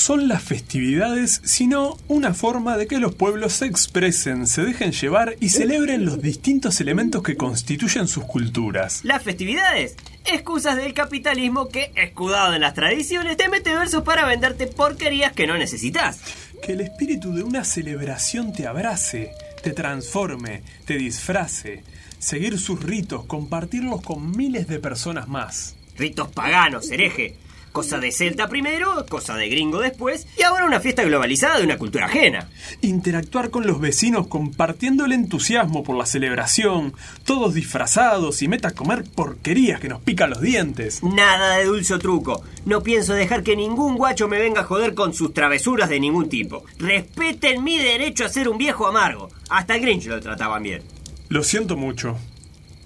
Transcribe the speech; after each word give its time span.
Son 0.00 0.28
las 0.28 0.42
festividades 0.42 1.40
sino 1.44 1.98
una 2.08 2.34
forma 2.34 2.76
de 2.76 2.86
que 2.86 2.98
los 2.98 3.14
pueblos 3.14 3.52
se 3.54 3.66
expresen, 3.66 4.46
se 4.46 4.62
dejen 4.62 4.92
llevar 4.92 5.36
y 5.40 5.50
celebren 5.50 6.04
los 6.04 6.20
distintos 6.20 6.80
elementos 6.80 7.22
que 7.22 7.36
constituyen 7.36 8.08
sus 8.08 8.24
culturas? 8.24 9.00
Las 9.04 9.22
festividades, 9.22 9.96
excusas 10.24 10.76
del 10.76 10.94
capitalismo 10.94 11.68
que, 11.68 11.92
escudado 11.94 12.54
en 12.54 12.62
las 12.62 12.74
tradiciones, 12.74 13.36
te 13.36 13.48
mete 13.48 13.74
versos 13.74 14.02
para 14.02 14.24
venderte 14.24 14.66
porquerías 14.66 15.32
que 15.32 15.46
no 15.46 15.56
necesitas. 15.56 16.20
Que 16.62 16.72
el 16.72 16.80
espíritu 16.80 17.34
de 17.34 17.42
una 17.42 17.64
celebración 17.64 18.52
te 18.52 18.66
abrace, 18.66 19.32
te 19.62 19.72
transforme, 19.72 20.62
te 20.86 20.96
disfrace, 20.96 21.84
seguir 22.18 22.58
sus 22.58 22.82
ritos, 22.82 23.24
compartirlos 23.26 24.00
con 24.02 24.36
miles 24.36 24.66
de 24.66 24.78
personas 24.78 25.28
más. 25.28 25.76
Ritos 25.96 26.28
paganos, 26.28 26.90
hereje. 26.90 27.36
Cosa 27.72 27.98
de 27.98 28.10
celta 28.10 28.48
primero, 28.48 29.06
cosa 29.08 29.36
de 29.36 29.48
gringo 29.48 29.80
después, 29.80 30.26
y 30.36 30.42
ahora 30.42 30.64
una 30.64 30.80
fiesta 30.80 31.04
globalizada 31.04 31.58
de 31.58 31.64
una 31.64 31.78
cultura 31.78 32.06
ajena. 32.06 32.48
Interactuar 32.80 33.50
con 33.50 33.66
los 33.66 33.80
vecinos 33.80 34.26
compartiendo 34.26 35.04
el 35.04 35.12
entusiasmo 35.12 35.82
por 35.82 35.96
la 35.96 36.06
celebración, 36.06 36.94
todos 37.24 37.54
disfrazados 37.54 38.42
y 38.42 38.48
meta 38.48 38.68
a 38.68 38.74
comer 38.74 39.04
porquerías 39.04 39.80
que 39.80 39.88
nos 39.88 40.00
pican 40.00 40.30
los 40.30 40.40
dientes. 40.40 41.02
Nada 41.02 41.56
de 41.56 41.64
dulce 41.64 41.94
o 41.94 41.98
truco. 41.98 42.42
No 42.66 42.82
pienso 42.82 43.14
dejar 43.14 43.42
que 43.42 43.56
ningún 43.56 43.96
guacho 43.96 44.28
me 44.28 44.38
venga 44.38 44.62
a 44.62 44.64
joder 44.64 44.94
con 44.94 45.14
sus 45.14 45.32
travesuras 45.32 45.88
de 45.88 46.00
ningún 46.00 46.28
tipo. 46.28 46.64
Respeten 46.78 47.62
mi 47.62 47.78
derecho 47.78 48.24
a 48.24 48.28
ser 48.28 48.48
un 48.48 48.58
viejo 48.58 48.86
amargo. 48.86 49.28
Hasta 49.48 49.76
el 49.76 49.82
Grinch 49.82 50.06
lo 50.06 50.20
trataban 50.20 50.62
bien. 50.62 50.82
Lo 51.28 51.44
siento 51.44 51.76
mucho. 51.76 52.16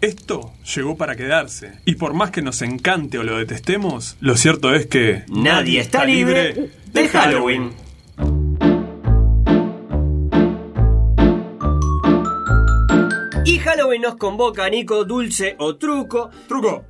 Esto 0.05 0.53
llegó 0.75 0.99
para 0.99 1.17
quedarse. 1.17 1.81
Y 1.87 1.95
por 1.95 2.13
más 2.13 2.31
que 2.31 2.43
nos 2.43 2.61
encante 2.61 3.17
o 3.17 3.23
lo 3.23 3.39
detestemos, 3.39 4.19
lo 4.21 4.37
cierto 4.37 4.75
es 4.75 4.85
que... 4.85 5.23
Nadie 5.29 5.81
está 5.81 6.05
libre 6.05 6.73
de 6.93 7.09
Halloween. 7.09 7.73
Y 13.47 13.59
Halloween 13.61 14.03
nos 14.03 14.17
convoca, 14.17 14.69
Nico, 14.69 15.07
dulce 15.07 15.57
o 15.59 15.77
truco. 15.77 16.29
Truco. 16.49 16.85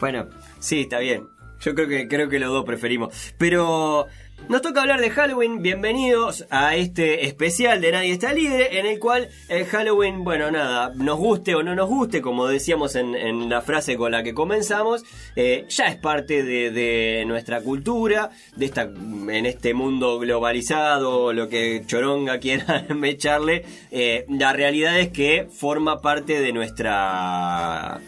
Bueno, 0.00 0.26
sí, 0.58 0.80
está 0.80 0.98
bien. 0.98 1.28
Yo 1.60 1.76
creo 1.76 1.86
que 1.86 2.08
creo 2.08 2.28
que 2.28 2.40
los 2.40 2.50
dos 2.50 2.64
preferimos. 2.64 3.14
Pero 3.38 4.08
nos 4.48 4.62
toca 4.62 4.82
hablar 4.82 5.00
de 5.00 5.10
Halloween. 5.10 5.62
Bienvenidos 5.62 6.46
a 6.50 6.76
este 6.76 7.26
especial 7.26 7.80
de 7.80 7.92
Nadie 7.92 8.12
está 8.12 8.32
libre, 8.32 8.78
en 8.78 8.86
el 8.86 8.98
cual 8.98 9.28
el 9.48 9.64
Halloween, 9.66 10.24
bueno, 10.24 10.50
nada, 10.50 10.92
nos 10.94 11.18
guste 11.18 11.54
o 11.54 11.62
no 11.62 11.74
nos 11.74 11.88
guste, 11.88 12.20
como 12.20 12.46
decíamos 12.46 12.96
en, 12.96 13.48
la 13.48 13.60
frase 13.62 13.96
con 13.96 14.12
la 14.12 14.22
que 14.22 14.34
comenzamos, 14.34 15.04
eh, 15.36 15.66
ya 15.68 15.86
es 15.86 15.96
parte 15.96 16.42
de, 16.42 17.24
nuestra 17.26 17.60
cultura, 17.60 18.30
de 18.56 18.66
esta, 18.66 18.82
en 18.82 19.46
este 19.46 19.74
mundo 19.74 20.18
globalizado, 20.18 21.32
lo 21.32 21.48
que 21.48 21.82
Choronga 21.86 22.38
quiera 22.38 22.86
echarle. 23.04 23.64
Eh, 23.90 24.24
la 24.28 24.52
realidad 24.52 24.98
es 24.98 25.10
que 25.10 25.46
forma 25.50 26.00
parte 26.00 26.40
de 26.40 26.52
nuestra 26.52 28.00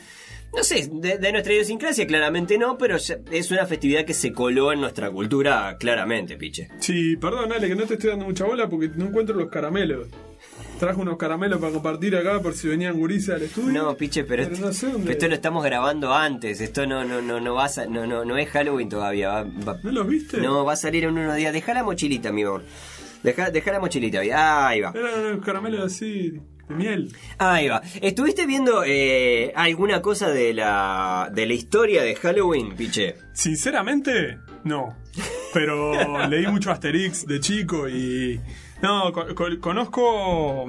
no 0.54 0.62
sé, 0.62 0.88
de, 0.92 1.18
de, 1.18 1.32
nuestra 1.32 1.52
idiosincrasia 1.54 2.06
claramente 2.06 2.58
no, 2.58 2.76
pero 2.76 2.96
es 2.96 3.50
una 3.50 3.66
festividad 3.66 4.04
que 4.04 4.12
se 4.12 4.32
coló 4.32 4.72
en 4.72 4.80
nuestra 4.80 5.10
cultura 5.10 5.76
claramente, 5.78 6.36
piche. 6.36 6.68
Sí, 6.78 7.16
perdón, 7.16 7.52
Ale, 7.52 7.68
que 7.68 7.74
no 7.74 7.84
te 7.84 7.94
estoy 7.94 8.10
dando 8.10 8.26
mucha 8.26 8.44
bola 8.44 8.68
porque 8.68 8.90
no 8.94 9.06
encuentro 9.06 9.34
los 9.34 9.48
caramelos. 9.48 10.08
Trajo 10.78 11.00
unos 11.00 11.16
caramelos 11.16 11.60
para 11.60 11.72
compartir 11.72 12.16
acá 12.16 12.40
por 12.40 12.54
si 12.54 12.68
venían 12.68 12.98
gurises 12.98 13.36
al 13.36 13.42
estudio. 13.42 13.72
No, 13.72 13.96
piche, 13.96 14.24
pero, 14.24 14.44
pero 14.44 14.58
no 14.58 14.68
esto, 14.68 14.86
sé 14.86 14.92
dónde... 14.92 15.12
esto 15.12 15.28
lo 15.28 15.34
estamos 15.34 15.64
grabando 15.64 16.12
antes. 16.12 16.60
Esto 16.60 16.86
no, 16.86 17.04
no, 17.04 17.22
no, 17.22 17.40
no 17.40 17.54
va 17.54 17.66
a, 17.66 17.86
no, 17.86 18.06
no, 18.06 18.24
no 18.24 18.36
es 18.36 18.48
Halloween 18.50 18.88
todavía. 18.88 19.30
Va, 19.30 19.44
va, 19.44 19.78
¿No 19.82 19.92
los 19.92 20.06
viste? 20.06 20.38
No, 20.38 20.64
va 20.64 20.72
a 20.72 20.76
salir 20.76 21.04
en 21.04 21.16
unos 21.16 21.36
días. 21.36 21.52
Deja 21.52 21.72
la 21.72 21.84
mochilita, 21.84 22.32
mi 22.32 22.42
amor. 22.42 22.64
Deja, 23.22 23.50
deja 23.50 23.72
la 23.72 23.78
mochilita. 23.78 24.20
Ahí 24.66 24.80
va. 24.80 24.92
Eran 24.94 25.20
unos 25.20 25.44
caramelos 25.44 25.84
así 25.84 26.40
de 26.68 26.74
miel. 26.74 27.16
Ahí 27.38 27.68
va. 27.68 27.82
¿Estuviste 28.00 28.46
viendo 28.46 28.82
eh, 28.84 29.52
alguna 29.54 30.00
cosa 30.02 30.30
de 30.30 30.54
la, 30.54 31.30
de 31.32 31.46
la 31.46 31.54
historia 31.54 32.02
de 32.02 32.14
Halloween, 32.16 32.74
Piche? 32.76 33.16
Sinceramente, 33.32 34.38
no. 34.64 34.96
Pero 35.52 36.26
leí 36.28 36.46
mucho 36.46 36.70
Asterix 36.70 37.26
de 37.26 37.40
chico 37.40 37.88
y... 37.88 38.40
No, 38.82 39.12
co 39.12 39.34
co 39.34 39.44
conozco... 39.60 40.66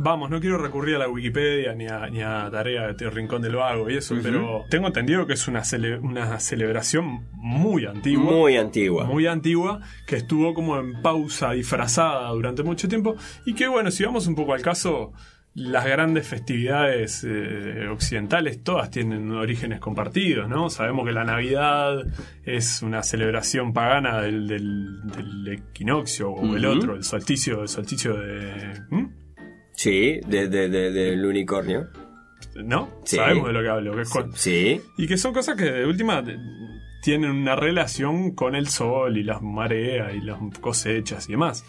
Vamos, 0.00 0.30
no 0.30 0.40
quiero 0.40 0.56
recurrir 0.58 0.96
a 0.96 0.98
la 1.00 1.08
Wikipedia 1.08 1.74
ni 1.74 1.86
a, 1.86 2.08
ni 2.08 2.22
a 2.22 2.48
tarea 2.50 2.92
de 2.92 3.10
Rincón 3.10 3.42
del 3.42 3.56
Vago 3.56 3.90
y 3.90 3.96
eso, 3.96 4.14
uh 4.14 4.18
-huh. 4.18 4.22
pero 4.22 4.64
tengo 4.70 4.86
entendido 4.86 5.26
que 5.26 5.34
es 5.34 5.46
una, 5.48 5.62
cele 5.64 5.98
una 5.98 6.40
celebración 6.40 7.26
muy 7.34 7.84
antigua. 7.86 8.24
Muy 8.32 8.56
antigua. 8.56 9.04
Muy 9.04 9.26
antigua, 9.26 9.80
que 10.06 10.16
estuvo 10.16 10.54
como 10.54 10.78
en 10.78 11.02
pausa 11.02 11.52
disfrazada 11.52 12.28
durante 12.30 12.62
mucho 12.62 12.88
tiempo 12.88 13.16
y 13.44 13.54
que 13.54 13.68
bueno, 13.68 13.90
si 13.90 14.04
vamos 14.04 14.26
un 14.26 14.34
poco 14.34 14.54
al 14.54 14.62
caso 14.62 15.12
las 15.58 15.84
grandes 15.84 16.26
festividades 16.26 17.24
eh, 17.28 17.88
occidentales 17.90 18.62
todas 18.62 18.90
tienen 18.90 19.30
orígenes 19.32 19.80
compartidos, 19.80 20.48
¿no? 20.48 20.70
Sabemos 20.70 21.04
que 21.04 21.12
la 21.12 21.24
Navidad 21.24 22.04
es 22.44 22.80
una 22.82 23.02
celebración 23.02 23.72
pagana 23.72 24.20
del, 24.22 24.46
del, 24.46 25.00
del 25.10 25.48
equinoccio 25.48 26.30
o 26.30 26.40
uh 26.40 26.52
-huh. 26.52 26.56
el 26.56 26.64
otro, 26.64 26.94
el 26.94 27.02
solsticio, 27.02 27.62
el 27.62 27.68
solsticio 27.68 28.14
de... 28.14 28.72
¿hmm? 28.90 29.06
Sí, 29.72 30.20
del 30.26 30.50
de, 30.50 30.68
de, 30.68 30.90
de, 30.90 31.26
unicornio. 31.26 31.88
¿No? 32.54 32.88
Sí. 33.04 33.16
Sabemos 33.16 33.48
de 33.48 33.52
lo 33.52 33.62
que 33.62 33.68
hablo. 33.68 33.94
Que 33.96 34.02
es 34.02 34.10
con... 34.10 34.32
Sí. 34.34 34.80
Y 34.96 35.06
que 35.06 35.16
son 35.16 35.32
cosas 35.32 35.56
que 35.56 35.64
de 35.64 35.86
última 35.86 36.22
tienen 37.02 37.30
una 37.30 37.56
relación 37.56 38.34
con 38.34 38.54
el 38.54 38.68
sol 38.68 39.16
y 39.16 39.22
las 39.22 39.42
mareas 39.42 40.14
y 40.14 40.20
las 40.20 40.38
cosechas 40.60 41.28
y 41.28 41.32
demás. 41.32 41.64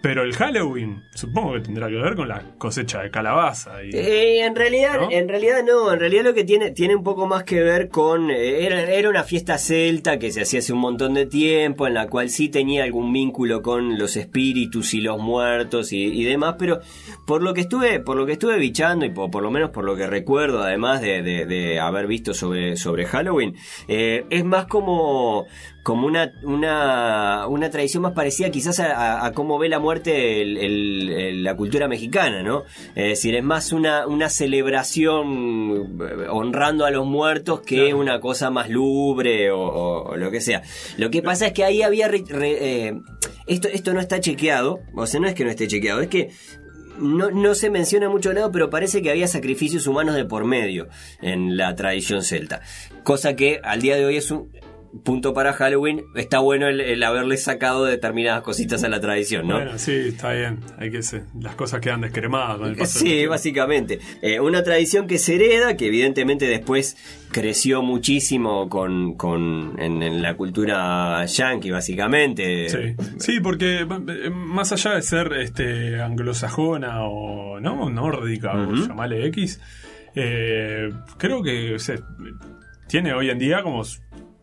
Pero 0.00 0.22
el 0.22 0.34
Halloween, 0.34 1.02
supongo 1.14 1.54
que 1.54 1.60
tendrá 1.60 1.88
que 1.88 1.96
ver 1.96 2.14
con 2.14 2.28
la 2.28 2.42
cosecha 2.58 3.02
de 3.02 3.10
calabaza. 3.10 3.82
Y, 3.82 3.96
eh, 3.96 4.44
en 4.44 4.54
realidad, 4.54 5.00
¿no? 5.00 5.10
en 5.10 5.28
realidad 5.28 5.64
no. 5.66 5.92
En 5.92 5.98
realidad 5.98 6.24
lo 6.24 6.34
que 6.34 6.44
tiene 6.44 6.70
tiene 6.70 6.94
un 6.94 7.02
poco 7.02 7.26
más 7.26 7.42
que 7.44 7.62
ver 7.62 7.88
con 7.88 8.30
eh, 8.30 8.64
era, 8.64 8.82
era, 8.82 9.08
una 9.08 9.24
fiesta 9.24 9.58
celta 9.58 10.18
que 10.18 10.30
se 10.30 10.42
hacía 10.42 10.60
hace 10.60 10.72
un 10.72 10.78
montón 10.78 11.14
de 11.14 11.26
tiempo, 11.26 11.86
en 11.86 11.94
la 11.94 12.06
cual 12.08 12.30
sí 12.30 12.48
tenía 12.48 12.84
algún 12.84 13.12
vínculo 13.12 13.60
con 13.60 13.98
los 13.98 14.16
espíritus 14.16 14.94
y 14.94 15.00
los 15.00 15.18
muertos 15.18 15.92
y, 15.92 16.04
y 16.04 16.24
demás. 16.24 16.54
Pero 16.58 16.80
por 17.26 17.42
lo 17.42 17.52
que 17.52 17.62
estuve, 17.62 17.98
por 18.00 18.16
lo 18.16 18.24
que 18.24 18.32
estuve 18.32 18.56
bichando 18.58 19.04
y 19.04 19.10
por, 19.10 19.30
por 19.30 19.42
lo 19.42 19.50
menos 19.50 19.70
por 19.70 19.84
lo 19.84 19.96
que 19.96 20.06
recuerdo, 20.06 20.62
además 20.62 21.00
de, 21.00 21.22
de, 21.22 21.46
de 21.46 21.80
haber 21.80 22.06
visto 22.06 22.34
sobre 22.34 22.76
sobre 22.76 23.04
Halloween, 23.04 23.56
eh, 23.88 24.24
es 24.30 24.44
más 24.44 24.66
como 24.66 25.46
como 25.88 26.06
una, 26.06 26.34
una, 26.42 27.46
una 27.48 27.70
tradición 27.70 28.02
más 28.02 28.12
parecida 28.12 28.50
quizás 28.50 28.78
a, 28.78 28.92
a, 28.92 29.24
a 29.24 29.32
cómo 29.32 29.58
ve 29.58 29.70
la 29.70 29.78
muerte 29.78 30.42
el, 30.42 30.58
el, 30.58 31.08
el, 31.08 31.42
la 31.42 31.56
cultura 31.56 31.88
mexicana, 31.88 32.42
¿no? 32.42 32.64
Es 32.94 33.08
decir, 33.08 33.34
es 33.34 33.42
más 33.42 33.72
una, 33.72 34.06
una 34.06 34.28
celebración 34.28 35.98
honrando 36.28 36.84
a 36.84 36.90
los 36.90 37.06
muertos 37.06 37.62
que 37.62 37.84
claro. 37.84 38.00
una 38.00 38.20
cosa 38.20 38.50
más 38.50 38.68
lubre 38.68 39.50
o, 39.50 39.58
o, 39.62 40.10
o, 40.10 40.16
lo 40.18 40.30
que 40.30 40.42
sea. 40.42 40.60
Lo 40.98 41.08
que 41.08 41.22
pasa 41.22 41.46
es 41.46 41.52
que 41.54 41.64
ahí 41.64 41.80
había... 41.80 42.06
Re, 42.06 42.22
re, 42.28 42.88
eh, 42.88 43.00
esto, 43.46 43.68
esto 43.68 43.94
no 43.94 44.00
está 44.00 44.20
chequeado, 44.20 44.80
o 44.94 45.06
sea, 45.06 45.20
no 45.20 45.26
es 45.26 45.34
que 45.34 45.44
no 45.44 45.50
esté 45.50 45.68
chequeado, 45.68 46.02
es 46.02 46.08
que 46.08 46.28
no, 46.98 47.30
no, 47.30 47.54
se 47.54 47.70
menciona 47.70 48.10
mucho 48.10 48.34
lado, 48.34 48.52
pero 48.52 48.68
parece 48.68 49.00
que 49.00 49.10
había 49.10 49.26
sacrificios 49.26 49.86
humanos 49.86 50.16
de 50.16 50.26
por 50.26 50.44
medio 50.44 50.88
en 51.22 51.56
la 51.56 51.74
tradición 51.76 52.22
celta. 52.22 52.60
Cosa 53.04 53.36
que 53.36 53.60
al 53.64 53.80
día 53.80 53.96
de 53.96 54.04
hoy 54.04 54.16
es 54.18 54.30
un, 54.30 54.50
punto 55.04 55.34
para 55.34 55.52
Halloween, 55.52 56.04
está 56.14 56.38
bueno 56.38 56.66
el, 56.68 56.80
el, 56.80 57.02
haberle 57.02 57.36
sacado 57.36 57.84
determinadas 57.84 58.42
cositas 58.42 58.84
a 58.84 58.88
la 58.88 59.00
tradición, 59.00 59.46
¿no? 59.46 59.54
Bueno, 59.56 59.78
sí, 59.78 59.92
está 59.92 60.32
bien. 60.32 60.60
Hay 60.78 60.90
que 60.90 61.02
ser, 61.02 61.24
las 61.40 61.54
cosas 61.54 61.80
quedan 61.80 62.00
descremadas 62.00 62.58
con 62.58 62.68
el 62.68 62.76
paso 62.76 62.98
Sí, 62.98 63.26
básicamente. 63.26 63.98
Eh, 64.22 64.40
una 64.40 64.62
tradición 64.62 65.06
que 65.06 65.18
se 65.18 65.34
hereda, 65.34 65.76
que 65.76 65.86
evidentemente 65.86 66.46
después 66.46 66.96
creció 67.30 67.82
muchísimo 67.82 68.68
con, 68.68 69.14
con 69.14 69.76
en, 69.78 70.02
en, 70.02 70.22
la 70.22 70.34
cultura 70.34 71.24
yankee, 71.26 71.70
básicamente. 71.70 72.68
Sí, 72.68 73.04
sí, 73.18 73.40
porque 73.40 73.86
más 74.32 74.72
allá 74.72 74.94
de 74.94 75.02
ser 75.02 75.32
este 75.34 76.00
anglosajona 76.00 77.02
o 77.02 77.60
no 77.60 77.90
nórdica, 77.90 78.54
uh 78.54 78.70
-huh. 78.70 78.84
o 78.84 78.88
llamarle 78.88 79.26
X, 79.26 79.60
eh, 80.14 80.90
creo 81.18 81.42
que 81.42 81.76
tiene 82.88 83.12
hoy 83.12 83.30
en 83.30 83.38
día 83.38 83.62
como 83.62 83.84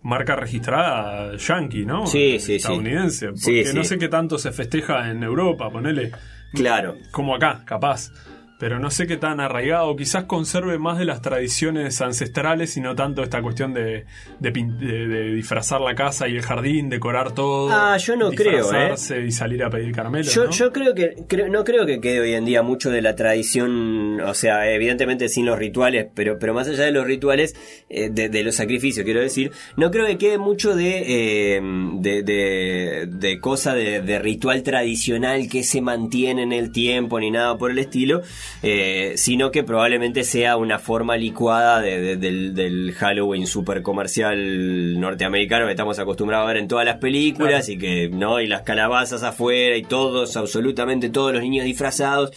marca 0.06 0.36
registrada 0.36 1.36
yankee, 1.36 1.84
¿no? 1.86 2.06
Sí, 2.06 2.40
sí, 2.40 2.56
Estadounidense. 2.56 3.30
Porque 3.30 3.72
no 3.74 3.84
sé 3.84 3.98
qué 3.98 4.08
tanto 4.08 4.38
se 4.38 4.52
festeja 4.52 5.10
en 5.10 5.24
Europa, 5.24 5.70
ponele. 5.72 6.12
Claro. 6.54 6.96
Como 7.12 7.36
acá, 7.36 7.64
capaz 7.66 8.12
pero 8.58 8.80
no 8.80 8.90
sé 8.90 9.06
qué 9.06 9.18
tan 9.18 9.40
arraigado. 9.40 9.96
Quizás 9.96 10.26
conserve 10.26 10.78
más 10.78 10.98
de 10.98 11.06
las 11.06 11.22
tradiciones 11.22 12.02
ancestrales 12.02 12.78
y 12.78 12.82
no 12.82 12.96
tanto 12.96 13.22
esta 13.22 13.42
cuestión 13.42 13.74
de, 13.74 14.06
de, 14.40 15.34
disfrazar 15.34 15.82
la 15.82 15.96
casa 15.96 16.28
y 16.28 16.36
el 16.36 16.42
jardín, 16.42 16.90
decorar 16.90 17.34
todo. 17.34 17.70
Ah, 17.72 17.98
yo 17.98 18.16
no 18.16 18.32
creo, 18.32 18.72
¿eh? 18.74 18.96
y 19.26 19.32
salir 19.32 19.64
a 19.64 19.70
pedir 19.70 19.94
caramelo. 19.94 20.30
Yo, 20.30 20.50
yo 20.50 20.72
creo 20.72 20.96
que 20.96 21.16
no 21.50 21.64
creo 21.64 21.86
que 21.86 22.00
quede 22.00 22.22
hoy 22.22 22.34
en 22.34 22.46
día 22.46 22.62
mucho 22.62 22.92
de 22.92 23.02
la 23.02 23.16
tradición, 23.16 24.22
o 24.22 24.34
sea, 24.34 24.72
evidentemente 24.72 25.28
sin 25.28 25.46
los 25.46 25.60
rituales, 25.60 26.08
pero, 26.14 26.40
pero 26.40 26.54
más 26.54 26.68
allá 26.68 26.86
de 26.86 26.92
los 26.92 27.06
rituales, 27.06 27.56
eh, 27.90 28.10
de, 28.10 28.44
los 28.44 28.56
sacrificios, 28.56 29.04
quiero 29.04 29.22
decir, 29.22 29.52
no 29.76 29.92
creo 29.92 30.06
que 30.06 30.18
quede 30.18 30.38
mucho 30.38 30.76
de, 30.76 31.58
eh, 31.58 31.62
de, 31.96 32.24
de, 32.24 33.08
de 33.10 33.40
cosa 33.40 33.74
de 33.74 34.20
ritual 34.20 34.64
tradicional 34.64 35.50
que 35.50 35.64
se 35.64 35.82
mantiene 35.82 36.44
en 36.44 36.54
el 36.54 36.72
tiempo 36.72 37.20
ni 37.20 37.32
nada 37.32 37.58
por 37.58 37.72
el 37.72 37.80
estilo. 37.80 38.22
Eh, 38.64 39.14
sino 39.18 39.52
que 39.52 39.64
probablemente 39.64 40.24
sea 40.24 40.58
una 40.58 40.80
forma 40.80 41.18
licuada 41.18 41.82
del, 41.82 42.94
Halloween 42.98 43.46
super 43.46 43.82
comercial 43.82 45.00
norteamericano 45.00 45.66
que 45.66 45.72
estamos 45.72 46.00
acostumbrados 46.00 46.46
a 46.46 46.48
ver 46.48 46.58
en 46.58 46.68
todas 46.68 46.86
las 46.86 46.98
películas 46.98 47.70
y 47.70 47.78
que, 47.78 48.10
¿no? 48.10 48.40
Y 48.40 48.48
las 48.48 48.64
calabazas 48.64 49.24
afuera 49.24 49.78
y 49.78 49.84
todos, 49.84 50.36
absolutamente 50.38 51.10
todos 51.10 51.34
los 51.34 51.44
niños 51.44 51.66
disfrazados. 51.66 52.32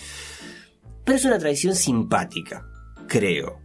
Pero 1.05 1.17
es 1.17 1.25
una 1.25 1.39
tradición 1.39 1.75
simpática, 1.75 2.67
creo. 3.07 3.61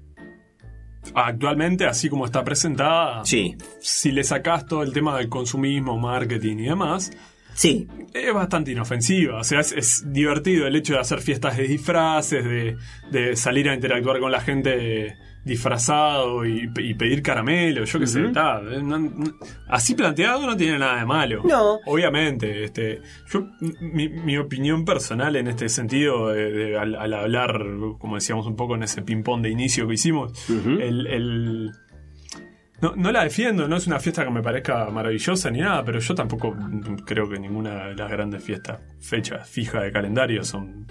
Actualmente, 1.14 1.86
así 1.86 2.10
como 2.10 2.26
está 2.26 2.44
presentada, 2.44 3.26
sí. 3.26 3.56
si 3.82 4.12
le 4.12 4.24
sacas 4.24 4.66
todo 4.66 4.84
el 4.84 4.94
tema 4.94 5.18
del 5.18 5.28
consumismo, 5.28 5.98
marketing 5.98 6.58
y 6.60 6.66
demás, 6.68 7.12
Sí. 7.54 7.88
Es 8.14 8.34
bastante 8.34 8.72
inofensiva, 8.72 9.40
o 9.40 9.44
sea, 9.44 9.62
es, 9.62 10.04
divertido 10.12 10.68
el 10.68 10.76
hecho 10.76 10.94
de 10.94 11.00
hacer 11.00 11.20
fiestas 11.20 11.58
de 11.58 11.68
disfraces, 11.68 12.46
de, 13.12 13.36
salir 13.36 13.70
a 13.70 13.74
interactuar 13.74 14.20
con 14.20 14.32
la 14.32 14.40
gente 14.40 15.18
disfrazado 15.44 16.46
y, 16.46 16.68
pedir 16.94 17.22
caramelo, 17.22 17.84
yo 17.84 18.00
qué 18.00 18.08
sé, 18.08 18.26
está. 18.26 18.62
Eh, 18.62 18.82
así 19.68 19.96
planteado 19.96 20.46
no 20.46 20.56
tiene 20.56 20.78
nada 20.78 21.00
de 21.00 21.06
malo. 21.06 21.42
No. 21.44 21.80
Obviamente, 21.86 22.64
este, 22.64 23.02
yo, 23.30 23.48
mi, 23.82 24.38
opinión 24.38 24.86
personal 24.86 25.36
en 25.36 25.48
este 25.48 25.68
sentido, 25.68 26.30
al, 26.30 27.14
hablar, 27.14 27.66
como 28.00 28.16
decíamos 28.16 28.46
un 28.46 28.56
poco 28.56 28.76
en 28.76 28.84
ese 28.84 29.02
ping-pong 29.02 29.42
de 29.42 29.50
inicio 29.50 29.88
que 29.88 29.96
hicimos, 29.96 30.32
el 30.50 31.72
no, 32.84 32.94
no 32.98 33.14
la 33.14 33.24
defiendo, 33.24 33.66
no 33.66 33.78
es 33.78 33.88
una 33.88 33.98
fiesta 33.98 34.26
que 34.26 34.30
me 34.30 34.44
parezca 34.44 34.90
maravillosa 34.90 35.50
ni 35.50 35.62
nada, 35.62 35.86
pero 35.86 36.00
yo 36.00 36.14
tampoco 36.14 36.54
creo 37.06 37.30
que 37.30 37.40
ninguna 37.40 37.86
de 37.88 37.96
las 37.96 38.12
grandes 38.12 38.44
fiestas, 38.44 38.82
fechas 39.00 39.50
fijas 39.50 39.84
de 39.84 39.92
calendario 39.94 40.44
son 40.44 40.86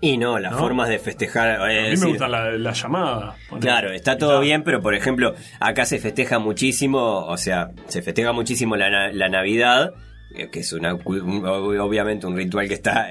y 0.00 0.18
no, 0.18 0.38
las 0.40 0.54
formas 0.54 0.88
de 0.88 0.98
festejar. 0.98 1.62
a 1.62 1.66
mí 1.66 1.96
me 1.96 2.06
gusta 2.06 2.28
la, 2.28 2.72
llamada. 2.72 3.36
Claro, 3.60 3.92
está 3.92 4.18
todo 4.18 4.40
bien, 4.40 4.64
pero 4.64 4.82
por 4.82 4.94
ejemplo, 4.94 5.34
acá 5.60 5.86
se 5.86 5.98
festeja 5.98 6.40
muchísimo, 6.40 7.24
o 7.24 7.36
sea, 7.36 7.70
se 7.86 8.02
festeja 8.02 8.32
muchísimo 8.32 8.74
la, 8.76 9.12
la 9.12 9.28
Navidad 9.28 9.94
eh, 9.94 9.98
que 10.50 10.60
es 10.60 10.72
una, 10.72 10.94
obviamente 10.94 12.26
un 12.26 12.36
ritual 12.36 12.68
que 12.68 12.74
está 12.74 13.08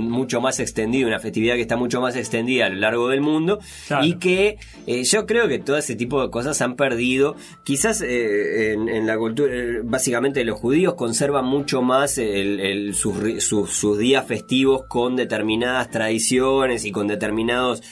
mucho 0.00 0.40
más 0.40 0.58
extendido, 0.58 1.06
una 1.08 1.20
festividad 1.20 1.54
que 1.54 1.62
está 1.62 1.76
mucho 1.76 2.00
más 2.00 2.16
extendida 2.16 2.66
a 2.66 2.68
lo 2.68 2.76
largo 2.76 3.08
del 3.08 3.20
mundo 3.20 3.60
y 4.02 4.14
que 4.14 4.58
eh, 4.86 5.04
yo 5.04 5.26
creo 5.26 5.48
que 5.48 5.58
todo 5.58 5.76
ese 5.76 5.94
tipo 5.94 6.20
de 6.22 6.30
cosas 6.30 6.60
han 6.62 6.76
perdido. 6.76 7.36
Quizás 7.64 8.02
eh, 8.02 8.72
en, 8.72 9.06
la 9.06 9.16
cultura, 9.16 9.52
básicamente 9.84 10.44
los 10.44 10.58
judíos 10.58 10.94
conservan 10.94 11.44
mucho 11.44 11.82
más 11.82 12.18
el, 12.18 12.94
sus, 12.94 13.42
sus, 13.42 13.98
días 13.98 14.26
festivos 14.26 14.84
con 14.88 15.16
determinadas 15.16 15.90
tradiciones 15.90 16.84
y 16.84 16.92
con 16.92 17.06
determinados 17.06 17.82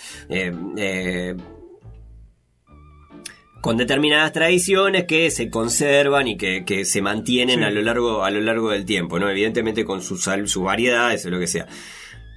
con 3.64 3.78
determinadas 3.78 4.31
tradiciones 4.31 5.05
que 5.05 5.31
se 5.31 5.49
conservan 5.49 6.28
y 6.28 6.37
que, 6.37 6.84
se 6.84 7.00
mantienen 7.00 7.64
a 7.64 7.70
lo 7.70 7.81
largo 7.81 8.22
a 8.22 8.31
lo 8.31 8.43
largo 8.43 8.69
del 8.69 8.84
tiempo, 8.84 9.19
¿no? 9.19 9.31
Evidentemente 9.31 9.87
con 9.87 10.02
sus 10.02 10.28
su 10.44 10.62
variedades 10.62 11.25
o 11.25 11.31
lo 11.31 11.38
que 11.38 11.46
sea. 11.46 11.66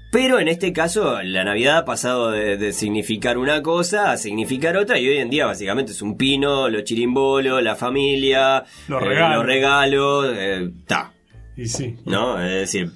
Pero 0.09 0.39
en 0.39 0.47
este 0.47 0.71
caso, 0.71 1.21
la 1.24 1.44
Navidad 1.44 1.79
ha 1.79 1.83
pasado 1.83 2.31
de, 2.31 2.71
significar 2.71 3.38
una 3.38 3.62
cosa 3.62 4.12
a 4.12 4.18
significar 4.18 4.77
otra, 4.77 5.00
y 5.00 5.09
hoy 5.09 5.18
en 5.18 5.29
día 5.29 5.45
básicamente 5.45 5.91
es 5.91 6.01
un 6.01 6.15
pino, 6.15 6.69
los 6.69 6.85
chirimbolos, 6.85 7.62
la 7.62 7.75
familia, 7.75 8.63
los 8.88 9.03
regalos, 9.03 10.27
los 10.27 10.38
eh, 10.38 10.71
ta. 10.85 11.12
y 11.57 11.65
sí. 11.65 11.97
¿No? 12.06 12.41
Es 12.41 12.71
decir, 12.71 12.89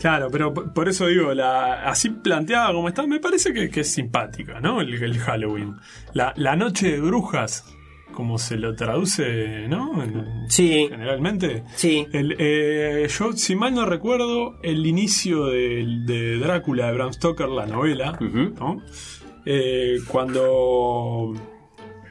Claro, 0.00 0.28
pero 0.30 0.52
por 0.52 0.88
eso 0.88 1.06
digo, 1.06 1.34
la, 1.34 1.88
así 1.88 2.10
planteada 2.10 2.72
como 2.72 2.88
está, 2.88 3.06
me 3.06 3.20
parece 3.20 3.52
que, 3.52 3.80
es 3.80 3.88
simpática, 3.90 4.60
¿no? 4.60 4.80
El, 4.80 5.18
Halloween. 5.18 5.76
La, 6.12 6.56
noche 6.56 6.92
de 6.92 7.00
brujas, 7.00 7.64
como 8.12 8.38
se 8.38 8.56
lo 8.56 8.74
traduce, 8.74 9.68
¿no? 9.68 9.92
sí. 10.48 10.86
Generalmente. 10.88 11.64
Sí. 11.74 12.06
Eh, 12.12 13.06
yo, 13.08 13.32
si 13.32 13.56
mal 13.56 13.74
no 13.74 13.84
recuerdo, 13.84 14.58
el 14.62 14.86
inicio 14.86 15.46
de, 15.46 16.38
Drácula 16.40 16.86
de 16.86 16.92
Bram 16.92 17.12
Stoker, 17.12 17.48
la 17.48 17.66
novela, 17.66 18.18
¿no? 18.20 18.82
Eh, 19.44 19.98
cuando 20.08 21.34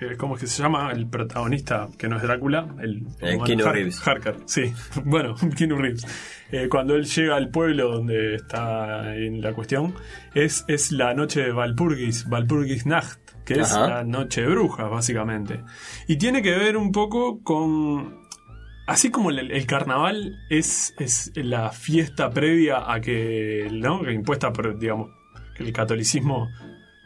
eh, 0.01 0.15
¿Cómo 0.17 0.35
es 0.35 0.41
que 0.41 0.47
se 0.47 0.61
llama 0.61 0.91
el 0.91 1.07
protagonista 1.07 1.87
que 1.97 2.07
no 2.07 2.17
es 2.17 2.23
Drácula? 2.23 2.75
El, 2.81 3.05
eh, 3.21 3.37
Reeves. 3.57 4.05
Harker, 4.05 4.37
sí. 4.45 4.73
Bueno, 5.05 5.35
Keanu 5.57 5.77
Reeves. 5.77 6.05
Eh, 6.51 6.67
cuando 6.69 6.95
él 6.95 7.05
llega 7.05 7.35
al 7.35 7.49
pueblo 7.49 7.91
donde 7.91 8.35
está 8.35 9.15
en 9.15 9.41
la 9.41 9.53
cuestión, 9.53 9.95
es, 10.33 10.65
es 10.67 10.91
la 10.91 11.13
noche 11.13 11.41
de 11.41 11.51
Valpurgis, 11.51 12.27
Valpurgis 12.27 12.85
Nacht, 12.85 13.19
que 13.45 13.55
es 13.61 13.71
la 13.73 14.03
noche 14.03 14.41
de 14.41 14.47
brujas, 14.47 14.89
básicamente. 14.89 15.61
Y 16.07 16.17
tiene 16.17 16.41
que 16.41 16.51
ver 16.51 16.77
un 16.77 16.91
poco 16.91 17.41
con. 17.43 18.25
Así 18.87 19.09
como 19.09 19.31
el, 19.31 19.65
carnaval 19.65 20.37
es, 20.49 20.93
es 20.99 21.31
la 21.35 21.71
fiesta 21.71 22.29
previa 22.29 22.91
a 22.91 23.01
que, 23.01 23.67
¿no? 23.71 24.03
Que 24.03 24.13
impuesta 24.13 24.53
por, 24.53 24.77
digamos, 24.77 25.09
que 25.55 25.63
el 25.63 25.73
catolicismo 25.73 26.49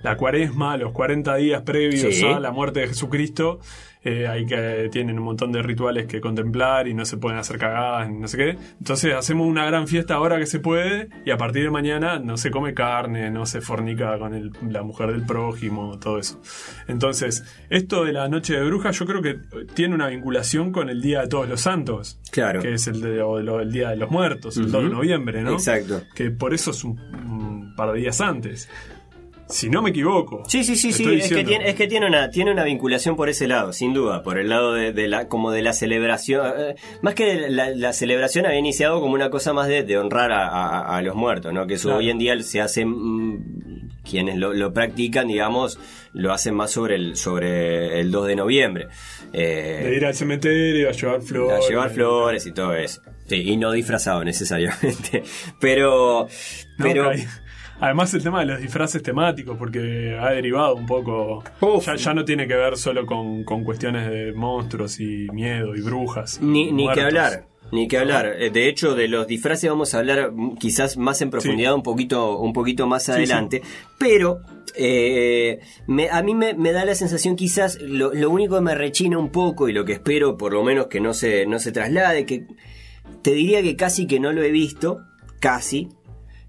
la 0.02 0.18
cuaresma, 0.18 0.78
los 0.78 0.92
40 0.92 1.36
días 1.36 1.62
previos 1.64 2.24
a 2.24 2.40
la 2.40 2.52
muerte 2.52 2.82
de 2.82 2.88
Jesucristo, 2.88 3.60
eh, 4.02 4.28
hay 4.28 4.46
que 4.46 4.88
tienen 4.94 5.20
un 5.20 5.26
montón 5.26 5.52
de 5.52 5.62
rituales 5.62 6.08
que 6.08 6.22
contemplar 6.22 6.88
y 6.88 6.94
no 6.94 7.04
se 7.04 7.18
pueden 7.18 7.38
hacer 7.38 7.58
cagadas, 7.58 8.10
no 8.10 8.30
sé 8.30 8.38
qué. 8.38 8.58
Entonces 8.80 9.14
hacemos 9.14 9.46
una 9.46 9.66
gran 9.66 9.90
fiesta 9.90 10.14
ahora 10.14 10.40
que 10.40 10.46
se 10.46 10.60
puede 10.60 11.10
y 11.26 11.32
a 11.32 11.38
partir 11.38 11.64
de 11.64 11.70
mañana 11.70 12.18
no 12.18 12.38
se 12.38 12.50
come 12.50 12.74
carne, 12.74 13.30
no 13.30 13.46
se 13.46 13.60
fornica 13.60 14.18
con 14.18 14.52
la 14.72 14.84
mujer 14.84 15.12
del 15.12 15.26
prójimo, 15.26 16.00
todo 16.00 16.18
eso. 16.18 16.42
Entonces, 16.88 17.44
esto 17.70 18.06
de 18.06 18.14
la 18.14 18.30
noche 18.30 18.54
de 18.54 18.64
brujas 18.64 18.98
yo 18.98 19.06
creo 19.06 19.22
que 19.22 19.38
tiene 19.74 19.96
una 19.96 20.08
vinculación 20.08 20.72
con 20.72 20.90
el 20.90 21.02
Día 21.02 21.22
de 21.22 21.28
Todos 21.28 21.50
los 21.50 21.60
Santos. 21.60 22.22
Claro. 22.32 22.62
Que 22.62 22.76
es 22.76 22.88
el, 22.88 23.04
el 23.04 23.72
Día 23.72 23.90
de 23.90 23.98
los 23.98 24.10
Muertos, 24.10 24.56
el 24.56 24.72
2 24.72 24.84
de 24.84 24.90
noviembre, 24.90 25.42
¿no? 25.42 25.52
Exacto. 25.52 26.04
Que 26.16 26.32
por 26.32 26.54
eso 26.54 26.72
es 26.72 26.86
un 26.86 27.74
par 27.76 27.92
de 27.92 28.00
días 28.00 28.22
antes. 28.22 28.70
Si 29.50 29.68
no 29.68 29.82
me 29.82 29.90
equivoco. 29.90 30.44
Sí, 30.48 30.64
sí, 30.64 30.76
sí, 30.76 30.94
sí. 30.94 31.04
Es 31.12 31.30
que, 31.30 31.44
tiene, 31.44 31.70
es 31.70 31.76
que 31.76 31.88
tiene 31.88 32.06
una, 32.06 32.30
tiene 32.30 32.52
una 32.52 32.64
vinculación 32.64 33.16
por 33.16 33.30
ese 33.30 33.48
lado, 33.48 33.74
sin 33.74 33.96
duda, 33.96 34.22
por 34.22 34.38
el 34.38 34.48
lado 34.48 34.74
de, 34.74 35.08
la, 35.08 35.28
como 35.28 35.50
de 35.52 35.64
la 35.64 35.74
celebración. 35.74 36.54
Eh, 36.56 36.76
más 37.02 37.16
que 37.16 37.50
la, 37.50 37.94
celebración 37.94 38.46
había 38.46 38.60
iniciado 38.60 39.02
como 39.02 39.16
una 39.16 39.32
cosa 39.32 39.52
más 39.54 39.68
de, 39.68 39.98
honrar 39.98 40.32
a, 40.32 41.02
los 41.02 41.16
muertos, 41.16 41.52
¿no? 41.52 41.66
Que 41.66 41.76
eso 41.76 41.96
hoy 41.96 42.12
en 42.12 42.20
día 42.20 42.40
se 42.44 42.62
hace, 42.62 42.86
mm, 42.86 43.90
quienes 44.08 44.38
lo, 44.38 44.72
practican, 44.72 45.28
digamos, 45.28 45.80
lo 46.14 46.32
hacen 46.32 46.54
más 46.54 46.70
sobre 46.70 46.96
el, 46.96 47.16
sobre 47.16 48.00
el 48.00 48.12
2 48.12 48.28
de 48.28 48.36
noviembre. 48.36 48.88
Eh, 49.34 49.82
de 49.84 49.96
ir 49.96 50.06
al 50.06 50.14
cementerio, 50.14 50.90
a 50.90 50.92
llevar 50.92 51.22
flores. 51.24 51.66
A 51.66 51.68
llevar 51.68 51.90
flores 51.90 52.46
y 52.46 52.52
todo 52.52 52.76
eso. 52.76 53.02
Sí, 53.26 53.36
y 53.36 53.58
no 53.58 53.72
disfrazado 53.72 54.24
necesariamente. 54.24 55.24
Pero. 55.60 56.28
pero 56.78 57.12
Además 57.80 58.14
el 58.14 58.24
tema 58.24 58.42
de 58.42 58.46
los 58.46 58.60
disfraces 58.60 59.02
temáticos, 59.02 59.58
porque 59.58 60.18
ha 60.20 60.32
derivado 60.32 60.76
un 60.76 60.86
poco. 60.86 61.44
Ya, 61.98 62.14
no 62.14 62.26
tiene 62.26 62.48
que 62.48 62.56
ver 62.56 62.78
solo 62.78 63.06
con, 63.06 63.44
cuestiones 63.64 64.10
de 64.10 64.34
monstruos 64.34 65.00
y 65.00 65.28
miedo 65.32 65.76
y 65.76 65.82
brujas. 65.82 66.42
Ni, 66.42 66.72
ni 66.72 66.92
que 66.92 67.02
hablar. 67.02 67.48
Ni 67.72 67.88
que 67.88 67.98
hablar. 67.98 68.36
Eh, 68.40 68.50
de 68.50 68.68
hecho, 68.68 68.96
de 68.96 69.08
los 69.08 69.28
disfraces 69.28 69.70
vamos 69.70 69.94
a 69.94 70.00
hablar 70.00 70.32
quizás 70.60 70.98
más 70.98 71.22
en 71.22 71.30
profundidad 71.30 71.74
un 71.76 71.84
poquito, 71.84 72.38
un 72.40 72.52
poquito 72.52 72.88
más 72.88 73.08
adelante. 73.10 73.62
Pero 73.98 74.42
eh, 74.76 75.60
a 76.12 76.22
mí 76.22 76.36
me, 76.36 76.72
da 76.72 76.84
la 76.84 76.96
sensación 76.96 77.36
quizás 77.36 77.80
lo, 77.82 78.14
lo, 78.14 78.30
único 78.30 78.56
que 78.56 78.62
me 78.62 78.76
rechina 78.76 79.18
un 79.18 79.30
poco 79.30 79.70
y 79.70 79.74
lo 79.74 79.86
que 79.86 79.94
espero 79.94 80.38
por 80.38 80.54
lo 80.54 80.64
menos 80.64 80.88
que 80.88 81.00
no 81.00 81.14
se, 81.14 81.46
no 81.46 81.60
se 81.60 81.72
traslade, 81.72 82.26
que 82.26 82.46
te 83.22 83.32
diría 83.32 83.62
que 83.62 83.76
casi 83.76 84.08
que 84.08 84.20
no 84.20 84.32
lo 84.32 84.42
he 84.42 84.52
visto, 84.52 85.02
casi, 85.40 85.90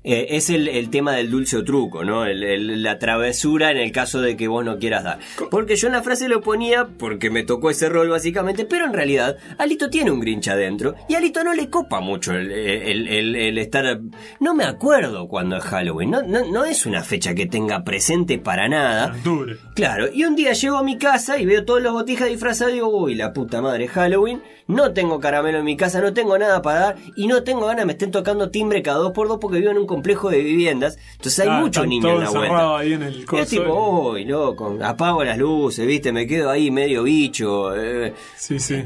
eh, 0.03 0.29
es 0.31 0.49
el, 0.49 0.67
el, 0.69 0.89
tema 0.89 1.13
del 1.13 1.31
dulce 1.31 1.59
o 1.59 1.65
truco, 1.65 2.05
¿no? 2.05 2.25
El, 2.25 2.83
la 2.83 2.99
travesura 2.99 3.71
en 3.71 3.77
el 3.77 3.93
caso 3.93 4.23
de 4.23 4.37
que 4.37 4.49
vos 4.49 4.65
no 4.65 4.79
quieras 4.79 5.05
dar. 5.05 5.19
Porque 5.51 5.77
yo 5.77 5.89
en 5.89 5.93
la 5.93 6.03
frase 6.03 6.29
lo 6.29 6.41
ponía 6.41 6.89
porque 6.99 7.31
me 7.31 7.43
tocó 7.43 7.69
ese 7.69 7.89
rol 7.91 8.09
básicamente, 8.09 8.65
pero 8.65 8.87
en 8.87 8.95
realidad 8.95 9.37
Alito 9.59 9.91
tiene 9.91 10.11
un 10.11 10.21
Grinch 10.21 10.49
adentro 10.49 10.95
y 11.09 11.15
a 11.15 11.19
Alito 11.19 11.45
no 11.45 11.53
le 11.53 11.69
copa 11.69 12.01
mucho 12.01 12.33
el, 12.33 12.51
el 12.51 13.59
estar... 13.59 14.01
No 14.41 14.55
me 14.55 14.65
acuerdo 14.65 15.29
cuando 15.29 15.57
es 15.57 15.65
Halloween, 15.65 16.11
no, 16.11 16.23
no, 16.23 16.47
no, 16.51 16.65
es 16.65 16.87
una 16.87 17.03
fecha 17.03 17.35
que 17.35 17.47
tenga 17.47 17.85
presente 17.85 18.39
para 18.39 18.69
nada. 18.69 19.15
Claro, 19.75 20.09
y 20.13 20.25
un 20.25 20.35
día 20.35 20.53
llego 20.53 20.77
a 20.79 20.83
mi 20.83 20.97
casa 20.97 21.39
y 21.39 21.45
veo 21.45 21.65
todos 21.65 21.83
los 21.83 21.93
botijas 21.93 22.29
disfrazados 22.29 22.73
y 22.73 22.77
digo, 22.77 22.89
uy, 22.89 23.15
la 23.15 23.33
puta 23.33 23.61
madre, 23.61 23.87
Halloween, 23.89 24.43
no 24.67 24.93
tengo 24.93 25.21
caramelo 25.21 25.59
en 25.59 25.65
mi 25.65 25.77
casa, 25.77 26.01
no 26.01 26.13
tengo 26.13 26.39
nada 26.39 26.63
para 26.63 26.81
dar 26.81 26.97
y 27.17 27.27
no 27.27 27.43
tengo 27.43 27.67
ganas, 27.67 27.87
me 27.87 27.93
estén 27.93 28.11
tocando 28.11 28.51
timbre 28.51 28.83
cada 28.83 28.99
dos 28.99 29.13
por 29.13 29.29
dos 29.29 29.39
porque 29.41 29.59
vivo 29.59 29.71
en 29.71 29.79
un 29.79 29.87
complejo 29.91 30.31
de 30.31 30.41
viviendas. 30.41 30.99
Entonces 31.17 31.41
hay 31.41 31.49
ah, 31.51 31.61
muchos 31.61 31.85
niños 31.85 32.13
en 32.13 32.21
la 32.21 32.31
vuelta. 32.31 32.79
Ahí 32.79 32.93
en 32.93 33.03
el 33.03 33.23
y 33.23 33.45
tipo, 33.47 34.11
uy, 34.13 34.25
loco, 34.25 34.79
apago 34.83 35.25
las 35.25 35.37
luces, 35.37 35.85
viste, 35.85 36.13
me 36.13 36.29
quedo 36.29 36.49
ahí 36.49 36.71
medio 36.71 37.03
bicho. 37.03 37.75
Eh. 37.77 38.15
Sí, 38.37 38.61
sí. 38.61 38.85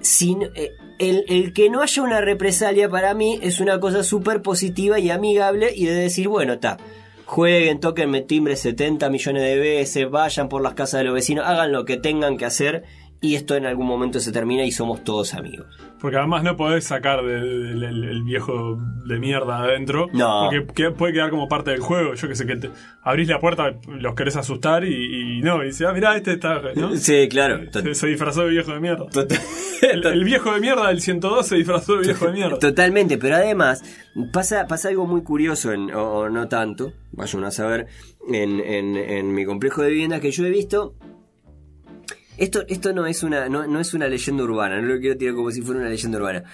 Sin, 0.00 0.44
eh, 0.54 0.70
el, 1.00 1.24
el, 1.26 1.52
que 1.52 1.68
no 1.68 1.82
haya 1.82 2.02
una 2.02 2.20
represalia 2.20 2.88
para 2.88 3.14
mí 3.14 3.40
es 3.42 3.58
una 3.58 3.80
cosa 3.80 4.04
súper 4.04 4.42
positiva 4.42 5.00
y 5.00 5.10
amigable 5.10 5.72
y 5.74 5.86
de 5.86 5.94
decir, 5.94 6.28
bueno, 6.28 6.52
está, 6.52 6.76
jueguen, 7.24 7.80
toquenme 7.80 8.20
timbre 8.20 8.54
70 8.54 9.10
millones 9.10 9.42
de 9.42 9.58
veces, 9.58 10.08
vayan 10.08 10.48
por 10.48 10.62
las 10.62 10.74
casas 10.74 11.00
de 11.00 11.04
los 11.06 11.14
vecinos, 11.14 11.44
hagan 11.44 11.72
lo 11.72 11.84
que 11.84 11.96
tengan 11.96 12.36
que 12.36 12.44
hacer 12.44 12.84
y 13.20 13.34
esto 13.34 13.56
en 13.56 13.66
algún 13.66 13.86
momento 13.86 14.20
se 14.20 14.30
termina 14.30 14.64
y 14.64 14.70
somos 14.70 15.02
todos 15.02 15.34
amigos. 15.34 15.66
Porque 16.00 16.18
además 16.18 16.42
no 16.42 16.56
podés 16.56 16.84
sacar 16.84 17.20
el 17.20 18.22
viejo 18.24 18.78
de 19.06 19.18
mierda 19.18 19.58
adentro. 19.62 20.08
No. 20.12 20.50
Porque 20.66 20.90
puede 20.90 21.14
quedar 21.14 21.30
como 21.30 21.48
parte 21.48 21.70
del 21.70 21.80
juego. 21.80 22.14
Yo 22.14 22.28
que 22.28 22.34
sé 22.34 22.46
que 22.46 22.56
te, 22.56 22.70
abrís 23.02 23.28
la 23.28 23.38
puerta, 23.38 23.74
los 23.88 24.14
querés 24.14 24.36
asustar 24.36 24.84
y, 24.84 25.40
no. 25.42 25.62
Y 25.62 25.66
dices, 25.66 25.86
ah, 25.86 25.92
mirá, 25.92 26.16
este 26.16 26.32
está. 26.32 26.60
¿no? 26.74 26.94
Sí, 26.96 27.28
claro. 27.28 27.60
Se, 27.92 28.06
disfrazó 28.06 28.42
de 28.42 28.50
viejo 28.50 28.72
de 28.72 28.80
mierda. 28.80 29.06
el, 29.82 30.24
viejo 30.24 30.52
de 30.52 30.60
mierda 30.60 30.88
del 30.88 31.00
102 31.00 31.46
se 31.46 31.56
disfrazó 31.56 31.96
de 31.96 32.02
viejo 32.02 32.26
de 32.26 32.32
mierda. 32.32 32.58
Totalmente, 32.58 33.16
pero 33.18 33.36
además 33.36 33.82
pasa, 34.32 34.66
pasa 34.66 34.88
algo 34.88 35.06
muy 35.06 35.22
curioso, 35.22 35.72
en, 35.72 35.94
o, 35.94 36.28
no 36.28 36.48
tanto, 36.48 36.92
vayan 37.12 37.44
a 37.44 37.50
saber, 37.50 37.86
en, 38.28 38.60
en, 38.60 38.96
en 38.96 39.32
mi 39.32 39.44
complejo 39.44 39.82
de 39.82 39.90
viviendas 39.90 40.20
que 40.20 40.30
yo 40.30 40.44
he 40.44 40.50
visto 40.50 40.94
esto, 42.36 42.64
esto 42.68 42.92
no, 42.92 43.06
es 43.06 43.22
una, 43.22 43.48
no, 43.48 43.80
es 43.80 43.94
una 43.94 44.08
leyenda 44.08 44.44
urbana, 44.44 44.80
no 44.80 44.94
lo 44.94 45.00
quiero 45.00 45.16
tirar 45.16 45.34
como 45.34 45.50
si 45.50 45.62
fuera 45.62 45.80
una 45.80 45.88
leyenda 45.88 46.18
urbana. 46.18 46.44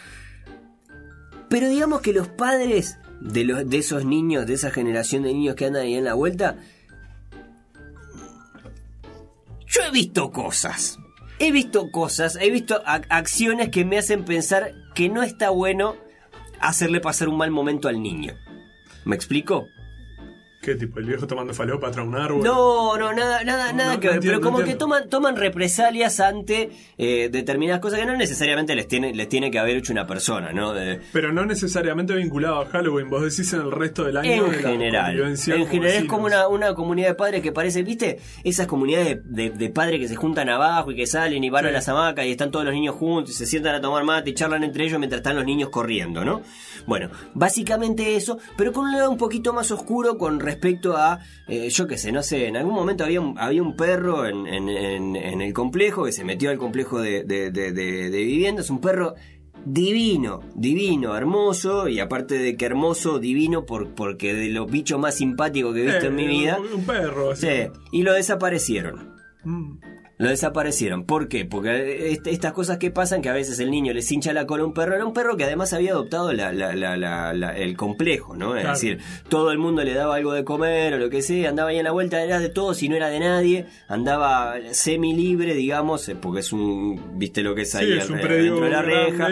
Pero 1.48 1.68
digamos 1.68 2.00
que 2.00 2.12
los 2.12 2.28
padres 2.28 2.98
de, 3.20 3.44
los, 3.44 3.68
de 3.68 3.78
esos 3.78 4.04
niños, 4.04 4.46
de 4.46 4.54
esa 4.54 4.70
generación 4.70 5.22
de 5.22 5.32
niños 5.32 5.54
que 5.54 5.66
andan 5.66 5.82
ahí 5.82 5.94
en 5.94 6.04
la 6.04 6.14
vuelta, 6.14 6.56
yo 9.66 9.82
he 9.82 9.90
visto 9.90 10.30
cosas. 10.30 10.98
He 11.38 11.50
visto 11.50 11.90
cosas, 11.90 12.38
he 12.40 12.50
visto 12.50 12.80
acciones 12.84 13.70
que 13.70 13.84
me 13.84 13.98
hacen 13.98 14.24
pensar 14.24 14.74
que 14.94 15.08
no 15.08 15.24
está 15.24 15.50
bueno 15.50 15.96
hacerle 16.60 17.00
pasar 17.00 17.28
un 17.28 17.36
mal 17.36 17.50
momento 17.50 17.88
al 17.88 18.00
niño. 18.00 18.34
¿Me 19.04 19.16
explico? 19.16 19.66
¿Qué 20.62 20.76
tipo? 20.76 21.00
¿El 21.00 21.06
viejo 21.06 21.26
tomando 21.26 21.52
falopa 21.52 21.90
tras 21.90 22.06
un 22.06 22.14
árbol? 22.14 22.44
No, 22.44 22.96
no, 22.96 23.12
nada, 23.12 23.42
nada, 23.42 23.72
nada 23.72 23.98
que 23.98 24.06
ver. 24.06 24.20
pero 24.20 24.40
como 24.40 24.60
que 24.60 24.76
toman, 24.76 25.08
toman 25.08 25.34
represalias 25.34 26.20
ante 26.20 26.70
eh, 26.96 27.28
determinadas 27.32 27.80
cosas 27.80 27.98
que 27.98 28.06
no 28.06 28.16
necesariamente 28.16 28.76
les 28.76 28.86
tiene, 28.86 29.12
les 29.12 29.28
tiene 29.28 29.50
que 29.50 29.58
haber 29.58 29.78
hecho 29.78 29.92
una 29.92 30.06
persona, 30.06 30.52
¿no? 30.52 30.72
pero 31.12 31.32
no 31.32 31.44
necesariamente 31.44 32.14
vinculado 32.14 32.60
a 32.60 32.66
Halloween, 32.66 33.10
vos 33.10 33.22
decís 33.22 33.52
en 33.54 33.62
el 33.62 33.72
resto 33.72 34.04
del 34.04 34.18
año. 34.18 34.46
En 34.46 34.52
general. 34.52 35.20
En 35.20 35.66
general 35.66 35.96
es 35.96 36.04
como 36.04 36.26
una, 36.26 36.46
una, 36.46 36.74
comunidad 36.74 37.08
de 37.08 37.14
padres 37.16 37.42
que 37.42 37.50
parece, 37.50 37.82
¿viste? 37.82 38.20
Esas 38.44 38.68
comunidades 38.68 39.18
de, 39.24 39.50
de, 39.50 39.68
padres 39.70 39.98
que 39.98 40.06
se 40.06 40.14
juntan 40.14 40.48
abajo 40.48 40.92
y 40.92 40.94
que 40.94 41.08
salen 41.08 41.42
y 41.42 41.50
van 41.50 41.66
a 41.66 41.72
las 41.72 41.88
hamacas 41.88 42.24
y 42.24 42.30
están 42.30 42.52
todos 42.52 42.64
los 42.64 42.72
niños 42.72 42.94
juntos 42.94 43.32
y 43.32 43.34
se 43.34 43.46
sientan 43.46 43.74
a 43.74 43.80
tomar 43.80 44.04
mate 44.04 44.30
y 44.30 44.34
charlan 44.34 44.62
entre 44.62 44.84
ellos 44.84 45.00
mientras 45.00 45.18
están 45.18 45.34
los 45.34 45.44
niños 45.44 45.70
corriendo, 45.70 46.24
¿no? 46.24 46.42
Bueno, 46.86 47.10
básicamente 47.34 48.14
eso, 48.14 48.38
pero 48.56 48.72
con 48.72 48.84
un 48.84 48.92
lado 48.92 49.10
un 49.10 49.18
poquito 49.18 49.52
más 49.52 49.72
oscuro 49.72 50.16
con 50.16 50.38
respecto 50.38 50.51
a, 50.96 51.20
eh, 51.48 51.68
yo 51.70 51.86
qué 51.86 51.98
sé, 51.98 52.12
no 52.12 52.22
sé, 52.22 52.46
en 52.46 52.56
algún 52.56 52.74
momento 52.74 53.04
había 53.04 53.20
un, 53.20 53.38
había 53.38 53.62
un 53.62 53.76
perro 53.76 54.26
en, 54.26 54.38
el 54.46 55.52
complejo 55.52 56.04
que 56.04 56.12
se 56.12 56.24
metió 56.24 56.50
al 56.50 56.58
complejo 56.58 57.00
de, 57.00 57.24
de, 57.24 57.50
viviendas, 58.10 58.70
un 58.70 58.80
perro 58.80 59.14
divino, 59.64 60.40
divino, 60.54 61.16
hermoso, 61.16 61.88
y 61.88 62.00
aparte 62.00 62.38
de 62.38 62.56
que 62.56 62.66
hermoso, 62.66 63.18
divino, 63.18 63.64
por, 63.64 63.94
porque 63.94 64.34
de 64.34 64.48
los 64.48 64.70
bichos 64.70 64.98
más 64.98 65.16
simpáticos 65.16 65.74
que 65.74 65.82
he 65.82 65.86
visto 65.86 66.06
en 66.06 66.14
mi 66.14 66.24
eh, 66.24 66.28
vida. 66.28 66.58
Un 66.74 66.84
perro, 66.84 67.36
sí. 67.36 67.48
Y 67.92 68.02
lo 68.02 68.12
desaparecieron. 68.12 69.14
Mm. 69.44 69.91
Lo 70.22 70.28
desaparecieron. 70.28 71.02
¿Por 71.02 71.26
qué? 71.26 71.44
Porque 71.44 72.16
estas 72.26 72.52
cosas 72.52 72.78
que 72.78 72.92
pasan, 72.92 73.22
que 73.22 73.28
a 73.28 73.32
veces 73.32 73.58
el 73.58 73.72
niño 73.72 73.92
les 73.92 74.10
hincha 74.12 74.32
la 74.32 74.46
cola 74.46 74.62
a 74.62 74.66
un 74.66 74.72
perro, 74.72 74.94
era 74.94 75.04
un 75.04 75.12
perro 75.12 75.36
que 75.36 75.42
además 75.42 75.72
había 75.72 75.90
adoptado 75.90 76.30
el 76.30 77.76
complejo, 77.76 78.36
¿no? 78.36 78.56
Es 78.56 78.68
decir, 78.68 79.00
todo 79.28 79.50
el 79.50 79.58
mundo 79.58 79.82
le 79.82 79.94
daba 79.94 80.14
algo 80.14 80.32
de 80.32 80.44
comer 80.44 80.94
o 80.94 80.98
lo 80.98 81.10
que 81.10 81.22
sea, 81.22 81.48
andaba 81.48 81.70
ahí 81.70 81.78
en 81.78 81.84
la 81.84 81.90
vuelta, 81.90 82.22
era 82.22 82.38
de 82.38 82.50
todo, 82.50 82.72
si 82.72 82.88
no 82.88 82.94
era 82.94 83.08
de 83.08 83.18
nadie, 83.18 83.66
andaba 83.88 84.54
semi 84.70 85.12
libre, 85.12 85.54
digamos, 85.54 86.08
eh, 86.08 86.14
porque 86.14 86.38
es 86.38 86.52
un, 86.52 87.18
viste 87.18 87.42
lo 87.42 87.56
que 87.56 87.62
es 87.62 87.74
ahí 87.74 87.92
es 87.92 88.08
un 88.08 88.20
predio 88.20 88.52
dentro 88.52 88.64
de 88.66 88.70
la 88.70 88.82
reja. 88.82 89.28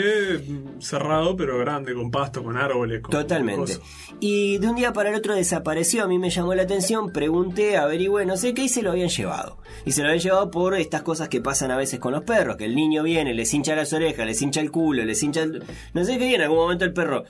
cerrado, 0.81 1.37
pero 1.37 1.57
grande, 1.59 1.95
con 1.95 2.11
pasto, 2.11 2.43
con 2.43 2.57
árboles. 2.57 3.01
Totalmente. 3.09 3.79
Y 4.19 4.59
de 4.59 4.67
un 4.67 4.75
día 4.75 4.93
para 4.93 5.11
el 5.11 5.15
otro 5.15 5.37
desapareció, 5.37 6.03
a 6.03 6.09
mí 6.09 6.19
me 6.19 6.31
llamó 6.31 6.53
la 6.55 6.63
atención, 6.63 7.13
pregunté, 7.13 7.77
averigüé, 7.77 8.27
no 8.27 8.37
sé 8.37 8.55
qué, 8.55 8.65
y 8.65 8.69
se 8.69 8.83
lo 8.83 8.91
habían 8.91 9.09
llevado. 9.09 9.59
Y 9.87 9.93
se 9.93 10.03
lo 10.03 10.09
habían 10.09 10.23
llevado 10.23 10.51
por 10.51 10.80
estas 10.83 11.03
cosas 11.03 11.29
que 11.29 11.41
pasan 11.41 11.71
a 11.71 11.77
veces 11.77 12.01
con 12.01 12.13
los 12.13 12.23
perros, 12.23 12.57
que 12.57 12.65
el 12.65 12.75
niño 12.75 13.03
viene, 13.03 13.35
les 13.35 13.53
hincha 13.53 13.75
las 13.75 13.93
orejas, 13.93 14.27
les 14.27 14.41
hincha 14.41 14.61
el 14.61 14.71
culo, 14.71 15.05
les 15.05 15.23
hincha 15.23 15.43
el... 15.43 15.63
No 15.95 16.05
sé 16.05 16.13
qué 16.13 16.27
viene, 16.27 16.37
en 16.37 16.43
algún 16.43 16.59
momento 16.59 16.85
el 16.85 16.93
perro 16.93 17.25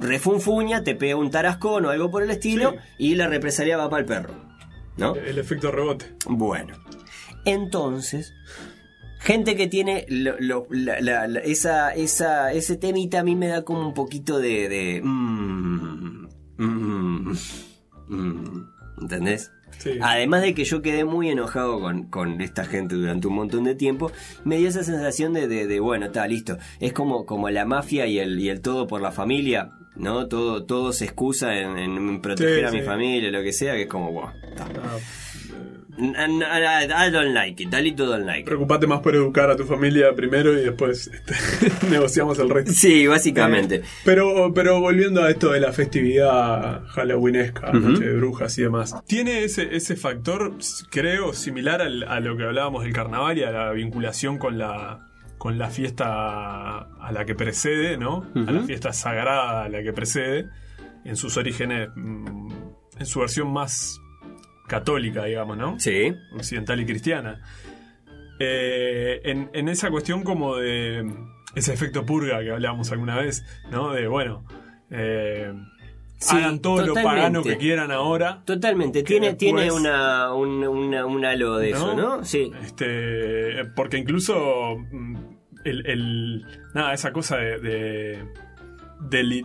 refunfuña, 0.00 0.82
te 0.82 0.94
pega 0.94 1.16
un 1.16 1.30
tarascón 1.30 1.84
o 1.84 1.90
algo 1.90 2.10
por 2.10 2.22
el 2.22 2.30
estilo, 2.30 2.74
y 2.98 3.14
la 3.14 3.28
represalia 3.28 3.76
va 3.76 3.90
para 3.90 4.00
el 4.00 4.06
perro. 4.06 4.34
¿No? 4.96 5.14
El, 5.14 5.38
efecto 5.38 5.70
rebote. 5.70 6.06
Bueno. 6.26 6.74
Entonces, 7.44 8.34
gente 9.18 9.56
que 9.56 9.66
tiene 9.66 10.06
esa, 11.44 11.94
esa, 11.94 12.52
ese 12.52 12.76
temita 12.76 13.20
a 13.20 13.22
mí 13.22 13.36
me 13.36 13.48
da 13.48 13.62
como 13.62 13.86
un 13.86 13.94
poquito 13.94 14.38
de... 14.38 14.68
de 14.68 15.00
mm, 15.02 16.28
mm, 16.58 17.32
mm, 18.08 18.70
¿Entendés? 19.00 19.50
Además 20.00 20.42
de 20.42 20.54
que 20.54 20.64
yo 20.64 20.82
quedé 20.82 21.04
muy 21.04 21.30
enojado 21.30 21.80
con, 22.10 22.40
esta 22.40 22.64
gente 22.64 22.94
durante 22.94 23.26
un 23.28 23.34
montón 23.34 23.64
de 23.64 23.74
tiempo, 23.74 24.12
me 24.44 24.58
dio 24.58 24.68
esa 24.68 24.84
sensación 24.84 25.32
de, 25.32 25.48
de, 25.48 25.80
bueno, 25.80 26.06
está 26.06 26.26
listo. 26.26 26.58
Es 26.80 26.92
como, 26.92 27.26
como 27.26 27.48
la 27.50 27.64
mafia 27.64 28.06
y 28.06 28.18
el, 28.18 28.38
y 28.38 28.48
el 28.48 28.60
todo 28.60 28.86
por 28.86 29.00
la 29.00 29.12
familia, 29.12 29.72
¿no? 29.96 30.28
Todo, 30.28 30.64
todo 30.64 30.92
se 30.92 31.04
excusa 31.04 31.58
en, 31.58 32.20
proteger 32.20 32.66
a 32.66 32.70
mi 32.70 32.82
familia, 32.82 33.30
lo 33.30 33.42
que 33.42 33.52
sea, 33.52 33.74
que 33.74 33.82
es 33.82 33.88
como, 33.88 34.12
wow, 34.12 34.30
está. 34.48 34.64
Ah, 34.64 34.98
I 35.98 37.10
don't 37.10 37.34
like 37.34 37.62
it, 37.62 37.70
Dalito 37.70 38.06
don't 38.06 38.24
like 38.24 38.44
Preocupate 38.44 38.86
más 38.86 39.00
por 39.00 39.14
educar 39.14 39.50
a 39.50 39.56
tu 39.56 39.64
familia 39.64 40.14
primero 40.14 40.52
y 40.52 40.62
después 40.62 41.08
este, 41.08 41.34
negociamos 41.90 42.38
el 42.38 42.48
resto. 42.50 42.72
Sí, 42.72 43.06
básicamente. 43.06 43.76
Eh, 43.76 43.82
pero, 44.04 44.52
pero 44.54 44.80
volviendo 44.80 45.22
a 45.22 45.30
esto 45.30 45.52
de 45.52 45.60
la 45.60 45.72
festividad 45.72 46.84
halloweenesca, 46.86 47.72
noche 47.72 48.04
de 48.04 48.16
brujas 48.16 48.56
y 48.58 48.62
demás, 48.62 48.94
tiene 49.06 49.44
ese, 49.44 49.74
ese 49.74 49.96
factor, 49.96 50.54
creo, 50.90 51.32
similar 51.32 51.82
a 51.82 52.20
lo 52.20 52.36
que 52.36 52.44
hablábamos 52.44 52.84
del 52.84 52.92
carnaval 52.92 53.38
y 53.38 53.42
a 53.42 53.50
la 53.50 53.72
vinculación 53.72 54.38
con 54.38 54.58
la 54.58 55.06
con 55.38 55.56
la 55.56 55.70
fiesta 55.70 56.80
a 56.80 57.12
la 57.12 57.24
que 57.24 57.34
precede, 57.34 57.96
¿no? 57.96 58.26
A 58.46 58.52
la 58.52 58.60
fiesta 58.60 58.92
sagrada 58.92 59.64
a 59.64 59.68
la 59.70 59.82
que 59.82 59.94
precede, 59.94 60.50
en 61.04 61.16
sus 61.16 61.38
orígenes, 61.38 61.88
mm, 61.96 62.52
en 62.98 63.06
su 63.06 63.20
versión 63.20 63.50
más 63.50 63.98
católica, 64.70 65.24
digamos, 65.24 65.58
¿no? 65.58 65.78
Sí. 65.80 66.14
Occidental 66.32 66.80
y 66.80 66.86
cristiana. 66.86 67.42
Eh, 68.38 69.20
en, 69.24 69.68
esa 69.68 69.90
cuestión 69.90 70.22
como 70.22 70.56
de 70.56 71.04
ese 71.56 71.74
efecto 71.74 72.06
purga 72.06 72.40
que 72.40 72.52
hablábamos 72.52 72.90
alguna 72.92 73.16
vez, 73.16 73.44
¿no? 73.70 73.92
De, 73.92 74.06
bueno, 74.06 74.44
eh, 74.90 75.52
hagan 76.30 76.60
todo 76.60 76.86
lo 76.86 76.94
pagano 76.94 77.42
que 77.42 77.58
quieran 77.58 77.90
ahora. 77.90 78.42
Totalmente, 78.46 79.02
tiene, 79.02 79.34
tiene 79.34 79.72
una, 79.72 80.32
un, 80.32 81.24
halo 81.24 81.58
de 81.58 81.70
eso, 81.70 81.94
¿no? 81.94 82.24
Sí. 82.24 82.52
Este, 82.62 83.64
porque 83.74 83.98
incluso 83.98 84.76
mm, 84.90 85.16
el, 85.64 86.46
nada, 86.74 86.94
esa 86.94 87.12
cosa 87.12 87.36
de, 87.38 87.58
de, 87.58 88.18
de 89.10 89.44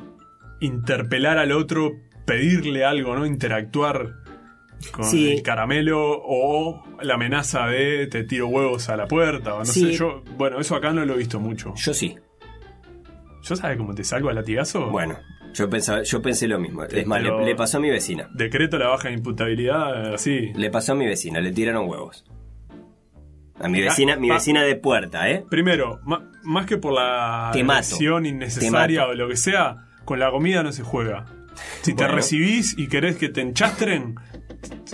interpelar 0.61 1.39
al 1.39 1.51
otro, 1.51 1.93
pedirle 2.25 2.85
algo, 2.85 3.15
¿no? 3.15 3.25
Interactuar 3.25 4.24
con 4.91 5.05
el 5.17 5.41
caramelo 5.41 5.99
o 6.01 6.83
la 7.01 7.15
amenaza 7.15 7.67
de 7.67 8.07
te 8.07 8.23
tiro 8.23 8.47
huevos 8.47 8.89
a 8.89 8.97
la 8.97 9.07
puerta 9.07 9.55
o 9.55 9.59
no 9.59 9.65
sé 9.65 9.91
yo 9.93 10.23
bueno 10.37 10.59
eso 10.59 10.75
acá 10.75 10.91
no 10.91 11.05
lo 11.05 11.15
he 11.15 11.17
visto 11.17 11.39
mucho 11.39 11.73
yo 11.75 11.93
sí 11.93 12.17
yo 13.41 13.55
sabes 13.55 13.77
cómo 13.77 13.93
te 13.93 14.03
salgo 14.03 14.29
a 14.29 14.33
latigazo 14.33 14.89
bueno 14.89 15.17
Yo, 15.53 15.69
pensaba, 15.69 16.03
yo 16.03 16.21
pensé 16.21 16.49
lo 16.49 16.59
mismo. 16.59 16.83
Es 16.83 17.07
más, 17.07 17.23
le, 17.23 17.55
pasó 17.55 17.77
a 17.77 17.79
mi 17.79 17.89
vecina. 17.89 18.27
Decreto 18.33 18.77
la 18.77 18.89
baja 18.89 19.07
de 19.07 19.13
imputabilidad, 19.13 20.13
así. 20.13 20.51
Le 20.53 20.69
pasó 20.69 20.91
a 20.91 20.95
mi 20.95 21.05
vecina, 21.05 21.39
le 21.39 21.53
tiraron 21.53 21.87
huevos. 21.87 22.25
A 23.61 23.69
mi 23.69 23.79
Ah, 23.81 23.85
vecina, 23.85 24.17
mi 24.17 24.29
ah. 24.29 24.33
vecina 24.33 24.63
de 24.63 24.75
puerta, 24.75 25.29
¿eh? 25.29 25.45
Primero, 25.49 26.01
más 26.43 26.65
que 26.65 26.77
por 26.77 26.91
la 26.91 27.51
Te 27.53 27.59
innecesaria 27.59 29.07
o 29.07 29.13
lo 29.13 29.29
que 29.29 29.37
sea, 29.37 29.87
con 30.03 30.19
la 30.19 30.29
comida 30.29 30.61
no 30.61 30.73
se 30.73 30.83
juega. 30.83 31.25
Si 31.83 31.93
te 31.95 32.05
recibís 32.05 32.77
y 32.77 32.87
querés 32.87 33.15
que 33.15 33.29
te 33.29 33.39
enchastren, 33.39 34.15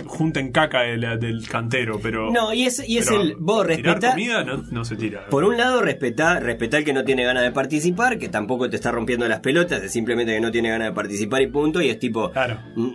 junten 0.06 0.52
caca 0.52 0.82
de 0.82 0.96
la- 0.96 1.16
del 1.16 1.46
cantero, 1.48 1.98
pero. 2.02 2.30
No, 2.30 2.52
y 2.52 2.64
es, 2.66 2.86
y 2.88 2.98
es 2.98 3.10
el. 3.10 3.34
Vos 3.38 3.66
respetá. 3.66 4.10
comida 4.10 4.44
no, 4.44 4.58
no 4.70 4.84
se 4.84 4.96
tira. 4.96 5.26
Por 5.26 5.44
un 5.44 5.56
lado, 5.56 5.80
respetá, 5.82 6.40
respetá 6.40 6.78
al 6.78 6.84
que 6.84 6.92
no 6.92 7.04
tiene 7.04 7.24
ganas 7.24 7.42
de 7.42 7.52
participar, 7.52 8.18
que 8.18 8.28
tampoco 8.28 8.68
te 8.70 8.76
está 8.76 8.90
rompiendo 8.90 9.26
las 9.28 9.40
pelotas, 9.40 9.82
es 9.82 9.92
simplemente 9.92 10.32
que 10.34 10.40
no 10.40 10.50
tiene 10.50 10.70
ganas 10.70 10.88
de 10.88 10.92
participar 10.94 11.42
y 11.42 11.46
punto, 11.48 11.80
y 11.80 11.88
es 11.90 11.98
tipo. 11.98 12.30
Claro. 12.30 12.58
mm, 12.76 12.90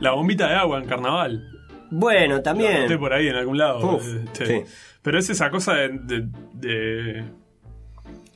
La 0.00 0.12
bombita 0.12 0.48
de 0.48 0.54
agua 0.56 0.78
en 0.80 0.86
carnaval. 0.86 1.48
Bueno, 1.90 2.36
La 2.36 2.42
también. 2.42 2.80
noté 2.82 2.96
por 2.98 3.12
ahí 3.12 3.28
en 3.28 3.36
algún 3.36 3.58
lado. 3.58 3.96
Uf, 3.96 4.04
sí. 4.32 4.62
Pero 5.02 5.18
es 5.18 5.28
esa 5.30 5.50
cosa 5.50 5.74
de, 5.74 5.88
de- 5.90 6.28
de- 6.54 7.24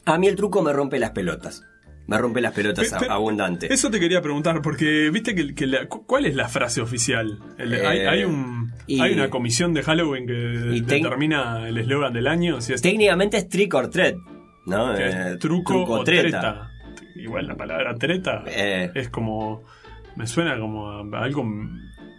A 0.05 0.19
mí 0.19 0.27
el 0.29 0.37
truco 0.37 0.63
me 0.63 0.73
rompe 0.73 0.99
las 0.99 1.11
pelotas. 1.11 1.65
Me 2.07 2.19
rompe 2.19 2.41
las 2.41 2.53
pelotas 2.53 2.89
Pe- 2.93 2.99
pe- 3.07 3.13
abundante. 3.13 3.73
Eso 3.73 3.91
te 3.91 3.99
quería 3.99 4.23
preguntar, 4.23 4.63
porque 4.63 5.11
viste 5.11 5.35
que, 5.35 5.55
que 5.55 5.67
la- 5.67 5.87
¿cuál 5.89 6.27
es 6.27 6.37
la 6.37 6.49
frase 6.49 6.81
oficial? 6.81 7.39
El- 7.59 7.75
Eh, 7.75 7.87
hay, 7.87 7.99
hay 8.01 8.25
un, 8.25 8.73
y- 8.87 9.01
hay 9.01 9.13
una 9.15 9.29
comisión 9.29 9.75
de 9.75 9.83
Halloween 9.83 10.27
que 10.27 10.33
determina 10.33 11.69
el 11.69 11.79
eslogan 11.79 12.13
del 12.13 12.27
año. 12.29 12.61
Si 12.61 12.73
es, 12.73 12.83
Técnicamente 12.83 13.37
es 13.39 13.49
trick 13.49 13.75
or 13.75 13.91
treat, 13.91 14.15
¿no? 14.67 14.95
que 14.95 15.09
es 15.09 15.15
Eh, 15.15 15.37
truco, 15.39 15.83
o 15.85 16.05
treta. 16.05 16.23
treta. 16.41 16.71
Igual 17.17 17.47
la 17.49 17.57
palabra 17.57 17.95
treta 17.97 18.45
Eh. 18.47 18.91
es 18.95 19.09
como. 19.09 19.65
Me 20.17 20.27
suena 20.27 20.59
como 20.59 20.89
a 20.91 21.03
algo. 21.23 21.45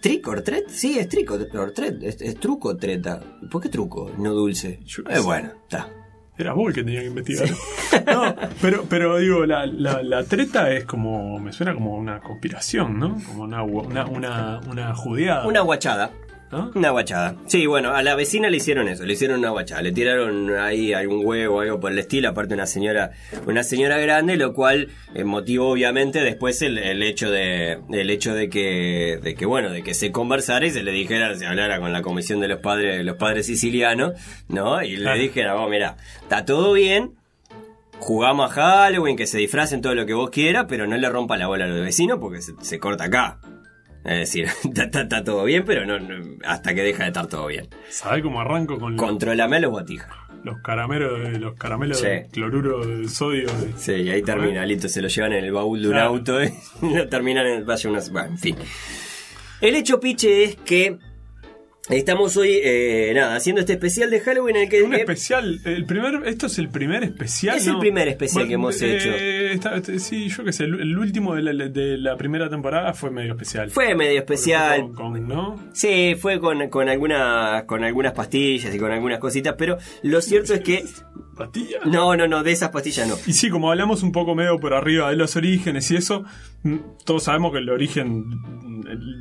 ¿Trick 0.02 0.28
or 0.28 0.42
treat? 0.42 0.68
Sí, 0.68 1.00
es 1.00 1.08
trick 1.10 1.32
or 1.32 1.72
treat. 1.74 2.04
Es, 2.04 2.22
es 2.22 2.40
truco 2.40 2.76
treta. 2.78 3.20
¿Por 3.50 3.62
qué 3.62 3.70
truco? 3.70 4.12
No 4.18 4.32
dulce. 4.34 4.80
Eh, 5.10 5.20
bueno, 5.24 5.50
está. 5.64 5.90
Era 6.38 6.54
vos 6.54 6.68
el 6.70 6.76
que 6.76 6.84
tenía 6.84 7.02
que 7.02 7.08
investigar. 7.08 7.50
No, 8.06 8.36
pero, 8.62 8.84
pero 8.90 9.18
digo, 9.18 9.46
la, 9.46 9.66
la, 9.66 10.04
la 10.04 10.24
treta 10.24 10.72
es 10.72 10.86
como. 10.86 11.40
Me 11.40 11.52
suena 11.52 11.74
como 11.74 11.96
una 11.96 12.20
conspiración, 12.20 13.00
¿no? 13.00 13.18
Como 13.26 13.44
una, 13.44 13.64
una, 13.64 14.06
una, 14.06 14.60
una 14.70 14.94
judeada. 14.96 15.48
Una 15.48 15.62
guachada. 15.62 16.12
¿No? 16.52 16.72
Una 16.76 16.90
guachada. 16.92 17.36
Sí, 17.48 17.66
bueno, 17.66 17.92
a 17.94 18.02
la 18.04 18.16
vecina 18.16 18.50
le 18.50 18.58
hicieron 18.58 18.88
eso, 18.88 19.06
le 19.06 19.14
hicieron 19.14 19.40
una 19.40 19.50
guachada, 19.50 19.82
le 19.82 19.92
tiraron 19.92 20.56
ahí 20.58 20.94
algún 20.94 21.26
huevo 21.26 21.58
o 21.58 21.60
algo 21.62 21.80
por 21.80 21.92
el 21.92 22.00
estilo, 22.00 22.30
aparte 22.30 22.54
una 22.54 22.66
señora, 22.66 23.12
una 23.46 23.64
señora 23.64 23.98
grande, 23.98 24.38
lo 24.38 24.54
cual 24.54 24.90
eh, 25.14 25.24
motivó 25.24 25.70
obviamente 25.72 26.20
después 26.22 26.62
el, 26.62 26.78
el 26.78 27.04
hecho 27.04 27.30
de, 27.32 27.80
el 27.92 28.10
hecho 28.10 28.34
de 28.34 28.50
que, 28.50 29.20
de 29.22 29.36
que 29.36 29.46
bueno, 29.46 29.70
de 29.72 29.84
que 29.84 29.94
se 29.94 30.12
conversara 30.12 30.66
y 30.66 30.72
se 30.72 30.84
le 30.84 30.92
dijera, 30.92 31.36
se 31.36 31.46
hablara 31.46 31.80
con 31.80 31.92
la 31.94 32.02
comisión 32.02 32.40
de 32.40 32.48
los 32.48 32.60
padres, 32.60 33.04
los 33.04 33.18
padres 33.18 33.46
sicilianos, 33.48 34.14
¿no? 34.48 34.82
Y 34.84 34.96
Claro. 34.98 35.16
le 35.18 35.24
dijera, 35.24 35.54
vos 35.56 35.70
mira, 35.70 35.98
está 36.22 36.46
todo 36.46 36.74
bien, 36.74 37.12
jugamos 38.00 38.52
a 38.52 38.54
Halloween, 38.86 39.18
que 39.18 39.28
se 39.28 39.38
disfracen 39.38 39.82
todo 39.82 39.96
lo 39.96 40.06
que 40.06 40.14
vos 40.14 40.30
quieras, 40.30 40.66
pero 40.70 40.88
no 40.88 40.96
le 40.98 41.10
rompa 41.10 41.36
la 41.38 41.48
bola 41.48 41.66
a 41.66 41.68
los 41.68 41.82
vecinos 41.82 42.20
porque 42.22 42.42
se, 42.42 42.54
se 42.62 42.80
corta 42.80 43.06
acá. 43.06 43.40
Es 44.08 44.20
decir, 44.20 44.48
está, 44.76 45.24
todo 45.24 45.44
bien, 45.44 45.64
pero 45.66 45.86
no, 45.86 46.00
no- 46.00 46.38
hasta 46.46 46.74
que 46.74 46.82
deja 46.82 47.04
de 47.04 47.10
estar 47.10 47.28
todo 47.28 47.48
bien. 47.48 47.68
¿Sabés 47.90 48.24
cómo 48.24 48.40
arranco 48.42 48.80
con 48.80 48.96
Controlame 48.96 49.60
los 49.60 49.70
botijas. 49.72 50.08
los 50.44 50.60
caramelos, 50.62 51.20
de- 51.24 51.40
los 51.40 51.56
caramelos 51.56 52.00
Sí. 52.00 52.08
de 52.08 52.28
cloruro 52.32 52.86
de 52.86 53.10
sodio? 53.10 53.48
de- 53.48 53.74
Sí, 53.78 53.92
y 53.94 54.10
ahí 54.10 54.22
termina, 54.22 54.66
listo, 54.66 54.88
se 54.88 55.02
lo 55.02 55.10
llevan 55.10 55.34
en 55.34 55.44
el 55.44 55.52
baúl 55.52 55.82
de 55.82 55.90
un 55.90 55.98
auto 55.98 56.40
y 56.44 56.50
lo 56.96 57.08
terminan 57.10 57.46
en 57.48 57.58
el 57.58 57.64
valle 57.66 57.90
unas. 57.90 58.10
Bueno, 58.12 58.30
en 58.30 58.38
fin. 58.38 58.56
El 59.60 59.76
hecho 59.76 60.00
piche 60.00 60.44
es 60.46 60.56
que 60.56 60.98
estamos 61.90 62.38
hoy, 62.38 62.60
eh, 62.64 63.12
nada, 63.16 63.36
haciendo 63.36 63.60
este 63.62 63.74
especial 63.74 64.10
de 64.10 64.20
Halloween 64.20 64.56
en 64.58 64.64
el 64.64 64.70
que. 64.70 64.84
Un 64.84 64.94
eh, 64.94 64.98
especial, 65.00 65.60
el 65.66 65.86
primer, 65.86 66.22
esto 66.28 66.46
es 66.48 66.58
el 66.60 66.70
primer 66.70 67.04
especial. 67.04 67.58
Es 67.58 67.68
el 67.68 67.78
primer 67.80 68.08
especial 68.08 68.48
que 68.48 68.54
hemos 68.54 68.82
hecho. 68.82 69.10
Este, 69.54 70.00
sí, 70.00 70.30
yo 70.30 70.44
qué 70.44 70.52
sé, 70.54 70.66
el, 70.66 70.80
el 70.80 70.98
último 70.98 71.36
de 71.36 71.42
la, 71.44 71.68
de 71.68 71.98
la 71.98 72.16
primera 72.18 72.50
temporada 72.50 72.94
fue 72.94 73.10
medio 73.12 73.32
especial. 73.34 73.70
fue 73.72 73.96
medio 73.96 74.20
especial. 74.20 74.82
fue 74.88 74.94
Con, 74.96 75.14
con- 75.14 75.28
¿no? 75.28 75.56
Sí, 75.74 76.16
fue 76.20 76.40
con, 76.40 76.70
con, 76.70 76.90
algunas, 76.90 77.64
con 77.64 77.84
algunas 77.84 78.14
pastillas 78.14 78.74
y 78.74 78.78
con 78.80 78.92
algunas 78.92 79.20
cositas, 79.20 79.56
pero 79.58 79.78
lo 80.04 80.22
cierto 80.22 80.54
es 80.54 80.62
que. 80.62 80.84
Pastilla. 81.36 81.78
No, 81.86 82.16
no, 82.16 82.28
no, 82.28 82.42
de 82.44 82.52
esas 82.52 82.70
pastillas 82.70 83.08
no. 83.08 83.16
Y 83.28 83.34
sí, 83.34 83.50
como 83.52 83.70
hablamos 83.70 84.02
un 84.02 84.12
poco 84.12 84.34
medio 84.34 84.60
por 84.60 84.74
arriba 84.74 85.10
de 85.12 85.16
los 85.18 85.36
orígenes 85.36 85.90
y 85.92 85.96
eso, 85.96 86.24
mm, 86.64 86.78
todos 87.06 87.24
sabemos 87.26 87.52
que 87.52 87.60
el 87.60 87.70
origen 87.70 88.26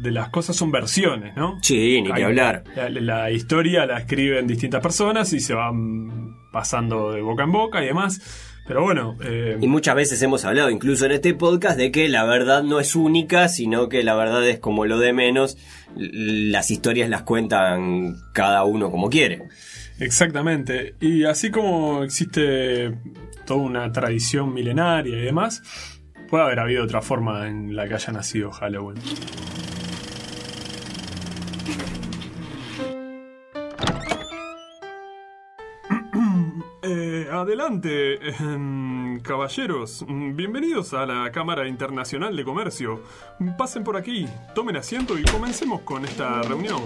de 0.02 0.10
las 0.10 0.30
cosas 0.30 0.56
son 0.56 0.70
versiones, 0.72 1.36
¿no? 1.36 1.58
Sí, 1.60 2.00
ni 2.00 2.10
que 2.12 2.24
hablar. 2.24 2.64
La, 2.74 2.88
la 2.88 3.30
historia 3.30 3.84
la 3.84 3.98
escriben 3.98 4.46
distintas 4.46 4.80
personas 4.80 5.30
y 5.34 5.40
se 5.40 5.52
van 5.52 6.36
pasando 6.52 7.12
de 7.12 7.20
boca 7.20 7.44
en 7.44 7.52
boca 7.52 7.82
y 7.82 7.86
demás. 7.88 8.45
Pero 8.66 8.82
bueno, 8.82 9.16
eh, 9.22 9.56
Y 9.60 9.68
muchas 9.68 9.94
veces 9.94 10.20
hemos 10.22 10.44
hablado, 10.44 10.70
incluso 10.70 11.06
en 11.06 11.12
este 11.12 11.34
podcast, 11.34 11.78
de 11.78 11.92
que 11.92 12.08
la 12.08 12.24
verdad 12.24 12.64
no 12.64 12.80
es 12.80 12.96
única, 12.96 13.48
sino 13.48 13.88
que 13.88 14.02
la 14.02 14.16
verdad 14.16 14.46
es 14.48 14.58
como 14.58 14.86
lo 14.86 14.98
de 14.98 15.12
menos. 15.12 15.56
Las 15.94 16.70
historias 16.70 17.08
las 17.08 17.22
cuentan 17.22 18.16
cada 18.32 18.64
uno 18.64 18.90
como 18.90 19.08
quiere. 19.08 19.44
exactamente. 20.00 20.94
Y 21.00 21.24
así 21.24 21.50
como 21.50 22.02
existe 22.02 22.92
toda 23.44 23.60
una 23.60 23.92
tradición 23.92 24.52
milenaria 24.52 25.16
y 25.16 25.22
demás, 25.22 25.62
puede 26.28 26.44
haber 26.44 26.58
habido 26.58 26.84
otra 26.84 27.02
forma 27.02 27.46
en 27.48 27.76
la 27.76 27.86
que 27.86 27.94
haya 27.94 28.12
nacido 28.12 28.50
Halloween. 28.50 28.98
Adelante, 37.36 38.18
em, 38.40 39.20
caballeros. 39.20 40.04
Bienvenidos 40.08 40.94
a 40.94 41.06
la 41.06 41.30
Cámara 41.30 41.68
Internacional 41.68 42.34
de 42.34 42.44
Comercio. 42.44 43.02
Pasen 43.58 43.84
por 43.84 43.96
aquí, 43.96 44.26
tomen 44.54 44.76
asiento 44.76 45.18
y 45.18 45.24
comencemos 45.24 45.82
con 45.82 46.04
esta 46.04 46.42
reunión. 46.42 46.80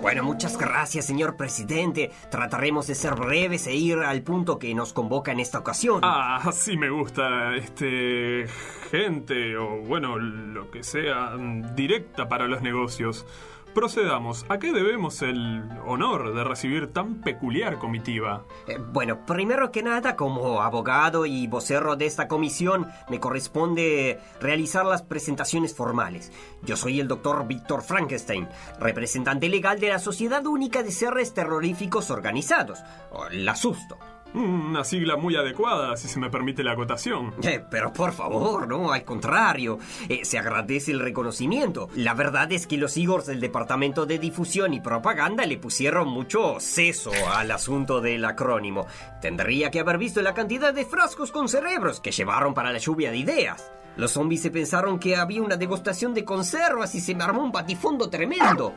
Bueno, 0.00 0.24
muchas 0.24 0.56
gracias, 0.56 1.04
señor 1.04 1.36
presidente. 1.36 2.10
Trataremos 2.30 2.86
de 2.86 2.94
ser 2.94 3.14
breves 3.14 3.66
e 3.66 3.74
ir 3.74 3.98
al 3.98 4.22
punto 4.22 4.58
que 4.58 4.74
nos 4.74 4.94
convoca 4.94 5.30
en 5.32 5.40
esta 5.40 5.58
ocasión. 5.58 6.00
Ah, 6.02 6.40
así 6.44 6.76
me 6.76 6.88
gusta, 6.88 7.54
este, 7.56 8.46
gente 8.90 9.58
o 9.58 9.82
bueno, 9.82 10.18
lo 10.18 10.70
que 10.70 10.82
sea, 10.82 11.36
directa 11.74 12.28
para 12.28 12.48
los 12.48 12.62
negocios. 12.62 13.26
Procedamos, 13.74 14.44
¿a 14.48 14.58
qué 14.58 14.72
debemos 14.72 15.22
el 15.22 15.62
honor 15.86 16.34
de 16.34 16.42
recibir 16.42 16.92
tan 16.92 17.20
peculiar 17.20 17.78
comitiva? 17.78 18.44
Eh, 18.66 18.78
bueno, 18.78 19.24
primero 19.24 19.70
que 19.70 19.82
nada, 19.82 20.16
como 20.16 20.60
abogado 20.60 21.24
y 21.24 21.46
vocero 21.46 21.94
de 21.94 22.06
esta 22.06 22.26
comisión, 22.26 22.88
me 23.08 23.20
corresponde 23.20 24.18
realizar 24.40 24.84
las 24.84 25.02
presentaciones 25.02 25.74
formales. 25.74 26.32
Yo 26.62 26.76
soy 26.76 26.98
el 26.98 27.06
doctor 27.06 27.46
Víctor 27.46 27.82
Frankenstein, 27.82 28.48
representante 28.80 29.48
legal 29.48 29.78
de 29.78 29.90
la 29.90 30.00
Sociedad 30.00 30.44
Única 30.46 30.82
de 30.82 30.90
Seres 30.90 31.32
Terroríficos 31.32 32.10
Organizados, 32.10 32.80
o 33.12 33.28
la 33.30 33.54
SUSTO. 33.54 33.98
Mm, 34.32 34.70
Una 34.70 34.84
sigla 34.84 35.16
muy 35.16 35.34
adecuada, 35.34 35.96
si 35.96 36.06
se 36.06 36.20
me 36.20 36.30
permite 36.30 36.62
la 36.62 36.72
acotación. 36.72 37.34
Eh, 37.42 37.64
pero 37.70 37.92
por 37.92 38.12
favor, 38.12 38.68
no, 38.68 38.92
al 38.92 39.02
contrario, 39.02 39.78
eh, 40.08 40.24
se 40.24 40.38
agradece 40.38 40.92
el 40.92 41.00
reconocimiento. 41.00 41.88
La 41.96 42.14
verdad 42.14 42.50
es 42.52 42.66
que 42.68 42.76
los 42.76 42.96
Igors 42.96 43.26
del 43.26 43.40
Departamento 43.40 44.06
de 44.06 44.18
Difusión 44.20 44.72
y 44.72 44.80
Propaganda 44.80 45.44
le 45.46 45.58
pusieron 45.58 46.08
mucho 46.08 46.60
seso 46.60 47.10
al 47.34 47.50
asunto 47.50 48.00
del 48.00 48.24
acrónimo. 48.24 48.86
Tendría 49.20 49.70
que 49.70 49.80
haber 49.80 49.98
visto 49.98 50.22
la 50.22 50.34
cantidad 50.34 50.72
de 50.72 50.84
frascos 50.84 51.32
con 51.32 51.48
cerebros 51.48 52.00
que 52.00 52.12
llevaron 52.12 52.54
para 52.54 52.72
la 52.72 52.78
lluvia 52.78 53.10
de 53.10 53.16
ideas. 53.18 53.72
Los 53.96 54.12
zombies 54.12 54.42
se 54.42 54.50
pensaron 54.52 55.00
que 55.00 55.16
había 55.16 55.42
una 55.42 55.56
degustación 55.56 56.14
de 56.14 56.24
conservas 56.24 56.94
y 56.94 57.00
se 57.00 57.14
me 57.16 57.24
armó 57.24 57.42
un 57.42 57.50
batifondo 57.52 58.08
tremendo. 58.08 58.74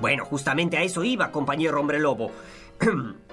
Bueno, 0.00 0.24
justamente 0.24 0.76
a 0.76 0.82
eso 0.82 1.02
iba, 1.02 1.32
compañero 1.32 1.80
hombre 1.80 1.98
lobo. 1.98 2.30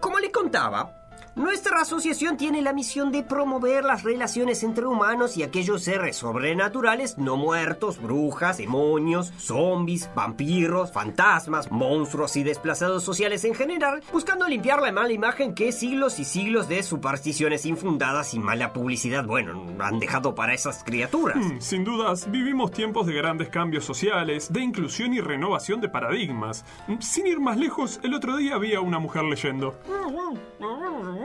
Como 0.00 0.18
le 0.18 0.32
contaba, 0.32 0.90
nuestra 1.34 1.80
asociación 1.80 2.36
tiene 2.36 2.60
la 2.62 2.72
misión 2.72 3.12
de 3.12 3.22
promover 3.22 3.84
las 3.84 4.02
relaciones 4.02 4.62
entre 4.62 4.86
humanos 4.86 5.36
y 5.36 5.42
aquellos 5.42 5.84
seres 5.84 6.16
sobrenaturales 6.16 7.18
no 7.18 7.36
muertos, 7.36 8.00
brujas, 8.00 8.58
demonios, 8.58 9.32
zombies, 9.38 10.10
vampiros, 10.14 10.92
fantasmas, 10.92 11.70
monstruos 11.70 12.36
y 12.36 12.42
desplazados 12.42 13.04
sociales 13.04 13.44
en 13.44 13.54
general, 13.54 14.02
buscando 14.12 14.46
limpiar 14.48 14.82
la 14.82 14.92
mala 14.92 15.12
imagen 15.12 15.54
que 15.54 15.72
siglos 15.72 16.18
y 16.18 16.24
siglos 16.24 16.68
de 16.68 16.82
supersticiones 16.82 17.64
infundadas 17.66 18.34
y 18.34 18.38
mala 18.38 18.72
publicidad, 18.72 19.24
bueno, 19.24 19.64
han 19.80 19.98
dejado 19.98 20.34
para 20.34 20.54
esas 20.54 20.84
criaturas. 20.84 21.36
Mm, 21.36 21.60
Sin 21.60 21.84
dudas, 21.84 22.30
vivimos 22.30 22.70
tiempos 22.72 23.06
de 23.06 23.14
grandes 23.14 23.48
cambios 23.48 23.84
sociales, 23.84 24.52
de 24.52 24.60
inclusión 24.60 25.14
y 25.14 25.20
renovación 25.20 25.80
de 25.80 25.88
paradigmas. 25.88 26.64
Mm, 26.88 27.00
Sin 27.00 27.26
ir 27.26 27.40
más 27.40 27.56
lejos, 27.56 28.00
el 28.02 28.14
otro 28.14 28.36
día 28.36 28.54
había 28.56 28.80
una 28.80 28.98
mujer 28.98 29.24
leyendo. 29.24 29.74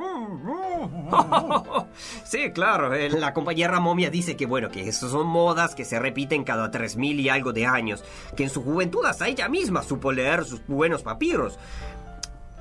sí, 2.23 2.51
claro. 2.51 2.93
eh, 2.93 3.09
La 3.09 3.33
compañera 3.33 3.79
momia 3.79 4.09
dice 4.09 4.35
que 4.35 4.45
bueno, 4.45 4.69
que 4.69 4.87
eso 4.87 5.09
son 5.09 5.27
modas 5.27 5.75
que 5.75 5.85
se 5.85 5.99
repiten 5.99 6.43
cada 6.43 6.71
3000 6.71 7.19
y 7.19 7.29
algo 7.29 7.53
de 7.53 7.65
años. 7.65 8.03
Que 8.35 8.43
en 8.43 8.49
su 8.49 8.63
juventud 8.63 9.05
hasta 9.05 9.27
ella 9.27 9.49
misma 9.49 9.83
supo 9.83 10.11
leer 10.11 10.45
sus 10.45 10.65
buenos 10.67 11.03
papiros. 11.03 11.57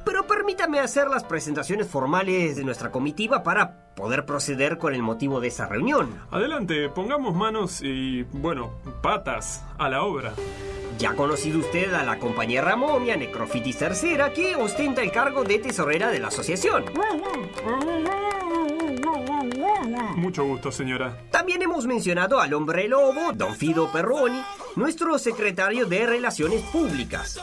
Pero 0.05 0.27
permítame 0.27 0.81
hacer 0.81 1.09
las 1.09 1.25
presentaciones 1.25 1.89
formales 1.89 2.57
de 2.57 2.65
nuestra 2.65 2.91
comitiva 2.91 3.43
para 3.43 3.95
poder 3.95 4.27
proceder 4.27 4.79
con 4.79 4.95
el 4.95 5.03
motivo 5.03 5.41
de 5.41 5.49
esa 5.49 5.67
reunión. 5.67 6.21
Adelante, 6.31 6.89
pongamos 6.91 7.35
manos 7.35 7.81
y, 7.83 8.23
bueno, 8.25 8.73
patas 9.03 9.65
a 9.79 9.89
la 9.89 10.03
obra. 10.03 10.35
Ya 10.99 11.11
ha 11.11 11.15
conocido 11.15 11.59
usted 11.59 11.93
a 11.95 12.05
la 12.05 12.19
compañera 12.19 12.77
momia 12.77 13.17
Necrofitis 13.17 13.79
Tercera 13.79 14.33
que 14.33 14.55
ostenta 14.55 15.03
el 15.03 15.11
cargo 15.11 15.43
de 15.43 15.59
tesorera 15.59 16.11
de 16.11 16.21
la 16.21 16.29
asociación. 16.29 16.85
Mucho 20.17 20.45
gusto, 20.45 20.71
señora. 20.71 21.17
También 21.31 21.63
hemos 21.63 21.87
mencionado 21.87 22.41
al 22.41 22.55
hombre 22.55 22.89
lobo, 22.89 23.33
don 23.35 23.55
Fido 23.55 23.91
Perroni, 23.91 24.41
nuestro 24.77 25.19
secretario 25.19 25.87
de 25.87 26.07
Relaciones 26.07 26.63
Públicas. 26.63 27.41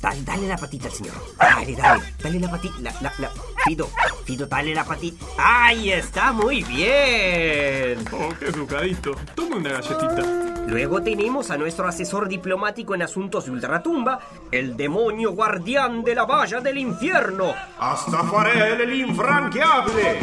Da- 0.00 0.08
dale, 0.10 0.22
dale 0.24 0.48
la 0.48 0.56
patita 0.56 0.86
al 0.86 0.92
señor. 0.94 1.14
Dale, 1.38 1.76
dale, 1.76 2.02
dale 2.22 2.40
la 2.40 2.50
patita. 2.50 2.74
La, 2.80 2.92
la, 3.00 3.12
la. 3.18 3.30
Fido, 3.66 3.88
Fido, 4.24 4.46
dale 4.46 4.74
la 4.74 4.84
patita. 4.84 5.24
¡Ahí 5.38 5.92
está! 5.92 6.32
¡Muy 6.32 6.62
bien! 6.64 7.98
Oh, 8.12 8.30
qué 8.38 8.46
educadito. 8.46 9.12
Tome 9.34 9.56
una 9.56 9.72
galletita. 9.72 10.22
Luego 10.66 11.02
tenemos 11.02 11.50
a 11.50 11.58
nuestro 11.58 11.86
asesor 11.86 12.28
diplomático 12.28 12.94
en 12.94 13.02
asuntos 13.02 13.44
de 13.46 13.50
ultratumba, 13.50 14.20
el 14.50 14.76
demonio 14.76 15.32
guardián 15.32 16.02
de 16.04 16.14
la 16.14 16.24
valla 16.24 16.60
del 16.60 16.78
infierno. 16.78 17.52
Astafarel 17.78 18.80
el 18.80 18.94
infranqueable. 18.94 20.18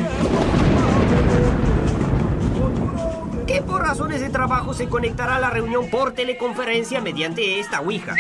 que 3.46 3.62
por 3.62 3.82
razones 3.82 4.20
de 4.20 4.30
trabajo 4.30 4.74
se 4.74 4.90
conectará 4.90 5.38
a 5.38 5.40
la 5.40 5.50
reunión 5.50 5.90
por 5.90 6.12
teleconferencia 6.14 7.00
mediante 7.00 7.60
esta 7.60 7.80
Ouija. 7.80 8.14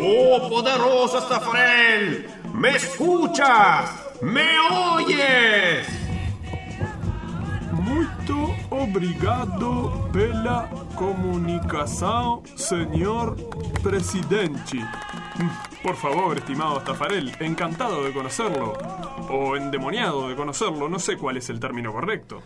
Oh 0.00 0.48
poderoso 0.48 1.18
Astafarel, 1.18 2.26
¿me 2.52 2.70
escuchas? 2.76 3.90
¿Me 4.20 4.46
oyes? 4.96 5.86
Muito 7.72 8.54
obrigado 8.70 10.08
pela 10.12 10.68
comunicação, 10.96 12.42
señor 12.56 13.36
presidente. 13.82 14.78
Mm, 14.78 15.82
Por 15.82 15.96
favor, 15.96 16.38
estimado 16.38 16.80
Tafarel, 16.80 17.32
encantado 17.40 18.04
de 18.04 18.12
conocerlo. 18.12 18.72
O 19.28 19.56
endemoniado 19.56 20.28
de 20.28 20.34
conocerlo, 20.36 20.88
no 20.88 20.98
sé 20.98 21.16
cuál 21.18 21.36
es 21.36 21.50
el 21.50 21.60
término 21.60 21.92
correcto. 21.92 22.42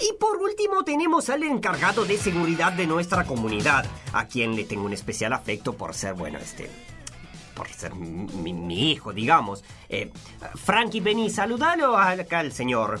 Y 0.00 0.14
por 0.18 0.38
último 0.38 0.82
tenemos 0.82 1.28
al 1.28 1.42
encargado 1.42 2.04
de 2.04 2.16
seguridad 2.16 2.72
de 2.72 2.86
nuestra 2.86 3.24
comunidad, 3.24 3.84
a 4.12 4.26
quien 4.26 4.56
le 4.56 4.64
tengo 4.64 4.84
un 4.84 4.92
especial 4.92 5.32
afecto 5.32 5.74
por 5.74 5.94
ser, 5.94 6.14
bueno, 6.14 6.38
este... 6.38 6.70
por 7.54 7.68
ser 7.68 7.94
mi, 7.94 8.52
mi 8.52 8.92
hijo, 8.92 9.12
digamos. 9.12 9.62
Eh, 9.88 10.10
Frankie, 10.54 11.00
vení, 11.00 11.28
saludalo 11.28 11.98
acá 11.98 12.38
al 12.38 12.52
señor. 12.52 13.00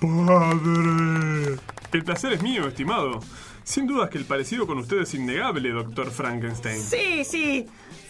¡Padre! 0.00 1.58
El 1.92 2.04
placer 2.04 2.32
es 2.32 2.42
mío, 2.42 2.66
estimado. 2.66 3.20
Sin 3.62 3.86
dudas 3.86 4.10
que 4.10 4.18
el 4.18 4.24
parecido 4.24 4.66
con 4.66 4.78
usted 4.78 5.02
es 5.02 5.14
innegable, 5.14 5.70
doctor 5.70 6.10
Frankenstein. 6.10 6.80
Sí, 6.80 7.24
sí. 7.24 7.66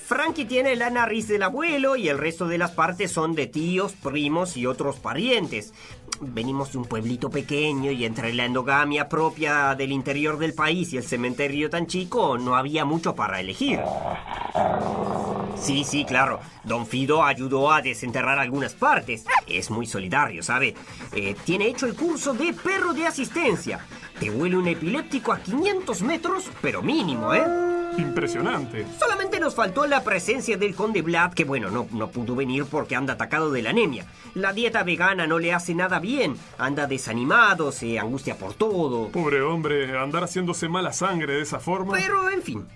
Frankie 0.07 0.44
tiene 0.44 0.74
la 0.74 0.90
nariz 0.90 1.29
del 1.29 1.42
abuelo 1.42 1.94
y 1.96 2.09
el 2.09 2.18
resto 2.18 2.48
de 2.48 2.59
las 2.59 2.72
partes 2.72 3.12
son 3.12 3.35
de 3.35 3.46
tíos, 3.46 3.92
primos 3.92 4.57
y 4.57 4.66
otros 4.66 4.96
parientes. 4.96 5.72
Venimos 6.23 6.73
de 6.73 6.79
un 6.79 6.85
pueblito 6.85 7.31
pequeño 7.31 7.91
y 7.91 8.05
entre 8.05 8.35
la 8.35 8.45
endogamia 8.45 9.09
propia 9.09 9.75
del 9.75 9.91
interior 9.91 10.39
del 10.39 10.53
país 10.53 10.93
y 10.93 10.99
el 10.99 11.03
cementerio 11.03 11.71
tan 11.71 11.87
chico 11.87 12.37
no 12.37 12.57
había 12.57 12.85
mucho 12.85 13.15
para 13.15 13.41
elegir. 13.41 13.81
Sí, 15.57 15.83
sí, 15.85 16.05
claro. 16.05 16.41
Don 16.65 16.87
Fido 16.87 17.25
ayudó 17.25 17.73
a 17.73 17.81
desenterrar 17.81 18.39
algunas 18.39 18.75
partes. 18.75 19.25
Es 19.47 19.71
muy 19.71 19.87
solidario, 19.87 20.43
¿sabe? 20.43 20.75
Eh, 21.13 21.35
tiene 21.45 21.67
hecho 21.67 21.87
el 21.87 21.95
curso 21.95 22.35
de 22.35 22.53
perro 22.53 22.93
de 22.93 23.07
asistencia. 23.07 23.81
Te 24.19 24.31
huele 24.31 24.57
un 24.57 24.69
epiléptico 24.69 25.33
a 25.33 25.39
500 25.41 26.03
metros, 26.03 26.51
pero 26.61 26.83
mínimo, 26.83 27.33
¿eh? 27.33 27.80
Impresionante. 28.01 28.87
Solamente 28.99 29.39
nos 29.41 29.55
faltó 29.55 29.87
la 29.87 30.03
presencia 30.03 30.57
del 30.57 30.75
conde 30.75 31.03
Vlad, 31.03 31.33
que 31.33 31.45
bueno, 31.45 31.71
no, 31.71 31.87
no 31.93 32.09
pudo 32.11 32.35
venir 32.35 32.65
porque 32.65 32.97
anda 32.97 33.15
atacado 33.15 33.51
de 33.51 33.63
la 33.63 33.71
anemia. 33.71 34.07
La 34.35 34.53
dieta 34.53 34.83
vegana 34.83 35.27
no 35.27 35.39
le 35.39 35.53
hace 35.53 35.75
nada 35.75 35.99
bien. 35.99 36.37
Anda 36.59 36.87
desanimado, 36.87 37.73
se 37.73 37.99
angustia 37.99 38.37
por 38.37 38.55
todo. 38.55 39.09
Pobre 39.09 39.43
hombre, 39.43 39.99
andar 39.99 40.25
haciéndose 40.25 40.69
mala 40.69 40.93
sangre 40.93 41.35
de 41.35 41.43
esa 41.43 41.61
forma. 41.61 41.93
Pero, 41.93 42.31
en 42.31 42.43
fin. 42.43 42.67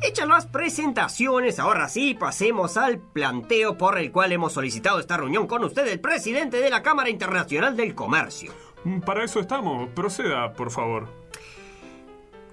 Hechas 0.00 0.28
las 0.28 0.46
presentaciones, 0.46 1.58
ahora 1.58 1.88
sí 1.88 2.14
pasemos 2.14 2.76
al 2.76 2.98
planteo 2.98 3.76
por 3.76 3.98
el 3.98 4.12
cual 4.12 4.30
hemos 4.30 4.52
solicitado 4.52 5.00
esta 5.00 5.16
reunión 5.16 5.48
con 5.48 5.64
usted, 5.64 5.88
el 5.88 5.98
presidente 5.98 6.58
de 6.58 6.70
la 6.70 6.84
Cámara 6.84 7.10
Internacional 7.10 7.76
del 7.76 7.96
Comercio. 7.96 8.52
Mm, 8.84 9.00
Para 9.00 9.24
eso 9.24 9.40
estamos. 9.40 9.88
Proceda, 9.90 10.52
por 10.52 10.70
favor. 10.70 11.08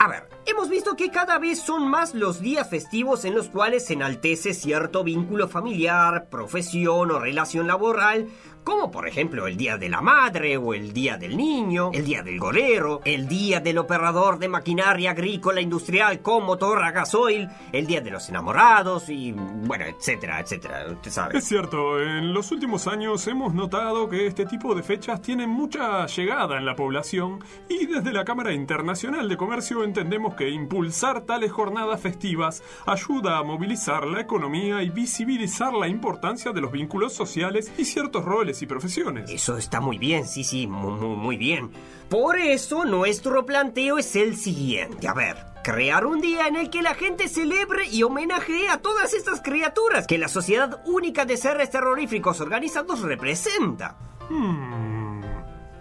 A 0.05 0.07
ver, 0.07 0.29
hemos 0.45 0.69
visto 0.69 0.95
que 0.95 1.09
cada 1.09 1.39
vez 1.39 1.59
son 1.59 1.89
más 1.89 2.13
los 2.13 2.39
días 2.39 2.69
festivos 2.69 3.25
en 3.25 3.33
los 3.33 3.49
cuales 3.49 3.87
se 3.87 3.93
enaltece 3.93 4.53
cierto 4.53 5.03
vínculo 5.03 5.47
familiar, 5.47 6.29
profesión 6.29 7.09
o 7.09 7.17
relación 7.17 7.65
laboral, 7.65 8.27
como 8.65 8.89
por 8.89 9.07
ejemplo 9.07 9.45
el 9.45 9.57
Día 9.57 9.77
de 9.77 9.89
la 9.89 10.01
Madre 10.01 10.57
o 10.57 10.73
el 10.73 10.91
Día 10.91 11.17
del 11.17 11.37
Niño, 11.37 11.91
el 11.93 12.03
Día 12.03 12.23
del 12.23 12.39
Golero, 12.39 12.99
el 13.05 13.27
Día 13.27 13.59
del 13.59 13.77
Operador 13.77 14.39
de 14.39 14.49
Maquinaria 14.49 15.11
Agrícola 15.11 15.61
Industrial 15.61 16.19
con 16.19 16.43
motor 16.45 16.83
a 16.83 16.91
gasoil, 16.91 17.47
el 17.71 17.85
Día 17.85 18.01
de 18.01 18.09
los 18.09 18.27
Enamorados 18.27 19.07
y 19.09 19.33
bueno, 19.33 19.85
etcétera, 19.85 20.39
etcétera, 20.39 20.87
usted 20.91 21.11
sabe. 21.11 21.37
Es 21.37 21.43
cierto, 21.43 22.01
en 22.01 22.33
los 22.33 22.51
últimos 22.51 22.87
años 22.87 23.27
hemos 23.27 23.53
notado 23.53 24.09
que 24.09 24.25
este 24.25 24.47
tipo 24.47 24.73
de 24.73 24.81
fechas 24.81 25.21
tienen 25.21 25.49
mucha 25.49 26.07
llegada 26.07 26.57
en 26.57 26.65
la 26.65 26.75
población 26.75 27.43
y 27.69 27.85
desde 27.85 28.13
la 28.13 28.25
Cámara 28.25 28.51
Internacional 28.51 29.29
de 29.29 29.37
Comercio 29.37 29.83
entendemos 29.83 30.33
que 30.33 30.49
impulsar 30.49 31.21
tales 31.21 31.51
jornadas 31.51 32.01
festivas 32.01 32.63
ayuda 32.87 33.37
a 33.37 33.43
movilizar 33.43 34.07
la 34.07 34.21
economía 34.21 34.81
y 34.81 34.89
visibilizar 34.89 35.71
la 35.73 35.87
importancia 35.87 36.51
de 36.51 36.61
los 36.61 36.71
vínculos 36.71 37.13
sociales 37.13 37.71
y 37.77 37.85
ciertos 37.85 38.25
roles 38.25 38.54
y 38.61 38.65
profesiones. 38.65 39.29
Eso 39.29 39.57
está 39.57 39.79
muy 39.79 39.97
bien, 39.97 40.27
sí, 40.27 40.43
sí, 40.43 40.67
muy, 40.67 40.93
muy, 40.93 41.15
muy 41.15 41.37
bien. 41.37 41.71
Por 42.09 42.37
eso 42.37 42.85
nuestro 42.85 43.45
planteo 43.45 43.97
es 43.97 44.15
el 44.15 44.37
siguiente. 44.37 45.07
A 45.07 45.13
ver, 45.13 45.37
crear 45.63 46.05
un 46.05 46.21
día 46.21 46.47
en 46.47 46.55
el 46.55 46.69
que 46.69 46.83
la 46.83 46.93
gente 46.93 47.27
celebre 47.27 47.87
y 47.87 48.03
homenajee 48.03 48.69
a 48.69 48.77
todas 48.77 49.13
estas 49.13 49.41
criaturas 49.41 50.05
que 50.05 50.19
la 50.19 50.27
Sociedad 50.27 50.81
Única 50.85 51.25
de 51.25 51.37
Seres 51.37 51.71
Terroríficos 51.71 52.39
Organizados 52.39 53.01
representa. 53.01 53.97
Hmm, 54.29 55.21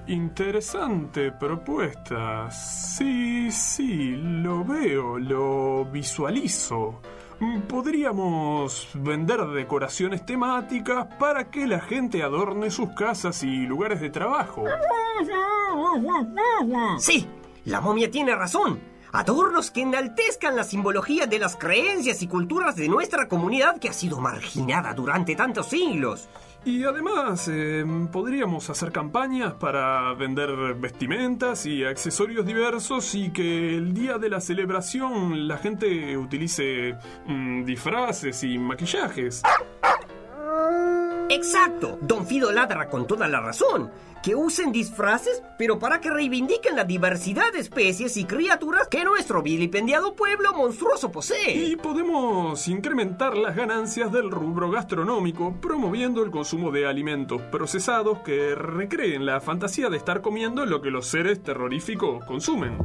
interesante 0.06 1.32
propuesta. 1.32 2.50
Sí, 2.50 3.50
sí, 3.50 4.16
lo 4.16 4.64
veo, 4.64 5.18
lo 5.18 5.84
visualizo. 5.84 7.02
Podríamos 7.68 8.88
vender 8.94 9.40
decoraciones 9.48 10.24
temáticas 10.24 11.06
para 11.18 11.50
que 11.50 11.66
la 11.66 11.80
gente 11.80 12.22
adorne 12.22 12.70
sus 12.70 12.90
casas 12.90 13.42
y 13.42 13.66
lugares 13.66 14.00
de 14.00 14.10
trabajo. 14.10 14.64
Sí, 16.98 17.26
la 17.64 17.80
momia 17.80 18.10
tiene 18.10 18.34
razón. 18.34 18.80
Adornos 19.12 19.70
que 19.70 19.82
enaltezcan 19.82 20.56
la 20.56 20.64
simbología 20.64 21.26
de 21.26 21.38
las 21.38 21.56
creencias 21.56 22.20
y 22.22 22.26
culturas 22.26 22.74
de 22.74 22.88
nuestra 22.88 23.28
comunidad 23.28 23.78
que 23.78 23.88
ha 23.88 23.92
sido 23.92 24.20
marginada 24.20 24.92
durante 24.92 25.36
tantos 25.36 25.66
siglos. 25.68 26.28
Y 26.66 26.84
además, 26.84 27.46
eh, 27.52 27.84
podríamos 28.10 28.70
hacer 28.70 28.90
campañas 28.90 29.52
para 29.54 30.14
vender 30.14 30.74
vestimentas 30.74 31.66
y 31.66 31.84
accesorios 31.84 32.46
diversos 32.46 33.14
y 33.14 33.30
que 33.30 33.76
el 33.76 33.92
día 33.92 34.16
de 34.16 34.30
la 34.30 34.40
celebración 34.40 35.46
la 35.46 35.58
gente 35.58 36.16
utilice 36.16 36.94
mm, 37.26 37.64
disfraces 37.64 38.42
y 38.44 38.58
maquillajes. 38.58 39.42
Exacto, 41.30 41.98
Don 42.02 42.26
Fido 42.26 42.52
ladra 42.52 42.88
con 42.88 43.06
toda 43.06 43.28
la 43.28 43.40
razón. 43.40 43.90
Que 44.22 44.34
usen 44.34 44.72
disfraces, 44.72 45.42
pero 45.58 45.78
para 45.78 46.00
que 46.00 46.10
reivindiquen 46.10 46.76
la 46.76 46.84
diversidad 46.84 47.52
de 47.52 47.58
especies 47.58 48.16
y 48.16 48.24
criaturas 48.24 48.88
que 48.88 49.04
nuestro 49.04 49.42
vilipendiado 49.42 50.14
pueblo 50.14 50.54
monstruoso 50.54 51.12
posee. 51.12 51.52
Y 51.54 51.76
podemos 51.76 52.66
incrementar 52.68 53.36
las 53.36 53.54
ganancias 53.54 54.10
del 54.10 54.30
rubro 54.30 54.70
gastronómico 54.70 55.54
promoviendo 55.60 56.22
el 56.22 56.30
consumo 56.30 56.70
de 56.70 56.86
alimentos 56.86 57.42
procesados 57.42 58.20
que 58.20 58.54
recreen 58.54 59.26
la 59.26 59.40
fantasía 59.42 59.90
de 59.90 59.98
estar 59.98 60.22
comiendo 60.22 60.64
lo 60.64 60.80
que 60.80 60.90
los 60.90 61.06
seres 61.06 61.42
terroríficos 61.42 62.24
consumen. 62.24 62.78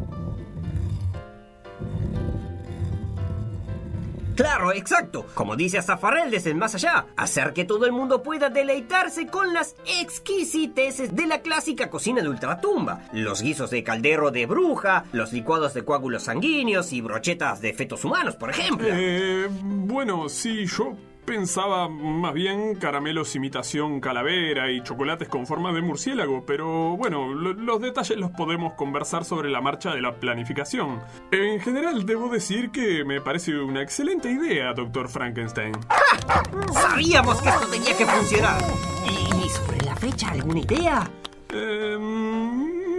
Claro, 4.40 4.72
exacto. 4.72 5.26
Como 5.34 5.58
dice 5.58 5.82
Zafarel 5.82 6.32
desde 6.32 6.52
el 6.52 6.56
más 6.56 6.74
allá, 6.74 7.08
hacer 7.18 7.52
que 7.52 7.66
todo 7.66 7.86
el 7.86 7.92
mundo 7.92 8.24
pueda 8.24 8.50
deleitarse 8.50 9.28
con 9.28 9.54
las 9.54 9.76
exquisiteces 9.86 11.14
de 11.14 11.28
la 11.28 11.42
clásica 11.42 11.90
cocina 11.90 12.22
de 12.22 12.30
ultratumba. 12.30 13.02
Los 13.12 13.42
guisos 13.42 13.70
de 13.70 13.84
caldero 13.84 14.32
de 14.32 14.46
bruja, 14.46 15.04
los 15.12 15.34
licuados 15.34 15.74
de 15.74 15.84
coágulos 15.84 16.24
sanguíneos 16.24 16.94
y 16.94 17.02
brochetas 17.02 17.60
de 17.60 17.74
fetos 17.74 18.06
humanos, 18.06 18.38
por 18.38 18.50
ejemplo. 18.50 18.88
Eh, 18.90 19.50
bueno, 19.52 20.30
sí, 20.30 20.66
yo 20.66 20.96
pensaba 21.30 21.88
más 21.88 22.34
bien 22.34 22.74
caramelos 22.74 23.36
imitación 23.36 24.00
calavera 24.02 24.72
y 24.72 24.82
chocolates 24.82 25.28
con 25.30 25.46
forma 25.46 25.72
de 25.72 25.80
murciélago, 25.84 26.44
pero 26.44 26.98
bueno, 26.98 27.36
lo- 27.36 27.54
los 27.54 27.80
detalles 27.80 28.18
los 28.18 28.32
podemos 28.32 28.74
conversar 28.74 29.26
sobre 29.26 29.48
la 29.52 29.62
marcha 29.62 29.94
de 29.94 30.02
la 30.02 30.16
planificación. 30.16 31.00
En 31.32 31.60
general, 31.62 32.08
debo 32.08 32.30
decir 32.30 32.72
que 32.72 33.04
me 33.06 33.22
parece 33.22 33.56
una 33.60 33.84
excelente 33.84 34.32
idea, 34.32 34.74
doctor 34.74 35.08
Frankenstein. 35.08 35.74
Sabíamos 36.74 37.40
que 37.44 37.50
esto 37.50 37.68
tenía 37.68 37.96
que 37.96 38.06
funcionar. 38.08 38.60
¿Y, 39.08 39.46
y 39.46 39.50
sobre 39.50 39.78
la 39.86 39.96
fecha 39.96 40.30
alguna 40.32 40.62
idea? 40.62 41.12
Eh, 41.54 41.98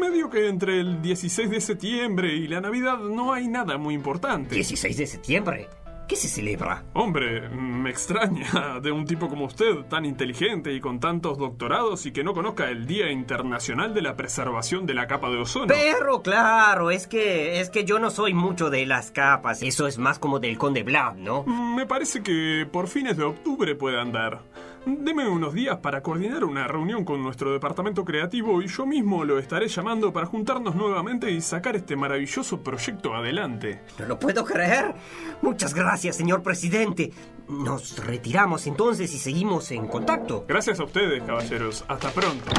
medio 0.00 0.30
que 0.30 0.48
entre 0.48 0.78
el 0.78 1.02
16 1.02 1.50
de 1.50 1.60
septiembre 1.60 2.32
y 2.32 2.46
la 2.46 2.60
Navidad 2.60 2.98
no 2.98 3.32
hay 3.32 3.48
nada 3.48 3.76
muy 3.76 3.94
importante. 3.94 4.54
16 4.54 4.96
de 4.96 5.06
septiembre. 5.08 5.68
¿Qué 6.10 6.16
se 6.16 6.26
celebra? 6.26 6.82
Hombre, 6.92 7.48
me 7.50 7.88
extraña 7.88 8.80
de 8.82 8.90
un 8.90 9.06
tipo 9.06 9.28
como 9.28 9.44
usted, 9.44 9.84
tan 9.88 10.04
inteligente 10.04 10.72
y 10.72 10.80
con 10.80 10.98
tantos 10.98 11.38
doctorados 11.38 12.04
y 12.04 12.10
que 12.10 12.24
no 12.24 12.34
conozca 12.34 12.68
el 12.68 12.84
Día 12.88 13.12
Internacional 13.12 13.94
de 13.94 14.02
la 14.02 14.16
Preservación 14.16 14.86
de 14.86 14.94
la 14.94 15.06
Capa 15.06 15.30
de 15.30 15.36
Ozono. 15.38 15.68
Pero 15.68 16.20
claro, 16.20 16.90
es 16.90 17.06
que 17.06 17.60
es 17.60 17.70
que 17.70 17.84
yo 17.84 18.00
no 18.00 18.10
soy 18.10 18.34
mucho 18.34 18.70
de 18.70 18.86
las 18.86 19.12
capas. 19.12 19.62
Eso 19.62 19.86
es 19.86 19.98
más 19.98 20.18
como 20.18 20.40
del 20.40 20.58
Conde 20.58 20.82
Blab, 20.82 21.16
¿no? 21.16 21.44
Me 21.44 21.86
parece 21.86 22.24
que 22.24 22.66
por 22.68 22.88
fines 22.88 23.16
de 23.16 23.22
octubre 23.22 23.76
puede 23.76 24.00
andar. 24.00 24.40
Deme 24.86 25.28
unos 25.28 25.52
días 25.52 25.76
para 25.78 26.02
coordinar 26.02 26.42
una 26.42 26.66
reunión 26.66 27.04
con 27.04 27.22
nuestro 27.22 27.52
departamento 27.52 28.02
creativo 28.02 28.62
y 28.62 28.66
yo 28.66 28.86
mismo 28.86 29.24
lo 29.24 29.38
estaré 29.38 29.68
llamando 29.68 30.10
para 30.10 30.26
juntarnos 30.26 30.74
nuevamente 30.74 31.30
y 31.30 31.42
sacar 31.42 31.76
este 31.76 31.96
maravilloso 31.96 32.62
proyecto 32.62 33.14
adelante. 33.14 33.82
No 33.98 34.06
lo 34.06 34.18
puedo 34.18 34.42
creer. 34.42 34.94
Muchas 35.42 35.74
gracias, 35.74 36.16
señor 36.16 36.42
presidente. 36.42 37.12
Nos 37.46 37.98
retiramos 38.04 38.66
entonces 38.66 39.12
y 39.12 39.18
seguimos 39.18 39.70
en 39.70 39.86
contacto. 39.86 40.46
Gracias 40.48 40.80
a 40.80 40.84
ustedes, 40.84 41.22
caballeros. 41.24 41.84
Hasta 41.86 42.10
pronto. 42.10 42.50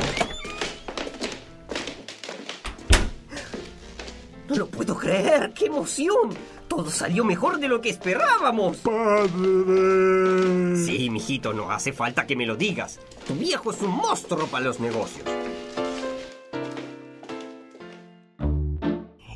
No 4.47 4.55
lo 4.55 4.67
puedo 4.67 4.95
creer. 4.95 5.53
¡Qué 5.53 5.65
emoción! 5.65 6.29
Todo 6.71 6.89
salió 6.89 7.25
mejor 7.25 7.59
de 7.59 7.67
lo 7.67 7.81
que 7.81 7.89
esperábamos. 7.89 8.77
Padre. 8.77 10.77
Sí, 10.85 11.09
mijito, 11.09 11.51
no 11.51 11.69
hace 11.69 11.91
falta 11.91 12.25
que 12.25 12.37
me 12.37 12.45
lo 12.45 12.55
digas. 12.55 12.97
Tu 13.27 13.33
viejo 13.35 13.71
es 13.71 13.81
un 13.81 13.89
monstruo 13.97 14.47
para 14.47 14.63
los 14.63 14.79
negocios. 14.79 15.25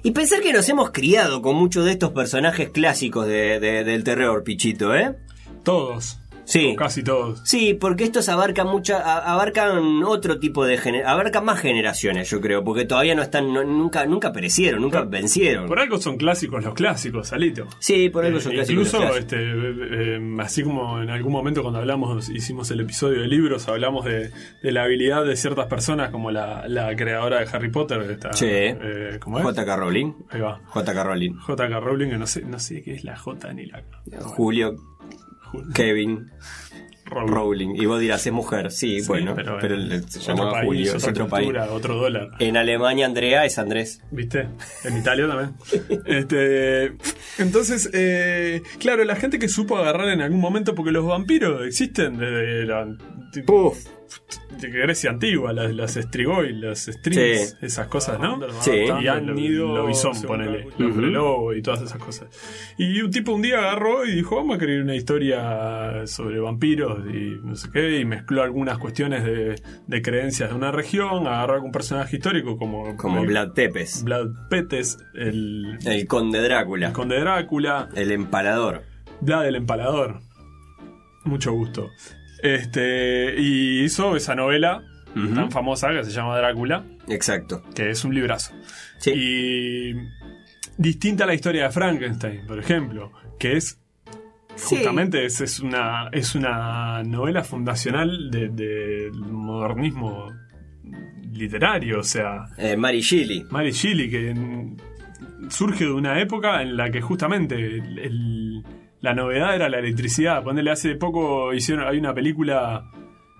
Y 0.01 0.11
pensar 0.11 0.39
que 0.41 0.53
nos 0.53 0.69
hemos 0.69 0.91
criado 0.91 1.41
con 1.41 1.57
muchos 1.57 1.83
de 1.83 1.91
estos 1.91 2.11
personajes 2.11 2.69
clásicos 2.69 3.27
de- 3.27 3.59
de- 3.59 3.83
del 3.83 4.05
terror, 4.05 4.41
Pichito, 4.45 4.95
¿eh? 4.95 5.17
Todos. 5.63 6.19
Sí. 6.45 6.71
O 6.73 6.75
casi 6.75 7.03
todos. 7.03 7.41
Sí, 7.43 7.73
porque 7.73 8.03
estos 8.03 8.29
abarcan 8.29 8.67
mucha, 8.67 8.99
abarcan 9.31 10.03
otro 10.03 10.39
tipo 10.39 10.65
de 10.65 10.77
gener- 10.77 11.03
abarcan 11.05 11.43
más 11.45 11.59
generaciones, 11.59 12.29
yo 12.29 12.39
creo, 12.41 12.63
porque 12.63 12.85
todavía 12.85 13.15
no 13.15 13.21
están, 13.23 13.51
no- 13.53 13.63
nunca, 13.63 14.05
nunca 14.05 14.31
perecieron, 14.31 14.81
nunca 14.81 15.03
vencieron. 15.03 15.67
Por 15.67 15.79
algo 15.79 15.97
son 15.97 16.17
clásicos 16.17 16.63
los 16.63 16.73
clásicos, 16.73 17.27
Salito. 17.29 17.67
Sí, 17.79 18.09
por 18.09 18.25
algo 18.25 18.37
Eh, 18.37 18.41
son 18.41 18.51
clásicos 18.53 18.87
Incluso, 18.87 18.99
los 19.03 19.11
clásicos. 19.17 19.33
este, 19.33 19.51
eh, 19.51 20.17
eh, 20.17 20.35
así 20.39 20.63
como 20.63 21.01
en 21.01 21.09
algún 21.09 21.31
momento 21.33 21.61
cuando 21.61 21.79
hablamos, 21.79 22.29
hicimos 22.29 22.69
el 22.71 22.79
episodio 22.81 23.21
de 23.21 23.27
libros, 23.27 23.67
hablamos 23.67 24.05
de, 24.05 24.31
de 24.61 24.71
la 24.71 24.83
habilidad 24.83 25.25
de 25.25 25.35
ciertas 25.35 25.65
personas, 25.67 26.09
como 26.11 26.31
la, 26.31 26.67
la 26.67 26.95
creadora 26.95 27.39
de 27.39 27.47
Harry 27.51 27.69
Potter, 27.71 28.01
esta, 28.11 28.33
Sí. 28.33 28.45
eh, 28.49 29.17
¿cómo 29.19 29.39
es? 29.39 29.43
J.K. 29.45 29.75
Rowling. 29.75 30.13
Ahí 30.29 30.41
va. 30.41 30.61
J.K. 30.65 31.03
Rowling. 31.03 31.33
J.K. 31.39 31.79
Rowling, 31.79 32.09
que 32.09 32.17
no 32.17 32.27
sé, 32.27 32.41
no 32.43 32.59
sé 32.59 32.81
qué 32.83 32.93
es 32.93 33.03
la 33.03 33.15
J 33.17 33.53
ni 33.53 33.65
la 33.65 33.83
Julio, 34.21 34.75
Kevin, 35.73 36.31
Rowling. 37.05 37.33
Rowling. 37.33 37.75
Y 37.75 37.85
vos 37.85 37.99
dirás, 37.99 38.25
es 38.25 38.33
mujer. 38.33 38.71
Sí, 38.71 38.99
Sí, 39.01 39.07
bueno, 39.07 39.33
pero, 39.35 39.57
pero, 39.61 39.77
se 40.07 40.33
país, 40.33 40.65
Julio, 40.65 40.95
es 40.95 41.07
otro 41.07 41.27
país. 41.27 41.51
otro 41.69 41.95
dólar. 41.95 42.31
En 42.39 42.57
Alemania, 42.57 43.05
Andrea 43.05 43.45
es 43.45 43.59
Andrés. 43.59 44.01
¿Viste? 44.11 44.47
En 44.83 44.97
Italia 44.97 45.27
también. 45.27 45.53
Este, 46.05 46.93
entonces, 47.37 47.89
eh, 47.93 48.63
claro, 48.79 49.03
la 49.03 49.15
gente 49.15 49.37
que 49.37 49.47
supo 49.47 49.77
agarrar 49.77 50.09
en 50.09 50.21
algún 50.21 50.39
momento, 50.39 50.73
porque 50.73 50.91
los 50.91 51.05
vampiros 51.05 51.65
existen 51.65 52.17
desde 52.17 52.65
la 52.65 52.87
de 54.61 54.69
Grecia 54.69 55.09
antigua, 55.09 55.51
las, 55.51 55.73
las 55.73 55.93
Strigoi, 55.95 56.53
las 56.53 56.85
Strings, 56.85 57.49
Sí. 57.59 57.65
esas 57.65 57.87
cosas, 57.87 58.19
¿no? 58.19 58.39
Sí. 58.61 58.71
Y 59.01 59.07
han 59.07 59.37
ido 59.37 59.75
lobizón, 59.75 60.13
ponele, 60.21 60.67
el 60.77 60.85
hombre 60.85 61.07
lobo 61.07 61.53
y 61.53 61.61
todas 61.61 61.81
esas 61.81 61.97
cosas. 61.97 62.27
Y 62.77 63.01
un 63.01 63.11
tipo 63.11 63.33
un 63.33 63.41
día 63.41 63.57
agarró 63.59 64.05
y 64.05 64.13
dijo, 64.15 64.35
vamos 64.37 64.51
a 64.51 64.55
escribir 64.57 64.83
una 64.83 64.95
historia 64.95 66.05
sobre 66.07 66.39
vampiros 66.39 66.99
y 67.13 67.39
no 67.43 67.55
sé 67.55 67.69
qué, 67.73 67.99
y 67.99 68.05
mezcló 68.05 68.43
algunas 68.43 68.77
cuestiones 68.77 69.23
de, 69.25 69.61
de 69.87 70.01
creencias 70.01 70.49
de 70.51 70.55
una 70.55 70.71
región, 70.71 71.27
agarró 71.27 71.55
algún 71.55 71.71
personaje 71.71 72.15
histórico 72.17 72.57
como, 72.57 72.95
Como 72.95 73.21
el- 73.21 73.27
Vlad 73.27 73.51
Tepes. 73.51 74.03
Vlad 74.03 74.27
Petes, 74.49 74.97
el, 75.15 75.77
El 75.85 76.07
conde 76.07 76.39
Drácula. 76.41 76.87
el 76.87 76.93
conde 76.93 77.19
Drácula, 77.19 77.89
El 77.95 78.11
empalador. 78.11 78.83
Vlad 79.21 79.47
el 79.47 79.55
empalador. 79.55 80.19
Mucho 81.23 81.51
gusto. 81.53 81.89
Este, 82.41 83.35
y 83.39 83.83
hizo 83.83 84.15
esa 84.15 84.35
novela 84.35 84.83
tan 85.33 85.49
famosa 85.49 85.91
que 85.93 86.03
se 86.03 86.11
llama 86.11 86.37
Drácula, 86.37 86.83
Exacto. 87.07 87.63
que 87.73 87.89
es 87.91 88.03
un 88.03 88.13
librazo. 88.13 88.53
Sí. 88.97 89.11
Y 89.15 89.95
distinta 90.77 91.23
a 91.23 91.27
la 91.27 91.33
historia 91.33 91.63
de 91.63 91.69
Frankenstein, 91.71 92.45
por 92.45 92.59
ejemplo, 92.59 93.11
que 93.39 93.55
es 93.57 93.79
Sí. 94.55 94.75
justamente 94.77 95.25
es, 95.25 95.39
es 95.41 95.59
una 95.59 96.09
es 96.11 96.35
una 96.35 97.01
novela 97.03 97.43
fundacional 97.43 98.29
de- 98.31 98.49
del 98.49 99.11
modernismo 99.13 100.27
literario, 101.33 101.99
o 101.99 102.03
sea, 102.03 102.45
Eh, 102.57 102.75
Mary 102.77 103.01
Shelley. 103.01 103.45
Mary 103.51 103.71
Shelley, 103.71 104.09
que 104.09 104.29
en- 104.29 104.77
surge 105.49 105.83
de 105.85 105.91
una 105.91 106.19
época 106.21 106.61
en 106.61 106.75
la 106.77 106.89
que 106.89 107.01
justamente 107.01 107.55
el- 107.55 107.99
el- 107.99 108.44
la 109.05 109.13
novedad 109.13 109.55
era 109.55 109.69
la 109.69 109.77
electricidad. 109.79 110.43
Ponele, 110.43 110.71
hace 110.71 110.95
poco 110.95 111.53
hicieron, 111.53 111.87
hay 111.87 111.97
una 111.99 112.13
película, 112.13 112.89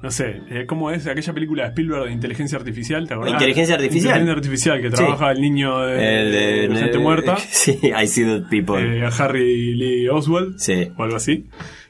no 0.02 0.12
sé, 0.12 0.42
eh, 0.50 0.66
¿cómo 0.68 0.92
es? 0.92 1.08
Aquella 1.08 1.34
película 1.34 1.64
de 1.64 1.70
Spielberg 1.70 2.06
de 2.06 2.12
inteligencia 2.12 2.58
artificial, 2.60 3.08
¿te 3.08 3.16
acordás? 3.16 3.34
Inteligencia 3.34 3.76
artificial. 3.76 4.20
Inteligencia 4.22 4.34
artificial, 4.36 4.82
que 4.82 4.90
trabaja 4.92 5.32
el 5.32 5.42
niño 5.42 5.80
de, 5.82 6.22
El 6.22 6.32
de, 6.32 6.68
de 6.70 6.76
gente 6.84 7.00
muerta, 7.00 7.36
Sí, 7.50 7.80
I 7.84 8.08
see 8.08 8.24
dead 8.24 8.44
people. 8.50 8.76
eh, 8.80 9.10
Harry 9.18 9.74
Lee 9.76 10.08
Oswald, 10.08 10.58
sí. 10.60 10.88
o 10.98 11.04
algo 11.04 11.16
así. 11.16 11.48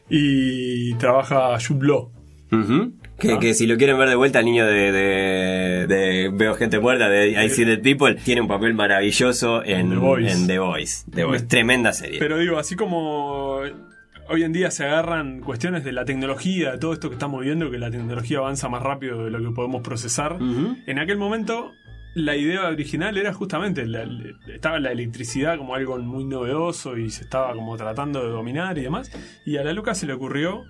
Y 0.10 0.94
trabaja 0.96 1.58
Jude 1.60 1.86
Law. 1.88 2.12
Ujú. 2.52 2.94
Que, 3.20 3.40
que 3.40 3.54
si 3.54 3.66
lo 3.66 3.78
quieren 3.78 3.98
ver 3.98 4.10
de 4.10 4.16
vuelta, 4.16 4.40
el 4.40 4.46
niño 4.46 4.66
de, 4.66 4.92
de, 4.92 5.88
de 5.88 6.30
Veo 6.34 6.54
Gente 6.56 6.80
Muerta, 6.80 7.08
de 7.10 7.30
I 7.46 7.50
See 7.50 7.64
Dead 7.66 7.82
People, 7.82 8.16
tiene 8.16 8.42
un 8.42 8.48
papel 8.48 8.74
maravilloso 8.74 9.64
en 9.64 9.90
The 9.90 9.96
Voice. 9.96 10.32
en 10.34 10.48
The 10.48 10.60
Voice. 10.60 11.06
The 11.14 11.24
Voice. 11.24 11.46
Tremenda 11.46 11.94
serie. 11.94 12.20
Pero 12.20 12.38
digo, 12.38 12.58
así 12.58 12.76
como 12.76 13.62
hoy 14.28 14.44
en 14.44 14.52
día 14.52 14.70
se 14.72 14.84
agarran 14.86 15.40
cuestiones 15.40 15.84
de 15.84 15.92
la 15.94 16.04
tecnología, 16.04 16.72
de 16.74 16.78
todo 16.78 16.94
esto 16.94 17.10
que 17.10 17.16
estamos 17.16 17.42
viendo, 17.42 17.72
que 17.72 17.78
la 17.78 17.90
tecnología 17.92 18.40
avanza 18.40 18.68
más 18.70 18.82
rápido 18.82 19.24
de 19.26 19.32
lo 19.32 19.40
que 19.40 19.54
podemos 19.56 19.82
procesar, 19.82 20.38
en 20.88 21.00
aquel 21.00 21.18
momento 21.18 21.72
la 22.16 22.36
idea 22.38 22.68
original 22.70 23.18
era 23.18 23.34
justamente, 23.34 23.86
la- 23.86 24.08
estaba 24.54 24.80
la 24.80 24.92
electricidad 24.94 25.58
como 25.58 25.76
algo 25.76 25.98
muy 26.00 26.24
novedoso 26.24 26.98
y 26.98 27.10
se 27.10 27.24
estaba 27.24 27.54
como 27.54 27.76
tratando 27.76 28.24
de 28.24 28.30
dominar 28.30 28.78
y 28.78 28.82
demás, 28.84 29.12
y 29.46 29.58
a 29.58 29.64
la 29.64 29.74
loca 29.74 29.94
se 29.96 30.08
le 30.08 30.14
ocurrió, 30.14 30.64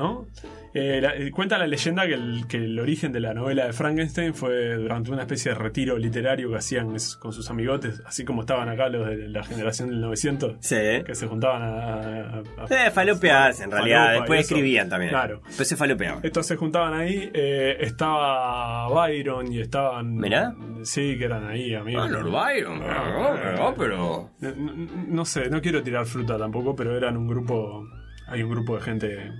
¿no? 0.00 0.26
Eh, 0.72 1.00
la- 1.02 1.14
eh, 1.16 1.30
cuenta 1.32 1.58
la 1.58 1.66
leyenda 1.66 2.06
que 2.06 2.14
el, 2.14 2.46
que 2.48 2.56
el 2.58 2.78
origen 2.78 3.10
de 3.12 3.18
la 3.20 3.34
novela 3.34 3.66
de 3.66 3.72
Frankenstein 3.72 4.34
fue 4.34 4.76
durante 4.76 5.10
una 5.10 5.22
especie 5.22 5.50
de 5.52 5.58
retiro 5.58 5.98
literario 5.98 6.48
que 6.50 6.56
hacían 6.56 6.94
es- 6.94 7.16
con 7.16 7.32
sus 7.32 7.50
amigotes, 7.50 8.00
así 8.06 8.24
como 8.24 8.42
estaban 8.42 8.68
acá 8.68 8.88
los 8.88 9.06
de 9.08 9.28
la 9.28 9.42
generación 9.42 9.90
del 9.90 10.00
900 10.00 10.56
Sí. 10.60 10.76
que 11.04 11.14
se 11.16 11.26
juntaban 11.26 11.62
a, 11.62 11.66
a- 11.66 12.38
a- 12.38 12.86
Eh, 12.86 12.90
falopearse 12.92 13.64
en 13.64 13.72
realidad. 13.72 14.12
Después 14.14 14.40
escribían 14.40 14.88
también. 14.88 15.10
Claro. 15.10 15.42
Después 15.46 15.68
se 15.68 15.76
falopeaban. 15.76 16.20
estos 16.22 16.46
se 16.46 16.56
juntaban 16.56 16.94
ahí 16.94 17.30
eh, 17.34 17.76
estaba 17.80 18.88
Byron 18.88 19.52
y 19.52 19.60
estaban 19.60 20.14
¿Mirá? 20.16 20.54
sí 20.84 21.18
que 21.18 21.24
eran 21.24 21.48
ahí 21.48 21.74
amigos 21.74 22.06
Ah, 22.06 22.10
Lord 22.10 22.30
Byron. 22.30 22.80
ah, 22.84 23.74
pero. 23.76 24.30
no, 24.40 24.50
no- 24.56 24.88
no 25.08 25.24
sé 25.24 25.50
no 25.50 25.60
quiero 25.60 25.82
tirar 25.82 26.06
fruta 26.06 26.38
tampoco 26.38 26.74
pero 26.76 26.96
eran 26.96 27.16
un 27.16 27.26
grupo 27.26 27.84
hay 28.28 28.42
un 28.44 28.50
grupo 28.50 28.76
de 28.76 28.82
gente 28.82 29.32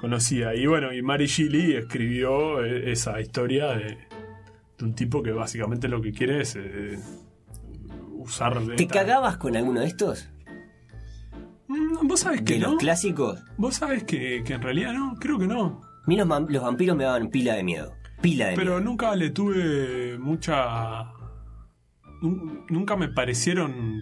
conocida 0.00 0.54
y 0.54 0.66
bueno 0.66 0.94
y 0.94 1.02
Mary 1.02 1.26
Shelley 1.26 1.74
escribió 1.74 2.64
eh, 2.64 2.90
esa 2.90 3.20
historia 3.20 3.66
de, 3.72 3.98
de 4.78 4.84
un 4.84 4.94
tipo 4.94 5.22
que 5.22 5.30
básicamente 5.32 5.88
lo 5.88 6.00
que 6.00 6.10
quiere 6.12 6.40
es 6.40 6.56
eh, 6.56 6.98
usar 8.12 8.58
¿Te 8.76 8.82
esta- 8.82 8.94
cagabas 9.00 9.36
con 9.36 9.56
alguno 9.56 9.80
de 9.80 9.86
estos? 9.88 10.30
Mm, 11.68 12.06
Vos 12.08 12.20
sabés 12.20 12.40
que 12.42 12.54
de 12.54 12.60
no. 12.60 12.70
los 12.72 12.78
clásicos. 12.78 13.40
Vos 13.58 13.74
sabés 13.76 14.04
que, 14.04 14.42
que 14.42 14.54
en 14.54 14.62
realidad 14.62 14.94
no, 14.94 15.16
creo 15.20 15.38
que 15.38 15.46
no. 15.46 15.82
A 15.84 16.06
mí 16.06 16.16
los, 16.16 16.26
vam- 16.26 16.48
los 16.48 16.62
vampiros 16.62 16.96
me 16.96 17.04
daban 17.04 17.28
pila 17.28 17.54
de 17.54 17.62
miedo. 17.62 17.92
Pila 18.22 18.46
de 18.48 18.56
Pero 18.56 18.70
miedo. 18.76 18.80
nunca 18.80 19.14
le 19.14 19.30
tuve 19.30 20.18
mucha. 20.18 21.04
nun- 22.22 22.64
Nunca 22.70 22.96
me 22.96 23.08
parecieron 23.08 24.00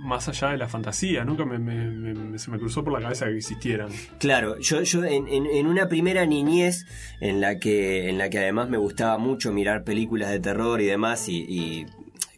más 0.00 0.28
allá 0.28 0.48
de 0.50 0.56
la 0.56 0.66
fantasía. 0.68 1.24
Nunca 1.24 1.44
me, 1.44 1.58
me- 1.58 1.90
me- 1.90 2.38
se 2.38 2.50
me 2.50 2.58
cruzó 2.58 2.82
por 2.82 2.92
la 2.92 3.00
cabeza 3.00 3.26
que 3.26 3.36
existieran. 3.36 3.88
Claro, 4.18 4.58
yo, 4.58 4.82
yo 4.82 5.04
en, 5.04 5.28
en- 5.28 5.46
en 5.46 5.66
una 5.66 5.88
primera 5.88 6.26
niñez 6.26 6.86
en 7.20 7.40
la 7.40 7.58
que 7.58 8.08
en 8.08 8.18
la 8.18 8.30
que 8.30 8.38
además 8.38 8.68
me 8.68 8.78
gustaba 8.78 9.18
mucho 9.18 9.52
mirar 9.52 9.84
películas 9.84 10.30
de 10.30 10.40
terror 10.40 10.80
y 10.80 10.86
demás 10.86 11.28
y, 11.28 11.44
y 11.48 11.86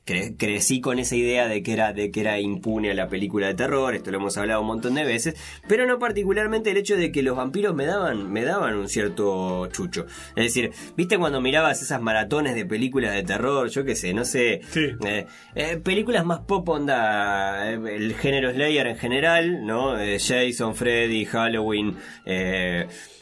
cre- 0.07 0.37
crecí 0.39 0.81
con 0.81 0.99
esa 0.99 1.17
idea 1.17 1.49
de 1.49 1.63
que 1.63 1.73
era 1.73 1.93
de 1.93 2.11
que 2.11 2.21
era 2.21 2.39
impune 2.41 2.91
a 2.91 2.95
la 2.95 3.09
película 3.09 3.47
de 3.49 3.55
terror, 3.55 3.95
esto 3.95 4.11
lo 4.11 4.19
hemos 4.19 4.37
hablado 4.37 4.61
un 4.61 4.67
montón 4.67 4.95
de 4.95 5.05
veces, 5.05 5.35
pero 5.69 5.87
no 5.87 5.99
particularmente 5.99 6.71
el 6.71 6.77
hecho 6.77 6.97
de 6.97 7.13
que 7.13 7.23
los 7.23 7.37
vampiros 7.37 7.75
me 7.75 7.87
daban 7.87 8.33
me 8.33 8.43
daban 8.45 8.77
un 8.77 8.89
cierto 8.89 9.67
chucho. 9.69 10.07
Es 10.37 10.45
decir, 10.45 10.71
¿viste 10.97 11.19
cuando 11.19 11.41
mirabas 11.41 11.83
esas 11.83 12.01
maratones 12.01 12.55
de 12.55 12.67
películas 12.67 13.15
de 13.15 13.23
terror, 13.23 13.69
yo 13.69 13.85
qué 13.85 13.95
sé, 13.97 14.13
no 14.15 14.25
sé, 14.25 14.61
Sí. 14.71 14.91
eh, 15.07 15.27
eh, 15.55 15.77
películas 15.77 16.25
más 16.25 16.41
pop 16.41 16.69
onda, 16.69 17.71
eh, 17.73 17.81
el 17.97 18.15
género 18.15 18.51
Slayer 18.53 18.87
en 18.87 18.97
general, 18.97 19.65
¿no? 19.67 19.95
Jason, 20.19 20.75
Freddy, 20.75 21.25
Halloween, 21.27 21.97
eh, 22.27 22.87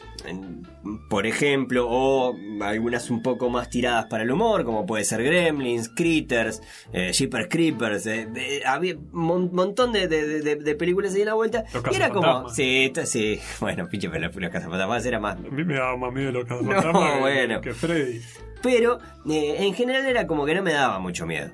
por 1.09 1.25
ejemplo, 1.25 1.87
o 1.89 2.35
algunas 2.61 3.09
un 3.09 3.21
poco 3.21 3.49
más 3.49 3.69
tiradas 3.69 4.05
para 4.05 4.23
el 4.23 4.31
humor, 4.31 4.63
como 4.65 4.85
puede 4.85 5.03
ser 5.03 5.23
Gremlins, 5.23 5.89
Critters, 5.89 6.61
eh, 6.93 7.11
Jeepers 7.13 7.47
Creepers, 7.49 8.05
eh, 8.07 8.27
de- 8.31 8.63
había 8.65 8.95
un 8.95 9.09
mon- 9.11 9.49
montón 9.53 9.91
de, 9.91 10.07
de- 10.07 10.41
de- 10.41 10.55
de 10.55 10.75
películas 10.75 11.13
ahí 11.13 11.21
en 11.21 11.27
la 11.27 11.33
vuelta. 11.33 11.63
Los 11.73 11.83
y 11.91 11.95
era 11.95 12.09
como, 12.09 12.49
sí, 12.49 12.85
esto- 12.85 13.05
sí, 13.05 13.39
bueno, 13.59 13.87
pinche, 13.89 14.09
pero 14.09 14.29
los 14.33 14.49
cazafantasmas 14.51 15.05
era 15.05 15.19
más 15.19 15.37
A 15.37 15.39
mí 15.39 15.63
me 15.63 15.75
daba 15.75 15.97
más 15.97 16.13
miedo 16.13 16.31
los 16.31 16.43
No, 16.49 16.55
cazafantasmas 16.69 17.13
que- 17.13 17.19
bueno. 17.19 17.61
que 17.61 17.73
Freddy. 17.73 18.21
pero 18.63 18.99
eh, 19.29 19.55
en 19.59 19.73
general 19.73 20.05
era 20.05 20.27
como 20.27 20.45
que 20.45 20.55
no 20.55 20.61
me 20.63 20.73
daba 20.73 20.99
mucho 20.99 21.25
miedo. 21.25 21.51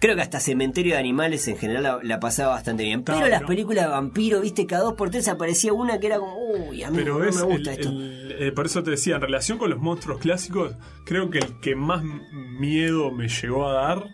Creo 0.00 0.16
que 0.16 0.22
hasta 0.22 0.40
Cementerio 0.40 0.94
de 0.94 0.98
Animales 0.98 1.46
en 1.48 1.56
general 1.58 1.82
la, 1.82 1.98
la 2.02 2.18
pasaba 2.20 2.54
bastante 2.54 2.82
bien. 2.84 3.04
Pero 3.04 3.18
Claro. 3.18 3.30
las 3.30 3.42
películas 3.42 3.84
de 3.84 3.90
vampiro, 3.90 4.40
viste, 4.40 4.66
cada 4.66 4.84
dos 4.84 4.94
por 4.94 5.10
tres 5.10 5.28
aparecía 5.28 5.72
una 5.74 6.00
que 6.00 6.06
era 6.06 6.18
como, 6.18 6.36
uy, 6.38 6.82
a 6.82 6.90
mí 6.90 6.96
Pero 6.98 7.18
no 7.18 7.24
es 7.24 7.36
me 7.36 7.42
gusta 7.42 7.72
el- 7.74 7.78
esto. 7.78 7.90
el- 7.90 8.36
eh, 8.38 8.52
por 8.52 8.64
eso 8.66 8.82
te 8.82 8.90
decía, 8.92 9.16
en 9.16 9.20
relación 9.22 9.58
con 9.58 9.68
los 9.70 9.78
monstruos 9.78 10.18
clásicos, 10.18 10.74
creo 11.04 11.28
que 11.28 11.38
el 11.40 11.60
que 11.60 11.76
más 11.76 12.02
miedo 12.32 13.10
me 13.10 13.28
llegó 13.28 13.68
a 13.68 13.74
dar 13.74 14.04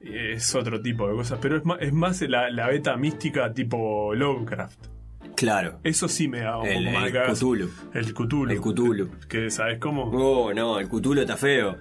es 0.00 0.54
otro 0.54 0.80
tipo 0.80 1.08
de 1.08 1.14
cosas, 1.14 1.38
pero 1.42 1.56
es 1.56 1.64
más, 1.64 1.78
es 1.80 1.92
más 1.92 2.20
la, 2.22 2.48
la 2.50 2.68
beta 2.68 2.96
mística 2.96 3.52
tipo 3.52 4.14
Lovecraft. 4.14 4.86
Claro. 5.34 5.80
Eso 5.84 6.08
sí 6.08 6.28
me 6.28 6.40
da 6.40 6.58
un 6.58 6.66
El, 6.66 6.84
poco 6.86 6.98
más 6.98 7.12
el. 7.12 7.34
Cthulhu. 7.34 7.70
El 7.92 8.14
Cthulhu. 8.14 8.50
El 8.52 8.60
Cthulhu. 8.60 9.10
Que, 9.28 9.50
¿sabes 9.50 9.78
cómo? 9.78 10.04
Oh, 10.04 10.54
no, 10.54 10.78
el 10.78 10.88
Cthulhu 10.88 11.20
está 11.20 11.36
feo. 11.36 11.76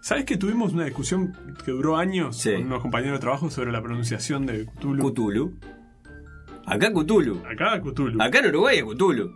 ¿Sabes 0.00 0.24
que 0.24 0.36
tuvimos 0.36 0.72
una 0.72 0.84
discusión 0.84 1.32
que 1.64 1.70
duró 1.70 1.96
años 1.96 2.36
Sí. 2.38 2.52
con 2.54 2.66
unos 2.66 2.80
compañeros 2.82 3.18
de 3.18 3.20
trabajo 3.20 3.50
sobre 3.50 3.72
la 3.72 3.82
pronunciación 3.82 4.46
de 4.46 4.66
Cthulhu? 4.66 5.12
Cthulhu. 5.12 5.58
Acá 6.66 6.92
Cthulhu. 6.92 7.42
Acá 7.46 7.80
Cthulhu. 7.80 8.22
Acá 8.22 8.38
en 8.40 8.46
Uruguay 8.46 8.78
es 8.78 8.84
Cthulhu. 8.84 9.32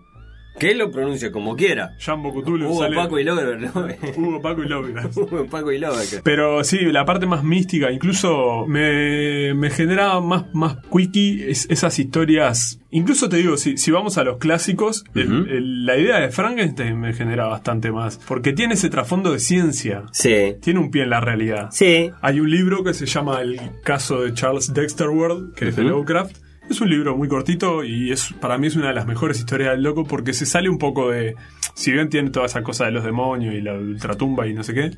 Que 0.58 0.70
él 0.70 0.78
lo 0.78 0.90
pronuncia 0.90 1.30
como 1.30 1.54
quiera. 1.54 1.90
Jambo 1.98 2.32
Cthulhu 2.32 2.66
Hugo, 2.70 2.82
sale- 2.82 2.96
Paco 2.96 3.18
y 3.18 3.24
Logro, 3.24 3.58
¿no? 3.58 3.70
Hugo, 4.16 4.40
Paco 4.40 4.62
y 4.62 4.68
Lovecraft. 4.68 5.16
Hugo, 5.18 5.46
Paco 5.50 5.70
y 5.72 5.78
Logro. 5.78 6.02
Pero 6.24 6.64
sí, 6.64 6.78
la 6.86 7.04
parte 7.04 7.26
más 7.26 7.44
mística, 7.44 7.90
incluso 7.92 8.64
me, 8.66 9.52
me 9.54 9.68
generaba 9.70 10.20
más, 10.20 10.46
más 10.54 10.78
quickie 10.90 11.50
es- 11.50 11.66
esas 11.70 11.98
historias. 11.98 12.80
Incluso 12.90 13.28
te 13.28 13.36
digo, 13.36 13.58
si, 13.58 13.76
si 13.76 13.90
vamos 13.90 14.16
a 14.16 14.24
los 14.24 14.38
clásicos, 14.38 15.04
el- 15.14 15.84
la 15.84 15.98
idea 15.98 16.20
de 16.20 16.30
Frankenstein 16.30 16.98
me 16.98 17.12
genera 17.12 17.46
bastante 17.46 17.92
más. 17.92 18.18
Porque 18.26 18.52
tiene 18.54 18.74
ese 18.74 18.88
trasfondo 18.88 19.32
de 19.32 19.38
ciencia. 19.40 20.04
Sí. 20.12 20.54
Tiene 20.62 20.80
un 20.80 20.90
pie 20.90 21.02
en 21.02 21.10
la 21.10 21.20
realidad. 21.20 21.68
Sí. 21.70 22.10
Hay 22.22 22.40
un 22.40 22.50
libro 22.50 22.82
que 22.82 22.94
se 22.94 23.04
llama 23.04 23.42
El 23.42 23.60
caso 23.84 24.22
de 24.22 24.32
Charles 24.32 24.72
Dexter 24.72 25.08
World, 25.10 25.54
que 25.54 25.68
es 25.68 25.76
de. 25.76 25.82
Lovecraft. 25.84 26.45
Es 26.68 26.80
un 26.80 26.90
libro 26.90 27.16
muy 27.16 27.28
cortito 27.28 27.84
y 27.84 28.10
es 28.12 28.32
para 28.40 28.58
mí 28.58 28.66
es 28.66 28.76
una 28.76 28.88
de 28.88 28.94
las 28.94 29.06
mejores 29.06 29.38
historias 29.38 29.70
del 29.72 29.82
loco 29.82 30.04
porque 30.04 30.32
se 30.32 30.46
sale 30.46 30.68
un 30.68 30.78
poco 30.78 31.10
de. 31.10 31.34
Si 31.74 31.92
bien 31.92 32.08
tiene 32.08 32.30
toda 32.30 32.46
esa 32.46 32.62
cosa 32.62 32.86
de 32.86 32.90
los 32.92 33.04
demonios 33.04 33.54
y 33.54 33.60
la 33.60 33.74
ultratumba 33.74 34.46
y 34.46 34.54
no 34.54 34.62
sé 34.64 34.74
qué, 34.74 34.90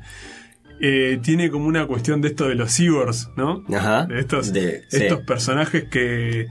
eh, 0.81 1.19
tiene 1.21 1.49
como 1.51 1.67
una 1.67 1.85
cuestión 1.85 2.21
de 2.21 2.29
esto 2.29 2.47
de 2.47 2.55
los 2.55 2.75
cyborgs, 2.75 3.29
¿no? 3.35 3.63
Ajá. 3.75 4.05
De 4.05 4.19
estos, 4.19 4.51
De- 4.53 4.83
sí. 4.89 4.97
estos 5.03 5.19
personajes 5.21 5.83
que. 5.89 6.47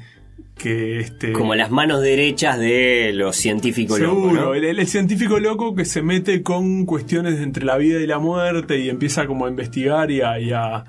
que 0.54 1.00
este, 1.00 1.32
Como 1.32 1.54
las 1.54 1.70
manos 1.70 2.00
derechas 2.02 2.58
de 2.58 3.12
los 3.14 3.34
científicos 3.36 3.98
locos, 3.98 4.22
Seguro, 4.24 4.44
¿no? 4.46 4.54
el, 4.54 4.64
el 4.64 4.86
científico 4.86 5.38
loco 5.40 5.74
que 5.74 5.84
se 5.84 6.02
mete 6.02 6.42
con 6.42 6.84
cuestiones 6.84 7.40
entre 7.40 7.64
la 7.64 7.76
vida 7.76 8.00
y 8.00 8.06
la 8.06 8.18
muerte 8.18 8.78
y 8.78 8.88
empieza 8.88 9.26
como 9.26 9.46
a 9.46 9.48
investigar 9.48 10.10
y 10.10 10.20
a, 10.20 10.38
y 10.38 10.52
a, 10.52 10.84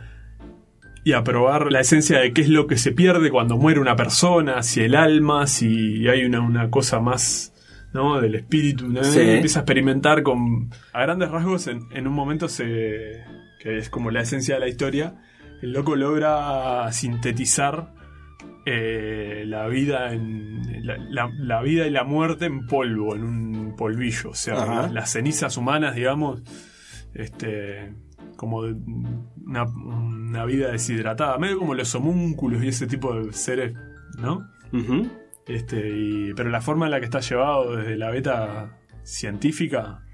y 1.03 1.13
a 1.13 1.23
probar 1.23 1.71
la 1.71 1.79
esencia 1.79 2.19
de 2.19 2.33
qué 2.33 2.41
es 2.41 2.49
lo 2.49 2.67
que 2.67 2.77
se 2.77 2.91
pierde 2.91 3.29
cuando 3.31 3.57
muere 3.57 3.79
una 3.79 3.95
persona, 3.95 4.61
si 4.63 4.81
el 4.81 4.95
alma, 4.95 5.47
si 5.47 6.07
hay 6.07 6.25
una, 6.25 6.41
una 6.41 6.69
cosa 6.69 6.99
más 6.99 7.53
¿no? 7.93 8.19
del 8.21 8.35
espíritu, 8.35 8.87
¿no? 8.89 9.03
Sí. 9.03 9.19
empieza 9.21 9.59
a 9.59 9.61
experimentar 9.63 10.21
con... 10.23 10.69
A 10.93 11.01
grandes 11.01 11.29
rasgos, 11.31 11.67
en, 11.67 11.81
en 11.91 12.07
un 12.07 12.13
momento 12.13 12.47
se... 12.49 13.23
que 13.61 13.77
es 13.77 13.89
como 13.89 14.11
la 14.11 14.21
esencia 14.21 14.55
de 14.55 14.59
la 14.61 14.67
historia, 14.67 15.15
el 15.61 15.71
loco 15.73 15.95
logra 15.95 16.91
sintetizar 16.91 17.93
eh, 18.65 19.43
la 19.47 19.67
vida 19.67 20.13
en 20.13 20.85
la, 20.85 20.97
la- 20.97 21.31
la 21.37 21.61
vida 21.61 21.87
y 21.87 21.89
la 21.91 22.03
muerte 22.03 22.45
en 22.45 22.67
polvo, 22.67 23.15
en 23.15 23.23
un 23.23 23.75
polvillo, 23.75 24.29
o 24.31 24.35
sea, 24.35 24.55
Ajá. 24.61 24.89
las 24.89 25.11
cenizas 25.13 25.57
humanas, 25.57 25.95
digamos, 25.95 26.41
este 27.15 27.93
como 28.39 28.63
de 28.63 28.73
una, 29.45 29.65
una 29.65 30.45
vida 30.45 30.71
deshidratada, 30.71 31.37
medio 31.37 31.59
como 31.59 31.73
los 31.73 31.93
homúnculos 31.93 32.63
y 32.63 32.69
ese 32.69 32.87
tipo 32.87 33.13
de 33.13 33.33
seres, 33.33 33.73
¿no? 34.17 34.49
Este, 35.45 35.89
y, 35.89 36.33
pero 36.35 36.49
la 36.49 36.61
forma 36.61 36.85
en 36.85 36.91
la 36.91 36.99
que 36.99 37.05
está 37.05 37.19
llevado 37.19 37.75
desde 37.75 37.97
la 37.97 38.09
beta 38.11 38.79
científica, 39.03 40.05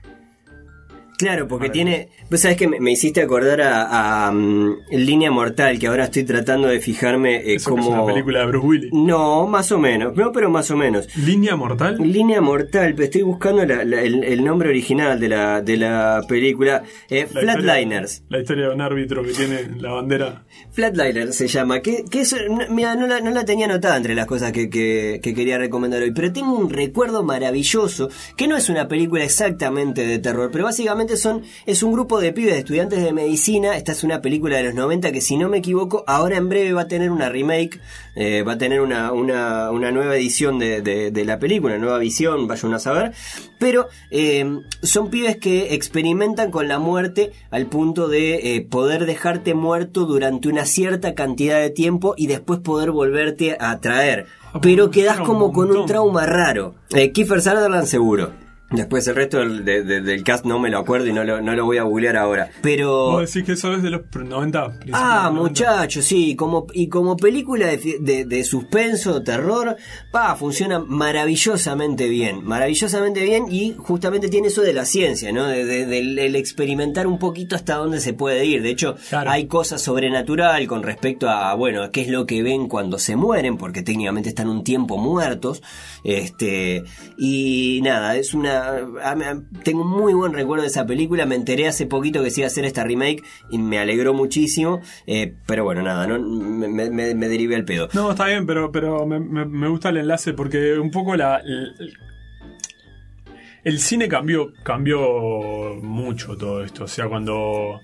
Claro, 1.18 1.48
porque 1.48 1.70
tiene. 1.70 2.10
Vos 2.30 2.42
sabés 2.42 2.58
que 2.58 2.68
me, 2.68 2.80
me 2.80 2.92
hiciste 2.92 3.22
acordar 3.22 3.62
a, 3.62 4.28
a, 4.28 4.32
mm, 4.32 4.76
Línea 4.92 5.32
Mortal, 5.32 5.80
que 5.80 5.88
ahora 5.88 6.06
estoy 6.06 6.24
tratando 6.24 6.68
de 6.68 6.80
fijarme 6.80 7.36
eh, 7.38 7.56
eso 7.56 7.74
que 7.76 7.80
es 7.82 7.86
como. 7.88 7.90
una 8.04 8.06
película 8.14 8.40
de 8.42 8.46
Bruce 8.48 8.68
Willis. 8.68 8.94
No, 8.94 9.48
más 9.48 9.72
o 9.72 9.80
menos. 9.80 10.16
No, 10.16 10.32
pero 10.32 10.50
más 10.50 10.70
o 10.72 10.78
menos. 10.78 11.08
Línea 11.18 11.56
mortal. 11.56 11.98
Línea 12.00 12.42
Mortal, 12.42 12.94
pero 12.96 13.06
estoy 13.06 13.22
buscando 13.22 13.66
la- 13.66 13.84
la- 13.86 14.02
el, 14.02 14.24
el 14.24 14.44
nombre 14.44 14.70
original 14.70 15.20
de 15.20 15.30
la, 15.30 15.62
de 15.62 15.78
la 15.78 16.22
película. 16.28 16.84
Eh, 17.10 17.28
La 17.34 17.42
historia- 17.42 17.54
Flatliners. 17.56 18.24
la 18.30 18.40
historia 18.40 18.68
de 18.68 18.74
un 18.76 18.82
árbitro 18.82 19.24
que 19.24 19.32
tiene 19.32 19.62
la 19.80 19.92
bandera. 19.92 20.44
Flatliner 20.72 21.32
se 21.34 21.48
llama, 21.48 21.80
que, 21.82 22.04
que 22.10 22.22
es, 22.22 22.36
no, 22.50 22.60
mira, 22.70 22.96
no 22.96 23.08
la, 23.08 23.22
no 23.22 23.32
la 23.32 23.46
tenía 23.46 23.66
anotada 23.66 23.96
entre 23.98 24.16
las 24.16 24.26
cosas 24.26 24.52
que, 24.52 24.70
que- 24.70 25.20
que 25.24 25.34
quería 25.34 25.58
recomendar 25.58 26.02
hoy, 26.02 26.12
pero 26.12 26.34
tengo 26.34 26.54
un 26.58 26.70
recuerdo 26.70 27.24
maravilloso, 27.24 28.10
que 28.36 28.48
no 28.48 28.58
es 28.58 28.70
una 28.70 28.88
película 28.88 29.24
exactamente 29.24 30.06
de 30.06 30.20
terror, 30.20 30.50
pero 30.52 30.66
básicamente 30.66 31.05
son, 31.18 31.44
es 31.66 31.84
un 31.84 31.94
grupo 31.94 32.20
de 32.20 32.34
pibes, 32.34 32.54
de 32.54 32.60
estudiantes 32.60 33.02
de 33.04 33.14
medicina, 33.14 33.76
esta 33.78 33.92
es 33.92 34.04
una 34.04 34.22
película 34.22 34.58
de 34.58 34.64
los 34.64 34.74
90 34.74 35.12
que 35.12 35.22
si 35.22 35.38
no 35.38 35.48
me 35.50 35.58
equivoco, 35.60 36.04
ahora 36.08 36.38
en 36.38 36.50
breve 36.50 36.74
va 36.74 36.82
a 36.82 36.88
tener 36.88 37.12
una 37.12 37.30
remake, 37.30 37.80
eh, 38.16 38.44
va 38.44 38.54
a 38.54 38.58
tener 38.58 38.82
una, 38.82 39.12
una, 39.12 39.72
una 39.72 39.92
nueva 39.92 40.16
edición 40.16 40.60
de, 40.60 40.82
de- 40.82 41.12
de 41.12 41.26
la 41.26 41.40
película, 41.40 41.76
una 41.76 41.84
nueva 41.84 41.98
visión, 42.00 42.48
vaya 42.48 42.68
uno 42.68 42.78
a 42.78 42.80
saber, 42.80 43.12
pero 43.60 43.88
eh, 44.12 44.60
son 44.82 45.10
pibes 45.10 45.38
que 45.38 45.74
experimentan 45.76 46.52
con 46.52 46.68
la 46.68 46.80
muerte 46.80 47.32
al 47.52 47.68
punto 47.68 48.08
de 48.08 48.56
eh, 48.56 48.62
poder 48.62 49.06
dejarte 49.06 49.54
muerto 49.54 50.06
durante 50.06 50.50
una 50.50 50.66
cierta 50.66 51.14
cantidad 51.16 51.60
de 51.60 51.70
tiempo 51.70 52.14
y 52.18 52.28
después 52.28 52.60
poder 52.60 52.92
volverte 52.92 53.56
a 53.60 53.80
traer. 53.80 54.26
Ah, 54.54 54.60
Pero 54.62 54.86
un 54.86 54.92
como 55.26 55.52
con 55.52 55.70
un 55.72 55.86
trauma 55.86 56.26
raro. 56.26 56.76
Kiefer 57.14 57.42
Sutherland 57.42 57.88
seguro. 57.88 58.32
Después 58.72 59.08
el 59.08 59.16
resto 59.16 59.38
del, 59.40 59.64
de- 59.64 59.84
de- 59.84 60.02
del 60.02 60.24
cast 60.24 60.44
no 60.44 60.58
me 60.60 60.70
lo 60.72 60.80
acuerdo 60.80 61.06
y 61.08 61.14
no 61.14 61.24
lo, 61.24 61.40
no 61.42 61.54
lo 61.56 61.66
voy 61.66 61.78
a 61.78 61.84
googlear 61.84 62.18
ahora. 62.18 62.50
Pero... 62.64 63.12
Vos 63.12 63.32
decís 63.34 63.46
que 63.46 63.52
eso 63.54 63.74
es 63.76 63.84
de 63.84 63.92
los 63.92 64.02
90. 64.14 64.66
principios 64.66 64.98
Oh. 65.00 65.02
Ah, 65.04 65.18
de 65.18 65.24
los 65.26 65.34
90. 65.36 65.42
muchacho, 65.44 66.02
sí, 66.02 66.36
como, 66.36 66.66
y 66.74 66.88
como 66.90 67.16
película 67.16 67.68
de, 67.68 67.98
de, 68.02 68.26
de 68.26 68.44
suspenso, 68.44 69.22
terror, 69.22 69.76
pa, 70.12 70.36
funciona 70.36 70.80
maravillosamente 70.80 72.08
bien, 72.10 72.44
maravillosamente 72.44 73.24
bien 73.24 73.46
y 73.52 73.76
justamente 73.78 74.30
tiene 74.30 74.48
eso 74.48 74.62
de 74.62 74.74
la 74.74 74.86
ciencia, 74.86 75.32
¿no? 75.32 75.46
De, 75.46 75.64
de- 75.66 75.86
del 75.86 76.18
el 76.18 76.36
experimentar 76.36 77.06
un 77.08 77.20
poquito 77.20 77.56
hasta 77.56 77.76
dónde 77.76 78.00
se 78.00 78.14
puede 78.14 78.46
ir. 78.46 78.62
De 78.64 78.72
hecho, 78.72 78.96
Claro. 79.10 79.30
hay 79.30 79.46
cosas 79.48 79.82
sobrenatural 79.82 80.66
con 80.68 80.82
respecto 80.82 81.30
a, 81.30 81.54
bueno, 81.54 81.92
qué 81.92 82.02
es 82.02 82.08
lo 82.08 82.26
que 82.26 82.42
ven 82.42 82.68
cuando 82.68 82.98
se 82.98 83.16
mueren, 83.16 83.58
porque 83.58 83.84
técnicamente 83.84 84.30
están 84.30 84.50
un 84.50 84.64
tiempo 84.64 84.98
muertos, 84.98 85.62
este, 86.04 86.84
y 87.18 87.80
nada, 87.84 88.16
es 88.16 88.34
una, 88.34 88.55
una. 88.60 89.44
tengo 89.64 89.82
un 89.82 89.90
muy 89.90 90.14
buen 90.14 90.34
recuerdo 90.34 90.64
de 90.64 90.68
esa 90.70 90.86
película. 90.86 91.26
Me 91.26 91.36
enteré 91.36 91.68
hace 91.68 91.86
poquito 91.86 92.24
que 92.24 92.30
se 92.32 92.42
iba 92.42 92.46
a 92.46 92.48
hacer 92.48 92.66
esta 92.66 92.84
remake 92.84 93.24
y 93.50 93.58
me 93.58 93.80
alegró 93.80 94.14
muchísimo. 94.14 94.82
eh, 95.08 95.34
pero 95.46 95.64
bueno, 95.64 95.82
nada, 95.82 96.08
no, 96.08 96.20
me, 96.20 96.68
me, 96.90 97.14
me- 97.16 97.28
derivé 97.30 97.56
al 97.56 97.66
pedo. 97.66 97.90
No, 97.94 98.12
está 98.12 98.26
bien, 98.28 98.46
pero, 98.46 98.72
pero 98.72 99.06
me, 99.06 99.68
gusta 99.68 99.90
el 99.90 99.98
enlace 99.98 100.34
porque 100.34 100.78
un 100.80 100.92
poco 100.92 101.16
la. 101.16 101.38
El, 101.38 101.74
el 103.64 103.80
cine 103.80 104.08
cambió, 104.08 104.54
cambió 104.64 105.76
mucho 105.82 106.38
todo 106.38 106.64
esto. 106.64 106.84
O 106.84 106.88
sea, 106.88 107.08
cuando. 107.08 107.82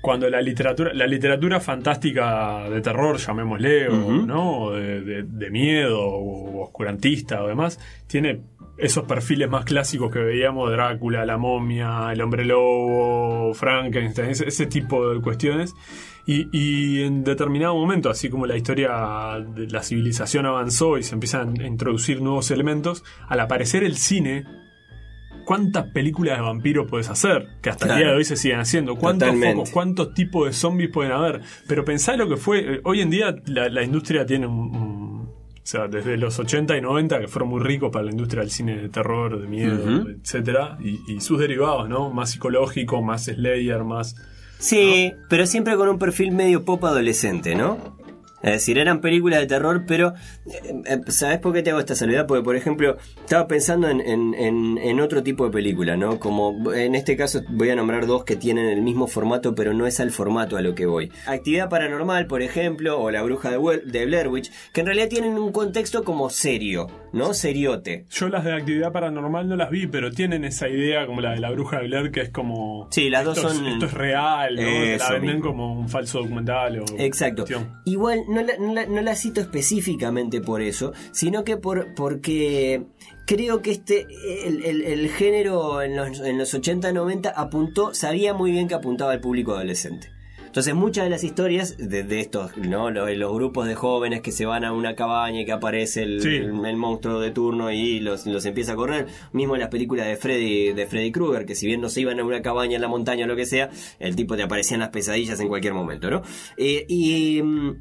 Cuando 0.00 0.30
la 0.30 0.40
literatura, 0.40 0.94
la 0.94 1.08
literatura 1.08 1.58
fantástica 1.60 2.70
de 2.70 2.80
terror, 2.80 3.16
llamémosle, 3.18 3.88
o. 3.88 3.94
¿no? 4.12 4.60
O 4.62 4.72
de, 4.72 5.00
de- 5.00 5.22
de 5.24 5.50
miedo, 5.50 6.00
o 6.00 6.62
oscurantista 6.62 7.42
o 7.42 7.48
demás, 7.48 7.80
tiene 8.06 8.40
esos 8.78 9.04
perfiles 9.04 9.50
más 9.50 9.64
clásicos 9.64 10.10
que 10.12 10.20
veíamos, 10.20 10.70
Drácula, 10.70 11.26
la 11.26 11.36
momia, 11.36 12.12
el 12.12 12.20
hombre 12.22 12.44
lobo, 12.44 13.52
Frankenstein, 13.54 14.30
ese, 14.30 14.48
ese 14.48 14.66
tipo 14.66 15.10
de 15.12 15.20
cuestiones. 15.20 15.74
Y, 16.26 16.48
y 16.52 17.02
en 17.02 17.24
determinado 17.24 17.74
momento, 17.74 18.10
así 18.10 18.28
como 18.28 18.46
la 18.46 18.56
historia 18.56 18.90
de 19.54 19.66
la 19.68 19.82
civilización 19.82 20.46
avanzó 20.46 20.98
y 20.98 21.02
se 21.02 21.14
empiezan 21.14 21.60
a 21.60 21.66
introducir 21.66 22.20
nuevos 22.20 22.50
elementos, 22.50 23.02
al 23.28 23.40
aparecer 23.40 23.82
el 23.82 23.96
cine, 23.96 24.44
¿cuántas 25.46 25.90
películas 25.90 26.36
de 26.36 26.42
vampiros 26.42 26.86
puedes 26.88 27.08
hacer? 27.08 27.48
Que 27.62 27.70
hasta 27.70 27.86
el 27.92 27.96
día 27.98 28.08
de 28.08 28.14
hoy 28.16 28.24
se 28.24 28.36
siguen 28.36 28.60
haciendo. 28.60 28.96
¿Cuántos 28.96 29.34
focos, 29.34 29.70
cuántos 29.70 30.12
tipos 30.12 30.46
de 30.46 30.52
zombies 30.52 30.90
pueden 30.90 31.12
haber? 31.12 31.40
Pero 31.66 31.84
pensá 31.84 32.14
lo 32.16 32.28
que 32.28 32.36
fue. 32.36 32.74
eh, 32.74 32.80
Hoy 32.84 33.00
en 33.00 33.08
día 33.08 33.34
la, 33.46 33.70
la 33.70 33.82
industria 33.82 34.26
tiene 34.26 34.46
un, 34.46 35.07
sea, 35.70 35.86
desde 35.86 36.16
los 36.16 36.38
80 36.38 36.76
y 36.76 36.80
90, 36.80 37.20
que 37.20 37.28
fueron 37.28 37.50
muy 37.50 37.60
ricos 37.60 37.90
para 37.92 38.04
la 38.04 38.10
industria 38.10 38.40
del 38.40 38.50
cine 38.50 38.76
de 38.76 38.88
terror, 38.88 39.38
de 39.40 39.46
miedo, 39.46 39.74
Ujú. 39.74 40.08
etcétera, 40.08 40.78
y, 40.80 40.98
y 41.12 41.20
sus 41.20 41.38
derivados, 41.38 41.88
¿no? 41.88 42.10
Más 42.10 42.30
psicológico, 42.30 43.02
más 43.02 43.24
Slayer, 43.26 43.84
más. 43.84 44.16
Sí, 44.58 45.12
pero 45.28 45.46
siempre 45.46 45.76
con 45.76 45.88
un 45.88 45.98
perfil 45.98 46.32
medio 46.32 46.64
pop 46.64 46.84
adolescente, 46.84 47.54
¿no? 47.54 47.96
Es 48.42 48.52
decir, 48.52 48.78
eran 48.78 49.00
películas 49.00 49.40
de 49.40 49.46
terror, 49.46 49.84
pero 49.86 50.14
eh, 50.46 50.82
eh, 50.86 51.00
¿sabes 51.08 51.38
por 51.38 51.52
qué 51.52 51.62
te 51.62 51.70
hago 51.70 51.80
esta 51.80 51.94
salvedad? 51.96 52.26
Porque, 52.26 52.42
por 52.44 52.54
ejemplo, 52.56 52.96
estaba 53.20 53.48
pensando 53.48 53.88
en, 53.88 54.00
en- 54.00 55.00
otro 55.00 55.22
tipo 55.22 55.44
de 55.44 55.50
película, 55.52 55.96
¿no? 55.96 56.18
Como 56.18 56.72
en 56.72 56.94
este 56.96 57.16
caso 57.16 57.40
voy 57.50 57.70
a 57.70 57.76
nombrar 57.76 58.06
dos 58.06 58.24
que 58.24 58.34
tienen 58.36 58.66
el 58.66 58.82
mismo 58.82 59.06
formato, 59.06 59.54
pero 59.54 59.72
no 59.74 59.86
es 59.86 60.00
al 60.00 60.10
formato 60.10 60.56
a 60.56 60.60
lo 60.60 60.74
que 60.74 60.86
voy. 60.86 61.10
Actividad 61.26 61.68
Paranormal, 61.68 62.26
por 62.26 62.42
ejemplo, 62.42 63.00
o 63.00 63.10
La 63.12 63.22
Bruja 63.22 63.50
de, 63.50 63.58
de 63.84 64.06
Blair 64.06 64.28
Witch, 64.28 64.50
que 64.72 64.80
en 64.80 64.86
realidad 64.86 65.08
tienen 65.08 65.38
un 65.38 65.52
contexto 65.52 66.02
como 66.04 66.30
serio, 66.30 66.88
¿no? 67.12 67.32
Seriote. 67.32 68.06
Yo 68.10 68.28
las 68.28 68.44
de 68.44 68.54
actividad 68.54 68.92
paranormal 68.92 69.48
no 69.48 69.56
las 69.56 69.70
vi, 69.70 69.86
pero 69.86 70.10
tienen 70.10 70.44
esa 70.44 70.68
idea 70.68 71.06
como 71.06 71.20
la 71.20 71.30
de 71.32 71.40
la 71.40 71.50
bruja 71.50 71.78
de 71.80 71.86
Blair, 71.86 72.10
que 72.10 72.20
es 72.22 72.30
como. 72.30 72.88
Sí, 72.90 73.08
las 73.08 73.24
dos 73.24 73.38
es- 73.38 73.44
son- 73.44 73.66
esto 73.66 73.86
es 73.86 73.94
real, 73.94 74.56
¿no? 74.56 74.62
La 74.62 75.10
venden 75.12 75.22
mismo. 75.36 75.42
como 75.50 75.78
un 75.78 75.88
falso 75.88 76.18
documental 76.18 76.80
o. 76.80 76.84
Exacto. 76.98 77.42
cuestión. 77.44 77.70
Igual 77.84 78.20
no 78.28 78.42
la, 78.42 78.56
no 78.58 78.72
la- 78.74 78.86
no 78.86 79.02
la 79.02 79.16
cito 79.16 79.40
específicamente 79.40 80.40
por 80.40 80.62
eso, 80.62 80.92
sino 81.12 81.44
que 81.44 81.56
por 81.56 81.94
porque 81.94 82.82
creo 83.26 83.62
que 83.62 83.70
este 83.72 84.06
el, 84.46 84.64
el- 84.64 84.82
el 84.82 85.08
género 85.10 85.82
en 85.82 85.96
los, 85.96 86.20
en 86.20 86.38
los 86.38 86.54
80-90 86.54 87.32
apuntó, 87.34 87.94
sabía 87.94 88.34
muy 88.34 88.50
bien 88.52 88.68
que 88.68 88.74
apuntaba 88.74 89.12
al 89.12 89.20
público 89.20 89.52
adolescente. 89.54 90.10
Entonces 90.46 90.74
muchas 90.74 91.04
de 91.04 91.10
las 91.10 91.24
historias 91.24 91.76
de, 91.76 92.04
de 92.04 92.20
estos, 92.20 92.56
¿no? 92.56 92.90
Los, 92.90 93.14
los 93.18 93.34
grupos 93.34 93.68
de 93.68 93.74
jóvenes 93.74 94.22
que 94.22 94.32
se 94.32 94.46
van 94.46 94.64
a 94.64 94.72
una 94.72 94.94
cabaña 94.94 95.42
y 95.42 95.44
que 95.44 95.52
aparece 95.52 96.02
el, 96.04 96.22
Sí. 96.22 96.28
el- 96.36 96.64
el 96.64 96.76
monstruo 96.76 97.20
de 97.20 97.30
turno 97.30 97.70
y 97.70 98.00
los, 98.00 98.26
los 98.26 98.46
empieza 98.46 98.72
a 98.72 98.76
correr. 98.76 99.08
Mismo 99.32 99.54
en 99.56 99.60
las 99.60 99.68
películas 99.68 100.06
de 100.06 100.16
Freddy, 100.16 100.72
de 100.72 100.86
Freddy 100.86 101.12
Krueger, 101.12 101.44
que 101.44 101.54
si 101.54 101.66
bien 101.66 101.82
no 101.82 101.90
se 101.90 102.00
iban 102.00 102.18
a 102.18 102.24
una 102.24 102.40
cabaña 102.40 102.76
en 102.76 102.80
la 102.82 102.88
montaña 102.88 103.26
o 103.26 103.28
lo 103.28 103.36
que 103.36 103.44
sea, 103.44 103.68
el 104.00 104.16
tipo 104.16 104.36
te 104.36 104.42
aparecía 104.42 104.76
en 104.76 104.80
las 104.80 104.88
pesadillas 104.88 105.38
en 105.38 105.48
cualquier 105.48 105.74
momento, 105.74 106.10
¿no? 106.10 106.22
Eh, 106.56 106.86
y, 106.88 107.42
mm, 107.42 107.76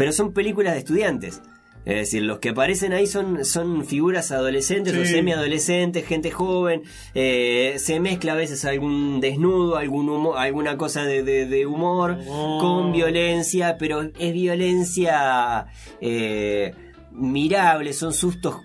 pero 0.00 0.12
son 0.12 0.32
películas 0.32 0.72
de 0.72 0.78
estudiantes. 0.80 1.42
Es 1.86 1.94
decir, 1.96 2.22
los 2.24 2.40
que 2.40 2.50
aparecen 2.50 2.92
ahí 2.92 3.06
son, 3.06 3.44
son 3.44 3.84
figuras 3.86 4.32
adolescentes 4.32 4.94
o 4.96 5.04
Sí. 5.04 5.12
semi-adolescentes, 5.12 6.06
gente 6.06 6.30
joven. 6.30 6.82
eh, 7.14 7.74
se 7.78 8.00
mezcla 8.00 8.32
a 8.32 8.36
veces 8.36 8.64
algún 8.66 9.20
desnudo, 9.20 9.76
algún 9.76 10.08
humo- 10.08 10.36
alguna 10.36 10.76
cosa 10.76 11.04
de, 11.04 11.22
de- 11.22 11.46
de 11.46 11.66
humor 11.66 12.18
Oh. 12.28 12.58
con 12.60 12.92
violencia, 12.92 13.76
pero 13.78 14.02
es 14.02 14.32
violencia 14.32 15.66
eh, 16.00 16.74
mirable, 17.12 17.92
son 17.92 18.12
sustos 18.12 18.56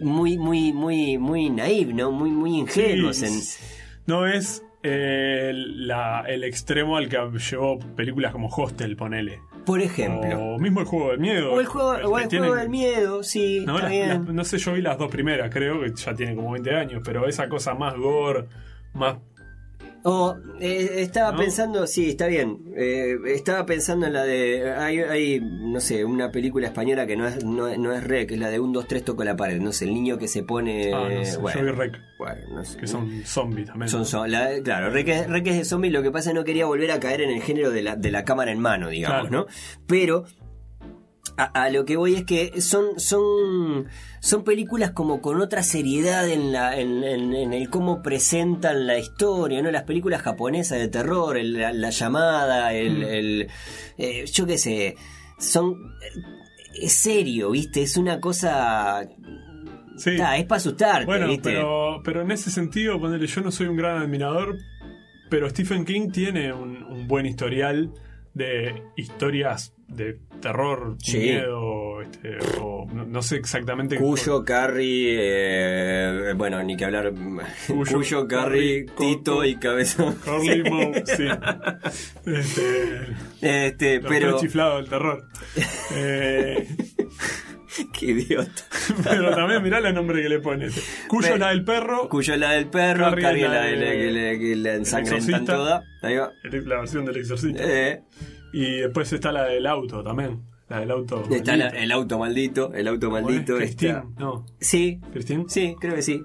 muy, 0.00 0.36
muy, 0.38 0.72
muy, 0.72 1.18
muy 1.18 1.50
naive, 1.50 1.92
¿no? 1.94 2.10
Muy, 2.10 2.30
muy 2.30 2.56
ingenuos. 2.58 3.16
Sí, 3.18 3.26
en- 3.26 3.40
No 4.06 4.26
es 4.26 4.62
eh, 4.82 5.52
la- 5.54 6.24
el 6.28 6.44
extremo 6.44 6.96
al 6.96 7.08
que 7.08 7.16
llevó 7.50 7.78
películas 7.96 8.32
como 8.32 8.48
Hostel, 8.48 8.96
ponele. 8.96 9.40
Por 9.64 9.80
ejemplo. 9.80 10.38
O 10.38 10.58
mismo 10.58 10.80
el 10.80 10.86
juego 10.86 11.10
del 11.10 11.20
miedo. 11.20 11.52
O 11.52 11.60
el 11.60 11.66
juego, 11.66 11.88
o 11.90 11.96
el 11.96 12.04
juego 12.06 12.28
tienen- 12.28 12.54
del 12.54 12.68
miedo, 12.68 13.22
sí, 13.22 13.64
No, 13.66 13.74
está 13.76 13.82
las- 13.84 13.90
bien. 13.90 14.08
las- 14.08 14.20
no 14.34 14.44
sé, 14.44 14.58
yo 14.58 14.72
vi 14.74 14.82
las 14.82 14.98
dos 14.98 15.10
primeras, 15.10 15.50
creo 15.52 15.80
que 15.80 15.92
ya 15.94 16.14
tiene 16.14 16.34
como 16.36 16.52
20 16.52 16.74
años, 16.74 17.02
pero 17.04 17.26
esa 17.26 17.48
cosa 17.48 17.74
más 17.74 17.94
gore, 17.96 18.44
más. 18.92 19.16
O 20.06 20.36
eh, 20.60 20.96
estaba 20.98 21.32
¿No? 21.32 21.38
pensando, 21.38 21.86
sí, 21.86 22.10
está 22.10 22.26
bien. 22.26 22.58
eh, 22.76 23.16
estaba 23.28 23.64
pensando 23.64 24.06
en 24.06 24.12
la 24.12 24.22
de. 24.24 24.70
Hay, 24.72 24.98
hay, 24.98 25.40
no 25.40 25.80
sé, 25.80 26.04
una 26.04 26.30
película 26.30 26.66
española 26.66 27.06
que 27.06 27.16
no 27.16 27.26
es, 27.26 27.42
no, 27.42 27.68
es- 27.68 27.78
no 27.78 27.90
es 27.92 28.04
re, 28.04 28.26
que 28.26 28.34
es 28.34 28.40
la 28.40 28.50
de 28.50 28.60
un 28.60 28.72
2, 28.74 28.86
3 28.86 29.02
toco 29.02 29.24
la 29.24 29.34
pared. 29.34 29.58
No 29.62 29.72
sé, 29.72 29.86
el 29.86 29.94
niño 29.94 30.18
que 30.18 30.28
se 30.28 30.42
pone. 30.42 30.92
ah, 30.92 31.08
no 31.08 31.24
sé, 31.24 31.38
bueno, 31.38 31.58
yo 31.60 31.66
vi 31.66 31.72
Rec, 31.72 31.98
bueno, 32.18 32.40
no 32.52 32.64
sé. 32.66 32.76
que 32.76 32.86
son 32.86 33.22
zombies 33.24 33.66
también. 33.68 33.88
Son, 33.88 34.04
son- 34.04 34.30
la- 34.30 34.50
claro, 34.62 34.90
Reques, 34.90 35.26
Reques 35.26 35.56
de 35.56 35.64
zombies, 35.64 35.94
lo 35.94 36.02
que 36.02 36.10
pasa 36.10 36.28
es 36.30 36.34
que 36.34 36.38
no 36.40 36.44
quería 36.44 36.66
volver 36.66 36.90
a 36.90 37.00
caer 37.00 37.22
en 37.22 37.30
el 37.30 37.40
género 37.40 37.70
de 37.70 37.80
la, 37.82 37.96
de 37.96 38.10
la 38.10 38.26
cámara 38.26 38.52
en 38.52 38.58
mano, 38.58 38.90
digamos, 38.90 39.28
Claro. 39.28 39.46
¿no? 39.48 39.54
Pero 39.86 40.26
a, 41.36 41.44
a 41.64 41.70
lo 41.70 41.84
que 41.84 41.96
voy 41.96 42.14
es 42.14 42.24
que 42.24 42.60
son, 42.60 42.98
son, 43.00 43.86
son 44.20 44.44
películas 44.44 44.92
como 44.92 45.20
con 45.20 45.40
otra 45.40 45.62
seriedad 45.62 46.28
en, 46.28 46.52
la, 46.52 46.78
en, 46.78 47.02
en- 47.04 47.34
en 47.34 47.52
el 47.52 47.70
cómo 47.70 48.02
presentan 48.02 48.86
la 48.86 48.98
historia, 48.98 49.60
¿no? 49.62 49.70
Las 49.70 49.82
películas 49.84 50.22
japonesas 50.22 50.78
de 50.78 50.88
terror, 50.88 51.36
el- 51.36 51.54
la, 51.54 51.72
la 51.72 51.90
llamada, 51.90 52.72
el, 52.72 52.98
Mm. 52.98 53.02
el- 53.02 53.48
eh, 53.98 54.24
yo 54.32 54.46
qué 54.46 54.58
sé, 54.58 54.96
son... 55.38 55.74
Es 56.80 56.92
serio, 56.92 57.50
¿viste? 57.52 57.82
Es 57.82 57.96
una 57.96 58.20
cosa... 58.20 59.08
Sí. 59.96 60.16
Ta, 60.16 60.36
es 60.36 60.44
para 60.46 60.56
asustarte, 60.56 61.06
Bueno, 61.06 61.28
¿viste? 61.28 61.50
pero, 61.50 62.00
pero 62.04 62.22
en 62.22 62.32
ese 62.32 62.50
sentido, 62.50 62.98
ponele, 63.00 63.28
yo 63.28 63.40
no 63.42 63.52
soy 63.52 63.68
un 63.68 63.76
gran 63.76 63.98
admirador, 64.02 64.58
pero 65.30 65.48
Stephen 65.48 65.84
King 65.84 66.10
tiene 66.10 66.52
un, 66.52 66.82
un 66.82 67.06
buen 67.06 67.26
historial 67.26 67.92
de 68.34 68.82
historias 68.96 69.72
de 69.86 70.18
terror, 70.44 70.96
Sí. 71.02 71.18
miedo, 71.18 72.00
este, 72.02 72.36
o 72.60 72.86
no, 72.92 73.04
no 73.04 73.22
sé 73.22 73.36
exactamente. 73.36 73.96
Cuyo, 73.96 74.44
Carrie, 74.44 75.16
eh, 75.18 76.32
bueno, 76.36 76.62
ni 76.62 76.76
que 76.76 76.84
hablar. 76.84 77.12
Cuyo, 77.66 77.92
Cuyo, 77.96 78.28
Carrie, 78.28 78.84
Carrie, 78.86 79.14
Tito 79.16 79.44
y 79.44 79.56
Cabezón. 79.56 80.14
Carly 80.24 80.62
Moe, 80.70 81.02
sí. 81.06 81.26
Este, 82.26 83.66
Este, 83.66 84.00
pero. 84.00 84.28
tres 84.30 84.40
chiflados 84.42 84.80
del 84.82 84.88
terror. 84.90 85.24
Eh, 85.94 86.68
Qué 87.98 88.06
idiota. 88.06 88.52
pero 89.02 89.34
también 89.34 89.60
mirá 89.62 89.78
el 89.78 89.92
nombre 89.94 90.22
que 90.22 90.28
le 90.28 90.38
pone. 90.38 90.68
Cuyo 91.08 91.36
la 91.36 91.48
del 91.48 91.64
perro, 91.64 92.08
Cuyo 92.08 92.36
la 92.36 92.52
del 92.52 92.66
perro, 92.68 93.12
Carrie 93.16 93.48
la 93.48 93.62
de- 93.62 93.74
que 93.76 94.10
le, 94.12 94.38
que 94.38 94.56
le 94.56 94.74
ensangrentan 94.74 95.44
toda. 95.44 95.82
Ahí 96.02 96.16
va. 96.16 96.30
la 96.44 96.76
versión 96.78 97.04
del 97.04 97.16
exorcista. 97.16 97.62
Eh, 97.66 98.02
Y 98.54 98.80
después 98.82 99.12
está 99.12 99.32
la 99.32 99.44
del 99.44 99.66
auto 99.66 100.02
también. 100.02 100.42
La 100.68 100.80
del 100.80 100.90
auto. 100.92 101.24
está 101.30 101.56
la- 101.56 101.68
el 101.68 101.90
auto 101.92 102.18
maldito, 102.18 102.72
el 102.72 102.88
auto 102.88 103.08
¿Cómo 103.08 103.18
es? 103.18 103.24
maldito. 103.24 103.58
Está- 103.58 104.04
No, 104.18 104.46
Sí, 104.60 105.00
Christine. 105.12 105.44
sí, 105.48 105.74
creo 105.80 105.94
que 105.96 106.02
sí. 106.02 106.22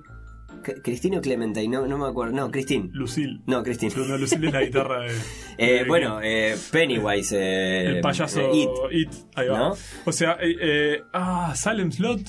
Cristina 0.83 1.17
o 1.19 1.21
Clementine, 1.21 1.69
no, 1.69 1.87
no 1.87 1.97
me 1.97 2.05
acuerdo. 2.07 2.33
No, 2.33 2.51
Christine. 2.51 2.89
Lucille. 2.93 3.39
No, 3.47 3.63
Christine. 3.63 3.93
No, 3.95 4.17
Lucille 4.17 4.47
es 4.47 4.53
la 4.53 4.61
guitarra 4.61 4.99
de. 5.01 5.07
Eh, 5.57 5.71
de- 5.79 5.83
bueno, 5.85 6.19
eh, 6.21 6.55
Pennywise. 6.71 7.35
eh, 7.37 7.85
el 7.87 8.01
payaso 8.01 8.39
eh, 8.41 8.49
It. 8.53 8.69
It. 8.91 9.09
Ahí 9.35 9.47
va. 9.47 9.57
¿No? 9.57 9.73
O 10.05 10.11
sea, 10.11 10.33
eh, 10.41 10.55
eh, 10.61 11.01
ah, 11.13 11.53
Salem 11.55 11.91
Slot. 11.91 12.21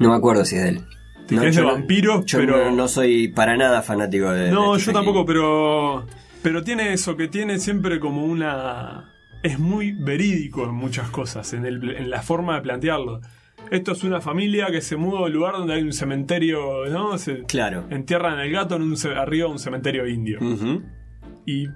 No 0.00 0.10
me 0.10 0.16
acuerdo 0.16 0.44
si 0.44 0.56
es 0.56 0.62
de 0.64 0.68
él. 0.70 0.80
Que 1.28 1.36
es 1.48 1.54
yo 1.56 1.62
de 1.62 1.66
no- 1.68 1.72
vampiros, 1.74 2.26
yo 2.26 2.38
pero- 2.38 2.64
no, 2.66 2.70
no 2.76 2.88
soy 2.88 3.28
para 3.28 3.56
nada 3.56 3.82
fanático 3.82 4.30
de. 4.30 4.50
No, 4.50 4.74
de 4.74 4.80
yo 4.80 4.92
tampoco, 4.92 5.24
pero. 5.24 6.04
Pero 6.42 6.62
tiene 6.62 6.92
eso, 6.92 7.16
que 7.16 7.28
tiene 7.28 7.58
siempre 7.58 7.98
como 8.00 8.24
una. 8.24 9.13
Es 9.44 9.58
muy 9.60 9.92
verídico 9.92 10.64
en 10.64 10.74
muchas 10.74 11.08
cosas, 11.10 11.52
en, 11.52 11.64
el, 11.66 11.90
en 11.96 12.10
la 12.10 12.22
forma 12.22 12.56
de 12.56 12.62
plantearlo. 12.62 13.20
Esto 13.70 13.92
es 13.92 14.02
una 14.02 14.20
familia 14.20 14.66
que 14.72 14.80
se 14.80 14.96
muda 14.96 15.20
a 15.20 15.22
un 15.24 15.32
lugar 15.32 15.52
donde 15.54 15.74
hay 15.74 15.82
un 15.82 15.92
cementerio, 15.92 16.86
¿no? 16.90 17.16
Se 17.18 17.44
Claro. 17.44 17.84
entierran 17.90 18.38
al 18.38 18.50
gato 18.50 18.74
en 18.76 18.82
un, 18.82 18.96
arriba 19.16 19.46
de 19.46 19.52
un 19.52 19.58
cementerio 19.58 20.06
indio. 20.08 20.38
Y 21.46 21.68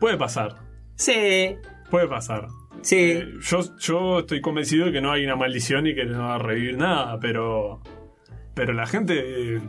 puede 0.00 0.16
pasar, 0.16 0.56
Sí, 0.96 1.56
puede 1.90 2.06
pasar. 2.08 2.46
sí. 2.82 2.96
Eh, 2.96 3.28
yo, 3.40 3.60
yo 3.78 4.18
estoy 4.20 4.40
convencido 4.40 4.86
de 4.86 4.92
que 4.92 5.00
no 5.00 5.12
hay 5.12 5.24
una 5.24 5.36
maldición 5.36 5.86
y 5.86 5.94
que 5.94 6.04
no 6.04 6.18
va 6.20 6.36
a 6.36 6.38
revivir 6.38 6.76
nada, 6.78 7.18
pero 7.20 7.80
Pero 8.54 8.72
la 8.72 8.86
gente 8.86 9.56
eh, 9.56 9.60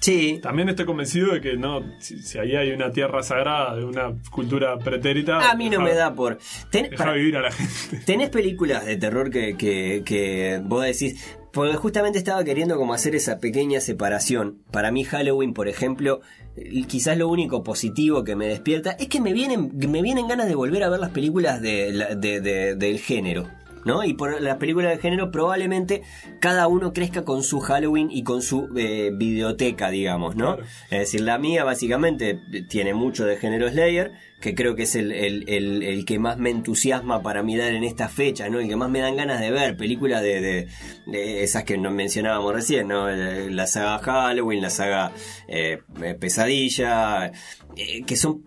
Sí, 0.00 0.40
también 0.42 0.68
estoy 0.70 0.86
convencido 0.86 1.34
de 1.34 1.40
que 1.42 1.56
no, 1.56 1.84
si, 1.98 2.22
si 2.22 2.38
ahí 2.38 2.56
hay 2.56 2.70
una 2.72 2.90
tierra 2.90 3.22
sagrada 3.22 3.76
de 3.76 3.84
una 3.84 4.14
cultura 4.30 4.78
pretérita. 4.78 5.50
a 5.50 5.54
mí 5.54 5.64
no 5.66 5.72
deja- 5.72 5.82
me 5.84 5.94
da 5.94 6.14
por... 6.14 6.38
Ten- 6.70 6.90
para- 6.96 7.12
vivir 7.12 7.36
a 7.36 7.42
la 7.42 7.52
gente. 7.52 7.98
¿Tenés 8.06 8.30
películas 8.30 8.86
de 8.86 8.96
terror 8.96 9.30
que, 9.30 9.56
que, 9.58 10.02
que 10.04 10.60
vos 10.64 10.82
decís? 10.84 11.36
Porque 11.52 11.74
justamente 11.76 12.16
estaba 12.18 12.42
queriendo 12.44 12.76
como 12.76 12.94
hacer 12.94 13.14
esa 13.14 13.38
pequeña 13.40 13.80
separación. 13.80 14.62
Para 14.70 14.90
mí 14.92 15.04
Halloween, 15.04 15.52
por 15.52 15.68
ejemplo, 15.68 16.20
eh, 16.56 16.84
quizás 16.86 17.18
lo 17.18 17.28
único 17.28 17.62
positivo 17.62 18.24
que 18.24 18.36
me 18.36 18.46
despierta 18.46 18.92
es 18.92 19.08
que 19.08 19.20
me 19.20 19.32
vienen, 19.34 19.70
me 19.76 20.00
vienen 20.00 20.28
ganas 20.28 20.46
de 20.46 20.54
volver 20.54 20.82
a 20.84 20.88
ver 20.88 21.00
las 21.00 21.10
películas 21.10 21.60
de, 21.60 21.92
de- 22.16 22.40
de- 22.40 22.74
del 22.76 22.98
género. 23.00 23.48
¿No? 23.84 24.04
Y 24.04 24.12
por 24.14 24.40
las 24.42 24.56
películas 24.58 24.90
del 24.90 25.00
género 25.00 25.30
probablemente 25.30 26.02
cada 26.38 26.68
uno 26.68 26.92
crezca 26.92 27.24
con 27.24 27.42
su 27.42 27.60
Halloween 27.60 28.08
y 28.10 28.22
con 28.24 28.42
su 28.42 28.68
eh, 28.76 29.10
videoteca, 29.14 29.88
digamos, 29.90 30.36
¿no? 30.36 30.56
Claro. 30.56 30.70
Es 30.90 30.98
decir, 30.98 31.22
la 31.22 31.38
mía 31.38 31.64
básicamente 31.64 32.38
tiene 32.68 32.92
mucho 32.94 33.24
de 33.24 33.36
género 33.36 33.68
Slayer, 33.70 34.12
que 34.40 34.54
creo 34.54 34.74
que 34.74 34.82
es 34.84 34.94
el, 34.96 35.12
el- 35.12 35.44
el- 35.48 35.82
el 35.82 36.04
que 36.04 36.18
más 36.18 36.38
me 36.38 36.50
entusiasma 36.50 37.22
para 37.22 37.42
mirar 37.42 37.72
en 37.72 37.84
esta 37.84 38.08
fecha, 38.08 38.48
¿no? 38.48 38.58
El 38.60 38.68
que 38.68 38.76
más 38.76 38.90
me 38.90 39.00
dan 39.00 39.16
ganas 39.16 39.40
de 39.40 39.50
ver, 39.50 39.76
películas 39.76 40.22
de, 40.22 40.40
de- 40.40 40.68
de 41.06 41.42
esas 41.42 41.64
que 41.64 41.76
nos 41.78 41.92
mencionábamos 41.92 42.54
recién, 42.54 42.88
¿no? 42.88 43.08
Eh, 43.10 43.50
La 43.50 43.66
saga 43.66 43.98
Halloween, 43.98 44.62
la 44.62 44.70
saga 44.70 45.12
eh, 45.48 45.78
Pesadilla, 46.18 47.32
eh, 47.76 48.02
que 48.06 48.16
son 48.16 48.42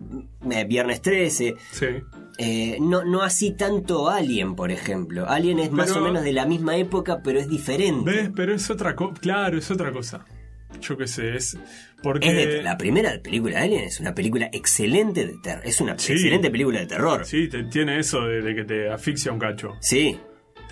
Viernes 0.68 1.00
13. 1.02 1.54
Sí. 1.72 1.86
Eh, 2.38 2.78
no, 2.80 3.04
no 3.04 3.22
así 3.22 3.52
tanto 3.52 4.08
Alien, 4.08 4.56
por 4.56 4.72
ejemplo. 4.72 5.28
Alien 5.28 5.60
es 5.60 5.70
más 5.70 5.90
o 5.92 6.00
menos 6.00 6.24
de 6.24 6.32
la 6.32 6.46
misma 6.46 6.76
época, 6.76 7.20
pero 7.22 7.38
es 7.38 7.48
diferente. 7.48 8.10
¿Ves? 8.10 8.30
Pero 8.34 8.52
es 8.54 8.68
otra 8.70 8.96
cosa. 8.96 9.20
Claro, 9.20 9.58
es 9.58 9.70
otra 9.70 9.92
cosa. 9.92 10.24
Yo 10.80 10.96
qué 10.96 11.06
sé, 11.06 11.36
es. 11.36 11.56
Porque. 12.02 12.26
Es 12.28 12.34
de- 12.56 12.62
la 12.62 12.76
primera 12.76 13.12
película 13.22 13.58
de 13.58 13.64
Alien 13.64 13.84
es 13.84 14.00
una 14.00 14.14
película 14.14 14.50
excelente 14.52 15.24
de 15.26 15.34
terror. 15.42 15.62
Es 15.64 15.80
una 15.80 15.96
Sí. 15.96 16.12
excelente 16.14 16.50
película 16.50 16.80
de 16.80 16.86
terror. 16.86 17.24
Sí, 17.24 17.46
te- 17.48 17.62
tiene 17.64 18.00
eso 18.00 18.22
de, 18.22 18.42
de 18.42 18.54
que 18.56 18.64
te 18.64 18.90
asfixia 18.90 19.30
un 19.30 19.38
cacho. 19.38 19.76
Sí, 19.80 20.18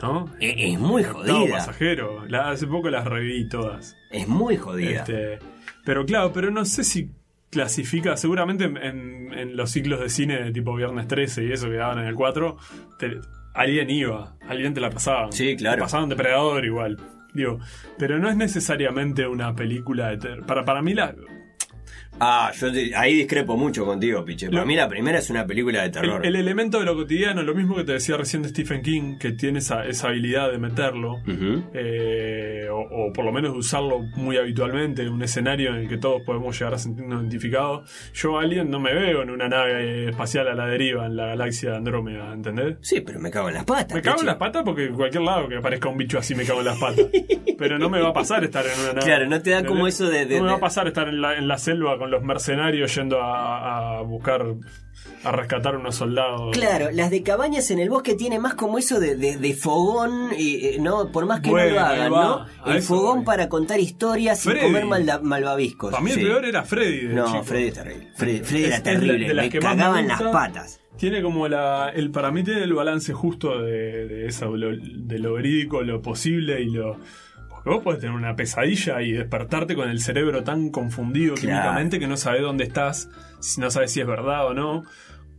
¿No? 0.02 0.24
e- 0.40 0.72
es, 0.72 0.80
muy 0.80 1.04
jodida. 1.04 1.58
pasajero. 1.58 2.26
La- 2.26 2.50
hace 2.50 2.66
poco 2.66 2.90
las 2.90 3.04
reviví 3.06 3.48
todas. 3.48 3.96
Es 4.10 4.26
muy 4.26 4.56
jodida. 4.56 4.98
Este, 5.04 5.38
pero 5.84 6.04
claro, 6.04 6.32
pero 6.32 6.50
no 6.50 6.64
sé 6.64 6.82
si 6.82 7.08
clasifica, 7.52 8.16
seguramente 8.16 8.64
en, 8.64 8.76
en- 8.78 9.32
en 9.34 9.56
los 9.56 9.70
ciclos 9.70 10.00
de 10.00 10.08
cine 10.08 10.42
de 10.42 10.50
tipo 10.52 10.74
Viernes 10.74 11.06
13 11.06 11.44
y 11.44 11.52
eso 11.52 11.68
que 11.68 11.76
daban 11.76 11.98
en 11.98 12.06
el 12.06 12.14
4, 12.14 12.56
te- 12.98 13.20
alguien 13.54 13.90
iba, 13.90 14.34
alguien 14.48 14.72
te 14.74 14.80
la 14.80 14.90
pasaban. 14.90 15.30
Sí, 15.32 15.54
claro. 15.56 15.76
Te 15.76 15.82
pasaban 15.82 16.08
Depredador 16.08 16.64
igual. 16.64 16.96
Digo, 17.34 17.58
pero 17.98 18.18
no 18.18 18.28
es 18.28 18.36
necesariamente 18.36 19.26
una 19.26 19.54
película 19.54 20.08
de 20.08 20.16
ter- 20.16 20.42
para 20.42 20.64
para 20.64 20.82
mí 20.82 20.94
la 20.94 21.14
Ah, 22.20 22.52
yo 22.56 22.72
te- 22.72 22.94
ahí 22.94 23.14
discrepo 23.16 23.56
mucho 23.56 23.84
contigo, 23.84 24.24
Piche. 24.24 24.48
Para 24.50 24.64
mí 24.64 24.76
la 24.76 24.88
primera 24.88 25.18
es 25.18 25.28
una 25.30 25.44
película 25.46 25.82
de 25.82 25.90
terror. 25.90 26.24
el 26.24 26.36
elemento 26.36 26.78
de 26.78 26.84
lo 26.84 26.94
cotidiano, 26.94 27.42
lo 27.42 27.54
mismo 27.54 27.74
que 27.74 27.84
te 27.84 27.92
decía 27.92 28.16
recién 28.16 28.42
de 28.42 28.50
Stephen 28.50 28.82
King, 28.82 29.18
que 29.18 29.32
tiene 29.32 29.58
esa, 29.58 29.84
esa 29.86 30.08
habilidad 30.08 30.52
de 30.52 30.58
meterlo. 30.58 31.16
Eh, 31.74 32.68
o, 32.70 32.80
o 33.08 33.12
por 33.12 33.24
lo 33.24 33.32
menos 33.32 33.52
de 33.52 33.58
usarlo 33.58 34.00
muy 34.16 34.36
habitualmente 34.36 35.02
en 35.02 35.08
un 35.08 35.22
escenario 35.22 35.70
en 35.70 35.76
el 35.82 35.88
que 35.88 35.98
todos 35.98 36.22
podemos 36.22 36.56
llegar 36.58 36.74
a 36.74 36.78
sentirnos 36.78 37.20
identificados. 37.22 37.90
Yo, 38.14 38.38
Alien, 38.38 38.70
no 38.70 38.78
me 38.78 38.94
veo 38.94 39.22
en 39.22 39.30
una 39.30 39.48
nave 39.48 40.08
espacial 40.10 40.48
a 40.48 40.54
la 40.54 40.66
deriva 40.66 41.06
en 41.06 41.16
la 41.16 41.26
galaxia 41.28 41.70
de 41.72 41.76
Andrómeda, 41.78 42.32
¿entendés? 42.32 42.76
Sí, 42.82 43.00
pero 43.00 43.18
me 43.20 43.30
cago 43.30 43.48
en 43.48 43.54
las 43.54 43.64
patas. 43.64 43.94
Me 43.96 44.02
cago 44.02 44.20
en 44.20 44.26
las 44.26 44.36
patas 44.36 44.62
porque 44.64 44.86
en 44.86 44.94
cualquier 44.94 45.22
lado 45.24 45.48
que 45.48 45.56
aparezca 45.56 45.88
un 45.88 45.96
bicho 45.98 46.18
así 46.18 46.34
me 46.34 46.44
cago 46.44 46.60
en 46.60 46.66
las 46.66 46.78
patas. 46.78 47.06
Pero 47.58 47.78
no 47.78 47.88
me 47.88 48.00
va 48.00 48.08
a 48.08 48.12
pasar 48.12 48.42
estar 48.42 48.64
en 48.66 48.72
una 48.80 48.88
nave. 48.94 49.02
Claro, 49.06 49.26
no 49.28 49.40
te 49.40 49.50
da 49.50 49.64
como 49.64 49.86
eso 49.86 50.08
de- 50.08 50.26
de- 50.26 50.38
no 50.38 50.44
me 50.46 50.50
va 50.50 50.56
a 50.56 50.60
pasar 50.60 50.88
estar 50.88 51.06
en 51.08 51.20
la, 51.20 51.36
en 51.38 51.46
la 51.46 51.58
selva 51.58 51.96
con 52.02 52.10
los 52.10 52.22
mercenarios 52.24 52.94
yendo 52.94 53.22
a, 53.22 53.98
a 53.98 54.02
buscar, 54.02 54.44
a 55.24 55.32
rescatar 55.32 55.76
unos 55.76 55.94
soldados. 55.94 56.50
Claro, 56.52 56.90
las 56.92 57.10
de 57.10 57.22
cabañas 57.22 57.70
en 57.70 57.78
el 57.78 57.88
bosque 57.90 58.14
tiene 58.16 58.38
más 58.40 58.54
como 58.54 58.76
eso 58.78 58.98
de, 58.98 59.14
de- 59.16 59.36
de 59.36 59.54
fogón, 59.54 60.30
y, 60.36 60.66
eh, 60.66 60.76
¿no? 60.80 61.12
Por 61.12 61.26
más 61.26 61.40
que 61.40 61.50
Bueno, 61.50 61.68
no 61.70 61.74
lo 61.76 61.80
hagan, 61.80 62.12
va, 62.12 62.22
¿no? 62.22 62.46
a 62.72 62.74
El 62.76 62.82
fogón 62.82 63.16
voy. 63.18 63.24
para 63.26 63.48
contar 63.48 63.78
historias 63.78 64.40
sin 64.40 64.52
Freddy. 64.52 64.66
comer 64.66 64.84
malda- 64.86 65.20
malvaviscos. 65.22 65.92
Para 65.92 66.02
mí 66.02 66.10
el 66.10 66.18
Sí. 66.18 66.24
peor 66.24 66.44
era 66.44 66.62
Freddy. 66.64 67.06
de 67.06 67.14
No, 67.14 67.26
chico. 67.26 67.44
Freddy 67.44 67.66
es 67.68 67.74
terrible. 67.74 68.08
Freddy, 68.16 68.38
Freddy 68.40 68.64
Es- 68.64 68.68
era 68.74 68.82
terrible. 68.82 69.28
de 69.28 69.34
las 69.34 69.44
me 69.46 69.50
que 69.50 69.58
cagaban 69.60 70.08
las 70.08 70.22
patas. 70.22 70.80
Tiene 70.96 71.22
como 71.22 71.48
la. 71.48 71.88
El, 71.94 72.10
para 72.10 72.30
mí 72.30 72.42
tiene 72.44 72.62
el 72.64 72.74
balance 72.74 73.12
justo 73.12 73.62
de, 73.62 74.06
de 74.06 74.26
eso, 74.26 74.56
lo- 74.56 74.76
de 74.76 75.18
lo 75.18 75.32
verídico, 75.34 75.82
lo 75.82 76.02
posible 76.02 76.60
y 76.60 76.66
lo. 76.70 76.98
Porque 77.64 77.70
vos 77.76 77.82
podés 77.84 78.00
tener 78.00 78.14
una 78.16 78.34
pesadilla 78.34 79.00
y 79.02 79.12
despertarte 79.12 79.74
con 79.74 79.88
el 79.88 80.00
cerebro 80.00 80.42
tan 80.44 80.70
confundido 80.70 81.34
Claro. 81.34 81.40
químicamente 81.62 81.98
que 81.98 82.06
no 82.06 82.16
sabes 82.16 82.42
dónde 82.42 82.64
estás, 82.64 83.08
no 83.58 83.70
sabes 83.70 83.92
si 83.92 84.00
es 84.00 84.06
verdad 84.06 84.46
o 84.46 84.54
no. 84.54 84.82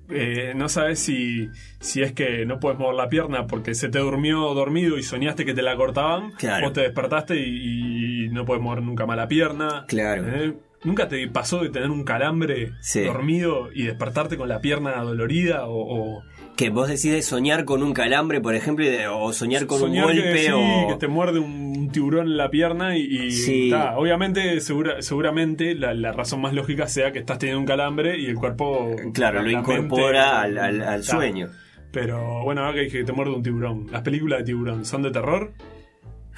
Eh, 0.09 0.53
no 0.55 0.67
sabes 0.67 0.99
si, 0.99 1.49
si 1.79 2.01
es 2.01 2.11
que 2.11 2.45
no 2.45 2.59
puedes 2.59 2.77
mover 2.77 2.95
la 2.95 3.07
pierna 3.07 3.47
porque 3.47 3.73
se 3.73 3.87
te 3.89 3.99
durmió 3.99 4.53
dormido 4.53 4.97
y 4.97 5.03
soñaste 5.03 5.45
que 5.45 5.53
te 5.53 5.61
la 5.61 5.75
cortaban. 5.77 6.31
Claro. 6.33 6.65
Vos 6.65 6.73
te 6.73 6.81
despertaste 6.81 7.37
y, 7.37 8.25
y 8.25 8.29
no 8.29 8.43
puedes 8.45 8.61
mover 8.61 8.83
nunca 8.83 9.05
más 9.05 9.15
la 9.17 9.27
pierna. 9.27 9.85
Claro. 9.87 10.27
¿Eh? 10.27 10.53
¿Nunca 10.83 11.07
te 11.07 11.25
pasó 11.29 11.61
de 11.63 11.69
tener 11.69 11.89
un 11.89 12.03
calambre 12.03 12.73
Sí. 12.81 13.01
dormido 13.05 13.69
y 13.73 13.83
despertarte 13.83 14.35
con 14.35 14.49
la 14.49 14.59
pierna 14.59 15.01
dolorida 15.01 15.65
o, 15.67 16.17
o 16.17 16.23
Que 16.57 16.69
vos 16.69 16.89
decides 16.89 17.25
soñar 17.25 17.63
con 17.63 17.81
un 17.81 17.93
calambre, 17.93 18.41
por 18.41 18.53
ejemplo, 18.53 18.85
o 19.17 19.31
soñar 19.31 19.65
con 19.65 19.79
soñar 19.79 20.07
un 20.07 20.11
que, 20.11 20.19
golpe 20.21 20.39
sí, 20.45 20.51
o... 20.53 20.87
que 20.89 20.95
te 20.99 21.07
muerde 21.07 21.39
un 21.39 21.72
tiburón 21.93 22.27
en 22.27 22.35
la 22.37 22.49
pierna 22.49 22.97
y, 22.97 23.01
y 23.03 23.31
Sí. 23.31 23.69
ta, 23.71 23.97
obviamente 23.97 24.59
segura- 24.59 25.01
seguramente 25.01 25.73
la, 25.75 25.93
la 25.93 26.11
razón 26.11 26.41
más 26.41 26.53
lógica 26.53 26.87
sea 26.87 27.13
que 27.13 27.19
estás 27.19 27.37
teniendo 27.39 27.61
un 27.61 27.65
calambre 27.65 28.19
y 28.19 28.25
el 28.25 28.35
cuerpo 28.35 28.95
Claro, 29.13 29.37
la- 29.37 29.43
lo 29.43 29.51
incorpora 29.51 30.41
mente- 30.43 30.59
al, 30.59 30.81
al- 30.81 30.81
al 30.81 31.05
ta. 31.05 31.11
sueño. 31.15 31.49
Pero 31.91 32.43
bueno, 32.43 32.61
ahora 32.61 32.73
que 32.73 32.81
dije 32.81 32.97
que 32.99 33.03
te 33.05 33.13
muerde 33.13 33.33
un 33.33 33.43
tiburón, 33.43 33.87
las 33.91 34.01
películas 34.01 34.39
de 34.39 34.45
tiburón 34.45 34.83
son 34.83 35.03
de 35.03 35.11
terror. 35.11 35.53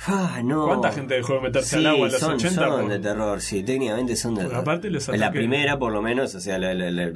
Ah, 0.08 0.41
no. 0.43 0.66
¿Cuánta 0.68 0.91
gente 0.91 1.14
dejó 1.16 1.36
de 1.36 1.41
meterse 1.41 1.70
Sí, 1.70 1.76
al 1.78 1.88
agua 1.88 2.08
en 2.08 2.12
los 2.12 2.20
son, 2.22 2.34
80? 2.34 2.66
son 2.68 2.82
por- 2.82 2.89
de 2.91 2.99
terror, 2.99 3.39
sí, 3.41 3.64
técnicamente 3.64 4.16
son 4.18 4.36
de 4.36 4.43
terror. 4.43 5.18
la 5.18 5.32
primera, 5.32 5.80
por 5.80 5.93
lo 5.93 6.01
menos, 6.01 6.36
o 6.36 6.39
sea, 6.41 6.58
la, 6.60 6.74
la- 6.74 6.91
la- 6.91 7.14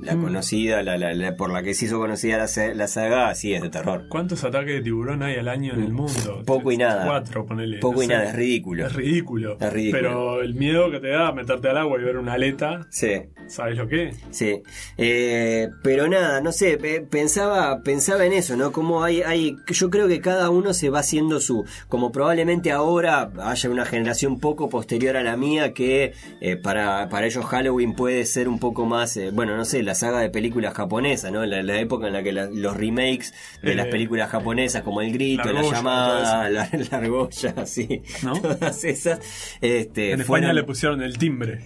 la 0.00 0.16
Mm. 0.16 0.22
conocida, 0.22 0.82
la, 0.82 0.98
la- 0.98 1.14
la- 1.14 1.36
por 1.36 1.52
la 1.52 1.62
que 1.62 1.72
se 1.74 1.84
hizo 1.86 1.98
conocida 1.98 2.36
la, 2.38 2.74
la 2.74 2.88
saga, 2.88 3.34
sí 3.34 3.54
es 3.54 3.62
de 3.62 3.68
terror. 3.70 4.06
¿Cuántos 4.08 4.42
ataques 4.44 4.74
de 4.74 4.80
tiburón 4.82 5.22
hay 5.22 5.36
al 5.36 5.48
año 5.48 5.72
en 5.74 5.82
el 5.82 5.92
mundo? 5.92 6.42
Poco 6.44 6.72
y 6.72 6.76
nada. 6.76 7.06
Cuatro, 7.06 7.46
ponele. 7.46 7.78
Poco 7.78 7.96
no 7.98 8.02
y 8.02 8.06
sé. 8.06 8.12
nada, 8.12 8.24
es 8.30 8.34
ridículo. 8.34 8.86
Es 8.86 8.92
ridículo. 8.92 9.56
Es 9.60 9.72
ridículo. 9.72 10.02
Pero 10.02 10.42
el 10.42 10.54
miedo 10.54 10.90
que 10.90 11.00
te 11.00 11.08
da 11.08 11.32
meterte 11.32 11.68
al 11.68 11.78
agua 11.78 12.00
y 12.00 12.04
ver 12.04 12.16
una 12.18 12.32
aleta, 12.34 12.86
Sí. 12.90 13.12
¿sabes 13.46 13.78
lo 13.78 13.86
que? 13.88 14.12
Sí, 14.30 14.62
Eh, 14.98 15.68
pero 15.82 16.08
nada, 16.08 16.40
no 16.40 16.50
sé, 16.52 16.76
pe- 16.78 17.00
pensaba, 17.02 17.82
pensaba 17.82 18.24
en 18.26 18.32
eso, 18.32 18.56
¿no? 18.56 18.72
Como 18.72 19.04
hay, 19.04 19.22
hay, 19.22 19.56
yo 19.68 19.90
creo 19.90 20.08
que 20.08 20.20
cada 20.20 20.50
uno 20.50 20.74
se 20.74 20.90
va 20.90 21.00
haciendo 21.00 21.40
su, 21.40 21.64
como 21.88 22.10
probablemente 22.10 22.72
ahora 22.72 23.30
haya 23.42 23.70
una 23.70 23.84
generación 23.84 24.40
poco 24.40 24.68
posterior 24.68 25.16
a 25.16 25.22
la 25.22 25.36
mía 25.36 25.72
que 25.72 26.14
eh, 26.40 26.56
para, 26.56 27.08
para 27.08 27.26
ellos 27.26 27.44
Halloween 27.44 27.94
puede 27.94 28.24
ser 28.26 28.48
un 28.48 28.58
poco 28.58 28.86
más, 28.86 29.16
eh, 29.16 29.30
bueno, 29.32 29.56
no 29.56 29.64
sé, 29.64 29.82
la 29.84 29.94
saga 29.94 30.20
de 30.20 30.30
películas 30.30 30.74
japonesas, 30.74 31.30
¿no? 31.30 31.44
La, 31.46 31.62
la 31.62 31.78
época 31.78 32.06
en 32.08 32.12
la 32.14 32.22
que 32.22 32.32
la- 32.32 32.46
los 32.50 32.76
remakes 32.76 33.32
de 33.62 33.72
Eh, 33.72 33.74
las 33.74 33.86
películas 33.86 34.30
japonesas 34.30 34.82
como 34.82 35.00
El 35.00 35.12
Grito, 35.12 35.44
La 35.52 35.58
Argolla, 35.60 35.76
Llamada, 35.76 36.50
la, 36.50 36.68
la 36.72 36.96
Argolla, 36.98 37.54
sí, 37.66 38.02
¿No? 38.22 38.40
todas 38.40 38.84
esas, 38.84 39.20
este, 39.60 40.12
En 40.12 40.20
España 40.22 40.52
le 40.52 40.64
pusieron 40.64 41.02
el 41.02 41.16
timbre 41.18 41.60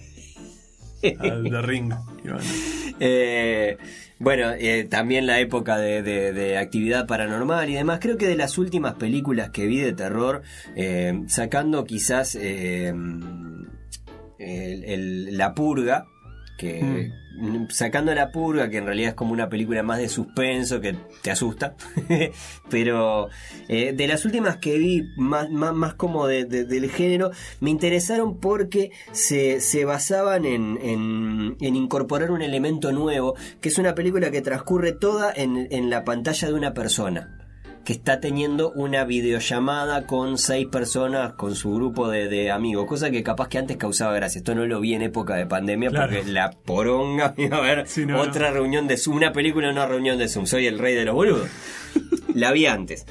al 1.19 1.43
de 1.43 1.61
Ring. 1.61 1.93
Bueno, 2.23 2.39
Eh, 3.01 3.77
bueno, 4.19 4.51
eh, 4.51 4.85
también 4.89 5.25
la 5.25 5.39
época 5.39 5.77
de, 5.77 6.01
de- 6.03 6.33
de 6.33 6.57
actividad 6.57 7.07
paranormal 7.07 7.69
y 7.69 7.75
demás. 7.75 7.99
Creo 8.01 8.17
que 8.17 8.27
de 8.27 8.35
las 8.35 8.57
últimas 8.57 8.95
películas 8.95 9.51
que 9.51 9.67
vi 9.67 9.77
de 9.79 9.93
terror, 9.93 10.41
eh, 10.75 11.21
sacando 11.27 11.85
quizás 11.85 12.35
eh, 12.35 12.93
el- 14.39 14.83
el- 14.83 15.37
La 15.37 15.53
Purga, 15.53 16.05
que 16.59 17.11
sacando 17.69 18.13
La 18.13 18.31
Purga, 18.31 18.69
que 18.69 18.77
en 18.77 18.85
realidad 18.85 19.09
es 19.09 19.15
como 19.15 19.31
una 19.31 19.47
película 19.49 19.81
más 19.81 19.97
de 19.99 20.09
suspenso 20.09 20.81
que 20.81 20.95
te 21.21 21.31
asusta, 21.31 21.75
pero 22.69 23.29
eh, 23.67 23.93
de 23.93 24.07
las 24.07 24.25
últimas 24.25 24.57
que 24.57 24.77
vi, 24.77 25.03
más, 25.15 25.49
más, 25.49 25.73
más 25.73 25.93
como 25.93 26.27
de- 26.27 26.45
de- 26.45 26.65
del 26.65 26.89
género, 26.91 27.31
me 27.61 27.69
interesaron 27.69 28.39
porque 28.39 28.91
se, 29.13 29.61
se 29.61 29.85
basaban 29.85 30.45
en, 30.45 30.77
en, 30.81 31.55
en 31.61 31.75
incorporar 31.75 32.31
un 32.31 32.41
elemento 32.41 32.91
nuevo, 32.91 33.35
que 33.61 33.69
es 33.69 33.77
una 33.77 33.95
película 33.95 34.31
que 34.31 34.41
transcurre 34.41 34.91
toda 34.91 35.31
en, 35.33 35.67
en 35.71 35.89
la 35.89 36.03
pantalla 36.03 36.47
de 36.49 36.53
una 36.53 36.73
persona 36.73 37.35
que 37.89 37.93
está 37.93 38.19
teniendo 38.19 38.71
una 38.73 39.03
videollamada 39.03 40.05
con 40.05 40.37
seis 40.37 40.67
personas 40.67 41.33
con 41.33 41.55
su 41.55 41.73
grupo 41.73 42.07
de, 42.07 42.27
de 42.27 42.51
amigos, 42.51 42.85
cosa 42.85 43.09
que 43.09 43.23
capaz 43.23 43.47
que 43.47 43.57
antes 43.57 43.77
causaba 43.77 44.13
gracia. 44.13 44.37
Esto 44.37 44.53
no 44.53 44.67
lo 44.67 44.79
vi 44.79 44.93
en 44.93 45.01
época 45.01 45.33
de 45.33 45.47
pandemia 45.47 45.89
Claro. 45.89 46.13
porque 46.15 46.31
la 46.31 46.51
poronga 46.51 47.33
iba 47.37 47.57
a 47.57 47.61
ver 47.61 47.87
Sí, 47.87 48.05
no, 48.05 48.21
otra 48.21 48.51
reunión 48.51 48.87
de 48.87 48.95
Zoom, 48.95 49.15
una 49.17 49.33
película, 49.33 49.71
una 49.71 49.87
reunión 49.87 50.19
de 50.19 50.27
Zoom. 50.27 50.45
Soy 50.45 50.67
el 50.67 50.77
rey 50.77 50.93
de 50.93 51.03
los 51.03 51.15
boludos. 51.15 51.49
la 52.35 52.51
vi 52.51 52.67
antes. 52.67 53.07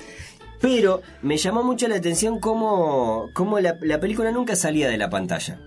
Pero 0.61 1.03
me 1.23 1.39
llamó 1.39 1.65
mucho 1.65 1.89
la 1.89 1.97
atención 1.97 2.39
cómo, 2.39 3.31
cómo 3.35 3.59
la, 3.59 3.75
la 3.83 3.99
película 3.99 4.31
nunca 4.31 4.55
salía 4.55 4.89
de 4.89 4.97
la 4.97 5.11
pantalla. 5.11 5.59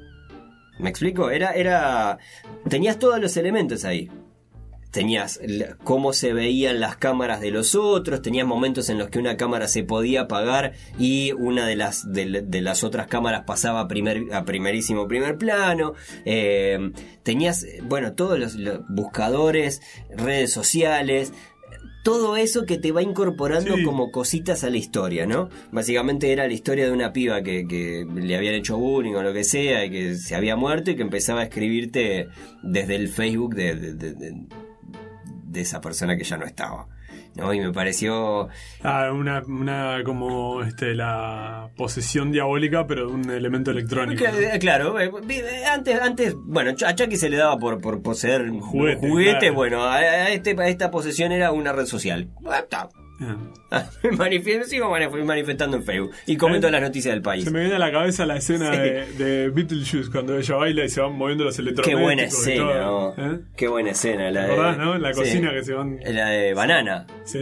¿Me 0.80 0.90
explico? 0.90 1.32
Era, 1.32 1.52
era. 1.52 2.18
Tenías 2.70 2.98
todos 2.98 3.20
los 3.20 3.36
elementos 3.36 3.84
ahí. 3.84 4.10
Tenías 4.92 5.40
cómo 5.84 6.12
se 6.12 6.34
veían 6.34 6.80
las 6.82 6.98
cámaras 6.98 7.40
de 7.40 7.50
los 7.52 7.76
otros, 7.76 8.22
tenías 8.22 8.46
momentos 8.46 8.90
en 8.90 8.98
los 8.98 9.10
que 9.10 9.20
una 9.20 9.38
cámara 9.38 9.68
se 9.70 9.84
podía 9.84 10.22
apagar 10.22 10.74
y 11.00 11.32
una 11.32 11.66
de 11.66 11.78
las, 11.78 12.12
de, 12.12 12.42
de 12.46 12.62
las 12.62 12.84
otras 12.84 13.08
cámaras 13.08 13.44
pasaba 13.46 13.80
a, 13.80 13.88
primer, 13.88 14.34
a 14.34 14.44
primerísimo 14.44 15.08
primer 15.08 15.38
plano. 15.38 15.94
Eh, 16.26 16.92
tenías, 17.24 17.66
bueno, 17.84 18.14
todos 18.14 18.38
los, 18.38 18.56
los 18.56 18.82
buscadores, 18.90 19.82
redes 20.10 20.52
sociales, 20.52 21.32
todo 22.04 22.36
eso 22.36 22.66
que 22.66 22.78
te 22.80 22.92
va 22.92 23.02
incorporando 23.04 23.76
Sí. 23.78 23.84
como 23.84 24.12
cositas 24.12 24.64
a 24.64 24.70
la 24.72 24.78
historia, 24.78 25.26
¿no? 25.28 25.50
Básicamente 25.72 26.32
era 26.34 26.48
la 26.48 26.54
historia 26.54 26.86
de 26.86 26.92
una 26.92 27.14
piba 27.14 27.44
que, 27.44 27.68
que 27.68 28.06
le 28.14 28.36
habían 28.36 28.56
hecho 28.56 28.76
bullying 28.78 29.14
o 29.14 29.22
lo 29.22 29.32
que 29.34 29.44
sea 29.44 29.86
y 29.86 29.92
que 29.92 30.16
se 30.16 30.36
había 30.36 30.56
muerto 30.56 30.90
y 30.92 30.96
que 30.96 31.04
empezaba 31.04 31.42
a 31.42 31.44
escribirte 31.44 32.28
desde 32.64 32.96
el 32.96 33.08
Facebook 33.08 33.54
de, 33.56 33.76
de- 33.76 33.94
de- 33.94 34.34
de- 35.52 35.62
esa 35.62 35.82
persona 35.82 36.16
que 36.18 36.24
ya 36.24 36.38
no 36.38 36.46
estaba. 36.46 36.88
¿no? 37.36 37.54
Y 37.54 37.60
me 37.62 37.72
pareció... 37.72 38.50
Ah, 38.84 39.10
una, 39.14 39.42
una 39.48 40.02
como 40.04 40.64
este, 40.64 40.94
la 40.96 41.70
posesión 41.78 42.32
diabólica, 42.32 42.86
pero 42.88 43.08
de 43.08 43.14
un 43.14 43.30
elemento 43.30 43.72
electrónico. 43.72 44.26
Claro, 44.60 45.00
eh, 45.00 45.10
eh, 45.30 45.64
antes, 45.72 46.02
antes, 46.02 46.36
bueno, 46.38 46.72
a 46.86 46.96
Chucky 46.96 47.16
se 47.16 47.30
le 47.30 47.38
daba 47.38 47.58
por, 47.58 47.80
por 47.80 48.02
poseer 48.02 48.42
un 48.50 48.60
Juguete, 48.60 49.08
juguete, 49.08 49.40
claro. 49.40 49.54
bueno, 49.56 49.84
a, 49.84 49.96
a 49.96 50.30
este, 50.30 50.56
a 50.60 50.68
esta 50.68 50.92
posesión 50.92 51.32
era 51.32 51.52
una 51.54 51.72
red 51.72 51.86
social. 51.86 52.30
Me 54.04 54.12
manifiesto, 54.18 54.66
sigo 54.68 54.90
manif- 54.90 55.24
manifestando 55.24 55.78
en 55.78 55.84
Facebook 55.84 56.12
y 56.26 56.36
comento 56.38 56.68
Eh, 56.68 56.72
las 56.72 56.82
noticias 56.82 57.14
del 57.14 57.22
país. 57.22 57.44
Se 57.46 57.52
me 57.52 57.60
viene 57.62 57.76
a 57.76 57.80
la 57.80 57.92
cabeza 57.92 58.26
la 58.26 58.38
escena 58.38 58.72
Sí. 58.74 58.80
de, 58.80 59.06
de 59.14 59.50
Beetlejuice 59.50 60.10
cuando 60.12 60.38
ella 60.38 60.56
baila 60.56 60.84
y 60.86 60.90
se 60.90 61.02
van 61.02 61.14
moviendo 61.18 61.44
los 61.44 61.56
Qué 61.56 61.62
electrodomésticos. 61.62 62.04
buena 62.04 62.22
y 62.24 62.26
escena, 62.26 62.84
todo, 62.86 63.16
¿no? 63.18 63.34
¿eh? 63.34 63.40
Qué 63.56 63.68
buena 63.68 63.92
escena. 63.92 64.32
La 64.32 64.46
¿Te 64.48 64.52
de, 64.54 64.78
no? 64.78 64.96
En 64.96 65.02
la 65.02 65.14
sí. 65.14 65.20
cocina 65.20 65.52
que 65.52 65.64
se 65.64 65.74
van. 65.74 65.98
La 66.06 66.30
de 66.30 66.54
banana. 66.54 67.06
Sí. 67.26 67.40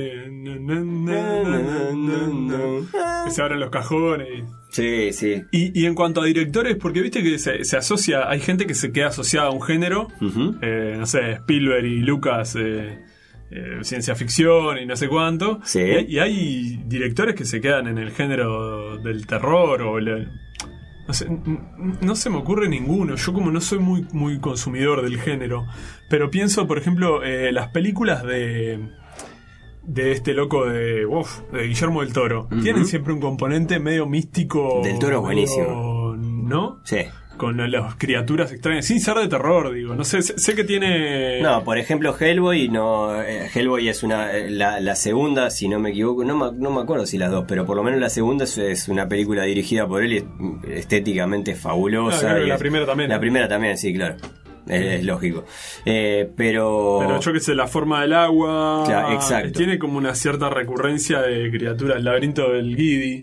Que 3.26 3.32
se 3.32 3.42
abren 3.42 3.60
los 3.60 3.70
cajones. 3.70 4.28
y- 4.40 4.44
Sí, 4.72 5.14
sí. 5.14 5.42
Y, 5.52 5.82
y 5.82 5.86
en 5.88 5.96
cuanto 5.96 6.22
a 6.22 6.26
directores, 6.26 6.76
porque 6.76 7.02
viste 7.02 7.24
que 7.24 7.40
se, 7.40 7.64
se 7.64 7.76
asocia, 7.78 8.30
hay 8.30 8.40
gente 8.40 8.68
que 8.68 8.76
se 8.76 8.92
queda 8.92 9.08
asociada 9.08 9.48
a 9.48 9.52
un 9.52 9.64
género, 9.64 10.10
eh, 10.62 10.94
no 10.96 11.08
sé, 11.08 11.32
Spielberg 11.32 11.86
y 11.86 12.02
Lucas, 12.02 12.56
eh, 12.56 13.00
eh, 13.52 13.80
ciencia 13.84 14.16
ficción 14.16 14.78
y 14.78 14.86
no 14.86 14.96
sé 14.96 15.08
cuánto. 15.08 15.60
Sí. 15.64 15.80
Y, 15.82 16.16
y 16.16 16.20
hay 16.20 16.84
directores 16.86 17.36
que 17.36 17.46
se 17.46 17.60
quedan 17.62 17.88
en 17.88 17.98
el 17.98 18.12
género 18.12 18.98
del 18.98 19.26
terror 19.28 19.82
o 19.82 19.98
el- 19.98 20.30
no 21.08 21.14
sé, 21.14 21.26
no 22.02 22.16
se 22.16 22.30
me 22.30 22.38
ocurre 22.38 22.70
ninguno. 22.70 23.16
Yo 23.16 23.34
como 23.34 23.50
no 23.52 23.60
soy 23.62 23.80
muy, 23.80 24.06
muy 24.14 24.40
consumidor 24.40 25.02
del 25.02 25.20
género, 25.20 25.66
pero 26.08 26.30
pienso, 26.30 26.68
por 26.68 26.78
ejemplo, 26.78 27.24
eh, 27.24 27.52
las 27.52 27.70
películas 27.70 28.24
de 28.24 28.80
de 29.82 30.12
este 30.12 30.36
loco 30.36 30.68
de, 30.68 31.04
uf, 31.08 31.40
de 31.52 31.64
Guillermo 31.68 32.02
del 32.02 32.14
Toro. 32.14 32.48
Tienen 32.62 32.86
siempre 32.86 33.12
un 33.12 33.20
componente 33.20 33.80
medio 33.80 34.06
místico. 34.06 34.82
Del 34.84 35.00
Toro 35.00 35.18
es 35.28 35.36
medio- 35.58 36.16
¿No? 36.16 36.80
Sí. 36.84 36.98
Con 37.40 37.72
las 37.72 37.96
criaturas 37.96 38.52
extrañas, 38.52 38.86
sin 38.86 39.00
ser 39.00 39.16
de 39.16 39.30
terror, 39.30 39.74
digo. 39.74 39.96
No 39.96 40.04
sé, 40.04 40.22
sé, 40.22 40.38
sé 40.38 40.56
que 40.56 40.66
tiene. 40.66 41.42
No, 41.42 41.64
por 41.64 41.78
ejemplo, 41.78 42.14
Hellboy, 42.20 42.68
no, 42.68 43.20
eh, 43.24 43.50
Hellboy 43.56 43.88
es 43.88 44.04
una, 44.04 44.34
eh, 44.36 44.50
la, 44.52 44.80
la 44.82 44.96
segunda, 44.96 45.50
si 45.50 45.70
no 45.70 45.80
me 45.80 45.92
equivoco, 45.92 46.26
no, 46.26 46.36
me- 46.36 46.58
no 46.60 46.70
me 46.70 46.82
acuerdo 46.82 47.06
si 47.06 47.18
las 47.18 47.32
dos, 47.32 47.46
pero 47.48 47.66
por 47.66 47.78
lo 47.78 47.84
menos 47.84 48.00
la 48.02 48.10
segunda 48.10 48.44
es, 48.44 48.58
es 48.58 48.90
una 48.90 49.08
película 49.08 49.44
dirigida 49.44 49.88
por 49.88 50.04
él 50.04 50.14
y 50.14 50.22
mm, 50.22 50.62
estéticamente 50.72 51.56
fabulosa. 51.56 52.34
Ah, 52.34 52.40
y 52.42 52.46
la 52.48 52.56
es- 52.56 52.60
primera 52.60 52.86
también. 52.86 53.10
La 53.10 53.20
primera 53.22 53.48
también, 53.48 53.78
sí, 53.78 53.94
claro. 53.94 54.18
Es, 54.68 55.00
es 55.00 55.04
lógico. 55.06 55.46
Eh, 55.86 56.30
pero... 56.36 56.98
Pero 57.00 57.20
yo 57.22 57.34
que 57.34 57.40
sé, 57.40 57.56
la 57.56 57.68
forma 57.68 58.02
del 58.02 58.14
agua. 58.14 58.84
Claro, 58.86 59.14
exacto. 59.14 59.54
Tiene 59.58 59.80
como 59.80 59.98
una 59.98 60.14
cierta 60.14 60.50
recurrencia 60.50 61.22
de 61.22 61.50
criaturas. 61.50 61.98
El 61.98 62.04
laberinto 62.04 62.52
del 62.52 62.74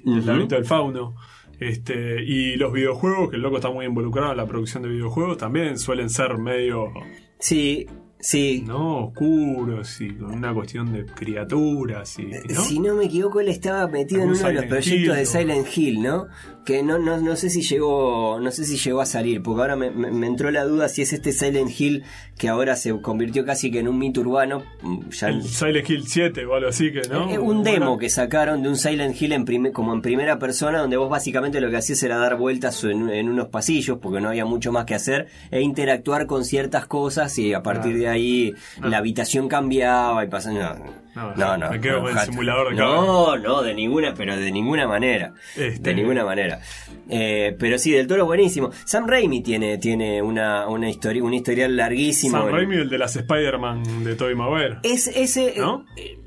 Ujú. 0.04 0.16
el 0.18 0.26
laberinto 0.26 0.54
del 0.56 0.64
fauno. 0.64 1.14
Este, 1.58 2.22
y 2.22 2.56
los 2.56 2.72
videojuegos, 2.72 3.30
que 3.30 3.36
el 3.36 3.42
loco 3.42 3.56
está 3.56 3.70
muy 3.70 3.86
involucrado 3.86 4.32
en 4.32 4.36
la 4.36 4.46
producción 4.46 4.82
de 4.82 4.90
videojuegos, 4.90 5.38
también 5.38 5.78
suelen 5.78 6.10
ser 6.10 6.36
medio. 6.38 6.92
Sí, 7.38 7.86
sí. 8.18 8.62
¿no? 8.66 9.06
oscuros 9.06 10.00
y 10.00 10.14
con 10.14 10.34
una 10.34 10.52
cuestión 10.52 10.92
de 10.92 11.06
criaturas 11.06 12.18
y. 12.18 12.26
¿no? 12.26 12.62
Si 12.62 12.78
no 12.78 12.94
me 12.94 13.06
equivoco, 13.06 13.40
él 13.40 13.48
estaba 13.48 13.86
metido 13.88 14.22
en 14.22 14.30
uno 14.30 14.38
de 14.38 14.52
los 14.52 14.64
proyectos 14.66 14.86
Hill, 14.86 15.12
de 15.12 15.26
Silent 15.26 15.66
Hill, 15.76 16.02
¿no? 16.02 16.26
Que 16.66 16.82
no, 16.82 16.98
no, 16.98 17.18
no 17.18 17.36
sé 17.36 17.48
si 17.48 17.62
llegó, 17.62 18.40
no 18.40 18.50
sé 18.50 18.64
si 18.64 18.76
llegó 18.76 19.00
a 19.00 19.06
salir, 19.06 19.40
porque 19.40 19.60
ahora 19.62 19.76
me, 19.76 19.90
me- 19.92 20.10
me 20.10 20.26
entró 20.26 20.50
la 20.50 20.64
duda 20.64 20.88
si 20.88 21.00
es 21.00 21.12
este 21.12 21.30
Silent 21.30 21.70
Hill 21.80 22.02
que 22.36 22.48
ahora 22.48 22.74
se 22.74 23.00
convirtió 23.00 23.44
casi 23.46 23.70
que 23.70 23.78
en 23.78 23.86
un 23.86 23.96
mito 23.98 24.20
urbano. 24.20 24.64
mm, 24.82 25.08
Ya, 25.10 25.28
El 25.28 25.44
Silent 25.44 25.88
Hill 25.88 26.08
7 26.08 26.44
o 26.44 26.54
algo 26.56 26.68
así 26.68 26.92
que, 26.92 27.02
¿no? 27.08 27.30
Eh, 27.30 27.38
un 27.38 27.62
demo 27.62 27.76
Bueno, 27.86 27.98
que 27.98 28.08
sacaron 28.10 28.64
de 28.64 28.68
un 28.68 28.76
Silent 28.76 29.14
Hill 29.22 29.30
en 29.32 29.44
prime- 29.44 29.70
como 29.70 29.94
en 29.94 30.02
primera 30.02 30.40
persona, 30.40 30.80
donde 30.80 30.96
vos 30.96 31.08
básicamente 31.08 31.60
lo 31.60 31.70
que 31.70 31.76
hacías 31.76 32.02
era 32.02 32.16
dar 32.18 32.36
vueltas 32.36 32.82
en, 32.82 33.10
en 33.10 33.28
unos 33.28 33.46
pasillos, 33.46 33.98
porque 34.02 34.20
no 34.20 34.28
había 34.30 34.44
mucho 34.44 34.72
más 34.72 34.86
que 34.86 34.96
hacer, 34.96 35.28
e 35.52 35.60
interactuar 35.60 36.26
con 36.26 36.44
ciertas 36.44 36.86
cosas, 36.86 37.38
y 37.38 37.54
a 37.54 37.62
partir 37.62 37.94
Ah. 37.94 37.98
de 37.98 38.08
ahí 38.08 38.54
Ah. 38.82 38.88
la 38.88 38.98
habitación 38.98 39.46
cambiaba 39.48 40.24
y 40.24 40.28
pasaba. 40.28 40.74
No, 40.74 41.05
No, 41.16 41.34
no, 41.34 41.56
no. 41.56 41.70
me 41.70 41.80
quedo 41.80 42.02
con 42.02 42.16
el 42.16 42.24
simulador 42.24 42.70
de 42.70 42.76
No, 42.76 43.36
no, 43.38 43.62
de 43.62 43.74
ninguna, 43.74 44.14
pero 44.14 44.36
de 44.36 44.52
ninguna 44.52 44.86
manera. 44.86 45.32
Este- 45.56 45.80
De 45.80 45.94
ninguna 45.94 46.24
manera. 46.24 46.60
Eh, 47.08 47.56
pero 47.58 47.78
sí, 47.78 47.90
del 47.90 48.06
toro 48.06 48.22
es 48.22 48.26
buenísimo. 48.26 48.70
Sam 48.84 49.06
Raimi 49.08 49.42
tiene, 49.42 49.78
tiene 49.78 50.20
una, 50.22 50.68
una 50.68 50.88
historia, 50.90 51.24
un 51.24 51.32
historial 51.34 51.74
larguísimo. 51.76 52.36
Sam 52.36 52.48
en- 52.48 52.54
Raimi, 52.54 52.76
el 52.76 52.90
de 52.90 52.98
las 52.98 53.16
Spider-Man 53.16 54.04
de 54.04 54.14
Tobey 54.14 54.34
Maguire. 54.34 54.76
es 54.82 55.06
ese. 55.08 55.54
¿No? 55.56 55.84
eh, 55.96 56.18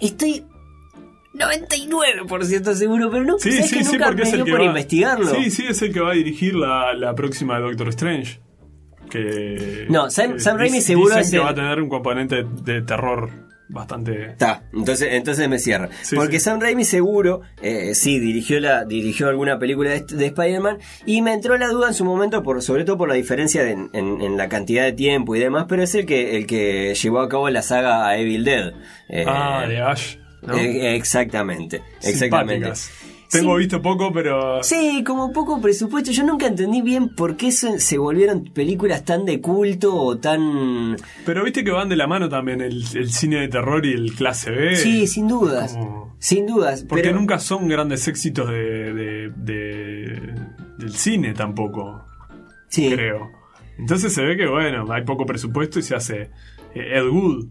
estoy 0.00 0.44
99% 1.34 2.74
seguro, 2.74 3.10
pero 3.10 3.24
no 3.24 3.38
Sí, 3.38 3.52
¿sabes 3.52 3.70
sí, 3.70 3.78
que 3.78 3.84
sí, 3.84 3.92
nunca 3.92 4.06
porque 4.06 4.22
me 4.22 4.28
es 4.28 4.32
el 4.34 4.38
dio 4.38 4.44
que 4.46 4.50
por 4.52 4.60
va, 4.60 4.64
investigarlo. 4.64 5.26
Sí, 5.34 5.50
sí, 5.50 5.66
es 5.68 5.82
el 5.82 5.92
que 5.92 6.00
va 6.00 6.10
a 6.12 6.14
dirigir 6.14 6.54
la, 6.54 6.94
la 6.94 7.14
próxima 7.14 7.56
de 7.56 7.62
Doctor 7.62 7.88
Strange. 7.88 8.40
Que, 9.10 9.86
No, 9.88 10.10
Sam- 10.10 10.34
que 10.34 10.40
Sam 10.40 10.58
Raimi 10.58 10.80
seguro 10.80 11.16
es 11.16 11.30
que 11.30 11.36
el- 11.36 11.42
va 11.44 11.50
a 11.50 11.54
tener 11.54 11.80
un 11.80 11.88
componente 11.88 12.44
de 12.44 12.82
terror 12.82 13.30
bastante. 13.68 14.30
Está, 14.30 14.62
entonces, 14.72 15.08
entonces 15.12 15.48
me 15.48 15.58
cierra. 15.58 15.88
Sí, 16.02 16.16
Porque 16.16 16.38
sí. 16.38 16.44
Sam 16.44 16.60
Raimi 16.60 16.84
seguro, 16.84 17.42
eh, 17.62 17.94
sí, 17.94 18.18
dirigió 18.18 18.60
la, 18.60 18.84
dirigió 18.84 19.28
alguna 19.28 19.58
película 19.58 19.90
de, 19.90 20.00
de 20.08 20.26
Spider-Man 20.26 20.78
y 21.06 21.22
me 21.22 21.32
entró 21.32 21.56
la 21.58 21.68
duda 21.68 21.88
en 21.88 21.94
su 21.94 22.04
momento, 22.04 22.42
por, 22.42 22.62
sobre 22.62 22.84
todo 22.84 22.96
por 22.98 23.08
la 23.08 23.14
diferencia 23.14 23.62
de- 23.64 23.72
en, 23.72 23.90
en- 23.92 24.36
la 24.36 24.48
cantidad 24.48 24.84
de 24.84 24.92
tiempo 24.92 25.36
y 25.36 25.38
demás, 25.40 25.66
pero 25.68 25.82
es 25.82 25.94
el 25.94 26.06
que, 26.06 26.36
el 26.36 26.46
que 26.46 26.94
llevó 26.94 27.20
a 27.20 27.28
cabo 27.28 27.48
la 27.50 27.62
saga 27.62 28.06
a 28.08 28.16
Evil 28.18 28.44
Dead. 28.44 28.72
Eh, 29.08 29.24
ah, 29.26 29.64
de 29.68 29.80
Ash. 29.80 30.16
¿no? 30.42 30.54
eh, 30.56 30.94
exactamente, 30.94 31.82
exactamente. 32.02 32.74
Simpáticas. 32.74 32.90
Tengo 33.30 33.54
Sí. 33.54 33.58
visto 33.58 33.82
poco, 33.82 34.10
pero. 34.12 34.62
Sí, 34.62 35.04
como 35.06 35.32
poco 35.32 35.60
presupuesto. 35.60 36.10
Yo 36.12 36.24
nunca 36.24 36.46
entendí 36.46 36.80
bien 36.80 37.14
por 37.14 37.36
qué 37.36 37.52
se, 37.52 37.78
se 37.78 37.98
volvieron 37.98 38.44
películas 38.44 39.04
tan 39.04 39.24
de 39.26 39.40
culto 39.42 39.94
o 39.94 40.16
tan... 40.18 40.96
Pero 41.26 41.44
viste 41.44 41.62
que 41.62 41.70
van 41.70 41.88
de 41.90 41.96
la 41.96 42.06
mano 42.06 42.28
también 42.30 42.62
el, 42.62 42.82
el 42.94 43.10
cine 43.10 43.40
de 43.40 43.48
terror 43.48 43.84
y 43.84 43.92
el 43.92 44.14
clase 44.14 44.50
B. 44.50 44.76
Sí, 44.76 45.06
sin 45.06 45.28
dudas. 45.28 45.74
como- 45.74 46.16
Sin 46.18 46.46
dudas. 46.46 46.84
Porque 46.88 47.02
pero... 47.04 47.16
nunca 47.18 47.38
son 47.38 47.68
grandes 47.68 48.08
éxitos 48.08 48.48
de, 48.48 48.94
de- 48.94 49.32
de- 49.36 50.34
del 50.78 50.92
cine 50.94 51.34
tampoco, 51.34 52.04
Sí. 52.68 52.90
creo. 52.90 53.30
Entonces 53.78 54.12
se 54.12 54.22
ve 54.24 54.36
que, 54.36 54.46
bueno, 54.46 54.90
hay 54.90 55.04
poco 55.04 55.26
presupuesto 55.26 55.78
y 55.78 55.82
se 55.82 55.94
hace 55.94 56.30
eh, 56.74 56.92
Ed 56.98 57.06
Wood. 57.08 57.46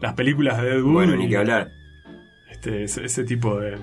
Las 0.00 0.14
películas 0.14 0.60
de 0.60 0.74
Ed 0.74 0.82
Wood. 0.82 0.92
Bueno, 0.92 1.16
ni 1.16 1.28
que 1.28 1.36
hablar. 1.38 1.68
este, 2.50 2.84
ese, 2.84 3.04
ese 3.04 3.24
tipo 3.24 3.58
de, 3.58 3.78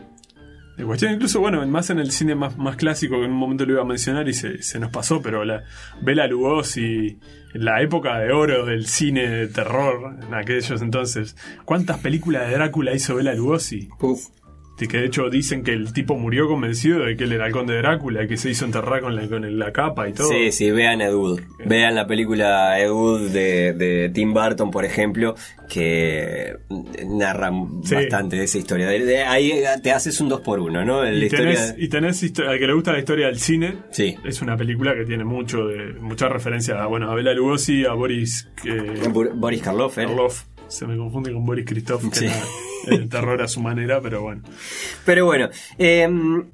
de 0.79 0.85
cuestiones. 0.85 1.15
Incluso, 1.15 1.39
bueno, 1.39 1.65
más 1.67 1.89
en 1.89 1.99
el 1.99 2.11
cine 2.11 2.35
más, 2.35 2.57
más 2.57 2.75
clásico, 2.75 3.19
que 3.19 3.25
en 3.25 3.31
un 3.31 3.37
momento 3.37 3.65
lo 3.65 3.73
iba 3.73 3.81
a 3.81 3.85
mencionar 3.85 4.27
y 4.27 4.33
se, 4.33 4.63
se 4.63 4.79
nos 4.79 4.91
pasó, 4.91 5.21
pero 5.21 5.45
la 5.45 5.63
Bela 6.01 6.25
Lugosi, 6.27 7.19
la 7.53 7.81
época 7.81 8.17
de 8.19 8.31
oro 8.31 8.65
del 8.65 8.87
cine 8.87 9.27
de 9.27 9.47
terror, 9.47 10.15
en 10.25 10.33
aquellos 10.33 10.81
entonces, 10.81 11.35
¿cuántas 11.65 11.99
películas 11.99 12.47
de 12.47 12.55
Drácula 12.55 12.93
hizo 12.93 13.15
Bela 13.15 13.33
Lugosi? 13.33 13.89
Uf. 13.99 14.29
De 14.79 14.87
que 14.87 14.97
de 14.97 15.05
hecho 15.07 15.29
dicen 15.29 15.61
que 15.63 15.73
el 15.73 15.91
tipo 15.91 16.15
murió 16.17 16.47
convencido 16.47 16.99
de 17.05 17.17
que 17.17 17.25
él 17.25 17.33
era 17.33 17.47
el 17.47 17.51
conde 17.51 17.75
Drácula 17.77 18.23
y 18.23 18.27
que 18.29 18.37
se 18.37 18.49
hizo 18.49 18.63
enterrar 18.63 19.01
con 19.01 19.13
la, 19.15 19.27
con 19.27 19.59
la 19.59 19.73
capa 19.73 20.07
y 20.07 20.13
todo. 20.13 20.29
Sí, 20.29 20.51
sí, 20.53 20.71
vean 20.71 21.01
Ed 21.01 21.13
Wood. 21.13 21.41
Vean 21.65 21.95
la 21.95 22.07
película 22.07 22.79
Ed 22.79 22.89
Wood 22.89 23.29
de, 23.31 23.73
de 23.73 24.09
Tim 24.13 24.33
Burton, 24.33 24.71
por 24.71 24.85
ejemplo, 24.85 25.35
que 25.67 26.55
narra 27.07 27.51
Sí. 27.83 27.95
bastante 27.95 28.37
de 28.37 28.43
esa 28.45 28.57
historia. 28.57 28.87
De- 28.87 29.03
de- 29.05 29.23
ahí 29.23 29.53
te 29.83 29.91
haces 29.91 30.19
un 30.21 30.29
2 30.29 30.41
por 30.41 30.59
1 30.59 30.85
¿no? 30.85 31.03
La 31.03 31.11
Y 31.11 31.25
historia... 31.25 31.55
tenés, 31.55 31.75
y 31.77 31.89
tenés 31.89 32.23
al 32.39 32.57
que 32.59 32.67
le 32.67 32.73
gusta 32.73 32.93
la 32.93 32.99
historia 32.99 33.27
del 33.27 33.39
cine, 33.39 33.75
Sí. 33.91 34.15
es 34.23 34.41
una 34.41 34.55
película 34.55 34.95
que 34.95 35.05
tiene 35.05 35.23
mucho 35.25 35.67
de 35.67 35.93
mucha 35.99 36.29
referencia 36.29 36.81
a, 36.81 36.87
bueno, 36.87 37.11
a 37.11 37.15
Bela 37.15 37.33
Lugosi, 37.33 37.85
a 37.85 37.93
Boris 37.93 38.47
eh, 38.65 39.07
Bor- 39.11 39.33
Boris 39.35 39.61
Karloff, 39.61 39.97
¿eh? 39.97 40.05
Karloff, 40.05 40.43
se 40.69 40.87
me 40.87 40.95
confunde 40.97 41.33
con 41.33 41.45
Boris 41.45 41.65
Christoph, 41.65 42.03
que 42.09 42.15
Sí. 42.15 42.25
era 42.25 42.95
el 42.95 43.09
terror 43.09 43.41
a 43.41 43.47
su 43.47 43.59
manera, 43.61 43.99
pero 44.01 44.21
bueno. 44.21 44.41
Pero 45.05 45.25
bueno, 45.25 45.49
em, 45.77 46.45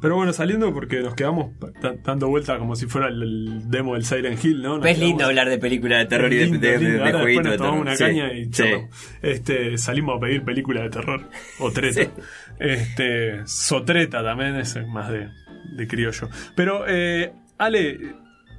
Pero 0.00 0.16
bueno, 0.16 0.32
saliendo 0.32 0.74
porque 0.74 1.00
nos 1.00 1.14
quedamos 1.14 1.52
da- 1.80 1.94
dando 2.04 2.26
vuelta 2.28 2.58
como 2.58 2.74
si 2.74 2.86
fuera 2.86 3.06
el, 3.06 3.22
el 3.22 3.70
demo 3.70 3.94
del 3.94 4.04
Siren 4.04 4.36
Hill, 4.42 4.60
¿no? 4.60 4.78
Nos 4.78 4.86
es 4.88 4.98
lindo 4.98 5.24
hablar 5.24 5.48
de 5.48 5.58
películas 5.58 6.00
de 6.00 6.06
terror 6.06 6.32
y 6.32 6.36
de, 6.38 6.44
Lindo, 6.46 6.58
de, 6.58 6.68
de- 6.72 6.78
lindo. 6.78 6.92
de 6.92 6.98
Ahora 7.10 7.24
después 7.24 7.46
nos 7.46 7.56
tomamos 7.56 7.80
una 7.82 7.94
Sí, 7.96 8.02
caña 8.04 8.32
y 8.32 8.52
sí. 8.52 8.64
Este, 9.22 9.78
salimos 9.78 10.16
a 10.16 10.20
pedir 10.20 10.42
películas 10.42 10.82
de 10.82 10.90
terror. 10.90 11.28
O 11.60 11.70
treta. 11.72 12.02
Sí. 12.02 12.08
Este, 12.58 13.46
sotreta 13.46 14.24
también 14.24 14.56
es 14.56 14.76
más 14.88 15.08
de, 15.10 15.28
de 15.76 15.86
criollo. 15.86 16.28
Pero, 16.56 16.84
eh, 16.88 17.32
Ale, 17.58 17.98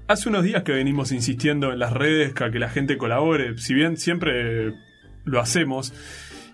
hace 0.07 0.29
unos 0.29 0.43
días 0.45 0.63
que 0.63 0.71
venimos 0.71 1.11
insistiendo 1.11 1.73
en 1.73 1.79
las 1.79 1.91
redes 1.91 2.33
a 2.41 2.51
que 2.51 2.59
la 2.59 2.69
gente 2.69 2.97
colabore. 2.97 3.57
Si 3.57 3.73
bien 3.73 3.97
siempre 3.97 4.73
lo 5.25 5.39
hacemos, 5.39 5.93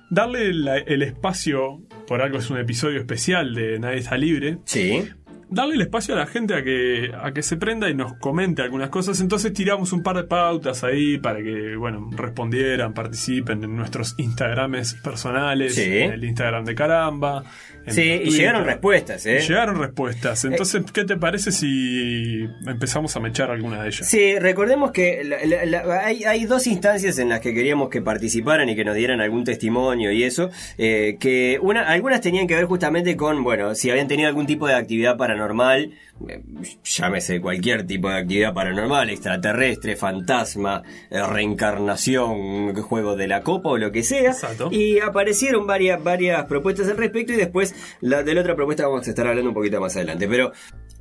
darle 0.10 0.50
el 0.50 1.02
espacio, 1.02 1.82
por 2.08 2.22
algo 2.22 2.40
es 2.40 2.50
un 2.50 2.58
episodio 2.58 3.00
especial 3.00 3.54
de 3.54 3.80
Nadie 3.80 4.00
está 4.00 4.18
libre, 4.18 4.58
Sí. 4.66 5.08
Darle 5.50 5.76
el 5.76 5.82
espacio 5.82 6.14
a 6.14 6.18
la 6.18 6.26
gente 6.28 6.54
a 6.54 6.64
que, 6.64 7.12
a 7.22 7.32
que 7.34 7.42
se 7.44 7.58
prenda 7.58 7.90
y 7.90 7.96
nos 7.96 8.14
comente 8.14 8.62
algunas 8.62 8.90
cosas. 8.90 9.20
Entonces 9.22 9.54
tiramos 9.54 9.92
un 9.94 10.04
par 10.04 10.16
de 10.18 10.24
pautas 10.24 10.84
ahí 10.84 11.18
para 11.18 11.40
que, 11.42 11.76
bueno, 11.76 12.10
respondieran, 12.16 12.94
participen 12.94 13.64
en 13.64 13.76
nuestros 13.76 14.16
Instagrames 14.18 14.94
personales, 14.96 15.76
Sí. 15.76 15.84
en 15.84 16.12
el 16.14 16.24
Instagram 16.24 16.66
de 16.66 16.76
Caramba. 16.76 17.44
Sí, 17.88 18.02
y 18.02 18.18
Twitter. 18.20 18.34
llegaron 18.34 18.66
respuestas, 18.66 19.26
¿eh? 19.26 19.40
Y 19.42 19.48
llegaron 19.48 19.80
respuestas. 19.80 20.46
Entonces, 20.46 20.84
¿qué 20.92 21.06
te 21.06 21.18
parece 21.18 21.52
si 21.52 22.46
empezamos 22.68 23.16
a 23.16 23.20
mechar 23.20 23.50
alguna 23.50 23.82
de 23.82 23.88
ellas? 23.90 24.08
Sí, 24.08 24.38
recordemos 24.38 24.92
que 24.92 25.24
la- 25.24 25.44
la- 25.46 25.66
la- 25.66 26.06
hay, 26.06 26.24
hay 26.24 26.46
dos 26.46 26.68
instancias 26.68 27.18
en 27.18 27.30
las 27.30 27.40
que 27.40 27.54
queríamos 27.54 27.90
que 27.90 28.02
participaran 28.02 28.70
y 28.70 28.76
que 28.76 28.86
nos 28.86 28.96
dieran 28.96 29.22
algún 29.22 29.44
testimonio 29.44 30.12
y 30.12 30.24
eso, 30.24 30.52
eh, 30.78 31.18
que 31.20 31.58
una, 31.62 31.88
algunas 31.88 32.22
tenían 32.22 32.46
que 32.48 32.56
ver 32.56 32.66
justamente 32.66 33.16
con, 33.16 33.44
bueno, 33.44 33.74
si 33.74 33.90
habían 33.90 34.08
tenido 34.08 34.28
algún 34.30 34.46
tipo 34.46 34.68
de 34.68 34.76
actividad 34.76 35.18
paranormal, 35.40 35.92
eh, 36.28 36.44
llámese 36.84 37.40
cualquier 37.40 37.88
tipo 37.88 38.10
de 38.10 38.18
actividad 38.18 38.54
paranormal, 38.54 39.10
extraterrestre, 39.10 39.96
fantasma, 39.96 40.84
eh, 41.10 41.22
reencarnación, 41.24 42.76
juego 42.76 43.16
de 43.16 43.28
la 43.28 43.42
copa 43.42 43.70
o 43.70 43.78
lo 43.78 43.92
que 43.92 44.04
sea, 44.04 44.32
Exacto. 44.32 44.70
y 44.72 45.00
aparecieron 45.00 45.66
varias, 45.66 46.04
varias 46.04 46.46
propuestas 46.46 46.90
al 46.90 46.98
respecto 46.98 47.34
y 47.34 47.38
después 47.38 47.74
la, 48.02 48.24
de 48.24 48.34
la 48.34 48.42
otra 48.42 48.56
propuesta 48.56 48.88
vamos 48.88 49.08
a 49.08 49.10
estar 49.10 49.28
hablando 49.28 49.50
un 49.50 49.56
poquito 49.56 49.80
más 49.80 49.96
adelante, 49.96 50.28
pero... 50.28 50.52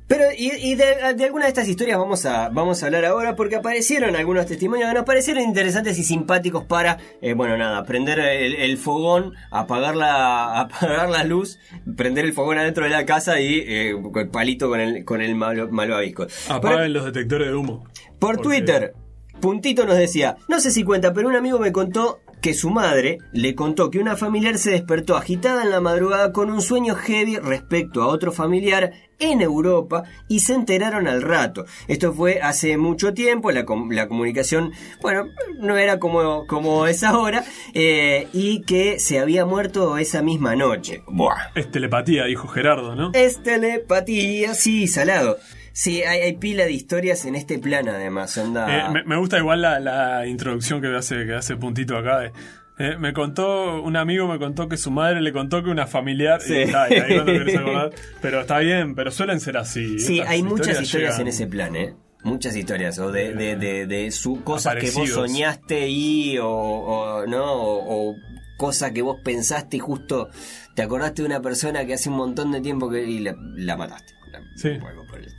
Pero, 0.09 0.25
y, 0.35 0.51
y 0.57 0.73
de, 0.73 1.13
de 1.15 1.23
alguna 1.23 1.45
de 1.45 1.49
estas 1.49 1.67
historias 1.67 1.99
vamos 1.99 2.25
a, 2.25 2.49
vamos 2.49 2.81
a 2.81 2.87
hablar 2.87 3.05
ahora 3.05 3.35
porque 3.35 3.55
aparecieron 3.57 4.15
algunos 4.15 4.47
testimonios 4.47 4.89
que 4.89 4.95
nos 4.95 5.05
parecieron 5.05 5.43
interesantes 5.43 5.99
y 5.99 6.03
simpáticos 6.03 6.65
para, 6.65 6.97
eh, 7.21 7.33
bueno, 7.33 7.55
nada, 7.57 7.83
prender 7.83 8.17
el, 8.19 8.55
el 8.55 8.77
fogón, 8.79 9.35
apagar 9.51 9.95
la, 9.95 10.59
apagar 10.61 11.09
la 11.11 11.23
luz, 11.23 11.59
prender 11.95 12.25
el 12.25 12.33
fogón 12.33 12.57
adentro 12.57 12.85
de 12.85 12.89
la 12.89 13.05
casa 13.05 13.39
y 13.39 13.59
eh, 13.59 13.95
el 14.15 14.29
palito 14.29 14.67
con 14.67 14.79
el, 14.81 15.05
con 15.05 15.21
el 15.21 15.35
malo, 15.35 15.69
malvavisco. 15.69 16.25
Apaguen 16.49 16.77
Por, 16.79 16.89
los 16.89 17.05
detectores 17.05 17.47
de 17.49 17.53
humo. 17.55 17.85
por 18.17 18.37
Porque- 18.37 18.41
Twitter, 18.41 18.93
Puntito 19.39 19.85
nos 19.85 19.95
decía, 19.97 20.35
no 20.49 20.59
sé 20.59 20.71
si 20.71 20.83
cuenta, 20.83 21.13
pero 21.13 21.29
un 21.29 21.35
amigo 21.35 21.59
me 21.59 21.71
contó 21.71 22.19
que 22.41 22.53
su 22.53 22.69
madre 22.69 23.17
le 23.33 23.53
contó 23.55 23.89
que 23.91 23.99
una 23.99 24.15
familiar 24.15 24.57
se 24.57 24.71
despertó 24.71 25.17
agitada 25.17 25.63
en 25.63 25.71
la 25.71 25.81
madrugada 25.81 26.31
con 26.31 26.49
un 26.49 26.61
sueño 26.61 26.95
heavy 26.95 27.37
respecto 27.37 28.01
a 28.01 28.07
otro 28.07 28.31
familiar 28.31 28.93
en 29.19 29.41
Europa 29.41 30.03
y 30.29 30.39
se 30.39 30.53
enteraron 30.53 31.05
al 31.07 31.21
rato. 31.21 31.65
Esto 31.89 32.13
fue 32.13 32.39
hace 32.41 32.77
mucho 32.77 33.13
tiempo, 33.13 33.51
la, 33.51 33.65
com- 33.65 33.91
la 33.91 34.07
comunicación, 34.07 34.71
bueno, 35.01 35.25
no 35.59 35.75
era 35.77 35.99
como, 35.99 36.47
como 36.47 36.87
es 36.87 37.03
ahora, 37.03 37.43
eh, 37.73 38.29
y 38.31 38.61
que 38.61 38.99
se 38.99 39.19
había 39.19 39.45
muerto 39.45 39.97
esa 39.97 40.21
misma 40.21 40.55
noche. 40.55 41.03
Buah. 41.07 41.35
Es 41.55 41.69
telepatía, 41.69 42.23
dijo 42.25 42.47
Gerardo, 42.47 42.95
¿no? 42.95 43.11
Es 43.13 43.43
telepatía, 43.43 44.53
sí, 44.53 44.87
salado. 44.87 45.37
Sí, 45.73 46.03
hay, 46.03 46.21
hay 46.21 46.33
pila 46.37 46.65
de 46.65 46.71
historias 46.71 47.25
en 47.25 47.35
este 47.35 47.59
plan 47.59 47.87
además, 47.89 48.37
onda... 48.37 48.67
Eh, 48.87 48.89
me, 48.91 49.03
me 49.03 49.17
gusta 49.17 49.37
igual 49.37 49.61
la, 49.61 49.79
la 49.79 50.25
introducción 50.27 50.81
que 50.81 50.87
hace, 50.95 51.25
que 51.25 51.33
hace 51.35 51.55
puntito 51.55 51.97
acá. 51.97 52.19
de, 52.19 52.31
eh, 52.79 52.97
me 52.97 53.11
contó, 53.13 53.81
un 53.81 53.97
amigo 53.97 54.27
me 54.27 54.39
contó 54.39 54.67
que 54.69 54.77
su 54.77 54.89
madre 54.91 55.21
le 55.21 55.31
contó 55.33 55.63
que 55.63 55.69
una 55.69 55.85
familiar. 55.87 56.41
Sí. 56.41 56.53
Y, 56.53 56.61
está, 56.63 56.87
y 56.93 56.97
ahí 56.97 57.17
no 57.17 57.25
te 57.25 57.33
querés 57.33 57.57
acordar. 57.59 57.91
Pero 58.21 58.41
está 58.41 58.59
bien, 58.59 58.95
pero 58.95 59.11
suelen 59.11 59.39
ser 59.39 59.57
así. 59.57 59.99
Sí, 59.99 60.19
Estas 60.19 60.31
hay 60.33 60.43
muchas 60.43 60.81
historias 60.81 61.11
llegan- 61.15 61.21
en 61.21 61.27
ese 61.27 61.47
plan, 61.47 61.75
¿eh? 61.75 61.93
Muchas 62.23 62.53
historias, 62.55 62.99
o 62.99 63.11
de, 63.13 63.33
de, 63.33 63.55
de, 63.55 63.85
de 63.87 64.11
su, 64.11 64.43
cosas 64.43 64.75
que 64.75 64.91
vos 64.91 65.09
soñaste 65.09 65.87
y, 65.87 66.37
o, 66.37 66.49
o, 66.49 67.25
¿no? 67.27 67.45
O, 67.53 68.09
o 68.11 68.15
cosas 68.57 68.91
que 68.91 69.01
vos 69.01 69.17
pensaste 69.23 69.77
y 69.77 69.79
justo 69.79 70.29
te 70.75 70.81
acordaste 70.81 71.21
de 71.21 71.27
una 71.27 71.41
persona 71.41 71.85
que 71.85 71.93
hace 71.93 72.09
un 72.09 72.17
montón 72.17 72.51
de 72.51 72.59
tiempo 72.59 72.89
que 72.89 73.03
y 73.05 73.19
la, 73.19 73.35
la 73.55 73.77
mataste. 73.77 74.13
La- 74.33 74.39
Sí. 74.57 74.67
o 74.83 74.87
algo 74.87 75.05
por 75.07 75.19
el 75.19 75.25
estilo. 75.27 75.38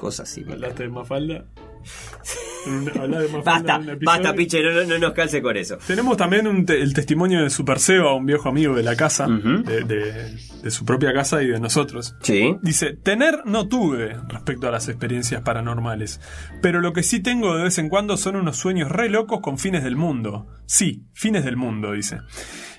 Cosas 0.00 0.38
me 0.46 0.54
Hablaste 0.54 0.84
de 0.84 0.88
Mafalda. 0.88 1.44
En 2.66 2.72
un- 2.72 2.90
hablá 3.00 3.20
de 3.20 3.28
Mafalda 3.28 3.78
Basta, 3.78 3.96
basta, 4.04 4.34
piche, 4.34 4.62
no, 4.62 4.70
no- 4.72 4.84
no 4.84 4.98
nos 4.98 5.12
calce 5.12 5.42
con 5.42 5.56
eso. 5.58 5.76
Tenemos 5.86 6.16
también 6.16 6.46
un 6.46 6.64
te- 6.64 6.80
el 6.80 6.94
testimonio 6.94 7.42
de 7.42 7.50
Super 7.50 7.78
Seba, 7.78 8.14
un 8.14 8.24
viejo 8.24 8.48
amigo 8.48 8.74
de 8.74 8.82
la 8.82 8.96
casa, 8.96 9.26
de- 9.28 9.84
de 10.62 10.70
su 10.70 10.84
propia 10.86 11.12
casa 11.12 11.42
y 11.42 11.48
de 11.48 11.60
nosotros. 11.60 12.14
Sí. 12.22 12.56
Dice, 12.62 12.94
tener 12.94 13.42
no 13.44 13.68
tuve 13.68 14.16
respecto 14.28 14.68
a 14.68 14.70
las 14.70 14.88
experiencias 14.88 15.42
paranormales, 15.42 16.20
pero 16.62 16.80
lo 16.80 16.92
que 16.94 17.02
sí 17.02 17.20
tengo 17.20 17.56
de 17.56 17.64
vez 17.64 17.78
en 17.78 17.88
cuando 17.90 18.16
son 18.16 18.36
unos 18.36 18.56
sueños 18.56 18.90
re 18.90 19.10
locos 19.10 19.40
con 19.40 19.58
fines 19.58 19.84
del 19.84 19.96
mundo. 19.96 20.46
Sí, 20.66 21.04
fines 21.12 21.44
del 21.44 21.56
mundo, 21.56 21.92
dice. 21.92 22.20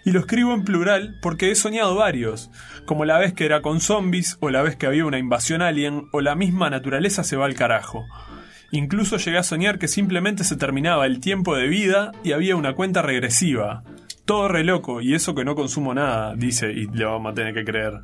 Y 0.04 0.12
lo 0.12 0.20
escribo 0.20 0.54
en 0.54 0.64
plural 0.64 1.18
porque 1.22 1.52
he 1.52 1.56
soñado 1.56 1.96
varios, 1.96 2.50
como 2.86 3.06
la 3.06 3.20
vez 3.20 3.34
que 3.34 3.46
era 3.46 3.62
con 3.62 3.80
zombies, 3.80 4.38
o 4.40 4.50
la 4.50 4.62
vez 4.62 4.76
que 4.76 4.88
había 4.88 5.06
una 5.06 5.20
invasión 5.20 5.62
alien, 5.62 6.08
o 6.12 6.22
la 6.22 6.36
misma 6.36 6.70
naturaleza 6.70 7.24
se 7.24 7.36
va 7.36 7.46
al 7.46 7.56
carajo. 7.56 8.06
Incluso 8.72 9.18
llegué 9.18 9.38
a 9.38 9.44
soñar 9.44 9.80
que 9.80 9.88
simplemente 9.88 10.44
se 10.44 10.56
terminaba 10.56 11.06
el 11.06 11.20
tiempo 11.20 11.56
de 11.56 11.68
vida 11.68 12.14
y 12.24 12.32
había 12.32 12.56
una 12.56 12.74
cuenta 12.74 13.02
regresiva. 13.02 13.84
Todo 14.32 14.48
re 14.48 14.64
loco, 14.64 15.02
y 15.02 15.14
eso 15.14 15.36
que 15.36 15.44
no 15.44 15.56
consumo 15.56 15.94
nada, 15.94 16.34
dice, 16.38 16.72
y 16.72 16.88
le 16.88 17.04
vamos 17.04 17.34
a 17.34 17.36
tener 17.36 17.54
que 17.54 17.66
creer. 17.66 17.96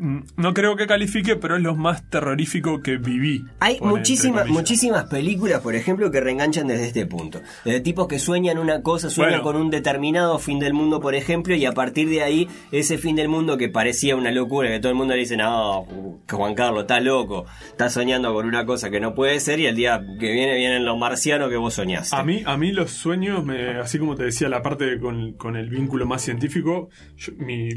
Mm, 0.00 0.22
No 0.36 0.52
creo 0.52 0.74
que 0.74 0.88
califique, 0.88 1.36
pero 1.36 1.54
es 1.56 1.62
lo 1.62 1.76
más 1.76 2.02
terrorífico 2.10 2.82
que 2.82 2.96
viví. 2.96 3.44
Hay 3.60 3.78
muchísimas, 3.80 4.48
muchísimas 4.48 5.04
películas, 5.04 5.60
por 5.60 5.76
ejemplo, 5.76 6.10
que 6.10 6.20
reenganchan 6.20 6.66
desde 6.66 6.86
este 6.88 7.06
punto. 7.06 7.40
De 7.64 7.80
tipos 7.80 8.08
que 8.08 8.18
sueñan 8.18 8.58
una 8.58 8.82
cosa, 8.82 9.08
sueñan 9.08 9.40
Bueno. 9.40 9.44
con 9.44 9.56
un 9.66 9.70
determinado 9.70 10.40
fin 10.40 10.58
del 10.58 10.74
mundo, 10.74 11.00
por 11.00 11.14
ejemplo, 11.14 11.54
y 11.54 11.64
a 11.64 11.70
partir 11.72 12.08
de 12.08 12.22
ahí, 12.24 12.48
ese 12.72 12.98
fin 12.98 13.14
del 13.14 13.28
mundo 13.28 13.56
que 13.56 13.68
parecía 13.68 14.16
una 14.16 14.32
locura, 14.32 14.68
que 14.68 14.80
todo 14.80 14.90
el 14.90 14.98
mundo 14.98 15.14
le 15.14 15.20
dice, 15.20 15.36
no, 15.36 15.86
Juan 16.28 16.54
Carlos, 16.56 16.80
estás 16.82 17.04
loco, 17.04 17.46
estás 17.68 17.92
soñando 17.92 18.34
con 18.34 18.46
una 18.46 18.66
cosa 18.66 18.90
que 18.90 18.98
no 18.98 19.14
puede 19.14 19.38
ser, 19.38 19.60
y 19.60 19.66
el 19.66 19.76
día 19.76 20.00
que 20.18 20.32
viene 20.32 20.56
vienen 20.56 20.84
los 20.84 20.98
marcianos 20.98 21.48
que 21.50 21.56
vos 21.56 21.74
soñaste. 21.74 22.16
A 22.16 22.24
mí, 22.24 22.42
a 22.44 22.56
mí 22.56 22.72
los 22.72 22.90
sueños, 22.90 23.44
me- 23.44 23.78
así 23.78 24.00
como 24.00 24.16
te 24.16 24.24
decía, 24.24 24.48
la 24.48 24.60
parte 24.62 24.98
con, 24.98 25.34
con 25.34 25.54
el 25.56 25.67
vínculo 25.68 26.06
más 26.06 26.22
científico, 26.22 26.88
yo- 27.16 27.32
mi, 27.38 27.68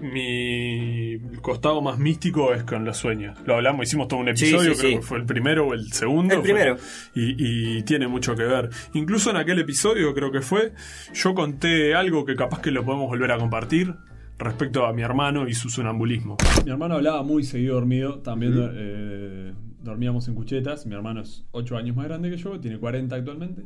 mi 0.00 1.18
costado 1.42 1.80
más 1.82 1.98
místico 1.98 2.52
es 2.54 2.62
con 2.64 2.84
los 2.84 2.96
sueños. 2.96 3.38
Lo 3.46 3.54
hablamos, 3.56 3.86
hicimos 3.86 4.08
todo 4.08 4.20
un 4.20 4.28
episodio, 4.28 4.74
sí, 4.74 4.80
creo 4.80 4.90
sí. 4.92 4.96
que 4.96 5.02
fue 5.02 5.18
el 5.18 5.24
primero 5.26 5.68
o 5.68 5.74
el 5.74 5.92
segundo. 5.92 6.34
El 6.34 6.40
fue- 6.40 6.50
primero. 6.52 6.76
y, 7.14 7.78
y 7.78 7.82
tiene 7.82 8.08
mucho 8.08 8.34
que 8.34 8.44
ver. 8.44 8.70
Incluso 8.94 9.30
en 9.30 9.36
aquel 9.36 9.58
episodio, 9.58 10.14
creo 10.14 10.30
que 10.32 10.40
fue, 10.40 10.72
yo 11.14 11.34
conté 11.34 11.94
algo 11.94 12.24
que 12.24 12.34
capaz 12.36 12.60
que 12.60 12.70
lo 12.70 12.84
podemos 12.84 13.08
volver 13.08 13.32
a 13.32 13.38
compartir 13.38 13.94
respecto 14.38 14.84
a 14.86 14.92
mi 14.92 15.02
hermano 15.02 15.48
y 15.48 15.54
su 15.54 15.70
sonambulismo. 15.70 16.36
Mi 16.64 16.70
hermano 16.70 16.94
hablaba 16.96 17.22
muy 17.22 17.42
seguido 17.44 17.74
dormido, 17.76 18.18
también 18.20 18.52
eh, 18.74 19.52
dormíamos 19.82 20.28
en 20.28 20.34
cuchetas, 20.34 20.84
mi 20.86 20.94
hermano 20.94 21.22
es 21.22 21.46
8 21.52 21.76
años 21.76 21.96
más 21.96 22.06
grande 22.06 22.30
que 22.30 22.36
yo, 22.36 22.60
tiene 22.60 22.78
40 22.78 23.16
actualmente. 23.16 23.62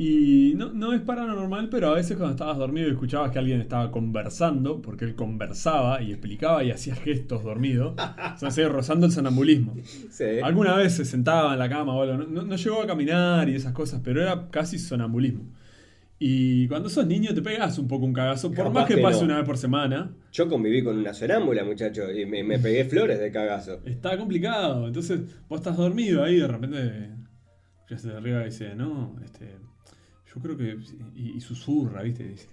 Y 0.00 0.52
no, 0.54 0.72
no 0.72 0.92
es 0.92 1.00
paranormal, 1.00 1.68
pero 1.70 1.88
a 1.88 1.94
veces 1.94 2.16
cuando 2.16 2.30
estabas 2.34 2.56
dormido 2.56 2.86
y 2.86 2.92
escuchabas 2.92 3.32
que 3.32 3.40
alguien 3.40 3.60
estaba 3.60 3.90
conversando, 3.90 4.80
porque 4.80 5.04
él 5.04 5.16
conversaba 5.16 6.00
y 6.00 6.12
explicaba 6.12 6.62
y 6.62 6.70
hacía 6.70 6.94
gestos 6.94 7.42
dormido, 7.42 7.96
o 8.42 8.50
sea, 8.50 8.68
rozando 8.68 9.06
el 9.06 9.12
sonambulismo. 9.12 9.74
Alguna 10.44 10.76
vez 10.76 10.92
se 10.94 11.04
sentaba 11.04 11.52
en 11.54 11.58
la 11.58 11.68
cama 11.68 11.94
o 11.96 12.02
algo, 12.02 12.16
no, 12.16 12.42
no- 12.44 12.56
llegó 12.56 12.80
a 12.80 12.86
caminar 12.86 13.48
y 13.48 13.56
esas 13.56 13.72
cosas, 13.72 14.00
pero 14.04 14.22
era 14.22 14.48
casi 14.50 14.78
sonambulismo. 14.78 15.52
Y 16.20 16.66
cuando 16.68 16.88
sos 16.88 17.06
niño 17.06 17.34
te 17.34 17.42
pegas 17.42 17.76
un 17.78 17.88
poco 17.88 18.04
un 18.04 18.12
cagazo, 18.12 18.48
por 18.48 18.56
Capaz 18.66 18.70
más 18.72 18.86
que, 18.86 18.98
pase 18.98 19.18
no. 19.20 19.24
una 19.26 19.36
vez 19.38 19.46
por 19.46 19.58
semana, 19.58 20.12
Yo 20.32 20.48
conviví 20.48 20.82
con 20.84 20.96
una 20.98 21.12
sonámbula, 21.12 21.64
muchacho, 21.64 22.08
y 22.12 22.24
me, 22.24 22.42
me 22.44 22.58
pegué 22.60 22.84
flores 22.84 23.18
de 23.18 23.32
cagazo. 23.32 23.80
está 23.84 24.16
complicado. 24.16 24.86
Entonces 24.86 25.20
vos 25.48 25.58
estás 25.60 25.76
dormido 25.76 26.22
ahí 26.22 26.36
y 26.36 26.40
de 26.40 26.46
repente 26.46 27.10
se 27.96 28.10
arriba 28.12 28.42
y 28.42 28.46
dice, 28.46 28.74
no, 28.76 29.16
este, 29.24 29.56
yo 30.34 30.40
creo 30.42 30.56
que, 30.56 30.78
y, 31.16 31.30
y 31.36 31.40
susurra, 31.40 32.02
¿viste? 32.02 32.28
Dice, 32.28 32.46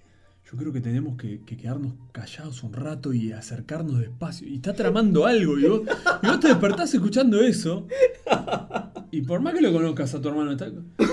yo 0.51 0.57
creo 0.57 0.71
que 0.71 0.81
tenemos 0.81 1.17
que, 1.17 1.41
que 1.45 1.57
quedarnos 1.57 1.93
callados 2.11 2.61
un 2.63 2.73
rato 2.73 3.13
y 3.13 3.31
acercarnos 3.31 3.99
despacio. 3.99 4.47
Y 4.47 4.55
está 4.55 4.73
tramando 4.73 5.25
algo, 5.25 5.57
y 5.57 5.65
vos, 5.67 5.81
y 6.21 6.27
vos 6.27 6.39
te 6.39 6.47
despertás 6.49 6.93
escuchando 6.93 7.41
eso. 7.41 7.87
Y 9.11 9.21
por 9.21 9.39
más 9.41 9.53
que 9.53 9.61
lo 9.61 9.71
conozcas 9.71 10.13
a 10.13 10.21
tu 10.21 10.29
hermano, 10.29 10.51
está- 10.51 10.71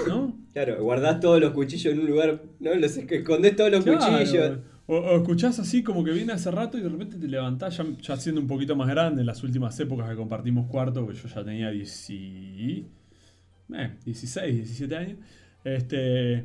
¿no? 0.09 0.37
Claro, 0.53 0.83
guardás 0.83 1.21
todos 1.21 1.41
los 1.41 1.53
cuchillos 1.53 1.93
en 1.95 2.01
un 2.01 2.07
lugar, 2.07 2.43
¿no? 2.61 2.75
Los 2.75 2.97
escondés 2.97 3.57
todos 3.57 3.71
los 3.71 3.85
Claro. 3.85 4.01
cuchillos. 4.19 4.59
O, 4.87 4.97
o 4.97 5.17
escuchás 5.19 5.59
así 5.61 5.83
como 5.83 6.03
que 6.05 6.11
viene 6.11 6.33
hace 6.33 6.51
rato 6.51 6.77
y 6.77 6.81
de 6.83 6.89
repente 6.89 7.17
te 7.17 7.29
levantás 7.29 7.77
ya, 7.79 7.87
ya 8.03 8.17
siendo 8.17 8.41
un 8.41 8.49
poquito 8.49 8.75
más 8.75 8.89
grande, 8.89 9.21
en 9.21 9.27
las 9.27 9.43
últimas 9.45 9.79
épocas 9.79 10.11
que 10.11 10.17
compartimos 10.17 10.67
cuarto, 10.67 11.07
que 11.07 11.15
yo 11.15 11.29
ya 11.29 11.45
tenía 11.45 11.71
10 11.71 12.11
y- 12.11 12.87
eh, 13.75 13.91
16, 14.05 14.55
17 14.57 14.97
años, 14.97 15.19
este, 15.65 16.45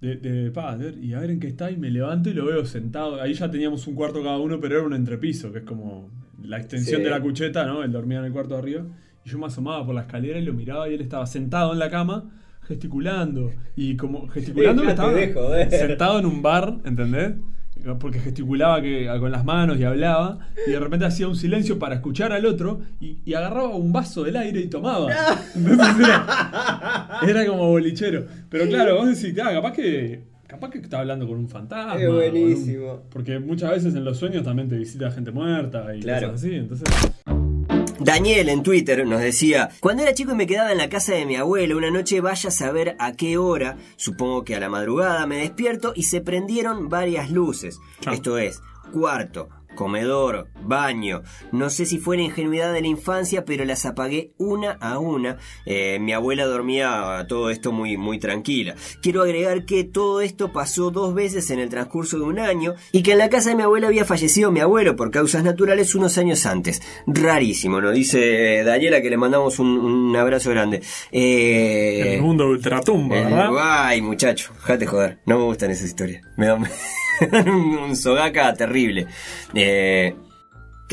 de, 0.00 0.16
de 0.16 0.50
padre, 0.50 0.94
y 1.00 1.12
a 1.14 1.20
ver 1.20 1.30
en 1.30 1.40
qué 1.40 1.48
está, 1.48 1.70
y 1.70 1.76
me 1.76 1.90
levanto 1.90 2.28
y 2.30 2.34
lo 2.34 2.46
veo 2.46 2.64
sentado. 2.64 3.20
Ahí 3.20 3.34
ya 3.34 3.50
teníamos 3.50 3.86
un 3.86 3.94
cuarto 3.94 4.22
cada 4.22 4.38
uno, 4.38 4.60
pero 4.60 4.78
era 4.78 4.86
un 4.86 4.94
entrepiso, 4.94 5.52
que 5.52 5.58
es 5.58 5.64
como 5.64 6.10
la 6.42 6.58
extensión 6.58 6.98
Sí. 6.98 7.04
de 7.04 7.10
la 7.10 7.20
cucheta, 7.20 7.64
¿no? 7.66 7.82
Él 7.84 7.92
dormía 7.92 8.18
en 8.18 8.24
el 8.26 8.32
cuarto 8.32 8.54
de 8.54 8.60
arriba, 8.60 8.82
y 9.24 9.28
yo 9.30 9.38
me 9.38 9.46
asomaba 9.46 9.84
por 9.86 9.94
la 9.94 10.02
escalera 10.02 10.38
y 10.38 10.44
lo 10.44 10.52
miraba 10.52 10.88
y 10.88 10.94
él 10.94 11.00
estaba 11.00 11.26
sentado 11.26 11.72
en 11.72 11.78
la 11.78 11.88
cama 11.90 12.30
gesticulando 12.62 13.52
y 13.76 13.96
como 13.96 14.26
gesticulando 14.28 14.82
estaba 14.84 15.12
joder. 15.34 15.70
sentado 15.70 16.18
en 16.18 16.26
un 16.26 16.42
bar, 16.42 16.78
¿entendés? 16.84 17.34
Porque 17.98 18.18
gesticulaba 18.20 18.80
que, 18.80 19.08
con 19.18 19.32
las 19.32 19.44
manos 19.44 19.78
y 19.78 19.84
hablaba, 19.84 20.38
y 20.66 20.70
de 20.70 20.78
repente 20.80 21.04
hacía 21.06 21.26
un 21.28 21.36
silencio 21.36 21.78
para 21.78 21.96
escuchar 21.96 22.32
al 22.32 22.46
otro 22.46 22.80
y, 23.00 23.18
y 23.24 23.34
agarraba 23.34 23.74
un 23.74 23.92
vaso 23.92 24.22
del 24.24 24.36
aire 24.36 24.60
y 24.60 24.68
tomaba. 24.68 25.10
Entonces 25.56 25.98
era, 25.98 27.18
era 27.26 27.46
como 27.46 27.68
bolichero. 27.68 28.26
Pero 28.48 28.66
claro, 28.68 28.96
vos 28.96 29.08
decís, 29.20 29.38
ah, 29.42 29.52
capaz 29.52 29.72
que. 29.72 30.30
Capaz 30.46 30.68
que 30.68 30.78
está 30.80 30.98
hablando 31.00 31.26
con 31.26 31.38
un 31.38 31.48
fantasma. 31.48 31.94
Es 31.96 32.06
un- 32.08 32.14
buenísimo. 32.16 33.04
porque 33.10 33.38
muchas 33.38 33.70
veces 33.70 33.94
en 33.94 34.04
los 34.04 34.18
sueños 34.18 34.44
también 34.44 34.68
te 34.68 34.76
visita 34.76 35.10
gente 35.10 35.30
muerta 35.30 35.96
y 35.96 36.00
Claro. 36.00 36.28
cosas 36.32 36.44
así. 36.44 36.54
Entonces, 36.54 36.88
Daniel 37.98 38.48
en 38.48 38.62
Twitter 38.62 39.06
nos 39.06 39.20
decía, 39.20 39.70
cuando 39.80 40.02
era 40.02 40.14
chico 40.14 40.32
y 40.32 40.36
me 40.36 40.46
quedaba 40.46 40.72
en 40.72 40.78
la 40.78 40.88
casa 40.88 41.14
de 41.14 41.26
mi 41.26 41.36
abuelo, 41.36 41.76
una 41.76 41.90
noche 41.90 42.20
vaya 42.20 42.48
a 42.48 42.52
saber 42.52 42.96
a 42.98 43.12
qué 43.12 43.36
hora, 43.36 43.76
supongo 43.96 44.44
que 44.44 44.56
a 44.56 44.60
la 44.60 44.68
madrugada, 44.68 45.26
me 45.26 45.38
despierto 45.38 45.92
y 45.94 46.04
se 46.04 46.20
prendieron 46.20 46.88
varias 46.88 47.30
luces. 47.30 47.78
Esto 48.10 48.38
es, 48.38 48.60
cuarto, 48.92 49.48
comedor, 49.74 50.48
baño. 50.62 51.22
No 51.50 51.70
sé 51.70 51.86
si 51.86 51.98
fue 51.98 52.16
la 52.16 52.22
ingenuidad 52.22 52.72
de 52.72 52.80
la 52.80 52.86
infancia, 52.86 53.44
pero 53.44 53.64
las 53.64 53.86
apagué 53.86 54.32
una 54.38 54.72
a 54.72 54.98
una. 54.98 55.38
Eh, 55.66 55.98
mi 56.00 56.12
abuela 56.12 56.44
dormía 56.46 57.24
todo 57.28 57.50
esto 57.50 57.72
muy, 57.72 57.96
muy 57.96 58.18
tranquila. 58.18 58.74
Quiero 59.02 59.22
agregar 59.22 59.64
que 59.64 59.84
todo 59.84 60.20
esto 60.20 60.52
pasó 60.52 60.90
dos 60.90 61.14
veces 61.14 61.50
en 61.50 61.58
el 61.58 61.68
transcurso 61.68 62.18
de 62.18 62.24
un 62.24 62.38
año 62.38 62.74
y 62.92 63.02
que 63.02 63.12
en 63.12 63.18
la 63.18 63.30
casa 63.30 63.50
de 63.50 63.56
mi 63.56 63.62
abuela 63.62 63.88
había 63.88 64.04
fallecido 64.04 64.50
mi 64.50 64.60
abuelo 64.60 64.96
por 64.96 65.10
causas 65.10 65.44
naturales 65.44 65.94
unos 65.94 66.18
años 66.18 66.46
antes. 66.46 66.82
Rarísimo, 67.06 67.80
nos 67.80 67.94
dice 67.94 68.62
Daniela 68.64 69.02
que 69.02 69.10
le 69.10 69.16
mandamos 69.16 69.58
un, 69.58 69.68
un 69.78 70.16
abrazo 70.16 70.50
grande. 70.50 70.82
Eh, 71.10 72.14
el 72.16 72.22
mundo 72.22 72.46
ultratumba, 72.46 73.16
eh, 73.18 73.24
¿verdad? 73.24 73.50
Ay, 73.58 74.02
muchacho, 74.02 74.52
déjate 74.54 74.86
joder. 74.86 75.18
No 75.26 75.38
me 75.38 75.44
gustan 75.44 75.70
esas 75.70 75.86
historias. 75.86 76.22
Me 76.36 76.46
dan 76.46 76.62
un, 77.46 77.96
sogaca 77.96 78.54
terrible. 78.54 79.06
Eh, 79.54 80.14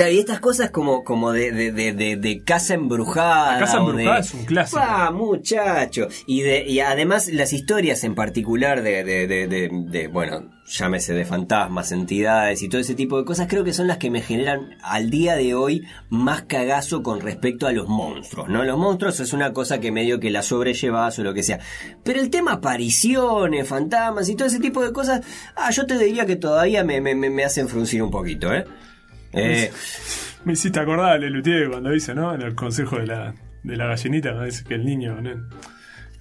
claro, 0.03 0.11
y 0.13 0.19
estas 0.19 0.39
cosas 0.39 0.71
como, 0.71 1.03
como 1.03 1.31
de, 1.31 1.51
de, 1.51 1.71
de, 1.71 1.93
de- 1.93 2.15
de 2.15 2.43
casa 2.43 2.73
embrujada. 2.73 3.53
La 3.53 3.59
casa 3.59 3.77
embrujada 3.79 4.19
es 4.19 4.33
un 4.33 4.45
clásico. 4.45 4.81
Ah, 4.83 5.11
muchacho. 5.11 6.07
Y, 6.25 6.41
de, 6.41 6.65
y 6.67 6.79
además 6.79 7.27
las 7.27 7.53
historias 7.53 8.03
en 8.03 8.15
particular 8.15 8.81
de, 8.81 9.03
de, 9.03 9.27
de, 9.27 9.47
de- 9.47 9.69
de, 9.89 10.07
bueno, 10.07 10.49
llámese 10.65 11.13
de 11.13 11.25
fantasmas, 11.25 11.91
entidades 11.91 12.61
y 12.61 12.69
todo 12.69 12.79
ese 12.79 12.93
tipo 12.95 13.17
de 13.17 13.25
cosas, 13.25 13.47
creo 13.49 13.63
que 13.63 13.73
son 13.73 13.87
las 13.87 13.97
que 13.97 14.09
me 14.11 14.21
generan 14.21 14.77
al 14.83 15.09
día 15.09 15.35
de 15.35 15.53
hoy 15.55 15.83
más 16.09 16.43
cagazo 16.43 17.01
con 17.03 17.21
respecto 17.21 17.65
a 17.67 17.71
los 17.71 17.87
monstruos, 17.87 18.49
¿no? 18.49 18.63
Los 18.63 18.77
monstruos 18.77 19.19
es 19.19 19.33
una 19.33 19.51
cosa 19.51 19.79
que 19.79 19.91
medio 19.91 20.19
que 20.19 20.29
la 20.29 20.43
sobrellevas 20.43 21.17
o 21.19 21.23
lo 21.23 21.33
que 21.33 21.43
sea. 21.43 21.59
Pero 22.03 22.21
el 22.21 22.29
tema 22.29 22.53
apariciones, 22.53 23.67
fantasmas 23.67 24.29
y 24.29 24.35
todo 24.35 24.47
ese 24.47 24.59
tipo 24.59 24.83
de 24.83 24.93
cosas, 24.93 25.21
ah, 25.55 25.71
yo 25.71 25.85
te 25.85 25.97
diría 25.97 26.25
que 26.25 26.35
todavía 26.35 26.83
me, 26.83 27.01
me 27.01 27.15
me 27.15 27.43
hacen 27.43 27.67
fruncir 27.67 28.01
un 28.03 28.11
poquito, 28.11 28.53
¿eh? 28.53 28.65
Eh, 29.33 29.71
Me 30.45 30.53
hiciste 30.53 30.79
acordar 30.79 31.19
Lelutier 31.19 31.69
cuando 31.69 31.91
dice, 31.91 32.15
¿no? 32.15 32.33
En 32.33 32.41
el 32.41 32.55
consejo 32.55 32.97
de 32.97 33.07
la, 33.07 33.33
de 33.63 33.75
la 33.77 33.87
gallinita, 33.87 34.29
cuando 34.29 34.45
dice 34.45 34.63
que 34.63 34.75
el 34.75 34.85
niño 34.85 35.21
¿no? 35.21 35.29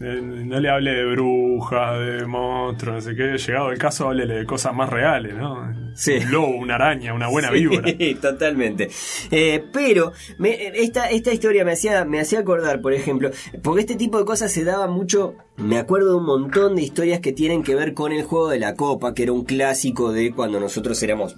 Eh, 0.01 0.21
no 0.23 0.61
le 0.61 0.71
hable 0.71 0.93
de 0.93 1.05
brujas, 1.07 1.99
de 1.99 2.25
monstruos, 2.25 2.95
no 2.97 3.01
sé 3.01 3.17
qué. 3.17 3.37
Llegado 3.37 3.73
el 3.73 3.79
caso, 3.79 4.07
háblele 4.07 4.35
de 4.35 4.45
cosas 4.47 4.73
más 4.73 4.89
reales, 4.89 5.35
¿no? 5.35 5.75
Sí. 5.97 6.19
Un 6.25 6.31
lobo, 6.31 6.57
una 6.57 6.77
araña, 6.77 7.13
una 7.15 7.27
buena 7.27 7.49
Sí, 7.49 7.55
víbora. 7.67 7.89
totalmente. 8.21 8.89
Eh, 9.33 9.65
pero 9.73 10.13
me- 10.39 10.69
esta, 10.81 11.11
esta 11.11 11.33
historia 11.33 11.65
me 11.65 11.73
hacía, 11.73 12.05
me 12.05 12.21
hacía 12.21 12.39
acordar, 12.39 12.81
por 12.81 12.93
ejemplo, 12.93 13.31
porque 13.61 13.81
este 13.81 13.97
tipo 13.97 14.19
de 14.21 14.25
cosas 14.25 14.53
se 14.53 14.63
daba 14.63 14.87
mucho. 14.87 15.35
Me 15.57 15.79
acuerdo 15.79 16.11
de 16.11 16.17
un 16.19 16.27
montón 16.27 16.77
de 16.77 16.83
historias 16.83 17.19
que 17.19 17.33
tienen 17.33 17.65
que 17.65 17.75
ver 17.75 17.93
con 17.95 18.13
el 18.13 18.23
juego 18.23 18.49
de 18.51 18.61
la 18.61 18.75
copa, 18.77 19.15
que 19.15 19.25
era 19.25 19.33
un 19.33 19.45
clásico 19.45 20.13
de 20.13 20.31
cuando 20.33 20.61
nosotros 20.61 21.03
éramos. 21.03 21.35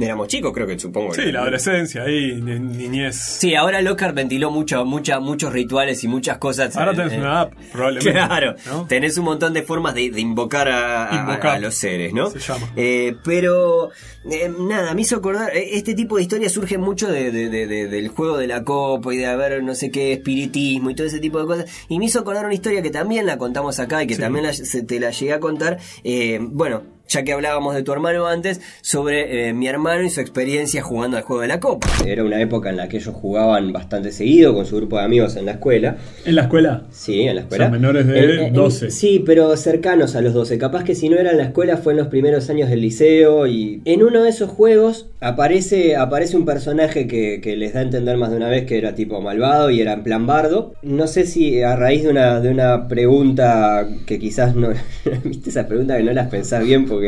Éramos 0.00 0.28
chicos, 0.28 0.52
creo 0.52 0.66
que 0.66 0.78
supongo. 0.78 1.12
Sí, 1.14 1.30
la 1.30 1.40
adolescencia 1.42 2.02
ahí, 2.02 2.40
ni- 2.40 2.58
niñez. 2.58 3.16
Sí, 3.16 3.54
ahora 3.54 3.80
Lockhart 3.82 4.14
ventiló 4.14 4.50
mucho, 4.50 4.84
mucha, 4.84 5.20
muchos 5.20 5.52
rituales 5.52 6.02
y 6.04 6.08
muchas 6.08 6.38
cosas. 6.38 6.76
Ahora 6.76 6.92
eh, 6.92 6.96
tenés 6.96 7.12
eh, 7.12 7.18
una 7.18 7.40
app, 7.42 7.52
probablemente. 7.72 8.12
Claro, 8.12 8.54
¿no? 8.66 8.86
tenés 8.86 9.18
un 9.18 9.24
montón 9.24 9.52
de 9.52 9.62
formas 9.62 9.94
de, 9.94 10.10
de 10.10 10.20
invocar, 10.20 10.68
a, 10.68 11.10
a- 11.10 11.20
Invocar. 11.20 11.56
a 11.56 11.58
los 11.58 11.74
seres, 11.74 12.12
¿no? 12.12 12.30
Se 12.30 12.38
llama. 12.38 12.72
Eh, 12.76 13.14
pero 13.24 13.90
eh, 14.30 14.50
nada, 14.58 14.94
me 14.94 15.02
hizo 15.02 15.16
acordar, 15.16 15.54
eh, 15.56 15.70
este 15.72 15.94
tipo 15.94 16.16
de 16.16 16.22
historias 16.22 16.52
surge 16.52 16.78
mucho 16.78 17.06
de, 17.10 17.30
de- 17.30 17.48
de- 17.48 17.66
de- 17.66 17.88
del 17.88 18.08
juego 18.08 18.38
de 18.38 18.46
la 18.46 18.64
copa 18.64 19.12
y 19.14 19.18
de 19.18 19.26
haber 19.26 19.62
no 19.62 19.74
sé 19.74 19.90
qué 19.90 20.12
espiritismo 20.12 20.90
y 20.90 20.94
todo 20.94 21.06
ese 21.06 21.20
tipo 21.20 21.38
de 21.40 21.46
cosas. 21.46 21.66
Y 21.88 21.98
me 21.98 22.06
hizo 22.06 22.20
acordar 22.20 22.44
una 22.44 22.54
historia 22.54 22.82
que 22.82 22.90
también 22.90 23.26
la 23.26 23.38
contamos 23.38 23.78
acá 23.80 24.02
y 24.02 24.06
que 24.06 24.14
Sí. 24.14 24.20
también 24.20 24.46
la- 24.46 24.52
se- 24.52 24.82
te 24.82 24.98
la 25.00 25.10
llegué 25.10 25.32
a 25.32 25.40
contar. 25.40 25.78
Eh, 26.04 26.38
bueno, 26.40 26.82
ya 27.10 27.22
que 27.24 27.32
hablábamos 27.32 27.74
de 27.74 27.82
tu 27.82 27.92
hermano 27.92 28.26
antes, 28.26 28.60
sobre 28.80 29.48
eh, 29.48 29.52
mi 29.52 29.66
hermano 29.68 30.02
y 30.04 30.10
su 30.10 30.20
experiencia 30.20 30.80
jugando 30.80 31.16
al 31.18 31.24
juego 31.24 31.42
de 31.42 31.48
la 31.48 31.60
copa. 31.60 31.88
Era 32.06 32.24
una 32.24 32.40
época 32.40 32.70
en 32.70 32.76
la 32.78 32.88
que 32.88 32.96
ellos 32.98 33.14
jugaban 33.14 33.72
bastante 33.72 34.12
seguido 34.12 34.54
con 34.54 34.64
su 34.64 34.76
grupo 34.76 34.96
de 34.96 35.04
amigos 35.04 35.36
en 35.36 35.44
la 35.46 35.52
escuela. 35.52 35.96
¿En 36.24 36.36
la 36.36 36.42
escuela? 36.42 36.84
Sí, 36.90 37.22
en 37.22 37.34
la 37.34 37.40
escuela. 37.42 37.64
O 37.64 37.68
sea, 37.68 37.72
menores 37.78 38.06
de 38.06 38.18
En- 38.18 38.40
en- 38.46 38.52
12. 38.54 38.90
sí, 38.90 39.22
pero 39.26 39.54
cercanos 39.56 40.14
a 40.16 40.22
los 40.22 40.32
12. 40.32 40.56
Capaz 40.56 40.84
que 40.84 40.94
si 40.94 41.08
no 41.08 41.16
era 41.18 41.32
en 41.32 41.36
la 41.38 41.44
escuela 41.44 41.76
fue 41.76 41.92
en 41.92 41.98
los 41.98 42.06
primeros 42.08 42.48
años 42.48 42.70
del 42.70 42.80
liceo 42.80 43.46
y 43.46 43.82
en 43.84 44.02
uno 44.02 44.22
de 44.22 44.30
esos 44.30 44.48
juegos 44.48 45.08
aparece, 45.20 45.96
aparece 45.96 46.36
un 46.36 46.44
personaje 46.44 47.06
que, 47.06 47.40
que 47.40 47.56
les 47.56 47.74
da 47.74 47.80
a 47.80 47.82
entender 47.82 48.16
más 48.16 48.30
de 48.30 48.36
una 48.36 48.48
vez 48.48 48.64
que 48.66 48.78
era 48.78 48.94
tipo 48.94 49.20
malvado 49.20 49.70
y 49.70 49.80
era 49.80 49.92
en 49.94 50.02
plan 50.04 50.26
bardo. 50.26 50.74
No 50.82 51.06
sé 51.08 51.26
si 51.26 51.62
a 51.62 51.74
raíz 51.76 52.04
de 52.04 52.10
una, 52.10 52.40
de 52.40 52.50
una 52.50 52.86
pregunta 52.88 53.88
que 54.06 54.18
quizás 54.18 54.54
no... 54.54 54.68
¿Viste 55.24 55.50
esa 55.50 55.66
pregunta 55.66 55.96
que 55.96 56.02
no 56.04 56.12
las 56.12 56.28
pensás 56.28 56.64
bien 56.64 56.86
porque... 56.86 56.99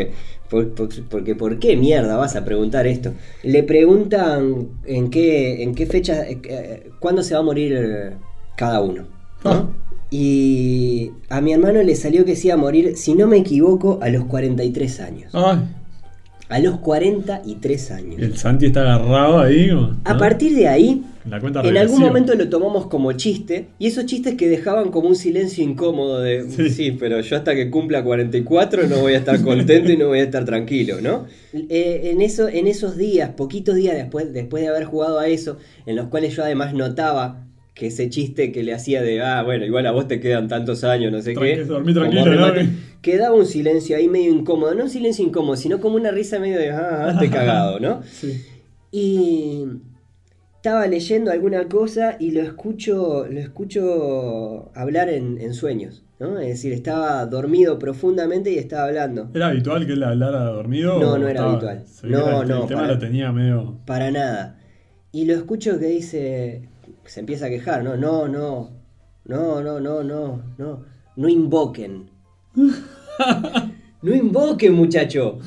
por- 0.51 0.70
por- 0.74 0.88
porque 1.09 1.34
¿por 1.34 1.59
qué 1.59 1.76
mierda 1.76 2.16
vas 2.16 2.36
a 2.36 2.45
preguntar 2.45 2.86
esto? 2.86 3.12
Le 3.43 3.62
preguntan 3.62 4.68
en 4.84 5.11
qué, 5.11 5.62
en 5.62 5.74
qué 5.74 5.86
fecha, 5.86 6.24
eh, 6.28 6.90
cuándo 6.99 7.22
se 7.22 7.34
va 7.34 7.40
a 7.40 7.45
morir 7.45 7.72
eh, 7.76 8.11
cada 8.57 8.80
uno. 8.80 9.05
¿no? 9.45 9.51
Ah. 9.51 9.68
Y 10.11 11.11
a 11.30 11.40
mi 11.40 11.53
hermano 11.55 11.82
le 11.82 11.97
salió 11.97 12.24
que 12.26 12.36
se 12.36 12.49
iba 12.49 12.55
a 12.55 12.59
morir, 12.59 12.97
si 12.97 13.14
no 13.14 13.26
me 13.26 13.38
equivoco, 13.38 13.99
a 14.03 14.11
los 14.11 14.24
43 14.26 15.01
años. 15.01 15.34
Ay, 15.34 15.59
A 16.53 16.59
los 16.59 16.78
43 16.80 17.90
años. 17.92 18.20
el 18.20 18.36
Santi 18.36 18.66
está 18.66 18.82
agarrado 18.82 19.38
ahí. 19.40 19.68
¿no? 19.68 19.96
A 20.05 20.16
partir 20.18 20.55
de 20.55 20.68
ahí, 20.68 21.03
La 21.28 21.38
en 21.38 21.76
algún 21.78 22.00
momento 22.00 22.34
lo 22.34 22.48
tomamos 22.48 22.86
como 22.88 23.12
chiste, 23.12 23.68
y 23.78 23.86
esos 23.86 24.07
chistes 24.07 24.34
que 24.34 24.48
dejaban 24.48 24.90
como 24.90 25.09
un 25.09 25.16
silencio 25.16 25.64
incómodo 25.64 26.20
de, 26.20 26.48
Sí. 26.50 26.68
sí, 26.70 26.90
pero 26.98 27.20
yo 27.20 27.36
hasta 27.36 27.55
que 27.55 27.70
cumpla 27.70 28.03
44 28.05 28.86
no 28.88 28.96
voy 28.98 29.14
a 29.14 29.18
estar 29.18 29.40
contento 29.42 29.92
y 29.92 29.96
no 29.96 30.09
voy 30.09 30.18
a 30.18 30.24
estar 30.24 30.44
tranquilo, 30.44 31.00
¿no? 31.00 31.26
Eh, 31.55 32.11
en, 32.12 32.20
eso, 32.20 32.48
en 32.48 32.66
esos 32.66 32.96
días, 32.96 33.30
poquitos 33.30 33.74
días 33.76 33.94
después, 33.96 34.32
después 34.32 34.62
de 34.62 34.68
haber 34.68 34.84
jugado 34.84 35.18
a 35.20 35.28
eso, 35.28 35.57
en 35.86 35.96
los 35.96 36.09
cuales 36.09 36.34
yo 36.36 36.42
además 36.44 36.74
notaba 36.74 37.46
que 37.74 37.86
ese 37.86 38.11
chiste 38.11 38.53
que 38.53 38.62
le 38.62 38.74
hacía 38.74 39.00
de, 39.00 39.22
ah, 39.22 39.42
bueno, 39.42 39.64
igual 39.64 39.86
a 39.86 39.92
vos 39.92 40.07
te 40.07 40.20
quedan 40.20 40.46
tantos 40.48 40.84
años, 40.84 41.11
no 41.11 41.22
sé 41.22 41.34
Tranqui- 41.34 41.55
qué. 41.55 41.64
dormí 41.64 41.94
tranquilo, 41.94 42.34
¿no? 42.34 42.53
Quedaba 43.03 43.34
un 43.34 43.46
silencio 43.46 43.96
ahí 43.96 44.09
medio 44.09 44.30
incómodo, 44.32 44.74
no 44.74 44.84
un 44.84 44.90
silencio 44.90 45.24
incómodo, 45.24 45.57
sino 45.57 45.80
como 45.80 45.96
una 45.96 46.11
risa 46.12 46.38
medio 46.38 46.59
de, 46.59 46.70
ah, 46.70 47.16
te 47.18 47.28
cagado, 47.30 47.78
¿no? 47.80 48.03
Sí. 48.05 48.40
Y 48.92 49.64
estaba 50.57 50.86
leyendo 50.86 51.30
alguna 51.32 51.68
cosa 51.68 52.16
y 52.20 52.30
lo 52.30 52.40
escucho, 52.42 53.26
lo 53.28 53.40
escucho 53.40 54.70
hablar 54.74 55.09
en, 55.09 55.40
en 55.40 55.55
sueños, 55.55 56.05
¿no? 56.20 56.38
Es 56.38 56.48
decir, 56.48 56.72
estaba 56.72 57.26
dormido 57.26 57.78
profundamente 57.78 58.53
y 58.53 58.59
estaba 58.59 58.84
hablando. 58.84 59.30
¿Era 59.34 59.48
habitual 59.48 59.84
que 59.86 59.94
él 59.94 60.03
hablara 60.05 60.44
dormido? 60.44 61.00
No, 61.00 61.18
no 61.18 61.26
era 61.26 61.40
estaba- 61.40 61.50
habitual. 61.53 61.84
No, 62.05 62.18
era- 62.28 62.44
no, 62.44 62.62
El 62.62 62.68
tema 62.68 62.80
para- 62.82 62.92
lo 62.94 62.98
tenía 63.00 63.32
medio. 63.32 63.78
Para 63.84 64.11
nada. 64.12 64.59
Y 65.11 65.24
lo 65.24 65.34
escucho 65.34 65.78
que 65.80 65.86
dice, 65.86 66.68
se 67.05 67.20
empieza 67.20 67.46
a 67.46 67.50
quejar, 67.50 67.82
¿no? 67.82 67.96
No, 67.96 68.28
no, 68.28 68.70
no, 69.24 69.61
no, 69.62 69.80
no, 69.80 70.03
no, 70.05 70.42
no, 70.59 70.84
no 71.16 71.28
invoquen. 71.28 72.11
No 74.03 74.14
invoquen, 74.14 74.72
muchacho. 74.74 75.38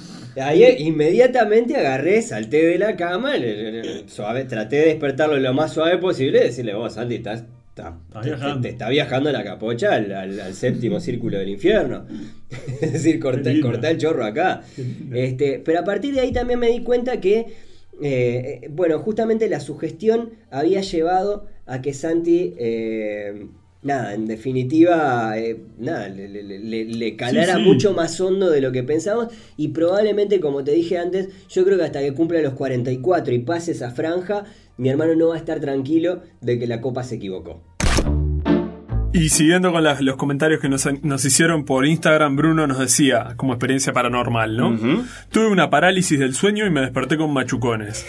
Ahí 0.42 0.64
inmediatamente 0.80 1.76
agarré, 1.76 2.22
salté 2.22 2.66
de 2.66 2.78
la 2.78 2.96
cama, 2.96 3.36
le- 3.38 3.72
le- 3.72 3.84
le- 3.84 4.10
suave, 4.10 4.46
traté 4.46 4.78
de 4.78 4.86
despertarlo 4.88 5.38
lo 5.38 5.54
más 5.54 5.74
suave 5.74 5.98
posible 5.98 6.40
y 6.40 6.44
decirle, 6.46 6.74
vos, 6.74 6.94
Santi, 6.94 7.16
estás, 7.16 7.44
está, 7.70 7.98
te- 8.62 8.70
está 8.70 8.90
viajando 8.90 9.30
la 9.34 9.44
capocha 9.44 9.94
al, 9.96 10.10
al- 10.14 10.40
al 10.40 10.54
séptimo 10.54 11.02
círculo 11.02 11.38
del 11.38 11.50
infierno. 11.50 12.06
es 12.82 12.94
decir, 12.94 13.20
lindo. 13.52 13.68
cortá 13.68 13.90
el 13.90 13.98
chorro 13.98 14.24
acá. 14.24 14.62
Este, 15.14 15.60
pero 15.60 15.80
a 15.82 15.84
partir 15.84 16.14
de 16.14 16.22
ahí 16.22 16.32
también 16.32 16.60
me 16.60 16.70
di 16.70 16.82
cuenta 16.82 17.20
que, 17.20 17.40
eh, 17.40 17.48
eh, 18.02 18.68
bueno, 18.72 19.00
justamente 19.00 19.50
la 19.50 19.60
sugestión 19.60 20.32
había 20.50 20.80
llevado 20.82 21.48
a 21.66 21.82
que 21.82 21.94
Santi, 21.94 22.54
eh, 22.58 23.48
nada, 23.86 24.14
en 24.14 24.26
definitiva, 24.26 25.38
eh, 25.38 25.62
nada, 25.80 26.10
le, 26.10 26.28
le- 26.28 26.44
le- 26.60 26.86
le 26.86 27.16
calara 27.16 27.54
Sí, 27.54 27.60
sí. 27.62 27.66
mucho 27.66 27.94
más 27.94 28.20
hondo 28.20 28.50
de 28.50 28.60
lo 28.60 28.72
que 28.74 28.84
pensamos 28.84 29.28
y 29.56 29.70
probablemente, 29.70 30.40
como 30.42 30.64
te 30.66 30.72
dije 30.72 30.98
antes, 30.98 31.30
yo 31.50 31.64
creo 31.64 31.78
que 31.78 31.84
hasta 31.86 32.02
que 32.02 32.14
cumpla 32.14 32.42
los 32.42 32.56
44 32.56 33.34
y 33.34 33.40
pase 33.40 33.72
esa 33.72 33.92
franja, 33.92 34.44
mi 34.78 34.90
hermano 34.90 35.16
no 35.16 35.30
va 35.30 35.36
a 35.36 35.38
estar 35.38 35.60
tranquilo 35.62 36.22
de 36.42 36.60
que 36.60 36.68
la 36.68 36.82
copa 36.82 37.04
se 37.04 37.16
equivocó. 37.16 37.62
Y 39.14 39.30
siguiendo 39.30 39.72
con 39.72 39.82
las- 39.84 40.02
los 40.02 40.18
comentarios 40.18 40.60
que 40.60 40.68
nos, 40.68 40.86
nos 41.04 41.24
hicieron 41.24 41.64
por 41.64 41.86
Instagram, 41.86 42.36
Bruno 42.36 42.68
nos 42.68 42.80
decía, 42.80 43.36
como 43.38 43.54
experiencia 43.54 43.94
paranormal, 43.94 44.58
¿no? 44.58 44.78
Tuve 45.32 45.48
una 45.48 45.70
parálisis 45.70 46.20
del 46.20 46.34
sueño 46.34 46.66
y 46.66 46.70
me 46.70 46.82
desperté 46.82 47.16
con 47.18 47.32
machucones. 47.32 48.06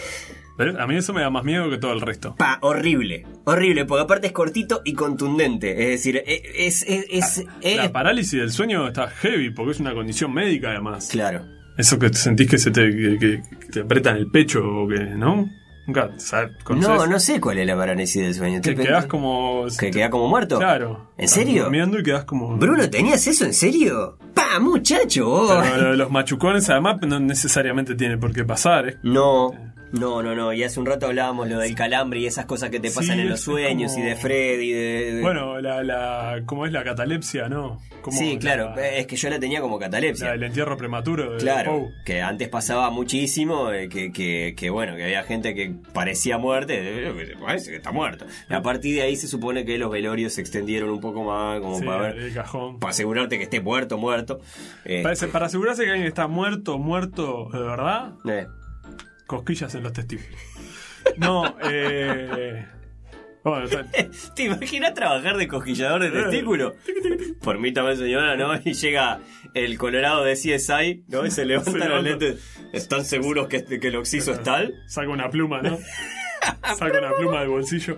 ¿Ves? 0.57 0.75
A 0.77 0.87
mí 0.87 0.95
eso 0.95 1.13
me 1.13 1.21
da 1.21 1.29
más 1.29 1.43
miedo 1.43 1.69
que 1.69 1.77
todo 1.77 1.93
el 1.93 2.01
resto. 2.01 2.35
Pa, 2.35 2.57
horrible, 2.61 3.25
horrible, 3.45 3.85
porque 3.85 4.03
aparte 4.03 4.27
es 4.27 4.33
cortito 4.33 4.81
y 4.85 4.93
contundente, 4.93 5.71
es 5.83 5.89
decir, 5.89 6.17
e- 6.25 6.41
es... 6.67 6.83
es, 6.87 7.05
es- 7.09 7.45
es- 7.61 7.77
La 7.77 7.91
parálisis 7.91 8.39
del 8.39 8.51
sueño 8.51 8.87
está 8.87 9.07
heavy 9.07 9.51
porque 9.51 9.71
es 9.73 9.79
una 9.79 9.93
condición 9.93 10.33
médica 10.33 10.69
además. 10.71 11.09
claro. 11.11 11.45
Eso 11.77 11.99
que 11.99 12.11
sentís 12.11 12.49
que 12.49 12.57
se 12.57 12.71
te, 12.71 12.89
que, 12.89 13.17
que- 13.19 13.41
te 13.71 13.81
apretan 13.81 14.17
el 14.17 14.31
pecho 14.31 14.61
o 14.67 14.87
que, 14.87 14.99
¿no? 14.99 15.47
Nunca, 15.85 16.09
¿sabes? 16.17 16.51
No, 16.75 17.05
no 17.05 17.19
sé 17.19 17.39
cuál 17.39 17.59
es 17.59 17.67
la 17.67 17.77
parálisis 17.77 18.21
del 18.21 18.33
sueño. 18.33 18.59
Que 18.61 18.75
quedás 18.75 19.05
como... 19.05 19.67
¿Que 19.79 19.91
queda 19.91 20.09
como 20.09 20.27
muerto? 20.27 20.57
Claro. 20.57 21.11
¿En 21.17 21.27
serio? 21.29 21.63
Durmiendo 21.65 21.99
y 21.99 22.03
quedás 22.03 22.25
como... 22.25 22.57
Bruno, 22.57 22.89
¿tenías 22.89 23.25
eso 23.27 23.45
en 23.45 23.53
serio? 23.53 24.17
¡Pa, 24.33 24.59
muchacho! 24.59 25.29
Oh. 25.31 25.61
Pero 25.61 25.77
lo 25.83 25.91
de 25.91 25.97
los 25.97 26.09
machucones 26.11 26.67
además 26.71 26.97
no 27.07 27.19
necesariamente 27.21 27.93
tiene 27.95 28.17
por 28.17 28.33
qué 28.33 28.43
pasar. 28.43 28.89
¿eh? 28.89 28.97
No, 29.03 29.51
no, 29.91 30.21
no, 30.23 30.35
no. 30.35 30.53
Y 30.53 30.63
hace 30.63 30.79
un 30.79 30.85
rato 30.85 31.05
hablábamos 31.07 31.47
lo 31.49 31.59
del 31.59 31.75
calambre 31.75 32.19
y 32.19 32.25
esas 32.27 32.45
cosas 32.45 32.69
que 32.69 32.79
te 32.79 32.89
Sí, 32.89 32.95
pasan 32.95 33.19
en 33.19 33.29
los 33.29 33.41
sueños 33.41 33.91
como- 33.93 34.03
y 34.05 34.09
de 34.09 34.15
Freddy. 34.15 34.71
De, 34.71 35.13
de- 35.15 35.21
Bueno, 35.21 35.59
la, 35.61 35.83
la, 35.83 36.41
¿cómo 36.45 36.65
es 36.65 36.71
la 36.71 36.83
catalepsia, 36.83 37.49
no? 37.49 37.79
Sí, 38.09 38.33
la- 38.33 38.39
claro. 38.39 38.75
Es 38.77 39.05
que 39.07 39.15
yo 39.17 39.29
la 39.29 39.39
tenía 39.39 39.59
como 39.61 39.79
la 39.79 39.85
catalepsia. 39.85 40.31
del 40.31 40.43
entierro 40.43 40.77
prematuro 40.77 41.33
de 41.33 41.37
Claro, 41.39 41.89
que 42.05 42.21
antes 42.21 42.47
pasaba 42.49 42.89
muchísimo, 42.89 43.71
eh, 43.71 43.89
que, 43.89 44.11
que, 44.11 44.53
que 44.57 44.69
bueno, 44.69 44.95
que 44.95 45.03
había 45.03 45.23
gente 45.23 45.53
que 45.55 45.73
parecía 45.93 46.37
muerte, 46.37 46.75
eh, 47.09 47.33
parece 47.39 47.71
que 47.71 47.77
está 47.77 47.91
muerto. 47.91 48.25
Y 48.49 48.53
a 48.53 48.61
partir 48.61 48.95
de 48.95 49.01
ahí 49.03 49.15
se 49.15 49.27
supone 49.27 49.65
que 49.65 49.77
los 49.77 49.91
velorios 49.91 50.33
se 50.33 50.41
extendieron 50.41 50.89
un 50.89 50.99
poco 51.01 51.23
más, 51.23 51.59
como 51.59 51.79
Sí, 51.79 51.85
para 51.85 52.01
ver, 52.01 52.17
el 52.17 52.33
cajón. 52.33 52.79
para 52.79 52.91
asegurarte 52.91 53.37
que 53.37 53.43
esté 53.43 53.59
muerto, 53.61 53.97
muerto. 53.97 54.39
Eh, 54.85 55.03
Para, 55.03 55.15
para 55.31 55.45
asegurarse 55.47 55.83
que 55.83 55.89
alguien 55.91 56.07
está 56.07 56.27
muerto, 56.27 56.77
muerto, 56.77 57.49
de 57.51 57.59
verdad, 57.59 58.13
eh, 58.29 58.47
cosquillas 59.27 59.75
en 59.75 59.83
los 59.83 59.93
testículos. 59.93 60.39
No, 61.17 61.55
eh. 61.63 62.65
Bueno, 63.43 63.69
¿Te 64.35 64.43
imaginas 64.43 64.93
trabajar 64.93 65.37
de 65.37 65.47
cosquillador 65.47 66.01
de 66.01 66.11
testículo? 66.11 66.75
Permítame, 67.43 67.95
señora, 67.95 68.35
¿no? 68.35 68.53
Y 68.65 68.73
llega 68.73 69.21
el 69.53 69.77
colorado 69.77 70.23
de 70.23 70.33
CSI, 70.33 71.05
¿no? 71.07 71.25
Y 71.25 71.31
se 71.31 71.45
levanta 71.45 71.71
Se 71.71 71.89
los 71.89 72.03
lentes. 72.03 72.57
¿Están 72.73 73.05
seguros 73.05 73.47
que, 73.47 73.63
que 73.63 73.87
el 73.87 73.95
oxiso 73.95 74.33
es 74.33 74.43
tal? 74.43 74.73
saca 74.87 75.09
una 75.09 75.29
pluma, 75.29 75.61
¿no? 75.61 75.77
saca 76.77 76.99
una 76.99 77.11
pluma 77.17 77.39
del 77.41 77.49
bolsillo. 77.49 77.97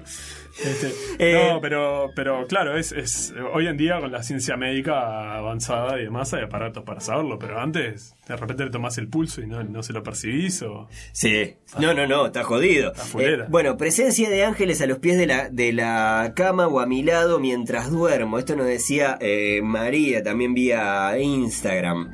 Este, 0.64 0.92
Eh, 1.20 1.52
no, 1.54 1.62
pero, 1.62 2.12
pero 2.16 2.46
claro, 2.48 2.76
es, 2.78 2.92
es 2.92 3.34
hoy 3.54 3.68
en 3.68 3.78
día 3.78 4.00
con 4.02 4.12
la 4.12 4.24
ciencia 4.24 4.58
médica 4.58 5.36
avanzada 5.38 5.98
y 6.00 6.04
demás 6.04 6.34
hay 6.34 6.44
aparatos 6.44 6.84
para 6.84 7.00
saberlo, 7.00 7.40
pero 7.40 7.60
antes 7.62 8.16
de 8.28 8.36
repente 8.36 8.66
le 8.66 8.70
tomás 8.70 8.98
el 8.98 9.08
pulso 9.08 9.42
y 9.42 9.48
no, 9.48 9.64
no 9.64 9.84
se 9.84 9.94
lo 9.94 10.04
percibís 10.04 10.62
o... 10.64 10.90
Sí. 11.14 11.56
No, 11.80 11.94
no, 11.94 12.08
no, 12.08 12.26
está 12.26 12.44
jodido. 12.44 12.92
Eh, 13.20 13.46
bueno, 13.48 13.78
presencia 13.78 14.30
de 14.30 14.44
ángeles 14.44 14.82
a 14.82 14.86
los 14.88 15.00
pies 15.00 15.18
de 15.18 15.28
la, 15.28 15.50
de 15.50 15.72
la 15.72 16.34
cama 16.36 16.68
o 16.68 16.82
a 16.82 16.86
mi 16.86 17.04
lado 17.04 17.40
mientras 17.40 17.90
duermo. 17.90 18.38
Esto 18.38 18.56
nos 18.58 18.66
decía 18.66 19.18
eh, 19.22 19.62
María 19.64 20.24
también 20.24 20.54
vía 20.54 21.18
Instagram. 21.20 22.12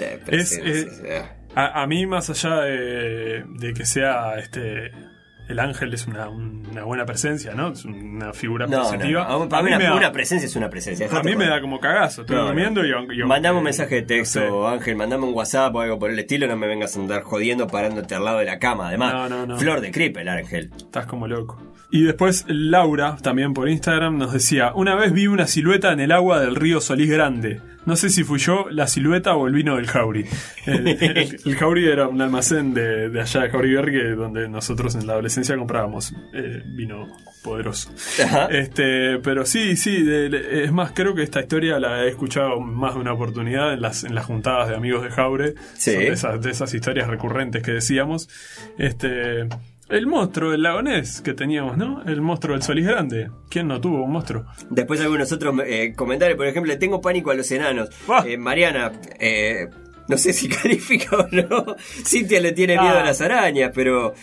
Eh, 0.00 0.20
Es, 0.28 0.60
a 1.54 1.86
mí, 1.86 2.06
más 2.06 2.30
allá 2.30 2.62
de, 2.62 3.44
de 3.46 3.72
que 3.74 3.86
sea 3.86 4.36
este. 4.40 4.90
El 5.48 5.58
ángel 5.58 5.92
es 5.92 6.06
una, 6.06 6.28
una 6.28 6.84
buena 6.84 7.04
presencia, 7.04 7.52
¿no? 7.54 7.68
Es 7.72 7.84
una 7.84 8.32
figura 8.32 8.66
no, 8.66 8.78
no, 8.78 8.82
positiva. 8.84 9.26
no. 9.28 9.48
Para 9.48 9.60
A 9.60 9.62
mí 9.62 9.74
una, 9.74 9.78
da- 9.90 9.94
una 9.94 10.10
presencia 10.12 10.46
es 10.46 10.56
una 10.56 10.70
presencia. 10.70 11.06
a 11.12 11.22
mí 11.22 11.36
me 11.36 11.46
da 11.46 11.60
como 11.60 11.78
cagazo. 11.80 12.22
Estoy 12.22 12.36
No, 12.36 12.42
no. 12.42 12.48
durmiendo 12.48 12.84
y, 12.84 12.90
y 13.20 13.24
Mandame 13.24 13.58
un 13.58 13.64
mensaje 13.64 13.96
de 13.96 14.02
texto, 14.02 14.40
no 14.40 14.68
sé. 14.70 14.74
Ángel, 14.76 14.96
mandame 14.96 15.24
un 15.26 15.34
WhatsApp 15.34 15.74
o 15.74 15.80
algo 15.80 15.98
por 15.98 16.10
el 16.10 16.18
estilo, 16.18 16.46
no 16.46 16.56
me 16.56 16.66
vengas 16.66 16.96
a 16.96 17.00
andar 17.00 17.22
jodiendo 17.22 17.66
parándote 17.66 18.14
al 18.14 18.24
lado 18.24 18.38
de 18.38 18.46
la 18.46 18.58
cama. 18.58 18.88
Además, 18.88 19.12
No, 19.12 19.28
no, 19.28 19.46
no. 19.46 19.58
flor 19.58 19.80
de 19.82 19.90
creep 19.90 20.16
el 20.16 20.28
Ángel. 20.30 20.70
Estás 20.76 21.04
como 21.06 21.28
loco. 21.28 21.60
Y 21.90 22.02
después 22.04 22.44
Laura, 22.48 23.16
también 23.22 23.52
por 23.52 23.68
Instagram, 23.68 24.16
nos 24.16 24.32
decía, 24.32 24.72
una 24.74 24.94
vez 24.96 25.12
vi 25.12 25.26
una 25.26 25.46
silueta 25.46 25.92
en 25.92 26.00
el 26.00 26.10
agua 26.12 26.40
del 26.40 26.56
río 26.56 26.80
Solís 26.80 27.10
Grande. 27.10 27.60
No 27.86 27.96
sé 27.96 28.08
si 28.10 28.24
fui 28.24 28.38
yo, 28.38 28.66
la 28.70 28.86
silueta 28.86 29.34
o 29.36 29.46
el 29.46 29.52
vino 29.54 29.76
del 29.76 29.86
Jauri. 29.86 30.24
El, 30.66 30.88
el- 30.88 31.36
el 31.44 31.56
Jauri 31.56 31.86
era 31.88 32.08
un 32.08 32.20
almacén 32.22 32.72
de, 32.74 33.10
de 33.10 33.20
allá 33.20 33.42
de 33.42 33.50
Jauri 33.50 33.74
donde 34.14 34.48
nosotros 34.48 34.94
en 34.94 35.06
la 35.06 35.14
adolescencia 35.14 35.56
comprábamos 35.56 36.14
eh, 36.32 36.62
vino 36.64 37.06
poderoso. 37.42 37.90
Ajá. 38.24 38.46
Este, 38.46 39.18
pero 39.18 39.44
sí, 39.44 39.76
sí, 39.76 40.02
de- 40.02 40.64
es 40.64 40.72
más, 40.72 40.92
creo 40.92 41.14
que 41.14 41.22
esta 41.22 41.40
historia 41.40 41.78
la 41.78 42.04
he 42.04 42.08
escuchado 42.08 42.58
más 42.60 42.94
de 42.94 43.00
una 43.00 43.12
oportunidad 43.12 43.74
en 43.74 43.82
las, 43.82 44.04
en 44.04 44.14
las 44.14 44.24
juntadas 44.24 44.68
de 44.70 44.76
amigos 44.76 45.02
de 45.02 45.10
Jaure. 45.10 45.54
Sí. 45.74 45.92
Son 45.92 46.00
de 46.00 46.08
esas, 46.08 46.40
de 46.42 46.50
esas 46.50 46.72
historias 46.74 47.08
recurrentes 47.08 47.62
que 47.62 47.72
decíamos. 47.72 48.28
Este, 48.78 49.46
el 49.88 50.06
monstruo 50.06 50.50
del 50.50 50.62
lagonés 50.62 51.20
que 51.20 51.34
teníamos, 51.34 51.76
¿no? 51.76 52.02
El 52.04 52.20
monstruo 52.20 52.54
del 52.54 52.62
Solís 52.62 52.86
Grande. 52.86 53.30
¿Quién 53.50 53.68
no 53.68 53.80
tuvo 53.80 54.02
un 54.04 54.12
monstruo? 54.12 54.46
Después 54.70 55.00
algunos 55.00 55.30
otros 55.32 55.54
eh, 55.66 55.92
comentarios, 55.94 56.36
por 56.36 56.46
ejemplo, 56.46 56.72
le 56.72 56.78
tengo 56.78 57.00
pánico 57.00 57.30
a 57.30 57.34
los 57.34 57.50
enanos. 57.52 57.90
Ah. 58.08 58.24
Eh, 58.26 58.36
Mariana, 58.38 58.92
eh, 59.20 59.68
no 60.08 60.16
sé 60.16 60.32
si 60.32 60.48
califica 60.62 61.16
o 61.16 61.28
no. 61.30 61.76
Cintia 62.04 62.40
le 62.40 62.52
tiene 62.52 62.78
miedo 62.78 62.94
Ah. 62.96 63.00
a 63.00 63.04
las 63.04 63.20
arañas, 63.20 63.70
pero... 63.74 64.14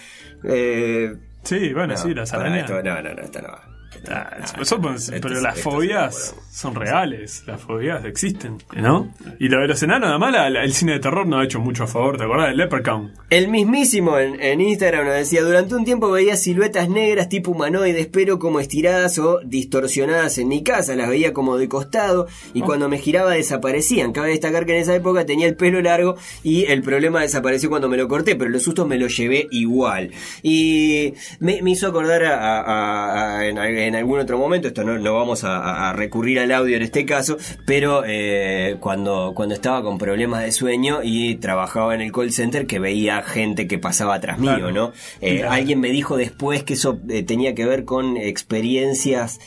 eh, 0.43 1.13
Sí, 1.43 1.73
bueno, 1.73 1.93
no, 1.93 1.97
sí, 1.97 2.13
las 2.13 2.31
arañas. 2.33 2.69
esto, 2.69 2.83
no, 2.83 3.01
no, 3.01 3.13
no, 3.15 3.21
esta 3.21 3.41
no. 3.41 3.49
Ah, 3.49 3.70
Ah, 4.09 4.37
eso, 4.61 4.75
esto 4.75 4.79
pero 5.21 5.41
las 5.41 5.59
fobias 5.59 6.35
son 6.49 6.75
reales, 6.75 7.43
las 7.45 7.61
fobias 7.61 8.03
existen, 8.05 8.57
¿no? 8.75 9.13
Y 9.39 9.47
lo 9.49 9.59
de 9.61 9.67
los 9.67 9.83
enanos, 9.83 10.09
además 10.09 10.31
la- 10.31 10.49
la- 10.49 10.63
el 10.63 10.73
cine 10.73 10.93
de 10.93 10.99
terror 10.99 11.27
no 11.27 11.39
ha 11.39 11.43
hecho 11.43 11.59
mucho 11.59 11.83
a 11.83 11.87
favor, 11.87 12.17
¿te 12.17 12.23
acordás 12.23 12.47
del 12.47 12.57
Leprechaun? 12.57 13.11
El 13.29 13.47
mismísimo 13.49 14.17
en, 14.17 14.39
en 14.41 14.61
Instagram 14.61 15.05
nos 15.05 15.15
decía, 15.15 15.41
durante 15.43 15.75
un 15.75 15.85
tiempo 15.85 16.09
veía 16.09 16.35
siluetas 16.35 16.89
negras 16.89 17.29
tipo 17.29 17.51
humanoides, 17.51 18.07
pero 18.07 18.39
como 18.39 18.59
estiradas 18.59 19.17
o 19.19 19.39
distorsionadas 19.43 20.37
en 20.37 20.47
mi 20.47 20.63
casa, 20.63 20.95
las 20.95 21.09
veía 21.09 21.33
como 21.33 21.57
de 21.57 21.67
costado 21.69 22.27
y 22.53 22.61
cuando 22.61 22.89
me 22.89 22.97
giraba 22.97 23.31
desaparecían. 23.31 24.11
Cabe 24.13 24.29
destacar 24.29 24.65
que 24.65 24.75
en 24.75 24.81
esa 24.81 24.95
época 24.95 25.25
tenía 25.25 25.47
el 25.47 25.55
pelo 25.55 25.81
largo 25.81 26.15
y 26.43 26.65
el 26.65 26.81
problema 26.81 27.21
desapareció 27.21 27.69
cuando 27.69 27.89
me 27.89 27.97
lo 27.97 28.07
corté, 28.07 28.35
pero 28.35 28.49
los 28.49 28.63
sustos 28.63 28.87
me 28.87 28.97
los 28.97 29.15
llevé 29.15 29.47
igual. 29.51 30.11
Y 30.43 31.13
me, 31.39 31.61
me 31.61 31.71
hizo 31.71 31.87
acordar 31.87 32.23
a, 32.25 32.37
a- 32.37 32.61
a- 32.61 33.39
a- 33.39 33.80
en, 33.87 33.95
algún 33.95 34.19
otro 34.19 34.37
momento, 34.37 34.67
esto 34.67 34.83
no, 34.83 34.97
no 34.97 35.13
vamos 35.13 35.43
a, 35.43 35.93
recurrir 35.93 36.39
al 36.39 36.51
audio 36.51 36.75
en 36.77 36.83
este 36.83 37.05
caso, 37.05 37.37
pero 37.65 38.03
eh, 38.05 38.77
cuando, 38.79 39.33
cuando 39.35 39.55
estaba 39.55 39.81
con 39.83 39.97
problemas 39.97 40.43
de 40.43 40.51
sueño 40.51 40.99
y 41.03 41.35
trabajaba 41.35 41.93
en 41.95 42.01
el 42.01 42.11
call 42.11 42.31
center 42.31 42.65
que 42.67 42.79
veía 42.79 43.21
gente 43.23 43.67
que 43.67 43.77
pasaba 43.79 44.15
atrás 44.15 44.39
mío. 44.39 44.71
¿no? 44.71 44.91
Eh, 45.21 45.37
Claro. 45.41 45.51
Alguien 45.53 45.79
me 45.79 45.89
dijo 45.89 46.17
después 46.17 46.63
que 46.63 46.73
eso 46.73 46.99
eh, 47.09 47.23
tenía 47.23 47.55
que 47.55 47.65
ver 47.65 47.83
con 47.85 48.17
experiencias, 48.17 49.39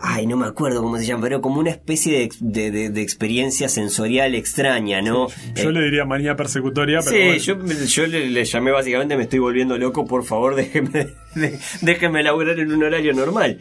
ay, 0.00 0.26
no 0.26 0.36
me 0.36 0.46
acuerdo 0.46 0.82
cómo 0.82 0.98
se 0.98 1.06
llama, 1.06 1.22
pero 1.22 1.40
como 1.40 1.60
una 1.60 1.70
especie 1.70 2.28
de, 2.40 2.70
de, 2.90 3.02
experiencia 3.02 3.68
sensorial 3.68 4.34
extraña, 4.34 5.00
¿no? 5.00 5.28
Yo 5.54 5.68
Eh, 5.70 5.72
le 5.72 5.82
diría 5.82 6.04
manía 6.04 6.34
persecutoria, 6.36 7.00
pero 7.04 7.10
Sí, 7.38 7.52
bueno. 7.52 7.74
yo, 7.74 7.84
yo 7.86 8.06
le, 8.06 8.28
le 8.30 8.44
llamé 8.44 8.70
básicamente 8.72 9.16
me 9.16 9.24
estoy 9.24 9.38
volviendo 9.38 9.76
loco, 9.78 10.04
por 10.06 10.24
favor 10.24 10.54
déjeme, 10.54 11.08
de- 11.34 11.58
déjeme 11.82 12.22
laburar 12.22 12.58
en 12.58 12.72
un 12.72 12.82
horario 12.82 13.12
normal. 13.12 13.58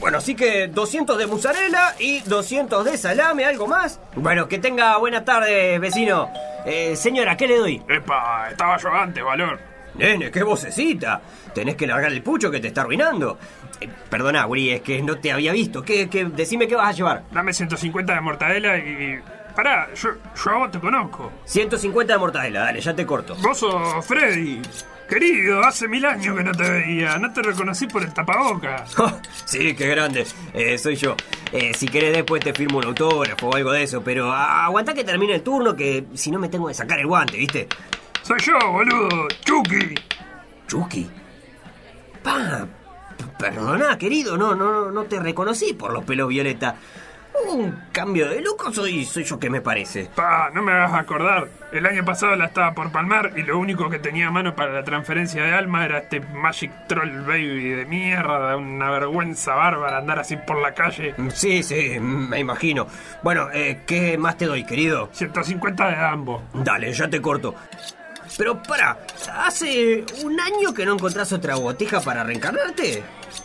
Bueno, 0.00 0.18
así 0.18 0.34
que 0.36 0.68
200 0.68 1.18
de 1.18 1.26
mozzarella 1.26 1.94
y 1.98 2.20
200 2.20 2.84
de 2.84 2.96
salame, 2.96 3.44
¿algo 3.44 3.66
más? 3.66 3.98
Bueno, 4.14 4.46
que 4.46 4.58
tenga 4.58 4.96
buena 4.98 5.24
tarde, 5.24 5.78
vecino. 5.78 6.30
Eh, 6.64 6.94
señora, 6.94 7.36
¿qué 7.36 7.48
le 7.48 7.58
doy? 7.58 7.82
Epa, 7.88 8.48
estaba 8.50 8.76
yo 8.76 8.88
antes, 8.92 9.24
valor. 9.24 9.58
Nene, 9.94 10.30
qué 10.30 10.42
vocecita. 10.42 11.20
Tenés 11.54 11.76
que 11.76 11.86
largar 11.86 12.12
el 12.12 12.22
pucho 12.22 12.50
que 12.50 12.60
te 12.60 12.68
está 12.68 12.82
arruinando. 12.82 13.38
Eh, 13.80 13.88
perdona, 14.08 14.44
Guri, 14.44 14.70
es 14.70 14.82
que 14.82 15.02
no 15.02 15.18
te 15.18 15.32
había 15.32 15.52
visto. 15.52 15.82
¿Qué, 15.82 16.08
qué, 16.08 16.26
decime 16.26 16.68
qué 16.68 16.76
vas 16.76 16.90
a 16.90 16.92
llevar. 16.92 17.24
Dame 17.32 17.52
150 17.52 18.14
de 18.14 18.20
mortadela 18.20 18.78
y. 18.78 19.20
Pará, 19.54 19.88
yo, 19.94 20.10
yo 20.44 20.50
a 20.50 20.58
vos 20.58 20.70
te 20.70 20.78
conozco. 20.78 21.32
150 21.46 22.12
de 22.12 22.18
mortadela, 22.18 22.60
dale, 22.60 22.80
ya 22.80 22.94
te 22.94 23.06
corto. 23.06 23.34
Vos 23.36 23.58
sos 23.58 24.04
Freddy. 24.04 24.60
Querido, 25.08 25.60
hace 25.62 25.86
mil 25.86 26.04
años 26.04 26.36
que 26.36 26.42
no 26.42 26.52
te 26.52 26.68
veía. 26.68 27.16
No 27.18 27.32
te 27.32 27.40
reconocí 27.42 27.86
por 27.86 28.02
el 28.02 28.12
tapaboca. 28.12 28.84
sí, 29.44 29.74
qué 29.74 29.86
grande. 29.88 30.26
Eh, 30.52 30.76
soy 30.78 30.96
yo. 30.96 31.14
Eh, 31.52 31.72
si 31.74 31.86
querés 31.86 32.12
después 32.12 32.42
te 32.42 32.52
firmo 32.52 32.78
un 32.78 32.86
autógrafo 32.86 33.48
o 33.48 33.54
algo 33.54 33.70
de 33.72 33.84
eso, 33.84 34.02
pero 34.02 34.32
a- 34.32 34.64
aguantá 34.64 34.94
que 34.94 35.04
termine 35.04 35.34
el 35.36 35.42
turno 35.42 35.76
que 35.76 36.06
si 36.14 36.30
no 36.32 36.38
me 36.40 36.48
tengo 36.48 36.66
que 36.66 36.74
sacar 36.74 36.98
el 36.98 37.06
guante, 37.06 37.36
¿viste? 37.36 37.68
Soy 38.22 38.38
yo, 38.40 38.58
boludo. 38.72 39.28
Chucky. 39.44 39.94
Chucky. 40.66 41.08
Pa, 42.24 42.66
perdona, 43.38 43.96
querido, 43.96 44.36
no, 44.36 44.56
no, 44.56 44.90
no 44.90 45.04
te 45.04 45.20
reconocí 45.20 45.72
por 45.74 45.92
los 45.92 46.04
pelos 46.04 46.28
violeta. 46.28 46.74
Un 47.44 47.84
cambio 47.92 48.28
de 48.28 48.40
loco, 48.40 48.72
soy, 48.72 49.04
soy 49.04 49.24
yo 49.24 49.38
que 49.38 49.50
me 49.50 49.60
parece. 49.60 50.08
Pa, 50.14 50.50
no 50.52 50.62
me 50.62 50.72
hagas 50.72 50.94
acordar. 50.94 51.48
El 51.72 51.86
año 51.86 52.04
pasado 52.04 52.34
la 52.36 52.46
estaba 52.46 52.72
por 52.72 52.90
palmar 52.90 53.32
y 53.36 53.42
lo 53.42 53.58
único 53.58 53.90
que 53.90 53.98
tenía 53.98 54.28
a 54.28 54.30
mano 54.30 54.54
para 54.54 54.72
la 54.72 54.84
transferencia 54.84 55.42
de 55.44 55.52
alma 55.52 55.84
era 55.84 55.98
este 55.98 56.20
Magic 56.20 56.72
Troll 56.88 57.22
Baby 57.22 57.70
de 57.70 57.84
mierda. 57.86 58.56
Una 58.56 58.90
vergüenza 58.90 59.54
bárbara 59.54 59.98
andar 59.98 60.18
así 60.18 60.36
por 60.36 60.60
la 60.60 60.72
calle. 60.74 61.14
Sí, 61.34 61.62
sí, 61.62 61.98
me 62.00 62.38
imagino. 62.38 62.86
Bueno, 63.22 63.48
eh, 63.52 63.82
¿qué 63.86 64.16
más 64.18 64.36
te 64.36 64.46
doy, 64.46 64.64
querido? 64.64 65.08
150 65.12 65.88
de 65.88 65.96
ambos. 65.96 66.42
Dale, 66.54 66.92
ya 66.92 67.08
te 67.08 67.20
corto. 67.20 67.54
Pero 68.36 68.62
para, 68.62 68.98
¿hace 69.44 70.04
un 70.24 70.38
año 70.40 70.74
que 70.74 70.84
no 70.84 70.94
encontrás 70.94 71.32
otra 71.32 71.56
botija 71.56 72.00
para 72.00 72.24
reencarnarte? 72.24 73.02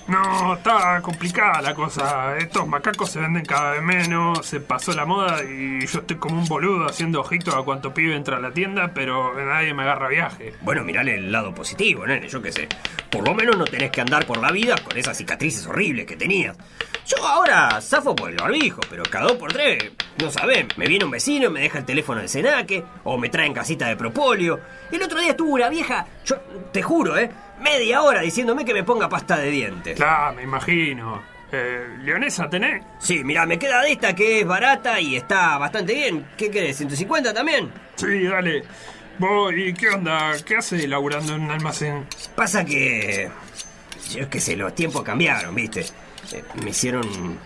No, 0.07 0.55
está 0.55 1.01
complicada 1.01 1.61
la 1.61 1.73
cosa. 1.73 2.37
Estos 2.37 2.67
macacos 2.67 3.11
se 3.11 3.19
venden 3.19 3.45
cada 3.45 3.71
vez 3.71 3.81
menos, 3.81 4.45
se 4.45 4.59
pasó 4.59 4.93
la 4.93 5.05
moda 5.05 5.43
y 5.43 5.85
yo 5.85 5.99
estoy 5.99 6.17
como 6.17 6.39
un 6.39 6.47
boludo 6.47 6.85
haciendo 6.85 7.21
ojitos 7.21 7.55
a 7.55 7.61
cuanto 7.63 7.93
pibe 7.93 8.15
entra 8.15 8.37
a 8.37 8.39
la 8.39 8.51
tienda, 8.51 8.91
pero 8.93 9.33
nadie 9.33 9.73
me 9.73 9.83
agarra 9.83 10.09
viaje. 10.09 10.53
Bueno, 10.61 10.83
mirale 10.83 11.15
el 11.15 11.31
lado 11.31 11.53
positivo, 11.53 12.05
nene, 12.05 12.27
yo 12.27 12.41
qué 12.41 12.51
sé. 12.51 12.67
Por 13.09 13.27
lo 13.27 13.33
menos 13.33 13.57
no 13.57 13.65
tenés 13.65 13.91
que 13.91 14.01
andar 14.01 14.25
por 14.25 14.37
la 14.37 14.51
vida 14.51 14.75
con 14.83 14.97
esas 14.97 15.17
cicatrices 15.17 15.65
horribles 15.67 16.05
que 16.05 16.15
tenías. 16.15 16.57
Yo 17.05 17.25
ahora 17.25 17.81
zafo 17.81 18.15
por 18.15 18.29
el 18.29 18.37
barbijo, 18.37 18.81
pero 18.89 19.03
cada 19.03 19.27
dos 19.27 19.37
por 19.37 19.51
tres, 19.51 19.91
no 20.21 20.29
sabés, 20.29 20.65
me 20.77 20.87
viene 20.87 21.05
un 21.05 21.11
vecino 21.11 21.47
y 21.47 21.49
me 21.49 21.61
deja 21.61 21.79
el 21.79 21.85
teléfono 21.85 22.21
de 22.21 22.27
Senaque, 22.27 22.83
o 23.03 23.17
me 23.17 23.29
traen 23.29 23.53
casita 23.53 23.87
de 23.87 23.95
propolio. 23.95 24.59
El 24.91 25.01
otro 25.01 25.19
día 25.19 25.31
estuvo 25.31 25.51
una 25.51 25.69
vieja, 25.69 26.05
yo 26.25 26.37
te 26.71 26.81
juro, 26.81 27.17
¿eh? 27.17 27.29
Media 27.61 28.01
hora 28.01 28.21
diciéndome 28.21 28.65
que 28.65 28.73
me 28.73 28.83
ponga 28.83 29.07
pasta 29.07 29.37
de 29.37 29.49
dientes. 29.51 29.95
Claro, 29.95 30.35
me 30.35 30.43
imagino. 30.43 31.21
Eh, 31.51 31.97
¿Leonesa 31.99 32.49
tenés? 32.49 32.83
Sí, 32.97 33.23
mira, 33.23 33.45
me 33.45 33.59
queda 33.59 33.81
de 33.81 33.91
esta 33.91 34.15
que 34.15 34.39
es 34.39 34.47
barata 34.47 34.99
y 34.99 35.15
está 35.15 35.57
bastante 35.57 35.93
bien. 35.93 36.25
¿Qué 36.37 36.49
querés? 36.49 36.81
¿150 36.81 37.33
también? 37.33 37.69
Sí, 37.95 38.23
dale. 38.23 38.63
¿Vos 39.19 39.53
y 39.55 39.73
qué 39.73 39.89
onda? 39.89 40.31
¿Qué 40.45 40.55
haces 40.55 40.87
laburando 40.87 41.35
en 41.35 41.41
un 41.41 41.51
almacén? 41.51 42.07
Pasa 42.35 42.65
que. 42.65 43.29
Yo 44.11 44.29
qué 44.29 44.39
sé, 44.39 44.55
los 44.55 44.73
tiempos 44.73 45.03
cambiaron, 45.03 45.53
¿viste? 45.53 45.81
Eh, 46.31 46.43
me 46.63 46.69
hicieron. 46.71 47.37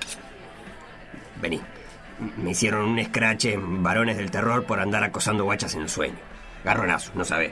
Vení. 1.41 1.61
Me 2.37 2.51
hicieron 2.51 2.85
un 2.89 3.03
scratch 3.03 3.45
en 3.45 3.83
varones 3.83 4.15
del 4.17 4.31
terror 4.31 4.63
por 4.65 4.79
andar 4.79 5.03
acosando 5.03 5.43
guachas 5.43 5.75
en 5.75 5.81
el 5.81 5.89
sueño. 5.89 6.15
Garronazo, 6.63 7.11
no 7.15 7.25
sabés. 7.25 7.51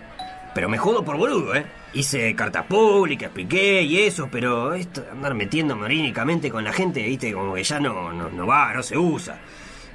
Pero 0.53 0.69
me 0.69 0.77
jodo 0.77 1.03
por 1.03 1.17
boludo, 1.17 1.55
¿eh? 1.55 1.65
Hice 1.93 2.35
cartas 2.35 2.65
públicas, 2.65 3.27
expliqué 3.27 3.81
y 3.81 4.01
eso, 4.01 4.29
pero 4.31 4.73
esto 4.73 5.01
de 5.01 5.09
andar 5.11 5.33
metiéndome 5.33 5.85
orínicamente 5.85 6.51
con 6.51 6.63
la 6.63 6.71
gente, 6.71 7.01
¿viste? 7.03 7.33
Como 7.33 7.55
que 7.55 7.63
ya 7.63 7.79
no, 7.79 8.13
no, 8.13 8.29
no 8.29 8.47
va, 8.47 8.73
no 8.73 8.83
se 8.83 8.97
usa. 8.97 9.39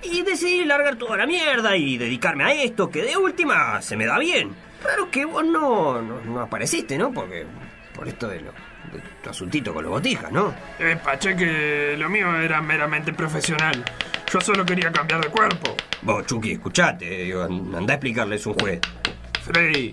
Y 0.02 0.22
decidí 0.22 0.64
largar 0.64 0.96
toda 0.96 1.16
la 1.16 1.26
mierda 1.26 1.76
y 1.76 1.98
dedicarme 1.98 2.44
a 2.44 2.52
esto, 2.52 2.90
que 2.90 3.02
de 3.02 3.16
última 3.16 3.80
se 3.82 3.96
me 3.96 4.06
da 4.06 4.18
bien. 4.18 4.54
Claro 4.82 5.10
que 5.10 5.24
vos 5.24 5.44
no, 5.44 6.00
no, 6.00 6.20
no 6.20 6.40
apareciste, 6.40 6.96
¿no? 6.96 7.12
Porque. 7.12 7.46
Por 7.94 8.06
esto 8.06 8.28
de, 8.28 8.40
lo, 8.40 8.52
de 8.92 9.02
tu 9.24 9.30
asuntito 9.30 9.74
con 9.74 9.82
los 9.82 9.90
botijas, 9.90 10.30
¿no? 10.30 10.54
Eh, 10.78 10.96
paché 11.02 11.34
que 11.34 11.96
lo 11.98 12.08
mío 12.08 12.38
era 12.38 12.62
meramente 12.62 13.12
profesional. 13.12 13.84
Yo 14.32 14.40
solo 14.40 14.64
quería 14.64 14.92
cambiar 14.92 15.20
de 15.20 15.28
cuerpo. 15.28 15.74
Vos, 16.02 16.24
Chucky, 16.26 16.52
escuchate, 16.52 17.24
digo, 17.24 17.42
andá 17.42 17.94
a 17.94 17.96
explicarles 17.96 18.46
un 18.46 18.54
juez. 18.54 18.80
Freddy, 19.42 19.90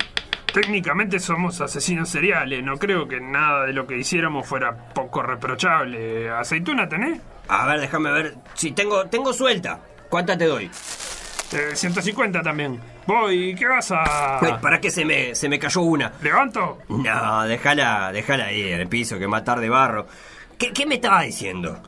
técnicamente 0.56 1.20
somos 1.20 1.60
asesinos 1.60 2.08
seriales. 2.08 2.64
No 2.64 2.78
creo 2.78 3.06
que 3.06 3.20
nada 3.20 3.66
de 3.66 3.74
lo 3.74 3.86
que 3.86 3.98
hiciéramos 3.98 4.46
fuera 4.46 4.74
poco 4.94 5.22
reprochable. 5.22 6.30
¿Aceituna 6.30 6.88
tenés? 6.88 7.20
A 7.48 7.66
ver, 7.66 7.80
déjame 7.80 8.10
ver. 8.10 8.34
Si 8.54 8.72
tengo, 8.72 9.04
tengo 9.04 9.34
suelta. 9.34 9.80
¿Cuánta 10.08 10.38
te 10.38 10.46
doy? 10.46 10.70
Eh, 11.52 11.72
150 11.74 12.40
también. 12.40 12.80
Voy, 13.06 13.54
¿qué 13.54 13.66
vas 13.66 13.92
a...? 13.92 14.38
Ay, 14.40 14.54
¿Para 14.62 14.80
qué 14.80 14.90
se 14.90 15.04
me, 15.04 15.34
se 15.34 15.46
me 15.50 15.58
cayó 15.58 15.82
una? 15.82 16.10
¿Levanto? 16.22 16.78
No, 16.88 17.42
déjala, 17.44 18.10
déjala 18.12 18.46
ahí 18.46 18.72
en 18.72 18.80
el 18.80 18.88
piso, 18.88 19.18
que 19.18 19.28
matar 19.28 19.60
de 19.60 19.68
barro. 19.68 20.06
¿Qué, 20.56 20.72
qué 20.72 20.86
me 20.86 20.94
estaba 20.94 21.20
diciendo? 21.20 21.82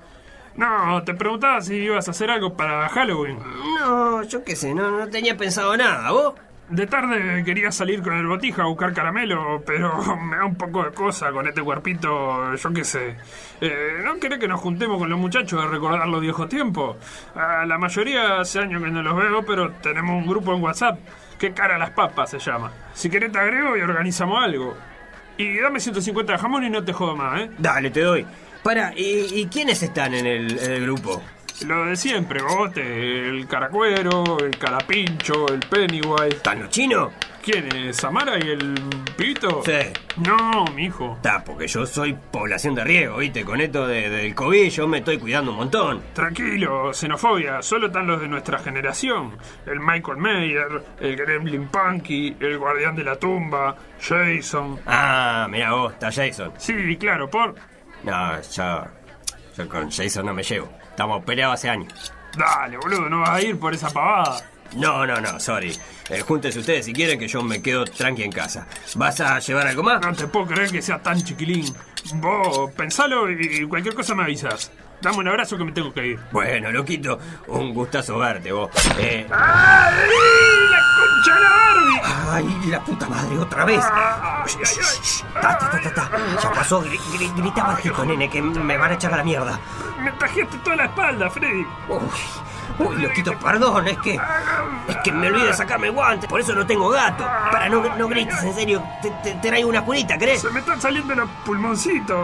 No, 0.57 1.03
te 1.05 1.15
preguntaba 1.15 1.63
si 1.63 1.75
ibas 1.77 2.07
a 2.07 2.11
hacer 2.11 2.31
algo 2.31 2.55
para 2.55 2.87
Halloween. 2.91 3.39
No, 3.81 4.23
yo 4.25 4.45
qué 4.45 4.55
sé, 4.55 4.75
no, 4.75 4.91
no 4.91 5.09
tenía 5.09 5.39
pensado 5.39 5.75
nada. 5.75 6.11
¿Vos? 6.11 6.35
De 6.71 6.87
tarde 6.87 7.43
quería 7.45 7.73
salir 7.73 8.03
con 8.03 8.13
el 8.13 8.27
botija 8.27 8.63
a 8.63 8.67
buscar 8.67 8.93
caramelo, 8.93 9.63
pero 9.65 10.17
me 10.23 10.37
da 10.37 10.45
un 10.45 10.55
poco 10.55 10.85
de 10.85 10.91
cosa 10.93 11.33
con 11.33 11.49
este 11.49 11.63
cuerpito, 11.63 12.55
yo 12.55 12.73
qué 12.75 12.85
sé. 12.85 13.17
Eh, 13.61 14.03
¿No 14.05 14.19
querés 14.21 14.39
que 14.39 14.49
nos 14.49 14.61
juntemos 14.61 14.99
con 14.99 15.09
los 15.09 15.19
muchachos 15.19 15.65
a 15.65 15.67
recordar 15.67 16.07
los 16.09 16.21
viejos 16.21 16.47
tiempos? 16.49 16.97
A 17.35 17.65
la 17.65 17.79
mayoría 17.79 18.41
hace 18.41 18.59
años 18.59 18.83
que 18.83 18.91
no 18.91 19.03
los 19.03 19.17
veo, 19.17 19.43
pero 19.47 19.73
tenemos 19.83 20.23
un 20.23 20.29
grupo 20.29 20.55
en 20.55 20.63
WhatsApp. 20.63 20.99
¿Qué 21.39 21.53
cara 21.53 21.77
a 21.77 21.79
las 21.79 21.91
papas 21.91 22.31
se 22.31 22.39
llama? 22.39 22.71
Si 22.93 23.09
querés 23.09 23.33
te 23.33 23.39
agrego 23.39 23.75
y 23.77 23.81
organizamos 23.81 24.45
algo. 24.45 24.77
Y 25.39 25.57
dame 25.59 25.81
150 25.81 26.33
de 26.33 26.39
jamón 26.39 26.65
y 26.65 26.71
no 26.71 26.85
te 26.85 26.93
jodo 26.93 27.17
más, 27.17 27.41
¿eh? 27.41 27.51
Dale, 27.57 27.91
te 27.91 28.01
doy. 28.03 28.27
Para, 28.63 28.93
¿y, 28.95 29.27
y 29.33 29.47
quiénes 29.47 29.83
están 29.83 30.13
en 30.13 30.27
el, 30.27 30.59
en 30.59 30.73
el 30.73 30.83
grupo? 30.83 31.23
Lo 31.67 31.87
de 31.87 31.97
siempre, 31.97 32.41
Bote, 32.43 33.29
el 33.29 33.47
caracuero, 33.49 34.39
el 34.39 34.57
carapincho, 34.59 35.49
el 35.49 35.61
Pennywise. 35.61 36.29
¿Están 36.37 36.61
los 36.61 36.69
chinos? 36.71 37.13
¿Quién 37.43 37.75
es? 37.75 37.97
¿Samara 37.97 38.37
y 38.39 38.49
el 38.51 38.75
pibito? 39.17 39.63
Sí. 39.65 39.73
No, 40.19 40.65
mijo. 40.75 41.15
Está, 41.17 41.43
porque 41.43 41.67
yo 41.67 41.85
soy 41.87 42.15
población 42.31 42.75
de 42.75 42.85
riesgo, 42.85 43.17
¿viste? 43.19 43.45
Con 43.45 43.61
esto 43.61 43.87
de- 43.87 44.09
del 44.11 44.35
COVID 44.35 44.69
yo 44.71 44.87
me 44.87 44.99
estoy 44.99 45.19
cuidando 45.19 45.51
un 45.53 45.57
montón. 45.57 46.03
Tranquilo, 46.13 46.93
xenofobia, 46.93 47.63
solo 47.63 47.87
están 47.87 48.07
los 48.07 48.21
de 48.21 48.29
nuestra 48.29 48.59
generación. 48.59 49.37
El 49.67 49.81
Michael 49.81 50.19
Mayer, 50.19 50.83
el 51.01 51.17
Gremlin 51.17 51.69
Punky, 51.69 52.37
el 52.39 52.59
Guardián 52.59 52.95
de 52.95 53.05
la 53.05 53.17
Tumba, 53.17 53.75
Jason. 54.01 54.79
Ah, 54.87 55.47
mira 55.51 55.73
vos, 55.73 55.93
está 55.95 56.13
Jason. 56.13 56.53
Sí, 56.59 56.97
claro, 56.99 57.29
por... 57.31 57.55
No, 58.05 58.41
yo, 58.43 58.85
yo 59.57 59.69
con 59.69 59.91
Jason 59.91 60.27
no 60.27 60.35
me 60.35 60.43
llevo. 60.43 60.69
Estamos 60.99 61.25
peleados 61.25 61.55
hace 61.55 61.69
años. 61.69 62.13
Dale, 62.37 62.77
boludo, 62.77 63.09
no 63.09 63.21
vas 63.21 63.31
a 63.31 63.41
ir 63.41 63.57
por 63.57 63.73
esa 63.73 63.89
pavada. 63.89 64.43
No, 64.75 65.07
no, 65.07 65.21
no, 65.21 65.39
sorry. 65.39 65.71
Eh, 66.11 66.23
júntense 66.23 66.59
ustedes 66.59 66.87
si 66.87 66.93
quieren 66.93 67.21
que 67.21 67.29
yo 67.29 67.41
me 67.41 67.63
quedo 67.63 67.85
tranqui 67.85 68.25
en 68.25 68.33
casa. 68.33 68.67
¿Vas 68.97 69.21
a 69.21 69.39
llevar 69.39 69.69
algo 69.69 69.85
más? 69.85 70.05
No 70.05 70.13
te 70.13 70.27
puedo 70.27 70.47
creer 70.49 70.73
que 70.73 70.83
sea 70.83 71.01
tan 71.01 71.23
chiquilín. 71.23 71.73
Vos, 72.15 72.73
pensalo 72.73 73.31
y 73.31 73.65
cualquier 73.69 73.95
cosa 73.95 74.17
me 74.17 74.25
avisas. 74.25 74.73
Dame 75.01 75.19
un 75.19 75.29
abrazo 75.29 75.57
que 75.57 75.65
me 75.65 75.73
tengo 75.73 75.93
que 75.93 76.07
ir. 76.07 76.21
Bueno, 76.33 76.71
loquito, 76.73 77.19
un 77.47 77.73
gustazo 77.73 78.19
verte 78.19 78.51
vos. 78.53 78.71
Eh, 78.99 79.27
¡Ay, 79.31 80.09
la 80.71 80.79
concha 80.97 81.35
de 81.35 81.41
la 81.41 81.51
Barbie! 81.51 82.01
ay, 82.31 82.61
la 82.71 82.81
puta 82.81 83.09
madre, 83.09 83.39
otra 83.39 83.65
vez. 83.65 83.81
Ay, 83.85 84.53
ay, 84.57 84.63
ay. 84.65 85.41
Ta, 85.41 85.59
ta, 85.59 85.71
ta, 85.81 85.95
ta. 85.95 86.11
Ya 86.43 86.51
pasó, 86.53 86.83
gri- 86.83 86.99
gri- 87.13 87.33
grita 87.37 87.63
bajito, 87.65 88.05
nene, 88.05 88.29
que 88.29 88.43
me 88.43 88.77
van 88.77 88.91
a 88.91 88.95
echar 88.95 89.15
a 89.15 89.19
la 89.19 89.25
mierda. 89.25 89.59
Me 90.01 90.11
tajaste 90.13 90.59
toda 90.65 90.77
la 90.77 90.85
espalda, 90.87 91.31
Freddy. 91.31 91.65
Uy, 91.89 92.87
uy, 92.87 92.97
loquito, 93.03 93.39
perdón, 93.39 93.87
es 93.89 93.99
que. 93.99 94.19
Es 94.89 94.97
que 95.05 95.13
me 95.13 95.29
olvidé 95.29 95.47
de 95.47 95.55
sacarme 95.55 95.87
el 95.89 95.93
guante, 95.93 96.27
por 96.27 96.41
eso 96.41 96.55
no 96.55 96.67
tengo 96.67 96.89
gato. 96.89 97.25
Para, 97.53 97.69
no, 97.69 97.83
no 97.97 98.09
grites, 98.09 98.43
en 98.43 98.55
serio. 98.55 98.83
Te, 99.01 99.11
te- 99.23 99.35
te 99.35 99.49
traigo 99.49 99.69
una 99.69 99.85
curita, 99.85 100.19
¿querés? 100.19 100.41
Se 100.41 100.51
me 100.51 100.59
están 100.61 100.81
saliendo 100.81 101.15
los 101.15 101.29
pulmoncitos. 101.47 102.19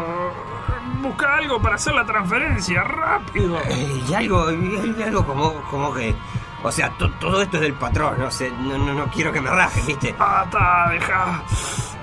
Busca 1.02 1.36
algo 1.36 1.60
para 1.60 1.74
hacer 1.74 1.94
la 1.94 2.04
transferencia, 2.06 2.82
rápido. 2.82 3.58
Eh, 3.68 4.02
y 4.08 4.14
algo, 4.14 4.50
y 4.52 5.02
algo 5.02 5.24
como, 5.26 5.52
como 5.70 5.92
que. 5.94 6.14
O 6.62 6.72
sea, 6.72 6.88
to- 6.96 7.10
todo 7.20 7.42
esto 7.42 7.56
es 7.58 7.62
del 7.62 7.74
patrón, 7.74 8.14
no 8.18 8.30
sé, 8.30 8.50
no, 8.50 8.78
no, 8.78 8.94
no 8.94 9.06
quiero 9.08 9.32
que 9.32 9.40
me 9.40 9.50
rajen, 9.50 9.84
¿viste? 9.86 10.14
Ah, 10.18 10.42
está, 10.46 10.88
deja. 10.90 11.42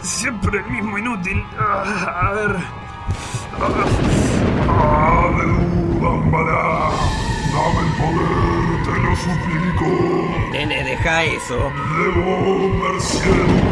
Siempre 0.02 0.60
el 0.60 0.66
mismo 0.66 0.98
inútil. 1.00 1.44
Ah, 1.60 2.28
a 2.28 2.32
ver. 2.34 2.56
Bambala, 6.02 6.90
dame 7.54 7.80
el 7.88 7.94
poder, 7.98 8.51
te 8.92 9.00
lo 9.00 9.16
suplico. 9.16 10.50
Nene, 10.52 10.84
deja 10.84 11.24
eso. 11.24 11.72
Debo 11.98 12.70
marciano, 12.70 13.72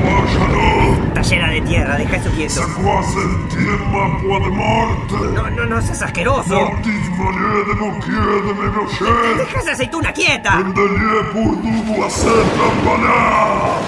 Está 1.08 1.22
llena 1.22 1.50
de 1.50 1.62
tierra, 1.62 1.98
deja 1.98 2.16
eso 2.18 2.32
quieto. 2.32 2.54
Sacuas 2.54 3.08
el 3.16 3.48
tiempo 3.50 4.40
de 4.40 4.50
muerte. 4.50 5.16
No, 5.34 5.50
no, 5.50 5.66
no 5.66 5.82
seas 5.82 6.02
asqueroso. 6.02 6.56
Mortis 6.56 7.10
mané 7.18 7.64
de 7.68 7.76
no 7.76 8.00
quiere 8.00 8.54
me 8.54 8.70
brochet. 8.70 9.38
Deja 9.38 9.60
esa 9.60 9.72
aceituna 9.72 10.14
quieta. 10.14 10.60
Endelie 10.60 11.24
por 11.34 11.62
tu 11.62 12.04
hacer 12.04 12.44
tambalá. 12.58 13.80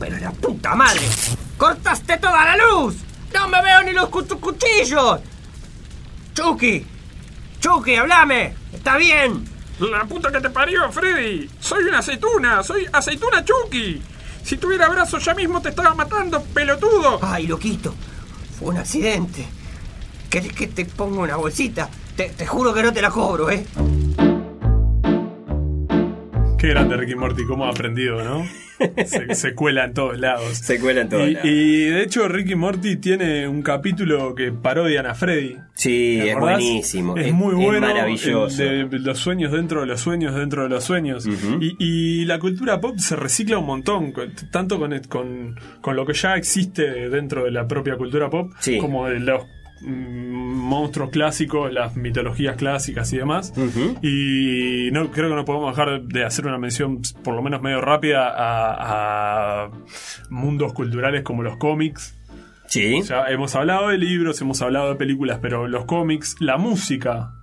¡Pero 0.00 0.18
la 0.18 0.30
puta 0.32 0.74
madre! 0.74 1.08
¡Cortaste 1.56 2.16
toda 2.18 2.44
la 2.44 2.56
luz! 2.56 2.96
¡No 3.34 3.48
me 3.48 3.62
veo 3.62 3.82
ni 3.82 3.92
los 3.92 4.08
cu- 4.08 4.26
cuchillos! 4.40 5.20
¡Chucky! 6.34 6.84
¡Chucky, 7.60 7.96
hablame! 7.96 8.54
¡Está 8.72 8.96
bien! 8.96 9.44
La 9.80 10.04
puta 10.04 10.30
que 10.30 10.40
te 10.40 10.50
parió, 10.50 10.90
Freddy. 10.92 11.50
Soy 11.60 11.84
una 11.84 11.98
aceituna, 11.98 12.62
soy 12.62 12.86
aceituna 12.92 13.44
Chucky. 13.44 14.00
Si 14.44 14.56
tuviera 14.56 14.88
brazos 14.88 15.24
ya 15.24 15.34
mismo 15.34 15.60
te 15.60 15.70
estaba 15.70 15.94
matando, 15.94 16.42
pelotudo. 16.42 17.18
¡Ay, 17.22 17.46
loquito! 17.46 17.94
Fue 18.58 18.68
un 18.68 18.78
accidente. 18.78 19.46
¿Querés 20.30 20.52
que 20.52 20.66
te 20.68 20.84
ponga 20.84 21.20
una 21.22 21.36
bolsita? 21.36 21.88
Te, 22.16 22.30
te 22.30 22.46
juro 22.46 22.72
que 22.72 22.82
no 22.82 22.92
te 22.92 23.02
la 23.02 23.10
cobro, 23.10 23.50
¿eh? 23.50 23.66
Qué 26.58 26.68
grande 26.68 26.96
Ricky 26.96 27.14
Morty, 27.14 27.44
cómo 27.46 27.66
ha 27.66 27.70
aprendido, 27.70 28.22
¿no? 28.22 28.46
Se, 29.06 29.34
se 29.34 29.54
cuela 29.54 29.84
en 29.84 29.94
todos 29.94 30.18
lados. 30.18 30.58
Se 30.58 30.78
cuela 30.80 31.02
en 31.02 31.08
todos 31.08 31.28
y, 31.28 31.32
lados. 31.34 31.48
y, 31.50 31.84
de 31.86 32.02
hecho 32.02 32.28
Ricky 32.28 32.54
Morty 32.54 32.96
tiene 32.96 33.46
un 33.48 33.62
capítulo 33.62 34.34
que 34.34 34.52
parodian 34.52 35.06
a 35.06 35.14
Freddy. 35.14 35.56
Sí, 35.74 36.18
¿Te 36.20 36.30
es 36.32 36.38
buenísimo. 36.38 37.16
Es, 37.16 37.32
muy 37.32 37.54
bueno. 37.54 37.80
maravilloso. 37.86 38.48
De 38.64 38.86
los 38.98 39.18
sueños 39.18 39.52
dentro 39.52 39.80
de 39.80 39.86
los 39.86 40.00
sueños 40.00 40.34
dentro 40.34 40.62
de 40.64 40.68
los 40.68 40.84
sueños. 40.84 41.26
y, 41.60 41.76
y 41.78 42.24
la 42.24 42.38
cultura 42.38 42.80
pop 42.80 42.96
se 42.98 43.16
recicla 43.16 43.58
un 43.58 43.66
montón, 43.66 44.12
tanto 44.50 44.78
con, 44.78 44.98
con, 45.08 45.58
con 45.80 45.96
lo 45.96 46.04
que 46.06 46.14
ya 46.14 46.34
existe 46.36 47.08
dentro 47.10 47.44
de 47.44 47.50
la 47.50 47.66
propia 47.68 47.96
cultura 47.96 48.30
pop, 48.30 48.52
Sí. 48.60 48.78
como 48.78 49.08
de 49.08 49.20
los 49.20 49.42
monstruos 49.84 51.10
clásicos, 51.10 51.72
las 51.72 51.96
mitologías 51.96 52.56
clásicas 52.56 53.12
y 53.12 53.18
demás. 53.18 53.52
Y 54.02 54.90
no 54.92 55.10
creo 55.10 55.28
que 55.28 55.36
no 55.36 55.44
podemos 55.44 55.76
dejar 55.76 56.02
de 56.02 56.24
hacer 56.24 56.46
una 56.46 56.58
mención, 56.58 57.02
por 57.22 57.34
lo 57.34 57.42
menos 57.42 57.62
medio 57.62 57.80
rápida, 57.80 58.28
a, 58.28 59.64
a 59.64 59.70
mundos 60.30 60.72
culturales 60.72 61.22
como 61.22 61.42
los 61.42 61.56
cómics. 61.56 62.16
Sí. 62.66 63.02
Ya 63.02 63.26
hemos 63.28 63.54
hablado 63.54 63.88
de 63.88 63.98
libros, 63.98 64.40
hemos 64.40 64.62
hablado 64.62 64.90
de 64.90 64.96
películas, 64.96 65.38
pero 65.40 65.68
los 65.68 65.84
cómics, 65.84 66.36
la 66.40 66.56
música 66.56 67.34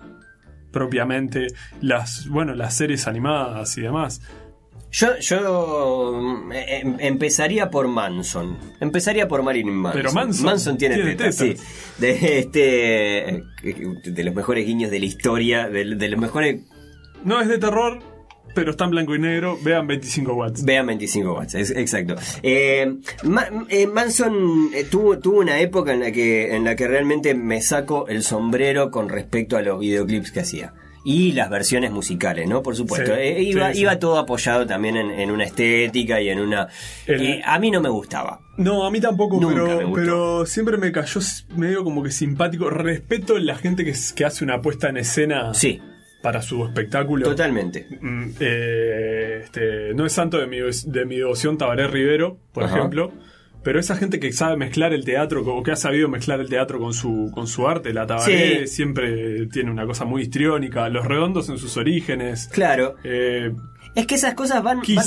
propiamente, 0.72 1.48
las 1.82 2.28
bueno, 2.28 2.56
las 2.56 2.76
series 2.76 3.08
animadas 3.08 3.78
y 3.78 3.82
demás. 3.82 4.22
Yo, 4.92 5.18
yo 5.20 6.12
mm, 6.22 6.52
em- 6.52 6.98
empezaría 7.00 7.70
por 7.70 7.88
Manson. 7.88 8.58
Empezaría 8.80 9.28
por 9.28 9.42
Marilyn 9.42 9.74
Manson. 9.74 10.02
Pero 10.02 10.14
Manson 10.44 10.78
tiene, 10.78 10.96
tiene 10.96 11.16
tetas. 11.16 11.36
sí. 11.36 11.56
De, 11.98 12.40
este, 12.40 13.44
de 14.12 14.24
los 14.24 14.36
mejores 14.36 14.66
guiños 14.66 14.92
de 14.92 15.00
la 15.00 15.06
historia, 15.06 15.70
de, 15.70 15.96
de 15.96 16.10
los 16.10 16.20
mejores... 16.20 16.62
No 17.24 17.40
es 17.40 17.48
de 17.48 17.58
terror, 17.60 18.00
pero 18.54 18.72
está 18.72 18.84
en 18.86 18.92
blanco 18.92 19.16
y 19.16 19.20
negro. 19.20 19.58
Vean 19.64 19.88
25 19.88 20.34
watts. 20.34 20.66
Vean 20.66 20.88
25 20.88 21.34
watts, 21.36 21.56
es- 21.56 21.72
exacto. 21.72 22.16
Eh, 22.44 22.96
Ma- 23.24 23.48
eh, 23.70 23.88
Manson 23.88 24.72
eh, 24.74 24.84
tuvo, 24.84 25.20
tuvo 25.20 25.40
una 25.40 25.60
época 25.62 25.94
en 25.94 26.02
la, 26.02 26.12
que, 26.12 26.54
en 26.56 26.64
la 26.66 26.76
que 26.76 26.88
realmente 26.88 27.34
me 27.34 27.62
saco 27.62 28.08
el 28.08 28.24
sombrero 28.24 28.92
con 28.92 29.08
respecto 29.08 29.56
a 29.56 29.62
los 29.62 29.80
videoclips 29.80 30.32
que 30.32 30.42
hacía. 30.42 30.74
Y 31.04 31.32
las 31.32 31.50
versiones 31.50 31.92
musicales, 31.92 32.48
¿no? 32.48 32.62
Por 32.62 32.76
supuesto. 32.76 33.14
Sí, 33.16 33.20
Eh, 33.22 33.42
iba, 33.42 33.70
sí, 33.70 33.76
sí. 33.76 33.82
iba 33.82 33.98
todo 33.98 34.20
apoyado 34.20 34.68
también 34.68 34.98
en, 34.98 35.10
en 35.12 35.32
una 35.32 35.44
estética 35.46 36.22
y 36.22 36.30
en 36.30 36.40
una... 36.40 36.68
El- 37.08 37.22
Eh, 37.22 37.42
a 37.44 37.58
mí 37.58 37.72
no 37.72 37.82
me 37.82 37.90
gustaba. 37.90 38.40
No, 38.58 38.86
a 38.86 38.92
mí 38.92 39.00
tampoco, 39.02 39.40
pero, 39.40 39.92
pero 39.96 40.46
siempre 40.46 40.78
me 40.78 40.92
cayó 40.92 41.20
medio 41.56 41.84
como 41.84 42.04
que 42.04 42.12
simpático. 42.12 42.70
Respeto 42.70 43.40
la 43.40 43.56
gente 43.56 43.84
que, 43.84 43.94
que 44.16 44.26
hace 44.26 44.44
una 44.44 44.62
puesta 44.62 44.90
en 44.90 44.98
escena 44.98 45.54
Sí, 45.56 45.82
para 46.22 46.42
su 46.44 46.64
espectáculo. 46.66 47.26
totalmente. 47.26 47.88
Mm, 48.00 48.30
eh, 48.40 49.40
este, 49.44 49.94
no 49.96 50.06
es 50.06 50.14
santo 50.14 50.38
de 50.38 50.46
mi, 50.46 50.58
de 50.60 51.06
mi 51.06 51.18
devoción 51.18 51.58
Tabaré 51.58 51.88
Rivero, 51.88 52.38
por 52.54 52.66
Ajá. 52.66 52.78
ejemplo. 52.78 53.12
Pero 53.64 53.80
esa 53.80 53.96
gente 53.96 54.20
que 54.20 54.32
sabe 54.34 54.58
mezclar 54.58 54.92
el 54.94 55.06
teatro, 55.06 55.44
o 55.46 55.62
que 55.64 55.72
ha 55.72 55.76
sabido 55.76 56.10
mezclar 56.10 56.40
el 56.40 56.50
teatro 56.50 56.80
con 56.80 56.94
su, 56.94 57.30
con 57.34 57.46
su 57.48 57.68
arte, 57.68 57.94
la 57.94 58.08
Tabaré 58.08 58.62
Sí. 58.66 58.76
siempre 58.76 59.46
tiene 59.48 59.70
una 59.72 59.86
cosa 59.86 60.04
muy 60.06 60.24
histriónica. 60.24 60.90
Los 60.90 61.06
redondos 61.06 61.50
en 61.50 61.58
sus 61.58 61.78
orígenes. 61.78 62.50
Claro. 62.52 62.96
Eh, 63.04 63.52
Es 63.96 64.08
que 64.08 64.16
esas 64.16 64.34
cosas 64.34 64.64
van... 64.64 64.78
Van- 64.80 65.06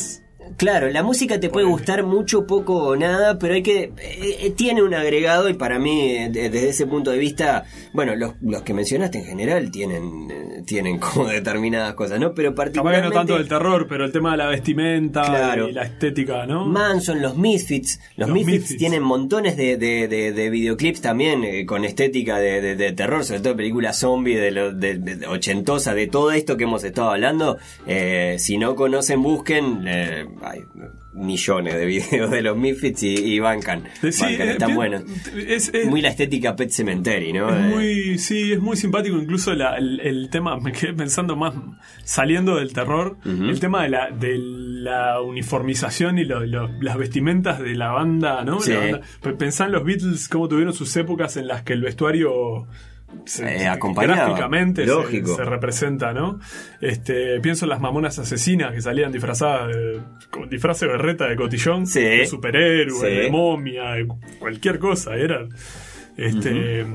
Claro, 0.56 0.88
la 0.90 1.02
música 1.02 1.40
te 1.40 1.48
puede 1.48 1.66
gustar 1.66 2.04
mucho, 2.04 2.46
poco 2.46 2.74
o 2.76 2.96
nada, 2.96 3.38
pero 3.38 3.54
hay 3.54 3.62
que... 3.62 3.92
eh, 3.98 4.36
eh, 4.40 4.50
tiene 4.56 4.82
un 4.82 4.94
agregado 4.94 5.48
y 5.48 5.54
para 5.54 5.78
mí, 5.78 6.12
eh, 6.12 6.28
de- 6.30 6.50
desde 6.50 6.68
ese 6.68 6.86
punto 6.86 7.10
de 7.10 7.18
vista, 7.18 7.64
bueno, 7.92 8.14
los, 8.14 8.34
los 8.40 8.62
que 8.62 8.72
mencionaste 8.74 9.18
en 9.18 9.24
general 9.24 9.70
tienen, 9.70 10.28
eh, 10.30 10.62
tienen 10.64 10.98
como 11.00 11.26
determinadas 11.28 11.94
cosas, 11.94 12.20
¿no? 12.20 12.34
Pero 12.34 12.50
capaz 12.50 12.64
que 12.64 12.70
particularmente... 12.80 13.08
no 13.08 13.14
tanto 13.20 13.36
del 13.38 13.48
terror, 13.48 13.86
pero 13.88 14.04
el 14.04 14.12
tema 14.12 14.32
de 14.32 14.36
la 14.36 14.46
vestimenta 14.46 15.22
Claro. 15.24 15.68
y 15.68 15.72
la 15.72 15.82
estética, 15.84 16.46
¿no? 16.46 16.66
Manson, 16.66 17.20
los 17.20 17.36
Misfits. 17.36 17.98
Los, 18.16 18.28
Los 18.28 18.34
Misfits, 18.36 18.60
Misfits. 18.60 18.78
tienen 18.78 19.02
montones 19.02 19.56
de, 19.56 19.76
de- 19.76 20.06
de- 20.08 20.32
de 20.32 20.50
videoclips 20.50 21.00
también 21.00 21.66
con 21.66 21.84
estética 21.84 22.38
de, 22.38 22.92
terror, 22.92 23.24
sobre 23.24 23.40
todo 23.40 23.56
películas 23.56 23.98
zombie 23.98 24.36
de, 24.36 24.50
lo- 24.50 24.72
de- 24.72 25.26
ochentosa, 25.26 25.94
de 25.94 26.06
todo 26.06 26.30
esto 26.32 26.56
que 26.56 26.64
hemos 26.64 26.84
estado 26.84 27.10
hablando. 27.10 27.58
Si 28.38 28.58
no 28.58 28.74
conocen, 28.76 29.22
busquen. 29.22 29.84
Hay 30.42 30.60
millones 31.12 31.74
de 31.74 31.86
videos 31.86 32.30
de 32.30 32.42
los 32.42 32.56
Misfits 32.56 33.02
y, 33.02 33.14
y 33.14 33.38
bancan. 33.40 33.84
Sí, 34.02 34.22
bancan, 34.22 34.48
eh, 34.48 34.50
están 34.52 34.74
buenos. 34.74 35.02
es- 35.36 35.72
es- 35.72 35.86
Muy 35.86 36.00
la 36.02 36.08
estética 36.08 36.56
Pet 36.56 36.70
Cemetery, 36.70 37.32
¿no? 37.32 37.48
Es 37.50 37.56
Eh, 37.56 37.74
muy, 37.74 38.18
sí, 38.18 38.52
es 38.52 38.60
muy 38.60 38.76
simpático. 38.76 39.16
Incluso 39.16 39.54
la- 39.54 39.76
el, 39.76 40.00
el 40.00 40.28
tema, 40.30 40.58
me 40.58 40.72
quedé 40.72 40.92
pensando 40.94 41.36
más 41.36 41.54
saliendo 42.04 42.56
del 42.56 42.72
terror, 42.72 43.16
el 43.24 43.60
tema 43.60 43.82
de 43.84 43.88
la, 43.90 44.10
de 44.10 44.36
la 44.38 45.20
uniformización 45.20 46.18
y 46.18 46.24
lo- 46.24 46.44
lo- 46.44 46.68
las 46.80 46.96
vestimentas 46.96 47.60
de 47.60 47.74
la 47.74 47.90
banda, 47.92 48.44
¿no? 48.44 48.60
Sí. 48.60 48.72
La 48.72 48.78
banda- 48.80 49.00
Pe- 49.22 49.32
Pensá 49.34 49.66
en 49.66 49.72
los 49.72 49.84
Beatles, 49.84 50.28
cómo 50.28 50.48
tuvieron 50.48 50.72
sus 50.74 50.94
épocas 50.96 51.36
en 51.36 51.46
las 51.48 51.62
que 51.62 51.72
el 51.74 51.82
vestuario. 51.82 52.66
Se- 53.24 53.44
Eh, 53.54 53.58
se- 53.60 53.68
acompañaba. 53.68 54.26
gráficamente 54.26 54.84
Lógico. 54.86 55.36
Se, 55.36 55.44
representa, 55.44 56.12
¿no? 56.12 56.40
Este, 56.80 57.40
pienso 57.40 57.64
en 57.64 57.70
las 57.70 57.80
mamonas 57.80 58.18
asesinas 58.18 58.72
que 58.72 58.80
salían 58.80 59.12
disfrazadas 59.12 59.68
de, 59.74 60.00
con 60.30 60.48
disfraz 60.48 60.80
de 60.80 60.88
berreta 60.88 61.26
de 61.28 61.36
cotillón, 61.36 61.86
Sí. 61.86 62.00
de 62.02 62.26
superhéroe, 62.26 62.98
Sí. 63.00 63.06
de 63.22 63.30
momia, 63.30 63.92
de 63.92 64.08
cualquier 64.38 64.78
cosa, 64.78 65.16
eran 65.16 65.48
este 66.16 66.86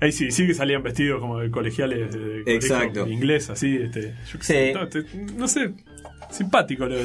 ahí 0.00 0.12
sí, 0.12 0.30
sí 0.30 0.46
que 0.46 0.54
salían 0.54 0.82
vestidos 0.82 1.20
como 1.20 1.38
de 1.40 1.50
colegiales 1.50 2.12
de 2.12 2.18
colegio 2.20 2.54
Exacto. 2.54 3.06
inglés, 3.08 3.50
así, 3.50 3.76
este, 3.76 4.14
yo 4.32 4.38
Sí. 4.40 4.72
no, 4.72 4.88
te- 4.88 5.04
no 5.36 5.48
sé, 5.48 5.72
simpático 6.30 6.86
lo- 6.86 6.96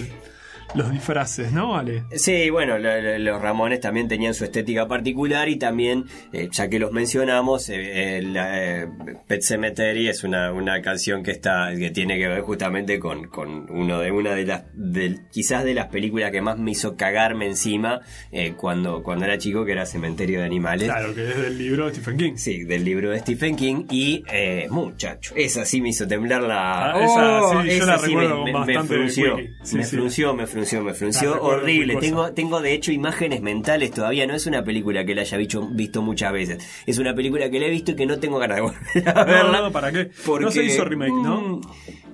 los 0.76 0.92
disfraces, 0.92 1.52
¿no? 1.52 1.76
Ale. 1.78 2.04
Sí, 2.16 2.50
bueno, 2.50 2.78
lo- 2.80 3.02
lo- 3.02 3.20
los 3.20 3.42
Ramones 3.42 3.80
también 3.80 4.08
tenían 4.08 4.34
su 4.34 4.44
estética 4.44 4.88
particular 4.88 5.48
y 5.50 5.58
también, 5.58 6.06
eh, 6.32 6.50
ya 6.52 6.68
que 6.70 6.80
los 6.80 6.92
mencionamos, 6.92 7.70
eh, 7.70 8.18
eh, 8.18 8.22
la, 8.24 8.88
Pet 9.28 9.42
Cemetery 9.42 10.08
es 10.10 10.24
una, 10.24 10.52
una 10.52 10.82
canción 10.82 11.24
que 11.24 11.32
está 11.32 11.72
que 11.78 11.92
tiene 11.92 12.18
que 12.18 12.28
ver 12.28 12.42
justamente 12.42 13.00
con, 13.00 13.28
con 13.28 13.70
uno 13.70 14.00
de 14.00 14.12
una 14.12 14.34
de 14.36 14.46
las 14.46 14.64
de, 14.74 15.20
quizás 15.32 15.64
de 15.64 15.74
las 15.74 15.88
películas 15.88 16.32
que 16.32 16.42
más 16.42 16.58
me 16.58 16.72
hizo 16.72 16.96
cagarme 16.96 17.46
encima 17.48 18.02
eh, 18.32 18.54
cuando 18.58 19.04
cuando 19.04 19.26
era 19.26 19.38
chico, 19.38 19.66
que 19.66 19.72
era 19.74 19.86
Cementerio 19.86 20.40
de 20.40 20.46
Animales. 20.46 20.90
Claro, 20.90 21.14
que 21.14 21.30
es 21.30 21.38
del 21.42 21.58
libro 21.58 21.86
de 21.88 21.94
Stephen 21.94 22.18
King. 22.18 22.34
Sí, 22.36 22.64
del 22.64 22.84
libro 22.84 23.12
de 23.12 23.20
Stephen 23.20 23.56
King 23.56 23.86
y 23.90 24.24
eh, 24.32 24.68
muchacho, 24.70 25.34
esa 25.38 25.66
sí 25.66 25.82
me 25.82 25.90
hizo 25.90 26.08
temblar 26.08 26.42
la. 26.44 26.92
Ah, 26.94 27.04
esa 27.04 27.62
sí, 27.62 27.68
yo 27.68 27.74
esa 27.84 27.86
la 27.86 27.98
sí 28.00 28.06
recuerdo 28.08 28.38
me, 28.38 28.44
me- 28.46 28.52
me 28.52 28.58
bastante 28.74 28.94
frunció. 28.96 29.38
Sí, 29.64 29.78
me 29.78 29.84
frunció, 29.86 30.34
me 30.34 30.48
frunció, 30.48 30.63
me 30.84 30.94
frunció, 30.94 31.42
horrible. 31.42 31.96
Tengo, 31.98 32.32
tengo 32.34 32.62
de 32.62 32.74
hecho 32.74 32.92
imágenes 32.92 33.42
mentales 33.42 33.92
todavía. 33.92 34.26
No 34.28 34.34
es 34.36 34.46
una 34.46 34.64
película 34.64 35.06
que 35.06 35.16
la 35.16 35.22
haya 35.22 35.38
visto, 35.38 35.68
visto 35.72 36.02
muchas 36.02 36.32
veces. 36.34 36.64
Es 36.86 36.98
una 36.98 37.14
película 37.16 37.50
que 37.50 37.60
la 37.60 37.66
he 37.68 37.70
visto 37.70 37.92
y 37.92 37.96
que 37.96 38.06
no 38.06 38.20
tengo 38.20 38.40
ganas 38.40 38.58
de 38.58 38.62
volver 38.62 39.10
a 39.18 39.24
verla. 39.24 39.62
no, 39.62 39.72
¿para 39.72 39.92
qué? 39.92 40.10
porque- 40.26 40.46
No 40.46 40.52
se 40.52 40.64
hizo 40.64 40.86
remake, 40.86 41.12
¿no? 41.14 41.42
Mm, 41.42 41.62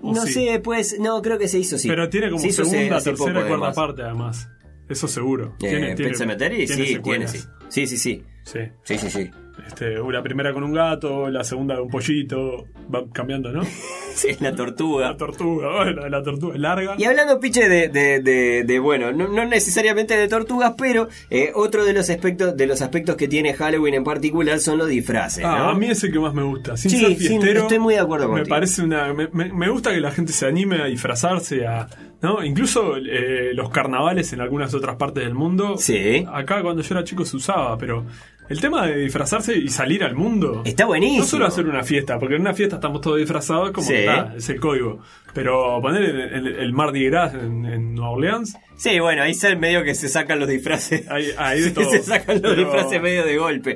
¿O 0.02 0.14
No 0.14 0.26
sí? 0.26 0.34
sé, 0.34 0.60
pues, 0.64 0.98
no, 1.00 1.22
creo 1.22 1.38
que 1.38 1.48
se 1.48 1.60
hizo, 1.60 1.78
sí. 1.78 1.88
Pero 1.88 2.10
tiene 2.10 2.30
como 2.30 2.42
Se 2.42 2.52
segunda, 2.52 2.98
hace 2.98 3.10
tercera 3.12 3.34
cuarta 3.34 3.48
además. 3.54 3.76
parte, 3.76 4.02
además. 4.04 4.50
Eso 4.88 5.08
seguro. 5.08 5.56
Eh, 5.62 5.70
Tiene- 5.70 5.96
tiene- 5.96 6.16
Sematary, 6.16 6.66
tiene 6.66 6.86
sí, 6.86 7.00
tiene, 7.04 7.28
sí. 7.28 7.40
Sí, 7.70 7.86
sí, 7.88 7.98
sí. 7.98 8.24
Sí. 8.44 8.60
Sí, 8.84 8.98
sí, 8.98 9.10
sí. 9.12 9.30
Este, 9.70 9.96
la 10.12 10.24
primera 10.24 10.52
con 10.52 10.64
un 10.64 10.74
gato, 10.74 11.30
la 11.30 11.44
segunda 11.44 11.76
de 11.76 11.82
un 11.82 11.90
pollito, 11.90 12.66
va 12.94 13.04
cambiando, 13.14 13.52
¿no? 13.52 13.62
Sí, 14.16 14.30
la 14.42 14.54
tortuga. 14.54 15.12
La 15.12 15.16
tortuga, 15.18 15.70
bueno, 15.78 16.10
la 16.10 16.22
tortuga 16.22 16.54
es 16.56 16.60
larga. 16.60 16.96
Y 16.98 17.06
hablando, 17.06 17.40
Piche, 17.40 17.70
de, 17.70 17.88
de, 17.88 18.20
de, 18.20 18.64
de, 18.66 18.80
bueno, 18.80 19.14
no, 19.14 19.30
no 19.30 19.46
necesariamente 19.46 20.18
de 20.18 20.28
tortugas, 20.28 20.74
pero 20.78 21.08
eh, 21.30 21.52
otro 21.56 21.86
de 21.86 21.94
los 21.94 22.10
aspectos 22.10 22.58
de 22.58 22.68
los 22.68 22.82
aspectos 22.82 23.16
que 23.16 23.30
tiene 23.30 23.54
Halloween 23.54 23.94
en 23.94 24.04
particular 24.04 24.60
son 24.60 24.78
los 24.80 24.90
disfraces, 24.90 25.46
Ah, 25.46 25.60
¿no? 25.60 25.70
a 25.70 25.76
mí 25.76 25.86
es 25.90 26.04
el 26.04 26.12
que 26.12 26.20
más 26.20 26.34
me 26.34 26.44
gusta. 26.44 26.76
Sin 26.76 26.92
Sí, 26.92 26.98
ser 27.00 27.10
sí, 27.18 27.28
fiestero, 27.30 27.62
estoy 27.62 27.80
muy 27.80 27.94
de 27.94 28.02
acuerdo 28.02 28.28
Me 28.28 28.40
contigo. 28.40 28.56
parece 28.56 28.82
una. 28.82 29.14
Me, 29.14 29.30
me- 29.32 29.54
me 29.54 29.70
gusta 29.70 29.92
que 29.94 30.02
la 30.02 30.12
gente 30.12 30.34
se 30.34 30.46
anime 30.48 30.82
a 30.82 30.86
disfrazarse, 30.86 31.66
a. 31.66 31.88
¿no? 32.22 32.44
Incluso 32.44 32.98
eh, 32.98 33.52
los 33.54 33.70
carnavales 33.70 34.34
en 34.34 34.42
algunas 34.42 34.74
otras 34.74 34.98
partes 34.98 35.24
del 35.24 35.34
mundo. 35.36 35.78
Sí. 35.78 36.26
Acá 36.30 36.62
cuando 36.62 36.82
yo 36.82 36.94
era 36.96 37.06
chico 37.06 37.24
se 37.24 37.38
usaba, 37.38 37.78
pero. 37.78 38.06
El 38.50 38.60
tema 38.60 38.88
de 38.88 38.98
disfrazarse 38.98 39.56
y 39.58 39.70
salir 39.70 40.04
al 40.04 40.16
mundo. 40.16 40.64
Está 40.66 40.86
buenísimo. 40.86 41.20
No 41.22 41.26
solo 41.28 41.46
hacer 41.46 41.68
una 41.68 41.84
fiesta, 41.84 42.18
porque 42.20 42.36
en 42.36 42.42
una 42.42 42.54
fiesta 42.54 42.76
estamos 42.78 43.00
todos 43.02 43.18
disfrazados, 43.18 43.72
como 43.72 43.88
Sí. 43.88 43.94
está, 43.94 44.34
es 44.36 44.50
el 44.50 44.60
código. 44.60 45.00
Pero 45.34 45.80
poner 45.82 46.02
el, 46.04 46.20
el, 46.20 46.48
el 46.60 46.74
Mardi 46.74 47.06
Gras 47.06 47.36
en, 47.36 47.64
en 47.66 47.94
Nueva 47.94 48.10
Orleans, 48.12 48.58
Sí, 48.76 48.98
bueno, 49.00 49.24
ahí 49.24 49.32
es 49.32 49.60
medio 49.60 49.84
que 49.84 49.94
se 49.94 50.08
sacan 50.08 50.40
los 50.40 50.48
disfraces. 50.48 51.06
De 51.08 51.62
Sí, 51.64 51.72
todo. 51.72 51.92
se 51.92 52.02
sacan 52.02 52.42
los 52.42 52.54
Pero- 52.54 52.56
disfraces 52.56 53.02
medio 53.02 53.26
de 53.26 53.38
golpe. 53.38 53.76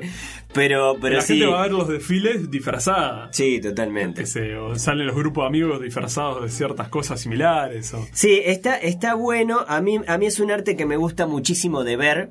Pero, 0.54 0.96
pero 1.00 1.16
la 1.16 1.20
sí. 1.22 1.34
gente 1.38 1.52
va 1.52 1.60
a 1.60 1.62
ver 1.64 1.72
los 1.72 1.88
desfiles 1.88 2.50
disfrazada. 2.50 3.28
Sí, 3.32 3.60
totalmente. 3.60 4.22
Que 4.22 4.26
se- 4.26 4.56
o 4.56 4.74
salen 4.76 5.06
los 5.06 5.14
grupos 5.16 5.44
de 5.44 5.48
amigos 5.48 5.82
disfrazados 5.82 6.42
de 6.42 6.48
ciertas 6.48 6.88
cosas 6.88 7.20
similares. 7.20 7.92
O, 7.92 8.06
Sí, 8.12 8.40
está, 8.44 8.76
está 8.76 9.14
bueno. 9.14 9.64
A 9.68 9.80
mí, 9.80 10.00
a 10.06 10.16
mí 10.16 10.26
es 10.26 10.40
un 10.40 10.50
arte 10.50 10.74
que 10.76 10.86
me 10.86 10.96
gusta 10.96 11.26
muchísimo 11.26 11.84
de 11.84 11.96
ver. 11.96 12.30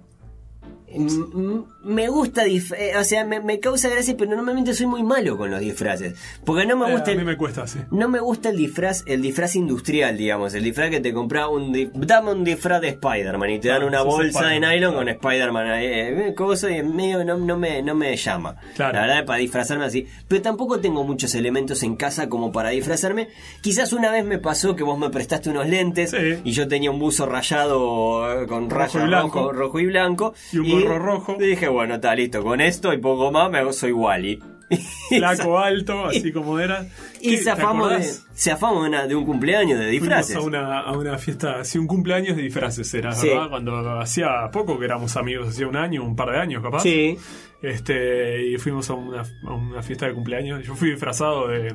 Mm, 0.96 1.58
mm, 1.58 1.66
Me 1.86 2.08
gusta, 2.08 2.46
eh, 2.46 2.62
o 2.98 3.04
sea, 3.04 3.26
me, 3.26 3.42
me 3.42 3.60
causa 3.60 3.90
gracia, 3.90 4.16
pero 4.18 4.36
normalmente 4.36 4.74
soy 4.74 4.86
muy 4.88 5.04
malo 5.04 5.38
con 5.38 5.52
los 5.52 5.60
disfraces. 5.60 6.16
Porque 6.46 6.66
no 6.66 6.78
me 6.78 6.88
Eh, 6.90 6.94
gusta 6.94 7.12
a 7.12 7.14
mí 7.14 7.20
el, 7.20 7.26
me 7.26 7.36
cuesta 7.38 7.64
así. 7.64 7.80
no 7.92 8.08
me 8.08 8.20
gusta 8.22 8.50
el 8.50 8.58
disfraz, 8.58 9.04
el 9.06 9.22
disfraz 9.22 9.56
industrial, 9.58 10.18
digamos, 10.18 10.54
el 10.54 10.64
disfraz 10.64 10.90
que 10.90 11.02
te 11.02 11.14
compra 11.14 11.48
un 11.50 11.74
dame 11.94 12.32
un 12.32 12.44
disfraz 12.46 12.80
de 12.82 12.90
Spider-Man 12.90 13.50
y 13.50 13.60
te 13.60 13.68
dan 13.68 13.84
Ah, 13.84 13.86
una 13.88 14.02
bolsa 14.02 14.48
de 14.48 14.60
nylon 14.62 14.94
con 14.94 15.10
Spider-Man 15.10 15.68
ahí, 15.68 15.86
eh, 15.88 16.34
cosa 16.36 16.72
y 16.72 16.82
medio 16.84 17.24
no, 17.26 17.38
no 17.38 17.58
me, 17.58 17.82
no 17.82 17.96
me 17.96 18.16
llama. 18.16 18.56
Claro. 18.76 18.94
La 18.94 19.02
verdad, 19.02 19.26
para 19.26 19.40
disfrazarme 19.40 19.86
así. 19.86 20.08
Pero 20.28 20.42
tampoco 20.42 20.80
tengo 20.80 21.04
muchos 21.04 21.36
elementos 21.36 21.84
en 21.84 21.96
casa 21.98 22.30
como 22.30 22.52
para 22.52 22.70
disfrazarme. 22.70 23.28
Quizás 23.62 23.92
una 23.94 24.10
vez 24.12 24.24
me 24.24 24.38
pasó 24.40 24.76
que 24.76 24.84
vos 24.84 24.98
me 24.98 25.10
prestaste 25.10 25.50
unos 25.50 25.68
lentes 25.68 26.12
Sí. 26.12 26.40
y 26.46 26.52
yo 26.52 26.68
tenía 26.68 26.92
un 26.92 27.00
buzo 27.00 27.26
rayado 27.26 28.44
eh, 28.44 28.48
con 28.48 28.70
Rojo 28.70 29.00
rayas 29.00 29.10
y 29.10 29.12
rojo, 29.12 29.52
rojo 29.52 29.80
y 29.80 29.86
blanco. 29.88 30.34
Y 30.54 30.60
un 30.60 30.83
gorro 30.88 31.00
rojo. 31.00 31.36
Dije, 31.40 31.68
bueno, 31.68 31.96
está 31.96 32.16
listo, 32.16 32.44
con 32.44 32.62
esto 32.62 32.94
y 32.94 32.98
poco 32.98 33.32
más 33.32 33.50
me 33.52 33.60
hago, 33.60 33.74
soy 33.74 33.92
Wally. 33.92 34.42
Flaco, 35.10 35.60
alto, 35.60 36.06
así 36.06 36.32
como 36.32 36.60
era. 36.60 36.88
Y 37.22 37.32
¿Qué- 37.32 37.38
zafamos 37.44 37.90
de, 37.92 38.04
zafamos 38.36 38.84
de, 38.84 38.90
una- 38.90 39.08
de 39.08 39.16
un 39.16 39.26
cumpleaños 39.26 39.78
de 39.78 39.86
Fuimos 39.86 40.02
disfraces. 40.08 40.36
a 40.36 40.42
una, 40.42 40.80
a 40.80 40.92
una 40.98 41.18
fiesta, 41.18 41.60
así 41.60 41.78
un 41.78 41.86
cumpleaños 41.86 42.36
de 42.38 42.44
disfraces 42.44 42.92
era, 42.94 43.12
Sí. 43.14 43.28
¿verdad? 43.28 43.50
Cuando 43.50 44.00
hacía 44.00 44.50
poco 44.52 44.80
que 44.80 44.86
éramos 44.86 45.16
amigos, 45.18 45.50
hacía 45.50 45.68
un 45.68 45.76
año, 45.76 46.04
un 46.04 46.16
par 46.16 46.32
de 46.32 46.40
años 46.40 46.64
capaz. 46.64 46.80
Sí. 46.82 47.18
Este, 47.62 48.48
y 48.48 48.58
fuimos 48.58 48.90
a 48.90 48.94
una, 48.94 49.22
a 49.48 49.54
una 49.54 49.82
fiesta 49.84 50.08
de 50.08 50.14
cumpleaños. 50.14 50.66
Yo 50.66 50.76
fui 50.76 50.90
disfrazado 50.92 51.48
de, 51.50 51.74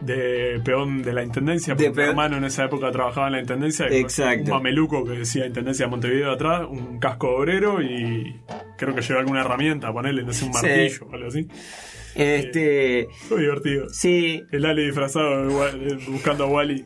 de 0.00 0.60
peón 0.64 1.02
de 1.02 1.12
la 1.12 1.22
intendencia, 1.22 1.74
De 1.74 1.86
porque 1.86 2.02
mi 2.02 2.08
hermano 2.08 2.36
en 2.36 2.44
esa 2.44 2.64
época 2.64 2.90
trabajaba 2.90 3.26
en 3.28 3.32
la 3.34 3.40
intendencia. 3.40 3.86
Exacto. 3.88 4.44
Un 4.44 4.50
mameluco 4.50 5.04
que 5.04 5.12
decía 5.12 5.46
Intendencia 5.46 5.86
de 5.86 5.90
Montevideo 5.90 6.32
atrás, 6.32 6.66
un 6.68 6.98
casco 6.98 7.30
obrero 7.36 7.80
y 7.82 8.40
creo 8.76 8.94
que 8.94 9.00
llevaba 9.02 9.20
alguna 9.20 9.40
herramienta, 9.42 9.92
ponerle, 9.92 10.22
no 10.24 10.32
sé, 10.32 10.44
un 10.46 10.54
Sí. 10.54 10.60
martillo 10.66 11.06
o 11.10 11.14
algo 11.14 11.28
así. 11.28 11.48
Este. 12.14 13.08
Fue 13.28 13.40
divertido. 13.40 13.88
Sí. 13.90 14.42
El 14.52 14.64
Ali 14.66 14.84
disfrazado 14.86 15.48
buscando 16.08 16.44
a 16.44 16.46
Wally. 16.48 16.84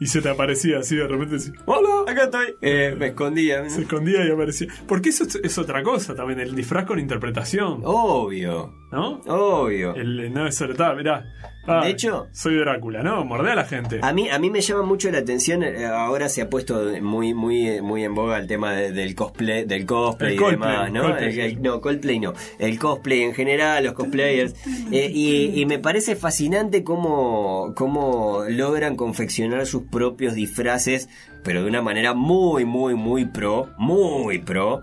Y 0.00 0.06
se 0.06 0.20
te 0.22 0.28
aparecía 0.28 0.78
así 0.78 0.94
de 0.94 1.08
repente. 1.08 1.36
así, 1.36 1.50
¡Hola! 1.64 2.10
Acá 2.12 2.24
estoy. 2.24 2.54
Eh, 2.62 2.94
me 2.96 3.08
escondía. 3.08 3.68
Se 3.68 3.80
escondía 3.82 4.24
y 4.24 4.30
aparecía. 4.30 4.68
Porque 4.86 5.08
eso 5.08 5.24
es, 5.24 5.40
es 5.42 5.58
otra 5.58 5.82
cosa 5.82 6.14
también, 6.14 6.38
el 6.38 6.54
disfraz 6.54 6.84
con 6.84 7.00
interpretación. 7.00 7.80
Obvio. 7.84 8.72
¿No? 8.92 9.20
Obvio. 9.26 9.94
El, 9.96 10.32
no 10.32 10.46
es 10.46 10.62
mirá. 10.96 11.24
Ah, 11.68 11.84
De 11.84 11.90
hecho- 11.90 12.28
soy 12.32 12.56
Drácula, 12.56 13.02
¿no? 13.02 13.24
Mordé 13.24 13.52
a 13.52 13.54
la 13.54 13.64
gente. 13.64 14.00
A 14.02 14.12
mí, 14.12 14.28
a 14.30 14.38
mí 14.38 14.50
me 14.50 14.60
llama 14.60 14.82
mucho 14.82 15.10
la 15.10 15.18
atención, 15.18 15.62
eh, 15.62 15.84
ahora 15.86 16.28
se 16.28 16.42
ha 16.42 16.48
puesto 16.50 16.82
muy, 17.02 17.34
muy, 17.34 17.80
muy 17.82 18.04
en 18.04 18.14
boga 18.14 18.38
el 18.38 18.46
tema 18.46 18.72
de- 18.72 18.92
del 18.92 19.14
cosplay, 19.14 19.64
del 19.64 19.84
cosplay 19.86 20.30
El 20.30 20.36
y 20.36 20.38
Coldplay, 20.38 20.70
demás, 20.72 20.92
¿no? 20.92 21.02
Coldplay, 21.02 21.28
El- 21.28 21.34
sí. 21.34 21.40
el- 21.40 21.62
no, 21.62 21.80
Coldplay 21.80 22.20
no. 22.20 22.32
El 22.58 22.78
cosplay 22.78 23.22
en 23.22 23.34
general, 23.34 23.84
los 23.84 23.92
cosplayers. 23.92 24.54
Eh, 24.90 25.10
y, 25.12 25.60
y 25.60 25.66
me 25.66 25.78
parece 25.78 26.16
fascinante 26.16 26.82
cómo, 26.84 27.72
cómo 27.76 28.44
logran 28.48 28.96
confeccionar 28.96 29.66
sus 29.66 29.82
propios 29.84 30.34
disfraces, 30.34 31.08
pero 31.44 31.62
de 31.62 31.68
una 31.68 31.82
manera 31.82 32.14
muy, 32.14 32.64
muy, 32.64 32.94
muy 32.94 33.24
pro, 33.24 33.70
muy 33.78 34.38
pro. 34.38 34.82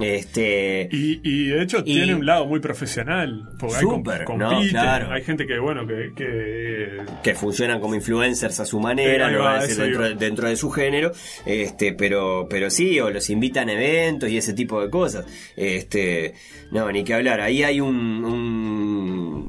Este. 0.00 0.88
Y, 0.90 1.20
y 1.22 1.46
de 1.48 1.62
hecho 1.62 1.78
Y- 1.78 1.94
tiene 1.94 2.14
un 2.14 2.26
lado 2.26 2.46
muy 2.46 2.60
profesional. 2.60 3.48
Porque 3.58 3.76
hay 3.76 3.80
Súper, 3.82 4.24
com- 4.24 4.38
¿no? 4.38 4.48
compiten, 4.50 4.70
Claro. 4.80 5.12
hay 5.12 5.22
gente 5.22 5.46
que, 5.46 5.58
bueno, 5.58 5.86
que. 5.86 6.12
que 6.16 6.98
que 7.22 7.34
funcionan 7.34 7.80
como 7.80 7.94
influencers 7.94 8.60
a 8.60 8.64
su 8.66 8.80
manera, 8.80 9.30
no 9.30 9.38
va, 9.40 9.58
a 9.60 9.62
decir 9.66 9.98
dentro, 10.18 10.48
de 10.48 10.56
su 10.56 10.70
género, 10.70 11.12
este, 11.46 11.92
pero, 11.92 12.46
pero 12.50 12.70
sí, 12.70 13.00
o 13.00 13.10
los 13.10 13.30
invitan 13.30 13.68
a 13.68 13.72
eventos 13.72 14.28
y 14.30 14.36
ese 14.36 14.52
tipo 14.52 14.80
de 14.82 14.90
cosas. 14.90 15.24
Este, 15.56 16.34
no, 16.70 16.90
ni 16.92 17.02
que 17.04 17.14
hablar. 17.14 17.40
Ahí 17.40 17.62
hay 17.62 17.80
un, 17.80 18.24
un- 18.24 19.48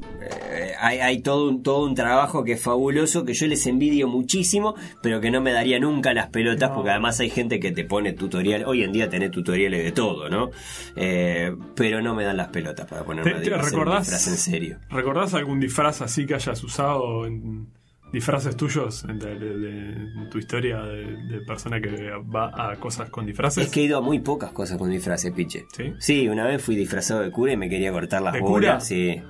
eh, 0.50 0.72
hay, 0.78 0.98
hay 0.98 1.20
todo 1.20 1.48
un, 1.48 1.62
todo 1.62 1.84
un 1.86 1.94
trabajo 1.94 2.44
que 2.44 2.52
es 2.52 2.62
fabuloso, 2.62 3.24
que 3.24 3.34
yo 3.34 3.46
les 3.46 3.66
envidio 3.66 4.08
muchísimo, 4.08 4.74
pero 5.02 5.20
que 5.20 5.30
no 5.30 5.40
me 5.40 5.52
daría 5.52 5.78
nunca 5.78 6.12
las 6.14 6.28
pelotas, 6.28 6.70
No. 6.70 6.76
porque 6.76 6.90
además 6.90 7.18
hay 7.20 7.30
gente 7.30 7.60
que 7.60 7.72
te 7.72 7.84
pone 7.84 8.12
tutorial. 8.12 8.64
Hoy 8.66 8.82
en 8.82 8.92
día 8.92 9.08
tenés 9.08 9.30
tutoriales 9.30 9.84
de 9.84 9.92
todo, 9.92 10.28
¿no? 10.28 10.50
Eh, 10.96 11.54
pero 11.74 12.02
no 12.02 12.14
me 12.14 12.24
dan 12.24 12.36
las 12.36 12.48
pelotas 12.48 12.86
para 12.86 13.04
ponerme 13.04 13.30
¿Te- 13.32 13.52
a 13.54 13.58
un 13.58 13.62
disfraz 13.64 14.26
en 14.28 14.36
serio. 14.36 14.78
¿Recordás 14.90 15.34
algún 15.34 15.60
disfraz 15.60 16.02
así 16.02 16.26
que 16.26 16.34
hayas 16.34 16.62
usado 16.64 17.26
en 17.26 17.68
disfraces 18.12 18.56
tuyos 18.56 19.04
en, 19.08 19.18
de- 19.18 19.34
de- 19.38 19.56
de- 19.58 19.92
en 20.22 20.30
tu 20.30 20.38
historia 20.38 20.78
de, 20.80 21.04
de 21.26 21.40
persona 21.40 21.80
que 21.80 22.10
va 22.34 22.50
a 22.54 22.76
cosas 22.76 23.10
con 23.10 23.26
disfraces? 23.26 23.64
Es 23.64 23.70
que 23.70 23.80
he 23.80 23.84
ido 23.84 23.98
a 23.98 24.00
muy 24.00 24.20
pocas 24.20 24.52
cosas 24.52 24.78
con 24.78 24.90
disfraces, 24.90 25.32
piche. 25.32 25.66
¿Sí? 25.98 26.28
una 26.28 26.46
vez 26.46 26.62
fui 26.62 26.76
disfrazado 26.76 27.20
de 27.20 27.30
cura 27.30 27.52
y 27.52 27.56
me 27.56 27.68
quería 27.68 27.92
cortar 27.92 28.22
las 28.22 28.32
¿De 28.34 28.40
bolas. 28.40 28.54
cura? 28.74 28.80
Sí. 28.80 29.20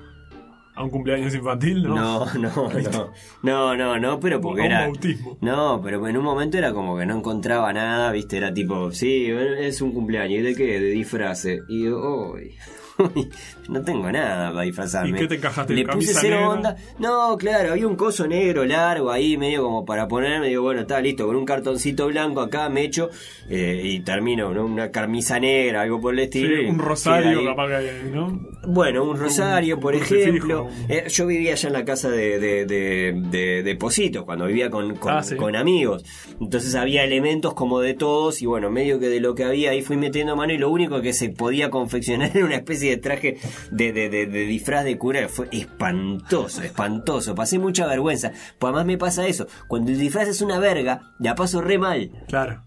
¿A 0.77 0.83
un 0.83 0.89
cumpleaños 0.91 1.33
infantil? 1.33 1.83
No. 1.83 1.95
No, 1.95 2.25
no, 2.37 2.69
no. 2.69 3.11
No, 3.41 3.75
no, 3.75 3.99
no, 3.99 4.19
pero 4.19 4.39
porque 4.39 4.61
A 4.61 4.65
un 4.65 4.71
era. 4.71 4.81
bautismo. 4.81 5.37
No, 5.41 5.81
pero 5.83 6.07
en 6.07 6.17
un 6.17 6.23
momento 6.23 6.57
era 6.57 6.71
como 6.71 6.97
que 6.97 7.05
no 7.05 7.17
encontraba 7.17 7.73
nada, 7.73 8.11
viste, 8.11 8.37
era 8.37 8.53
tipo, 8.53 8.91
sí, 8.91 9.25
es 9.27 9.81
un 9.81 9.91
cumpleaños, 9.91 10.39
¿y 10.39 10.43
de 10.43 10.55
qué? 10.55 10.79
De 10.79 10.89
disfraces. 10.91 11.61
Y 11.67 11.85
yo, 11.85 12.31
uy. 12.33 12.55
no 13.69 13.81
tengo 13.83 14.11
nada 14.11 14.51
para 14.51 14.63
disfrazarme. 14.63 15.17
¿Y 15.17 15.21
qué 15.21 15.27
te 15.27 15.35
encajaste? 15.35 15.73
Le 15.73 15.83
¿Camisa 15.83 16.11
puse 16.11 16.21
cero 16.21 16.35
negra? 16.37 16.49
onda. 16.49 16.75
No, 16.99 17.37
claro, 17.37 17.71
había 17.71 17.87
un 17.87 17.95
coso 17.95 18.27
negro 18.27 18.65
largo 18.65 19.11
ahí, 19.11 19.37
medio 19.37 19.63
como 19.63 19.85
para 19.85 20.07
ponerme. 20.07 20.47
Digo, 20.47 20.63
bueno, 20.63 20.81
está 20.81 20.99
listo, 21.01 21.25
con 21.27 21.35
un 21.35 21.45
cartoncito 21.45 22.07
blanco 22.07 22.41
acá 22.41 22.69
me 22.69 22.83
echo 22.83 23.09
eh, 23.49 23.81
y 23.83 23.99
termino, 24.01 24.53
¿no? 24.53 24.65
Una 24.65 24.91
camisa 24.91 25.39
negra, 25.39 25.81
algo 25.81 25.99
por 26.01 26.13
el 26.13 26.19
Sí, 26.31 26.39
estilo. 26.43 26.61
y 26.61 26.65
un 26.65 26.79
rosario, 26.79 27.43
capaz 27.45 27.67
que, 27.67 28.09
¿no? 28.13 28.39
Bueno, 28.67 29.03
un 29.03 29.17
rosario, 29.17 29.75
un 29.75 29.81
por 29.81 29.95
ejemplo. 29.95 30.67
Eh, 30.89 31.05
yo 31.09 31.27
vivía 31.27 31.53
allá 31.53 31.67
en 31.67 31.73
la 31.73 31.85
casa 31.85 32.09
de, 32.09 32.39
de, 32.39 32.65
de, 32.65 33.13
de- 33.29 33.63
de 33.63 33.75
Positos, 33.75 34.23
cuando 34.25 34.45
vivía 34.47 34.69
con, 34.69 34.95
con, 34.95 35.13
Ah, 35.13 35.23
sí. 35.23 35.35
con 35.35 35.55
amigos. 35.55 36.03
Entonces 36.41 36.75
había 36.75 37.03
elementos 37.03 37.53
como 37.53 37.79
de 37.79 37.93
todos, 37.93 38.41
y 38.41 38.45
bueno, 38.45 38.69
medio 38.69 38.99
que 38.99 39.07
de 39.09 39.19
lo 39.19 39.35
que 39.35 39.43
había 39.43 39.71
ahí 39.71 39.81
fui 39.81 39.97
metiendo 39.97 40.35
mano, 40.35 40.53
y 40.53 40.57
lo 40.57 40.69
único 40.69 41.01
que 41.01 41.13
se 41.13 41.29
podía 41.29 41.69
confeccionar 41.69 42.31
era 42.35 42.45
una 42.45 42.55
especie 42.55 42.86
de 42.89 42.97
traje 42.97 43.37
de, 43.71 43.91
de, 43.93 44.09
de- 44.09 44.25
de 44.27 44.39
disfraz 44.45 44.83
de 44.85 44.97
cura 44.97 45.27
fue 45.29 45.47
espantoso, 45.51 46.61
espantoso. 46.61 47.35
Pasé 47.35 47.59
mucha 47.59 47.85
vergüenza. 47.87 48.31
Pues 48.59 48.69
además 48.69 48.85
me 48.85 48.97
pasa 48.97 49.27
eso. 49.27 49.47
Cuando 49.67 49.91
el 49.91 49.99
disfraz 49.99 50.27
es 50.27 50.41
una 50.41 50.59
verga, 50.59 51.01
la 51.19 51.35
paso 51.35 51.61
re 51.61 51.77
mal. 51.77 52.11
Claro. 52.27 52.63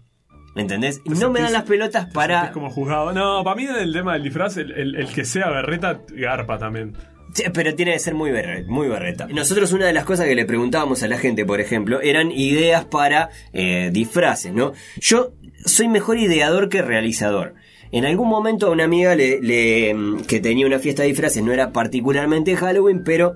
¿Entendés? 0.55 1.01
Te 1.03 1.09
No 1.11 1.29
me 1.29 1.39
dan 1.41 1.53
las 1.53 1.63
pelotas 1.63 2.07
Es 2.07 2.13
para. 2.13 2.51
como 2.51 2.69
juzgado. 2.69 3.13
No, 3.13 3.43
para 3.43 3.55
mí 3.55 3.65
el 3.65 3.93
tema 3.93 4.13
del 4.13 4.23
disfraz, 4.23 4.57
el, 4.57 4.71
el- 4.71 4.95
el 4.95 5.07
que 5.07 5.23
sea 5.25 5.49
berreta, 5.49 6.01
garpa 6.09 6.57
también. 6.57 6.93
Sí, 7.33 7.43
pero 7.53 7.73
tiene 7.75 7.93
que 7.93 7.99
ser 7.99 8.13
muy, 8.13 8.31
berre- 8.31 8.65
muy 8.67 8.89
berreta. 8.89 9.25
Nosotros 9.27 9.71
una 9.71 9.85
de 9.85 9.93
las 9.93 10.03
cosas 10.03 10.25
que 10.27 10.35
le 10.35 10.43
preguntábamos 10.45 11.01
a 11.03 11.07
la 11.07 11.17
gente, 11.17 11.45
por 11.45 11.61
ejemplo, 11.61 12.01
eran 12.01 12.29
ideas 12.31 12.83
para 12.83 13.29
eh, 13.53 13.89
disfraces, 13.93 14.51
¿no? 14.51 14.73
Yo 14.97 15.31
soy 15.65 15.87
mejor 15.87 16.17
ideador 16.17 16.67
que 16.67 16.81
realizador. 16.81 17.53
En 17.91 18.05
algún 18.05 18.29
momento 18.29 18.67
a 18.67 18.71
una 18.71 18.85
amiga 18.85 19.15
le, 19.15 19.41
le- 19.41 19.95
que 20.27 20.39
tenía 20.39 20.65
una 20.65 20.79
fiesta 20.79 21.01
de 21.03 21.09
disfraces, 21.09 21.43
no 21.43 21.51
era 21.51 21.71
particularmente 21.73 22.55
Halloween, 22.55 23.03
pero 23.03 23.35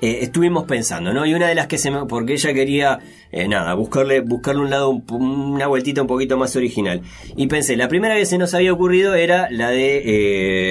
eh, 0.00 0.18
estuvimos 0.22 0.64
pensando, 0.64 1.14
¿no? 1.14 1.24
Y 1.24 1.32
una 1.32 1.48
de 1.48 1.54
las 1.54 1.66
que 1.66 1.78
se 1.78 1.90
me... 1.90 2.04
porque 2.04 2.34
ella 2.34 2.52
quería, 2.52 2.98
eh, 3.32 3.48
nada, 3.48 3.72
buscarle, 3.74 4.20
buscarle 4.20 4.60
un 4.62 4.68
lado, 4.70 4.90
un- 4.90 5.30
una 5.54 5.66
vueltita 5.68 6.02
un 6.02 6.08
poquito 6.08 6.36
más 6.36 6.54
original. 6.56 7.00
Y 7.36 7.46
pensé, 7.46 7.76
la 7.76 7.88
primera 7.88 8.16
que 8.16 8.26
se 8.26 8.36
nos 8.36 8.52
había 8.52 8.72
ocurrido 8.72 9.14
era 9.14 9.48
la 9.50 9.70
de... 9.70 10.02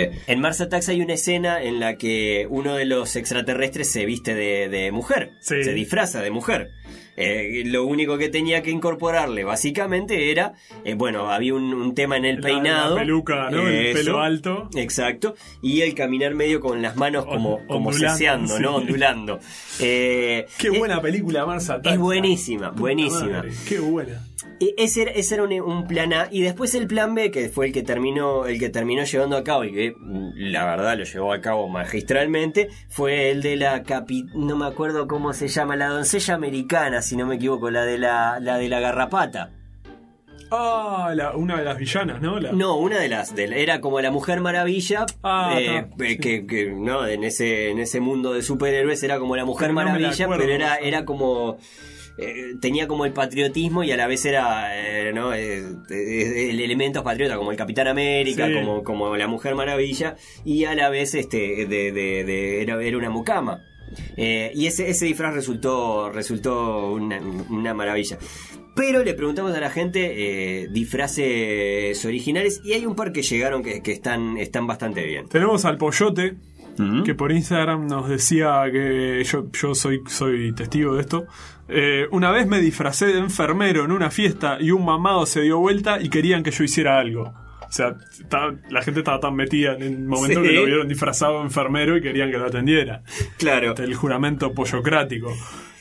eh, 0.04 0.12
en 0.28 0.40
Mars 0.40 0.62
Attacks 0.62 0.90
hay 0.90 1.02
una 1.02 1.14
escena 1.14 1.64
en 1.64 1.80
la 1.80 1.98
que 1.98 2.46
uno 2.50 2.76
de 2.76 2.86
los 2.86 3.16
extraterrestres 3.16 3.90
se 3.90 4.06
viste 4.06 4.36
de, 4.36 4.70
de 4.70 4.92
mujer, 4.92 5.32
Sí. 5.40 5.64
se 5.64 5.74
disfraza 5.74 6.22
de 6.22 6.30
mujer. 6.30 6.70
Eh, 7.16 7.64
lo 7.66 7.86
único 7.86 8.18
que 8.18 8.30
tenía 8.30 8.62
que 8.64 8.72
incorporarle 8.72 9.44
básicamente 9.44 10.32
era, 10.32 10.54
eh, 10.84 10.96
bueno, 10.96 11.30
había 11.32 11.54
un, 11.54 11.74
un 11.74 11.94
tema 11.94 12.18
en 12.18 12.26
el 12.26 12.36
La- 12.38 12.42
peinado. 12.42 12.96
la 12.96 13.02
peluca, 13.02 13.50
¿no? 13.52 13.68
El 13.68 13.86
Eso. 13.88 13.98
pelo 14.00 14.20
alto. 14.22 14.70
Exacto. 14.76 15.36
Y 15.62 15.82
el 15.82 15.94
caminar 15.94 16.34
medio 16.34 16.60
con 16.60 16.82
las 16.82 16.96
manos 16.96 17.26
como, 17.26 17.56
On- 17.56 17.68
como 17.68 17.90
ondulando, 17.90 18.14
ceseando, 18.18 18.60
¿no? 18.60 18.76
Ondulando. 18.78 19.40
Eh, 19.80 20.46
Qué 20.58 20.70
buena 20.70 21.02
película, 21.02 21.46
Marsa. 21.46 21.80
es 21.84 21.98
buenísima, 21.98 22.70
buenísima. 22.72 23.28
Madre, 23.38 23.52
qué 23.68 23.80
buena. 23.80 24.22
Ese 24.78 25.04
era, 25.04 25.12
ese 25.12 25.36
era 25.36 25.44
un, 25.44 25.52
un 25.62 25.88
plan 25.88 26.14
A 26.14 26.28
y 26.32 26.42
después 26.42 26.74
el 26.76 26.88
plan 26.88 27.14
B 27.16 27.32
que 27.32 27.50
fue 27.50 27.68
el 27.68 27.74
que 27.74 27.82
terminó 27.82 28.46
el 28.46 28.60
que 28.60 28.70
terminó 28.70 29.04
llevando 29.04 29.36
a 29.38 29.44
cabo 29.44 29.64
y 29.66 29.72
que 29.74 29.94
mm, 29.98 30.32
la 30.52 30.66
verdad 30.66 30.98
lo 30.98 31.04
llevó 31.04 31.34
a 31.34 31.42
cabo 31.42 31.68
magistralmente 31.70 32.70
fue 32.90 33.32
el 33.32 33.42
de 33.42 33.56
la 33.58 33.84
capi 33.84 34.26
no 34.36 34.56
me 34.58 34.66
acuerdo 34.66 35.08
cómo 35.08 35.34
se 35.34 35.48
llama 35.48 35.76
la 35.76 35.88
doncella 35.88 36.36
americana 36.36 37.02
si 37.04 37.16
no 37.16 37.28
me 37.28 37.36
equivoco 37.36 37.70
la 37.70 37.86
de 37.86 37.98
la 38.00 38.40
la 38.40 38.58
de 38.58 38.68
la 38.70 38.80
garrapata 38.80 39.52
Ah, 40.56 41.12
la- 41.16 41.36
una 41.36 41.58
de 41.58 41.64
las 41.66 41.78
villanas, 41.80 42.22
¿no? 42.22 42.40
La- 42.40 42.52
no 42.52 42.76
una 42.78 43.00
de 43.00 43.10
las 43.10 43.36
de 43.36 43.64
era 43.64 43.82
como 43.82 44.00
la 44.02 44.12
mujer 44.12 44.40
maravilla 44.40 45.06
Ah, 45.24 45.56
eh, 45.60 45.78
eh, 45.78 45.86
sí. 46.10 46.18
que, 46.18 46.46
que, 46.46 46.72
no 46.72 47.08
en 47.08 47.24
ese 47.24 47.70
en 47.72 47.80
ese 47.80 48.00
mundo 48.00 48.34
de 48.34 48.44
superhéroes 48.44 49.02
era 49.02 49.18
como 49.18 49.36
la 49.36 49.46
mujer 49.46 49.70
Pero 49.70 49.80
no 49.80 49.92
maravilla 49.94 50.26
acuerdo, 50.26 50.44
pero 50.44 50.54
era 50.56 50.76
era 50.76 51.06
como 51.06 51.58
eh, 52.20 52.54
tenía 52.62 52.88
como 52.88 53.06
el 53.06 53.14
patriotismo 53.14 53.84
y 53.84 53.92
a 53.92 53.98
la 53.98 54.06
vez 54.06 54.24
era 54.26 54.70
eh, 54.80 55.12
¿no? 55.14 55.34
Eh, 55.34 55.64
eh, 55.90 56.50
el 56.52 56.60
elemento 56.60 57.04
patriota 57.04 57.36
como 57.38 57.50
el 57.50 57.58
Capitán 57.58 57.88
América 57.88 58.46
Sí. 58.46 58.54
como, 58.54 58.84
como 58.84 59.18
la 59.18 59.26
Mujer 59.28 59.56
Maravilla 59.56 60.16
y 60.46 60.66
a 60.66 60.76
la 60.76 60.90
vez 60.90 61.16
este 61.16 61.66
de, 61.66 61.92
de- 61.92 62.24
de- 62.24 62.62
era, 62.62 62.80
era 62.84 62.98
una 62.98 63.10
mucama 63.10 63.64
Eh, 64.18 64.52
y 64.54 64.68
ese, 64.68 64.90
ese 64.90 65.06
disfraz 65.06 65.34
resultó 65.34 66.12
resultó 66.12 66.92
una, 66.94 67.20
una 67.50 67.74
maravilla 67.74 68.18
pero 68.76 69.04
le 69.04 69.14
preguntamos 69.14 69.54
a 69.54 69.60
la 69.60 69.70
gente 69.70 70.64
eh, 70.64 70.68
disfraces 70.72 72.04
originales 72.06 72.62
y 72.64 72.74
hay 72.74 72.86
un 72.86 72.96
par 72.96 73.12
que 73.12 73.22
llegaron 73.22 73.62
que, 73.62 73.84
que 73.84 73.92
están, 73.92 74.38
están 74.38 74.66
bastante 74.66 75.04
bien. 75.04 75.28
Tenemos 75.28 75.64
al 75.66 75.78
Pollote, 75.78 76.38
que 77.06 77.14
por 77.14 77.32
Instagram 77.32 77.86
nos 77.86 78.10
decía 78.10 78.64
que 78.72 79.24
yo, 79.24 79.52
yo 79.52 79.76
soy, 79.76 80.02
soy 80.08 80.54
testigo 80.54 80.96
de 80.96 81.02
esto. 81.02 81.26
Eh, 81.70 82.08
una 82.12 82.32
vez 82.32 82.48
me 82.48 82.60
disfracé 82.60 83.08
de 83.08 83.20
enfermero 83.20 83.86
en 83.86 83.92
una 83.92 84.10
fiesta 84.10 84.58
y 84.60 84.72
un 84.72 84.84
mamado 84.84 85.26
se 85.26 85.42
dio 85.42 85.60
vuelta 85.60 86.02
y 86.02 86.10
querían 86.10 86.42
que 86.42 86.52
yo 86.52 86.64
hiciera 86.64 86.98
algo. 86.98 87.32
O 87.74 87.76
sea, 87.76 87.96
estaba- 88.20 88.54
la 88.70 88.84
gente 88.84 89.00
estaba 89.00 89.20
tan 89.20 89.36
metida 89.36 89.74
en 89.74 89.82
el 89.82 90.00
momento 90.04 90.42
Sí. 90.44 90.48
que 90.48 90.54
lo 90.54 90.66
vieron 90.66 90.88
disfrazado 90.88 91.40
de 91.40 91.46
enfermero 91.46 91.98
y 91.98 92.02
querían 92.04 92.30
que 92.30 92.38
lo 92.38 92.46
atendiera. 92.46 93.02
Claro. 93.40 93.74
El 93.76 93.96
juramento 93.96 94.54
pollocrático. 94.54 95.34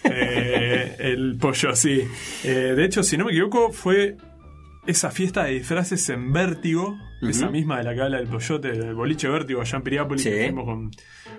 Eh, 0.05 0.97
el 1.01 1.36
pollo, 1.39 1.77
sí. 1.77 2.02
Eh, 2.44 2.73
de 2.74 2.85
hecho, 2.86 3.02
si 3.02 3.19
no 3.19 3.27
me 3.27 3.32
equivoco, 3.32 3.73
fue 3.73 4.16
esa 4.86 5.10
fiesta 5.10 5.44
de 5.44 5.52
disfraces 5.52 6.09
en 6.09 6.32
Vértigo, 6.32 6.97
esa 7.20 7.51
misma 7.51 7.77
de 7.78 7.85
la 7.85 7.94
que 7.94 8.01
habla 8.01 8.19
el 8.20 8.27
pollote, 8.27 8.70
el 8.70 8.94
boliche 8.94 9.28
Vértigo 9.28 9.60
allá 9.60 9.77
en 9.77 9.82
Piriápolis, 9.85 10.23
Sí. 10.23 10.31
que 10.31 10.44
fuimos 10.47 10.64
con, 10.64 10.90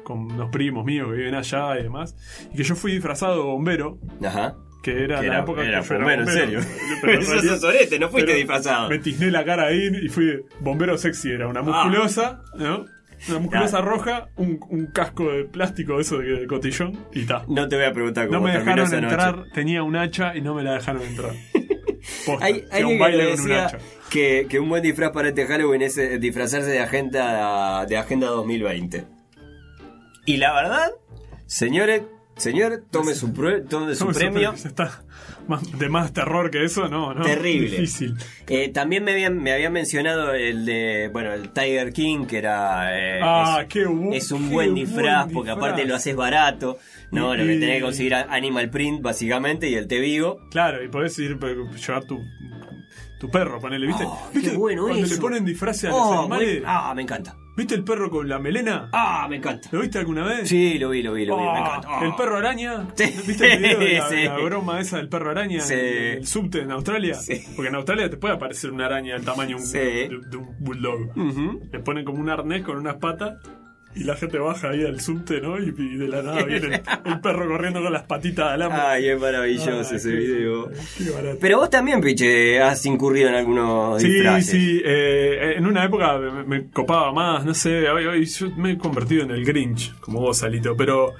con 0.03 0.19
unos 0.33 0.49
primos 0.51 0.85
míos 0.85 1.07
que 1.09 1.17
viven 1.17 1.33
allá 1.35 1.79
y 1.79 1.83
demás. 1.83 2.15
Y 2.53 2.57
que 2.57 2.63
yo 2.63 2.75
fui 2.75 2.91
disfrazado 2.93 3.37
de 3.37 3.41
bombero, 3.43 3.97
Ajá. 4.23 4.55
Que 4.83 5.03
era 5.03 5.21
Que 5.21 5.27
la 5.27 5.33
era- 5.35 5.39
época 5.43 5.65
era 5.65 5.81
que 5.81 5.87
yo 5.87 5.93
bombero, 5.95 6.21
en 6.21 6.27
serio. 6.27 6.59
Pero 7.01 7.13
en 7.15 7.21
Eso 7.21 7.31
realidad- 7.33 7.55
es 7.55 7.61
sorete, 7.61 7.99
no 7.99 8.09
fuiste 8.09 8.33
disfrazado. 8.35 8.89
Me 8.89 8.99
tizné 8.99 9.31
la 9.31 9.43
cara 9.43 9.67
ahí 9.67 9.89
y 10.03 10.09
fui 10.09 10.41
bombero 10.59 10.97
sexy, 10.97 11.31
era 11.31 11.47
una 11.47 11.61
musculosa, 11.63 12.41
¿no? 12.55 12.85
Una 13.29 13.39
musculosa 13.39 13.77
Claro. 13.77 13.85
roja, 13.91 14.27
un, 14.35 14.59
un 14.69 14.87
casco 14.87 15.31
de 15.31 15.45
plástico 15.45 15.99
eso 16.01 16.17
de, 16.17 16.41
de 16.41 16.47
cotillón 16.47 16.99
y 17.13 17.23
ta. 17.25 17.45
No 17.47 17.67
te 17.69 17.77
voy 17.77 17.85
a 17.85 17.93
preguntar 17.93 18.27
cómo 18.27 18.39
No 18.39 18.45
me 18.45 18.51
dejaron 18.51 18.85
esa 18.85 18.99
noche. 18.99 19.13
entrar, 19.13 19.43
tenía 19.53 19.81
un 19.81 19.95
hacha 19.95 20.35
y 20.35 20.41
no 20.41 20.53
me 20.53 20.61
la 20.63 20.73
dejaron 20.73 21.01
entrar. 21.01 21.31
Posta, 22.25 22.45
Hay 22.45 22.65
alguien 22.69 22.85
un 22.87 22.99
baile 22.99 23.23
con 23.31 23.39
un 23.39 23.47
decía 23.47 23.65
hacha. 23.67 23.77
que, 24.09 24.45
que 24.49 24.59
un 24.59 24.67
buen 24.67 24.83
disfraz 24.83 25.11
para 25.11 25.29
este 25.29 25.45
Halloween 25.47 25.81
es 25.83 25.97
eh, 25.97 26.17
disfrazarse 26.19 26.69
de 26.69 26.81
agenda 26.81 27.85
de 27.85 27.95
agenda 27.97 28.27
2020. 28.27 29.05
Y 30.25 30.35
la 30.37 30.53
verdad, 30.53 30.91
señores, 31.45 32.01
señor, 32.35 32.83
tome 32.89 33.15
su, 33.15 33.31
tome 33.69 33.95
su 33.95 34.07
premio. 34.07 34.53
está 34.53 35.02
más- 35.47 35.77
de 35.79 35.89
más 35.89 36.13
terror 36.13 36.49
que 36.51 36.63
eso, 36.63 36.87
no, 36.87 37.13
no. 37.13 37.23
Terrible. 37.23 37.69
Difícil. 37.69 38.15
Eh, 38.47 38.69
también 38.69 39.03
me 39.03 39.11
habían, 39.11 39.41
me 39.41 39.51
habían 39.53 39.73
mencionado 39.73 40.33
el 40.33 40.65
de, 40.65 41.09
bueno, 41.11 41.33
el 41.33 41.49
Tiger 41.49 41.91
King, 41.93 42.25
que 42.25 42.37
era... 42.37 42.97
eh, 42.97 43.19
Ah, 43.23 43.59
es, 43.61 43.67
qué 43.67 43.85
bu- 43.85 44.13
es 44.15 44.31
un 44.31 44.47
qué 44.49 44.53
buen 44.53 44.73
buen 44.73 44.85
disfraz, 44.85 45.27
porque 45.31 45.51
aparte 45.51 45.85
lo 45.85 45.95
haces 45.95 46.15
barato, 46.15 46.77
¿no? 47.11 47.33
Y- 47.33 47.37
Lo 47.37 47.43
que 47.45 47.59
tenés 47.59 47.75
que 47.77 47.81
conseguir 47.81 48.15
Animal 48.15 48.69
Print, 48.69 49.01
básicamente, 49.01 49.69
y 49.69 49.75
el 49.75 49.87
Te 49.87 49.99
Vigo. 49.99 50.39
Claro, 50.51 50.83
y 50.83 50.87
podés 50.87 51.17
ir 51.19 51.37
eh, 51.41 51.55
llevar 51.87 52.03
tu, 52.05 52.19
tu 53.19 53.29
perro, 53.29 53.59
ponele, 53.59 53.87
¿viste? 53.87 54.03
Oh, 54.05 54.29
¿Viste? 54.33 54.51
qué 54.51 54.57
bueno 54.57 54.83
Cuando 54.83 55.05
eso. 55.05 55.15
le 55.15 55.21
ponen 55.21 55.45
disfraces 55.45 55.85
a 55.85 55.89
los 55.89 55.97
Oh, 55.99 56.19
animales. 56.21 56.63
ah, 56.65 56.93
me 56.95 57.01
encanta. 57.03 57.35
¿Viste 57.55 57.75
el 57.75 57.83
perro 57.83 58.09
con 58.09 58.27
la 58.27 58.39
melena? 58.39 58.89
Ah, 58.91 59.27
me 59.29 59.35
encanta. 59.35 59.69
¿Lo 59.71 59.81
viste 59.81 59.99
alguna 59.99 60.23
vez? 60.25 60.49
Sí, 60.49 60.79
lo 60.79 60.89
vi, 60.89 61.03
lo 61.03 61.13
vi, 61.13 61.23
lo 61.23 61.37
vi, 61.37 61.43
me 61.43 61.49
Ah, 61.49 61.59
encanta. 61.59 62.03
¿El 62.05 62.15
perro 62.15 62.37
araña? 62.37 62.87
Sí. 62.95 63.03
¿Viste 63.27 63.53
el 63.53 63.59
video 63.59 63.79
de 63.79 63.93
la, 63.99 64.09
Sí. 64.09 64.23
la 64.23 64.37
broma 64.39 64.79
esa 64.79 64.99
del 65.03 65.09
perro 65.09 65.31
araña 65.31 65.59
Sí. 65.61 65.73
en 65.73 66.17
el 66.19 66.27
subte 66.27 66.61
en 66.61 66.71
Australia? 66.71 67.13
Sí. 67.15 67.41
Porque 67.55 67.69
en 67.69 67.75
Australia 67.75 68.09
te 68.09 68.17
puede 68.17 68.33
aparecer 68.35 68.71
una 68.71 68.85
araña 68.87 69.13
del 69.15 69.23
tamaño 69.25 69.57
de 69.57 69.63
un- 69.63 69.71
de, 69.71 70.19
de 70.29 70.37
un 70.37 70.55
bulldog. 70.59 71.17
Ujú. 71.17 71.61
Le 71.71 71.79
ponen 71.79 72.05
como 72.05 72.19
un 72.19 72.29
arnés 72.29 72.63
con 72.63 72.77
unas 72.77 72.95
patas 72.95 73.35
y 73.95 74.05
la 74.05 74.15
gente 74.15 74.39
baja 74.39 74.71
ahí 74.71 74.83
al 74.83 74.99
subte, 74.99 75.39
¿no? 75.39 75.59
Y, 75.59 75.65
y 75.77 75.97
de 75.97 76.07
la 76.07 76.23
nada 76.23 76.43
viene 76.45 76.65
el, 76.65 76.81
el 77.13 77.19
perro 77.21 77.47
corriendo 77.47 77.79
con 77.79 77.93
las 77.93 78.01
patitas 78.03 78.47
de 78.47 78.53
alambre. 78.53 78.81
Ay, 78.81 79.07
es 79.09 79.21
maravilloso 79.21 79.81
ese 79.95 80.09
qué- 80.09 80.15
video. 80.15 80.69
qué. 80.97 81.37
Pero 81.39 81.59
vos 81.59 81.69
también, 81.69 82.01
Piche, 82.01 82.59
has 82.59 82.83
incurrido 82.87 83.29
en 83.29 83.35
algunos 83.35 84.01
Sí, 84.01 84.09
disfraces. 84.11 84.49
sí, 84.49 84.81
eh, 84.83 85.53
en 85.57 85.67
una 85.67 85.85
época 85.85 86.17
me, 86.17 86.43
me 86.43 86.69
copaba 86.71 87.11
más, 87.13 87.45
no 87.45 87.53
sé, 87.53 87.87
hoy, 87.87 88.05
hoy 88.07 88.25
yo 88.25 88.49
me 88.57 88.71
he 88.71 88.77
convertido 88.79 89.25
en 89.25 89.29
el 89.31 89.45
Grinch, 89.45 89.93
como 89.99 90.21
vos, 90.21 90.39
Salito, 90.39 90.75
pero 90.75 91.13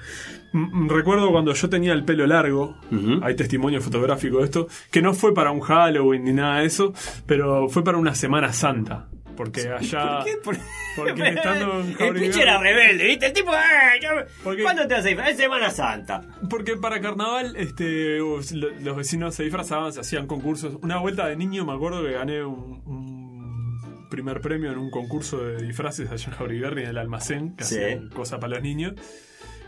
recuerdo 0.88 1.30
cuando 1.32 1.52
yo 1.52 1.68
tenía 1.68 1.92
el 1.92 2.04
pelo 2.04 2.26
largo, 2.26 2.76
hay 3.22 3.34
testimonio 3.34 3.80
fotográfico 3.80 4.38
de 4.38 4.44
esto, 4.44 4.68
que 4.90 5.02
no 5.02 5.12
fue 5.14 5.34
para 5.34 5.50
un 5.50 5.60
Halloween 5.60 6.24
ni 6.24 6.32
nada 6.32 6.60
de 6.60 6.66
eso, 6.66 6.92
pero 7.26 7.68
fue 7.68 7.82
para 7.84 7.98
una 7.98 8.14
Semana 8.14 8.52
Santa, 8.52 9.08
porque 9.36 9.68
allá... 9.68 10.20
¿Qué? 10.24 10.36
Por- 10.42 10.56
Porque 10.96 11.28
estando 11.28 11.80
en 11.80 11.96
el 11.98 12.14
Piche 12.14 12.42
era 12.42 12.56
rebelde, 12.58 13.04
¿viste? 13.04 13.26
El 13.26 13.32
tipo, 13.32 13.50
¡eh! 13.52 14.00
ya- 14.00 14.24
¿Por 14.44 14.54
qué? 14.56 14.62
¿Cuándo 14.62 14.86
te 14.86 14.94
vas 14.94 15.04
a 15.04 15.08
disfrazar? 15.08 15.32
Es 15.32 15.38
Semana 15.38 15.70
Santa. 15.70 16.22
Porque 16.48 16.76
para 16.76 17.00
carnaval, 17.00 17.56
este, 17.56 18.18
los 18.18 18.96
vecinos 18.96 19.34
se 19.34 19.42
disfrazaban, 19.42 19.92
se 19.92 19.98
hacían 20.00 20.28
concursos. 20.28 20.78
Una 20.82 20.98
vuelta 20.98 21.26
de 21.26 21.34
niño 21.34 21.64
me 21.64 21.72
acuerdo 21.72 22.04
que 22.04 22.12
gané 22.12 22.44
un, 22.44 22.80
un 22.86 24.08
primer 24.08 24.40
premio 24.40 24.70
en 24.70 24.78
un 24.78 24.88
concurso 24.92 25.38
de 25.44 25.66
disfraces 25.66 26.08
allá 26.12 26.26
en 26.28 26.34
Jauriberri, 26.38 26.82
en 26.84 26.90
el 26.90 26.98
almacén, 26.98 27.56
que 27.56 27.64
Sí. 27.64 27.74
hacían 27.74 28.10
cosas 28.10 28.38
para 28.38 28.54
los 28.54 28.62
niños, 28.62 28.92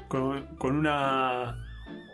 con, 0.09 0.57
con 0.57 0.77
una, 0.77 1.63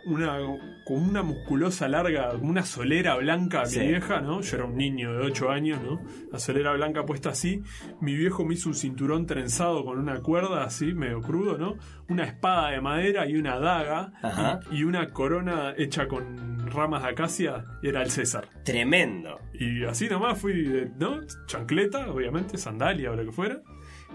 una 0.05 0.37
con 0.85 0.97
una 1.01 1.23
musculosa 1.23 1.87
larga, 1.87 2.31
como 2.31 2.49
una 2.49 2.63
solera 2.63 3.15
blanca, 3.15 3.65
Sí. 3.65 3.79
mi 3.79 3.87
vieja, 3.87 4.19
¿no? 4.19 4.41
Yo 4.41 4.57
era 4.57 4.65
un 4.65 4.75
niño 4.75 5.13
de 5.13 5.25
8 5.27 5.49
años, 5.49 5.81
¿no? 5.81 6.01
La 6.31 6.39
solera 6.39 6.73
blanca 6.73 7.05
puesta 7.05 7.29
así. 7.29 7.63
Mi 8.01 8.13
viejo 8.15 8.43
me 8.45 8.55
hizo 8.55 8.67
un 8.69 8.75
cinturón 8.75 9.25
trenzado 9.25 9.85
con 9.85 9.97
una 9.99 10.19
cuerda 10.19 10.65
así, 10.65 10.93
medio 10.93 11.21
crudo, 11.21 11.57
¿no? 11.57 11.77
Una 12.09 12.25
espada 12.25 12.71
de 12.71 12.81
madera 12.81 13.27
y 13.29 13.35
una 13.37 13.57
daga 13.59 14.11
y, 14.71 14.79
y 14.79 14.83
una 14.83 15.09
corona 15.11 15.73
hecha 15.77 16.07
con 16.09 16.53
ramas 16.69 17.03
de 17.03 17.09
acacia 17.09 17.63
era 17.81 18.01
el 18.03 18.11
César. 18.11 18.49
Tremendo. 18.65 19.39
Y 19.53 19.85
así 19.85 20.09
nomás 20.09 20.37
fui, 20.37 20.63
de- 20.63 20.91
¿no? 20.99 21.21
Chancleta, 21.47 22.11
obviamente, 22.11 22.57
sandalia 22.57 23.11
o 23.11 23.15
lo 23.15 23.23
que 23.25 23.31
fuera. 23.31 23.61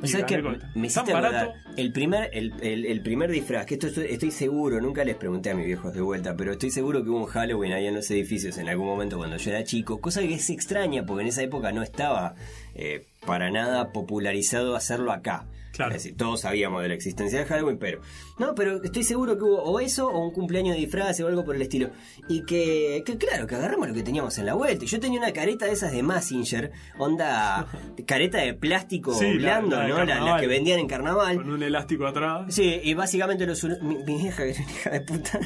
Y 0.03 0.09
sea 0.09 0.21
que 0.27 0.35
me 0.75 0.87
hiciste 0.87 1.13
acordar, 1.27 1.55
el 1.77 1.93
primer, 1.93 2.31
el, 2.33 2.53
el- 2.61 2.87
el 2.87 3.01
primer 3.03 3.31
disfraz, 3.31 3.67
que 3.67 3.75
esto 3.75 3.89
estoy, 3.89 4.07
estoy 4.11 4.31
seguro, 4.31 4.81
nunca 4.81 5.05
les 5.05 5.17
pregunté 5.17 5.51
a 5.51 5.55
mis 5.55 5.67
viejos 5.67 5.93
de 5.93 6.01
vuelta, 6.01 6.37
pero 6.37 6.53
estoy 6.53 6.71
seguro 6.71 7.03
que 7.03 7.11
hubo 7.11 7.19
un 7.19 7.27
Halloween 7.27 7.73
ahí 7.73 7.87
en 7.87 7.95
los 7.95 8.11
edificios 8.11 8.59
en 8.59 8.69
algún 8.69 8.87
momento 8.87 9.17
cuando 9.17 9.37
yo 9.39 9.51
era 9.51 9.65
chico, 9.65 10.01
cosa 10.01 10.21
que 10.21 10.35
es 10.35 10.51
extraña 10.51 11.05
porque 11.05 11.23
en 11.23 11.29
esa 11.29 11.43
época 11.43 11.73
no 11.73 11.83
estaba 11.83 12.35
eh, 12.75 13.07
para 13.27 13.51
nada 13.51 13.93
popularizado 13.93 14.77
hacerlo 14.77 15.11
acá. 15.13 15.47
Claro. 15.79 15.95
Es 15.95 16.03
decir, 16.03 16.17
todos 16.17 16.41
sabíamos 16.41 16.83
de 16.83 16.89
la 16.89 16.95
existencia 16.95 17.39
de 17.39 17.45
Halloween, 17.45 17.79
pero. 17.79 18.01
No, 18.37 18.53
pero 18.57 18.83
estoy 18.83 19.05
seguro 19.05 19.39
que 19.39 19.45
hubo 19.45 19.63
o 19.63 19.79
eso 19.79 20.09
o 20.09 20.27
un 20.27 20.33
cumpleaños 20.33 20.75
de 20.75 20.81
disfraz 20.81 21.21
o 21.21 21.29
algo 21.29 21.45
por 21.45 21.55
el 21.55 21.63
estilo. 21.63 21.91
Y 22.29 22.45
que, 22.45 23.05
que 23.07 23.17
claro, 23.17 23.47
que 23.47 23.55
agarramos 23.55 23.87
lo 23.87 23.95
que 23.95 24.03
teníamos 24.03 24.37
en 24.39 24.47
la 24.47 24.55
vuelta. 24.55 24.85
Yo 24.85 24.99
tenía 24.99 25.21
una 25.21 25.33
careta 25.33 25.67
de 25.67 25.73
esas 25.73 25.93
de 25.93 26.03
Massinger, 26.03 26.73
onda 26.99 27.69
careta 28.07 28.39
de 28.39 28.55
plástico 28.55 29.15
Sí, 29.15 29.35
blando, 29.35 29.77
la 29.77 29.87
¿no? 29.87 30.05
La, 30.05 30.21
la 30.21 30.41
que 30.41 30.49
vendían 30.49 30.81
en 30.81 30.89
carnaval. 30.89 31.37
Con 31.37 31.51
un 31.51 31.63
elástico 31.63 32.09
atrás. 32.09 32.53
Sí, 32.53 32.81
y 32.83 32.95
básicamente 32.95 33.47
los, 33.47 33.63
mi, 33.81 33.99
mi 33.99 34.17
una 34.17 34.29
hija 34.29 34.91
de 34.91 35.01
puta, 35.03 35.39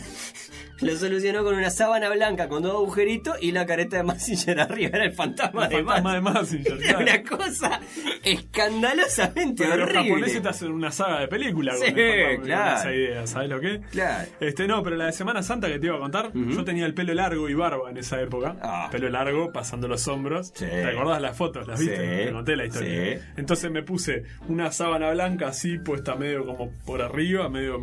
Lo 0.83 0.97
solucionó 0.97 1.45
con 1.45 1.55
una 1.55 1.71
sábana 1.71 2.11
blanca 2.11 2.49
con 2.49 2.63
dos 2.63 2.73
agujeritos 2.73 3.37
y 3.41 3.53
la 3.53 3.65
careta 3.67 3.97
de 3.99 4.03
Massinger 4.03 4.61
arriba. 4.61 4.91
Era 4.95 5.05
el 5.05 5.13
fantasma, 5.13 5.67
El 5.67 5.85
fantasma 5.85 6.15
de 6.15 6.21
Massinger, 6.21 6.73
Era 6.73 6.83
claro. 6.83 7.01
una 7.03 7.23
cosa 7.23 7.81
escandalosamente 8.23 9.65
Pero 9.65 9.77
los 9.77 9.89
horrible. 9.89 10.09
japoneses 10.11 10.43
te 10.43 10.49
hacen 10.49 10.73
una 10.73 10.91
saga 10.91 11.21
de 11.21 11.29
película 11.29 11.73
Sí, 11.75 11.85
con, 11.87 11.95
fantasma, 11.95 12.45
claro. 12.45 12.79
esa 12.81 12.95
idea, 12.95 13.27
¿sabes 13.27 13.49
lo 13.51 13.61
que? 13.61 13.81
Claro. 13.91 14.29
Este, 14.41 14.67
no, 14.67 14.83
pero 14.83 14.97
la 14.97 15.07
de 15.07 15.13
Semana 15.13 15.43
Santa 15.43 15.69
que 15.69 15.79
te 15.79 15.87
iba 15.87 15.97
a 15.97 16.01
contar, 16.01 16.33
yo 16.35 16.65
tenía 16.65 16.87
el 16.87 16.95
pelo 16.95 17.15
largo 17.15 17.49
y 17.49 17.55
barba 17.55 17.91
en 17.91 17.97
esa 17.97 18.21
época. 18.21 18.57
Ah. 18.63 18.89
Pelo 18.91 19.09
largo, 19.09 19.53
pasando 19.53 19.89
los 19.89 20.07
hombros. 20.09 20.53
Sí. 20.55 20.67
¿Te 20.67 20.85
acordás 20.85 21.21
las 21.23 21.37
fotos? 21.37 21.67
¿Las 21.67 21.79
viste? 21.81 21.97
Sí. 21.97 22.27
Te 22.27 22.33
conté 22.33 22.57
la 22.57 22.67
historia. 22.67 23.19
Sí. 23.19 23.25
Entonces 23.37 23.71
me 23.71 23.83
puse 23.83 24.25
una 24.49 24.71
sábana 24.73 25.11
blanca 25.11 25.49
así, 25.49 25.79
puesta 25.79 26.15
medio 26.17 26.45
como 26.47 26.71
por 26.85 27.03
arriba, 27.03 27.49
medio, 27.49 27.79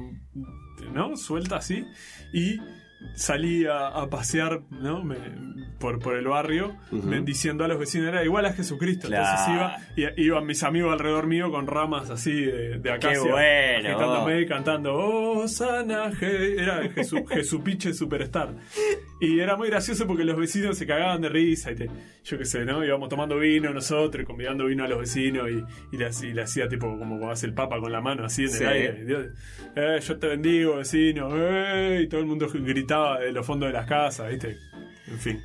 ¿no? 0.94 1.16
Suelta 1.18 1.58
así. 1.58 1.86
Y 2.34 2.60
salí 3.16 3.66
a, 3.66 3.88
a 3.88 4.10
pasear, 4.10 4.62
¿no? 4.72 5.04
Me- 5.04 5.60
por, 5.80 6.00
por 6.00 6.16
el 6.18 6.28
barrio, 6.28 6.76
me- 6.92 7.22
diciendo 7.22 7.64
a 7.64 7.68
los 7.70 7.80
vecinos, 7.80 8.10
era 8.10 8.24
igual 8.26 8.46
a 8.46 8.52
Jesucristo. 8.54 9.08
Entonces 9.08 9.48
iba, 9.48 9.78
y, 10.18 10.24
iban 10.26 10.46
mis 10.46 10.62
amigos 10.64 10.92
alrededor 10.92 11.26
mío 11.28 11.52
con 11.52 11.68
ramas 11.68 12.10
así 12.10 12.34
de, 12.34 12.80
de 12.80 12.92
acacia. 12.92 13.20
bueno. 13.32 13.90
agitándome 13.90 14.42
y 14.42 14.46
cantando, 14.46 14.94
oh, 14.94 15.48
sana, 15.48 16.12
Je-". 16.12 16.62
era 16.62 16.90
Jesu, 16.90 17.26
Jesupiche 17.26 17.94
Superstar. 17.94 18.56
Y 19.22 19.40
era 19.40 19.58
muy 19.58 19.68
gracioso 19.70 20.08
porque 20.08 20.24
los 20.24 20.38
vecinos 20.38 20.78
se 20.78 20.88
cagaban 20.88 21.22
de 21.22 21.30
risa. 21.30 21.72
Y 21.72 21.76
te- 21.76 21.90
yo 22.24 22.38
qué 22.38 22.46
sé, 22.46 22.64
¿no? 22.64 22.84
Íbamos 22.86 23.10
tomando 23.10 23.38
vino 23.38 23.74
nosotros, 23.74 24.26
convidando 24.26 24.66
vino 24.66 24.86
a 24.86 24.88
los 24.88 25.00
vecinos 25.00 25.50
y, 25.50 25.64
y 25.96 25.98
le, 25.98 26.06
hacía- 26.06 26.30
y 26.30 26.34
le 26.34 26.42
hacía 26.44 26.70
tipo 26.70 26.88
como 26.88 27.18
cuando 27.18 27.32
hace 27.32 27.46
el 27.46 27.54
papa 27.54 27.80
con 27.80 27.92
la 27.92 28.00
mano 28.02 28.24
así 28.26 28.44
en 28.44 28.50
Sí. 28.50 28.64
el 28.64 28.70
aire. 28.70 29.06
Dios, 29.06 29.26
eh, 29.76 30.00
yo 30.02 30.18
te 30.20 30.28
bendigo, 30.28 30.78
vecino. 30.78 31.30
eh", 31.34 32.02
y 32.04 32.08
todo 32.08 32.22
el 32.22 32.28
mundo 32.28 32.48
gritaba 32.54 33.20
de 33.20 33.32
los 33.34 33.46
fondos 33.46 33.68
de 33.70 33.74
las 33.74 33.86
casas, 33.88 34.30
¿viste? 34.30 34.58
En 35.08 35.18
fin. 35.20 35.42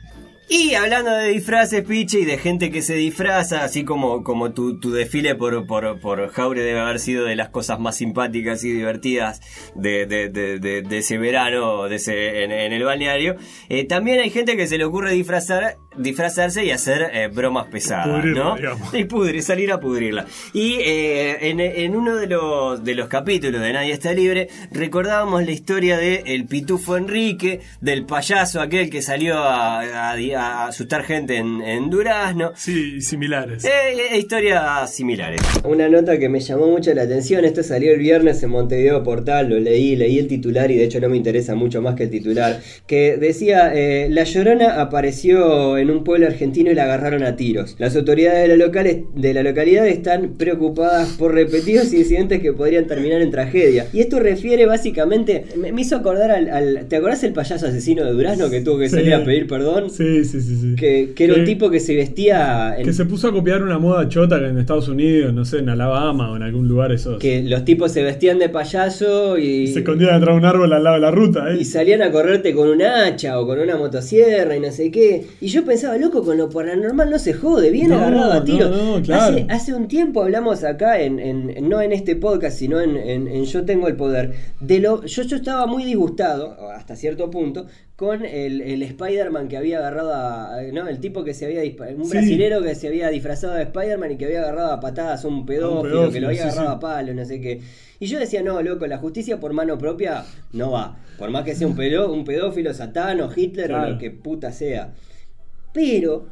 Y 0.46 0.74
hablando 0.74 1.10
de 1.10 1.28
disfraces, 1.30 1.82
Piche, 1.84 2.20
y 2.20 2.24
de 2.26 2.36
gente 2.36 2.70
que 2.70 2.82
se 2.82 2.94
disfraza, 2.94 3.64
así 3.64 3.82
como, 3.84 4.22
como 4.22 4.52
tu, 4.52 4.78
tu 4.78 4.92
desfile 4.92 5.34
por, 5.34 5.66
por, 5.66 5.98
por 6.00 6.28
Jaure 6.28 6.62
debe 6.62 6.80
haber 6.80 7.00
sido 7.00 7.24
de 7.24 7.34
las 7.34 7.48
cosas 7.48 7.80
más 7.80 7.96
simpáticas 7.96 8.62
y 8.62 8.70
divertidas 8.70 9.40
de, 9.74 10.04
de, 10.06 10.28
de, 10.28 10.58
de- 10.82 10.98
ese 10.98 11.16
verano 11.18 11.84
de 11.88 11.96
ese, 11.96 12.44
en, 12.44 12.52
en 12.52 12.72
el 12.74 12.84
balneario, 12.84 13.36
eh, 13.70 13.84
también 13.84 14.20
hay 14.20 14.28
gente 14.30 14.56
que 14.56 14.66
se 14.66 14.76
le 14.78 14.84
ocurre 14.84 15.12
disfrazar, 15.12 15.78
disfrazarse 15.96 16.64
y 16.64 16.70
hacer 16.70 17.10
eh, 17.12 17.28
bromas 17.28 17.66
pesadas, 17.66 18.08
Pudrirla, 18.20 18.44
¿no? 18.44 18.56
digamos. 18.56 18.94
Y 18.94 19.04
pudrir, 19.04 19.42
salir 19.42 19.72
a 19.72 19.80
pudrirla. 19.80 20.26
Y 20.52 20.74
eh, 20.80 21.50
en, 21.50 21.60
en 21.60 21.96
uno 21.96 22.16
de 22.16 22.26
los, 22.26 22.82
de 22.84 22.94
los 22.94 23.08
capítulos 23.08 23.60
de 23.60 23.72
Nadie 23.72 23.92
está 23.92 24.12
libre, 24.12 24.48
recordábamos 24.72 25.44
la 25.44 25.50
historia 25.52 25.96
de 25.98 26.22
el 26.26 26.46
pitufo 26.46 26.96
Enrique, 26.96 27.60
del 27.80 28.04
payaso 28.06 28.60
aquel 28.60 28.90
que 28.90 29.02
salió 29.02 29.38
a, 29.38 29.80
a- 29.80 30.14
a 30.14 30.66
asustar 30.68 31.02
gente 31.04 31.36
en, 31.36 31.60
en 31.62 31.90
Durazno. 31.90 32.52
Sí, 32.56 33.00
similares. 33.00 33.64
Eh, 33.64 33.70
eh, 34.12 34.18
historias 34.18 34.94
similares. 34.94 35.40
Una 35.64 35.88
nota 35.88 36.18
que 36.18 36.28
me 36.28 36.40
llamó 36.40 36.66
mucho 36.68 36.92
la 36.94 37.02
atención, 37.02 37.44
esto 37.44 37.62
salió 37.62 37.92
el 37.92 37.98
viernes 37.98 38.42
en 38.42 38.50
Montevideo 38.50 39.02
Portal, 39.02 39.48
lo 39.48 39.58
leí, 39.58 39.96
leí 39.96 40.18
el 40.18 40.28
titular 40.28 40.70
y 40.70 40.76
de 40.76 40.84
hecho 40.84 41.00
no 41.00 41.08
me 41.08 41.16
interesa 41.16 41.54
mucho 41.54 41.82
más 41.82 41.94
que 41.94 42.04
el 42.04 42.10
titular, 42.10 42.60
que 42.86 43.16
decía, 43.16 43.72
La 44.08 44.24
Llorona 44.24 44.80
apareció 44.80 45.76
en 45.78 45.83
un 45.90 46.04
pueblo 46.04 46.26
argentino 46.26 46.70
y 46.70 46.74
la 46.74 46.84
agarraron 46.84 47.22
a 47.22 47.36
tiros. 47.36 47.76
Las 47.78 47.96
autoridades 47.96 48.48
de 48.48 48.56
la, 48.56 48.64
locales, 48.66 48.98
de 49.14 49.34
la 49.34 49.42
localidad 49.42 49.86
están 49.86 50.34
preocupadas 50.38 51.08
por 51.18 51.34
repetidos 51.34 51.92
incidentes 51.92 52.40
que 52.40 52.52
podrían 52.52 52.86
terminar 52.86 53.20
en 53.22 53.30
tragedia. 53.30 53.86
Y 53.92 54.00
esto 54.00 54.20
refiere 54.20 54.66
básicamente, 54.66 55.44
me, 55.56 55.72
me 55.72 55.80
hizo 55.82 55.96
acordar 55.96 56.30
al, 56.30 56.48
al- 56.50 56.86
¿Te 56.88 56.96
acordás 56.96 57.22
el 57.24 57.32
payaso 57.32 57.66
asesino 57.66 58.04
de 58.04 58.12
Durazno 58.12 58.50
que 58.50 58.60
tuvo 58.60 58.78
que 58.78 58.88
Sí. 58.88 58.96
salir 58.96 59.14
a 59.14 59.24
pedir 59.24 59.46
perdón? 59.46 59.90
Sí, 59.90 60.24
sí, 60.24 60.40
sí. 60.40 60.56
sí. 60.60 60.74
Que, 60.76 61.12
que 61.14 61.24
era 61.24 61.34
un 61.34 61.44
tipo 61.44 61.70
que 61.70 61.80
se 61.80 61.94
vestía... 61.94 62.74
en- 62.78 62.84
Que 62.84 62.92
se 62.92 63.04
puso 63.04 63.28
a 63.28 63.32
copiar 63.32 63.62
una 63.62 63.78
moda 63.78 64.08
chota 64.08 64.38
que 64.38 64.46
en 64.46 64.58
Estados 64.58 64.88
Unidos, 64.88 65.32
no 65.32 65.44
sé, 65.44 65.58
en 65.58 65.68
Alabama 65.68 66.30
o 66.30 66.36
en 66.36 66.42
algún 66.42 66.68
lugar 66.68 66.92
esos. 66.92 67.18
que 67.18 67.42
los 67.42 67.64
tipos 67.64 67.92
se 67.92 68.02
vestían 68.02 68.38
de 68.38 68.48
payaso 68.48 69.38
y, 69.38 69.68
Se 69.68 69.80
escondían 69.80 70.18
detrás 70.18 70.34
de 70.34 70.38
un 70.38 70.44
árbol 70.44 70.72
al 70.72 70.82
lado 70.84 70.96
de 70.96 71.00
la 71.02 71.10
ruta, 71.10 71.52
¿eh? 71.52 71.56
y 71.60 71.64
salían 71.64 72.02
a 72.02 72.10
correrte 72.10 72.52
con 72.54 72.68
un 72.68 72.82
hacha 72.82 73.40
o 73.40 73.46
con 73.46 73.58
una 73.58 73.76
motosierra 73.76 74.56
y 74.56 74.60
no 74.60 74.70
sé 74.70 74.90
qué. 74.90 75.24
Y 75.40 75.46
yo 75.48 75.64
pensaba, 75.74 75.96
loco, 75.98 76.24
con 76.24 76.36
lo 76.38 76.48
paranormal 76.50 77.10
no 77.10 77.18
se 77.18 77.32
jode, 77.34 77.70
bien 77.70 77.88
No, 77.90 77.96
agarrado 77.96 78.32
a 78.32 78.44
tiro. 78.44 78.68
no, 78.68 78.96
no, 78.98 79.02
claro. 79.02 79.36
hace, 79.36 79.46
hace 79.50 79.74
un 79.74 79.88
tiempo 79.88 80.22
hablamos 80.22 80.64
acá, 80.64 81.00
en, 81.00 81.18
en- 81.18 81.68
no 81.68 81.80
en 81.80 81.92
este 81.92 82.16
podcast, 82.16 82.56
sino 82.58 82.80
en, 82.80 83.44
Yo 83.44 83.64
Tengo 83.64 83.88
el 83.88 83.96
Poder. 83.96 84.32
De 84.60 84.78
lo, 84.80 85.04
yo, 85.04 85.22
yo 85.22 85.36
estaba 85.36 85.66
muy 85.66 85.84
disgustado, 85.84 86.70
hasta 86.70 86.96
cierto 86.96 87.30
punto, 87.30 87.66
con 87.96 88.24
el, 88.24 88.60
el 88.60 88.82
Spider-Man 88.82 89.46
que 89.48 89.56
había 89.56 89.78
agarrado 89.78 90.12
a. 90.14 90.56
¿no? 90.72 90.88
El 90.88 90.98
tipo 90.98 91.22
que 91.22 91.32
se 91.32 91.44
había. 91.46 91.60
Un 91.96 92.04
Sí. 92.06 92.10
brasilero 92.10 92.60
que 92.62 92.74
se 92.74 92.88
había 92.88 93.08
disfrazado 93.08 93.54
de 93.54 93.62
Spider-Man 93.62 94.12
y 94.12 94.16
que 94.16 94.24
había 94.24 94.40
agarrado 94.42 94.72
a 94.72 94.80
patadas 94.80 95.24
a 95.24 95.28
un 95.28 95.46
pedófilo, 95.46 95.82
que 95.82 95.88
pedófilo, 95.90 96.20
lo 96.22 96.26
había 96.28 96.42
sí, 96.42 96.48
agarrado 96.48 96.70
sí. 96.70 96.76
a 96.76 96.80
palo, 96.80 97.14
no 97.14 97.24
sé 97.24 97.40
qué. 97.40 97.60
Y 98.00 98.06
yo 98.06 98.18
decía, 98.18 98.42
no, 98.42 98.60
loco, 98.62 98.86
la 98.88 98.98
justicia 98.98 99.38
por 99.38 99.52
mano 99.52 99.78
propia 99.78 100.24
no 100.52 100.72
va. 100.72 100.96
Por 101.18 101.30
más 101.30 101.44
que 101.44 101.54
sea 101.54 101.68
un, 101.68 101.76
pedo- 101.76 102.12
un 102.12 102.24
pedófilo, 102.24 102.74
satán 102.74 103.20
o 103.20 103.30
Hitler 103.34 103.72
o 103.72 103.90
lo 103.90 103.98
que 103.98 104.10
puta 104.10 104.50
sea. 104.50 104.92
Pero, 105.74 106.28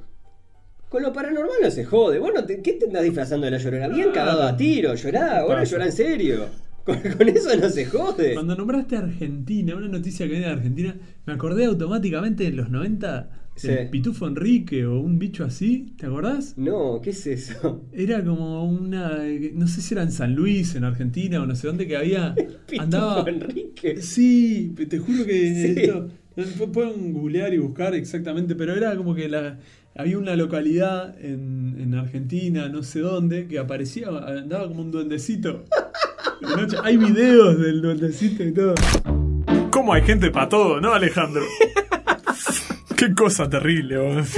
con 0.89 1.03
lo 1.03 1.13
paranormal 1.13 1.57
no 1.63 1.71
se 1.71 1.85
jode. 1.85 2.19
Vos 2.19 2.31
no 2.35 2.45
te- 2.45 2.63
¿Qué 2.63 2.73
te 2.75 2.87
andás 2.87 3.03
disfrazando 3.03 3.45
de 3.45 3.51
la 3.51 3.59
llorona? 3.59 3.89
Bien 3.89 4.11
cagado 4.13 4.43
a 4.45 4.57
tiro, 4.57 4.95
llorá, 4.95 5.41
ahora 5.41 5.65
llorá 5.65 5.85
en 5.87 5.93
serio. 5.93 6.47
Con, 6.85 6.97
con 6.99 7.29
eso 7.29 7.55
no 7.57 7.69
se 7.69 7.85
jode. 7.87 8.35
Cuando 8.35 8.57
nombraste 8.57 8.97
Argentina, 8.97 9.77
una 9.77 9.89
noticia 9.89 10.27
que 10.27 10.33
viene 10.33 10.47
de 10.47 10.53
Argentina, 10.53 10.97
me 11.27 11.33
acordé 11.35 11.65
automáticamente 11.67 12.47
en 12.47 12.57
los 12.57 12.71
90 12.71 13.21
del 13.23 13.31
Sí. 13.55 13.69
Pitufo 13.91 14.27
Enrique 14.27 14.87
o 14.87 14.99
un 14.99 15.19
bicho 15.19 15.45
así, 15.45 15.93
¿te 15.99 16.07
acordás? 16.07 16.55
No, 16.57 17.01
¿qué 17.03 17.11
es 17.11 17.27
eso? 17.27 17.85
Era 17.93 18.25
como 18.25 18.65
una. 18.65 19.19
No 19.53 19.69
sé 19.69 19.83
si 19.83 19.93
era 19.95 20.03
en 20.03 20.11
San 20.11 20.35
Luis, 20.35 20.75
en 20.75 20.85
Argentina 20.85 21.43
o 21.43 21.47
no 21.47 21.55
sé 21.55 21.67
dónde, 21.67 21.87
que 21.87 21.97
había. 21.97 22.35
Pitufo 22.67 22.83
andaba. 22.83 23.25
Enrique. 23.29 24.01
Sí, 24.01 24.75
te 24.89 24.99
juro 24.99 25.25
que 25.27 25.33
Sí. 25.75 25.81
esto. 25.83 26.09
Pu- 26.37 26.71
Pueden 26.73 27.13
googlear 27.13 27.53
y 27.55 27.59
buscar 27.59 27.95
exactamente, 27.95 28.55
pero 28.55 28.75
era 28.75 28.97
como 28.97 29.15
que 29.15 29.29
la, 29.29 29.59
había 29.97 30.19
una 30.19 30.35
localidad 30.37 31.19
en, 31.23 31.77
en 31.79 31.95
Argentina, 31.95 32.69
no 32.69 32.83
sé 32.83 33.01
dónde, 33.01 33.47
que 33.47 33.59
aparecía, 33.59 34.09
andaba 34.09 34.69
como 34.69 34.83
un 34.83 34.91
duendecito. 34.91 35.65
Noche. 36.41 36.77
Hay 36.83 36.97
videos 36.97 37.59
del 37.61 37.81
duendecito 37.83 38.43
y 38.43 38.53
todo. 38.53 38.75
¿Cómo 39.71 39.93
hay 39.93 40.03
gente 40.03 40.31
para 40.31 40.49
todo, 40.49 40.81
no, 40.81 40.93
Alejandro? 40.93 41.43
Qué 42.97 43.15
cosa 43.15 43.49
terrible, 43.49 43.97
vos. 43.99 44.29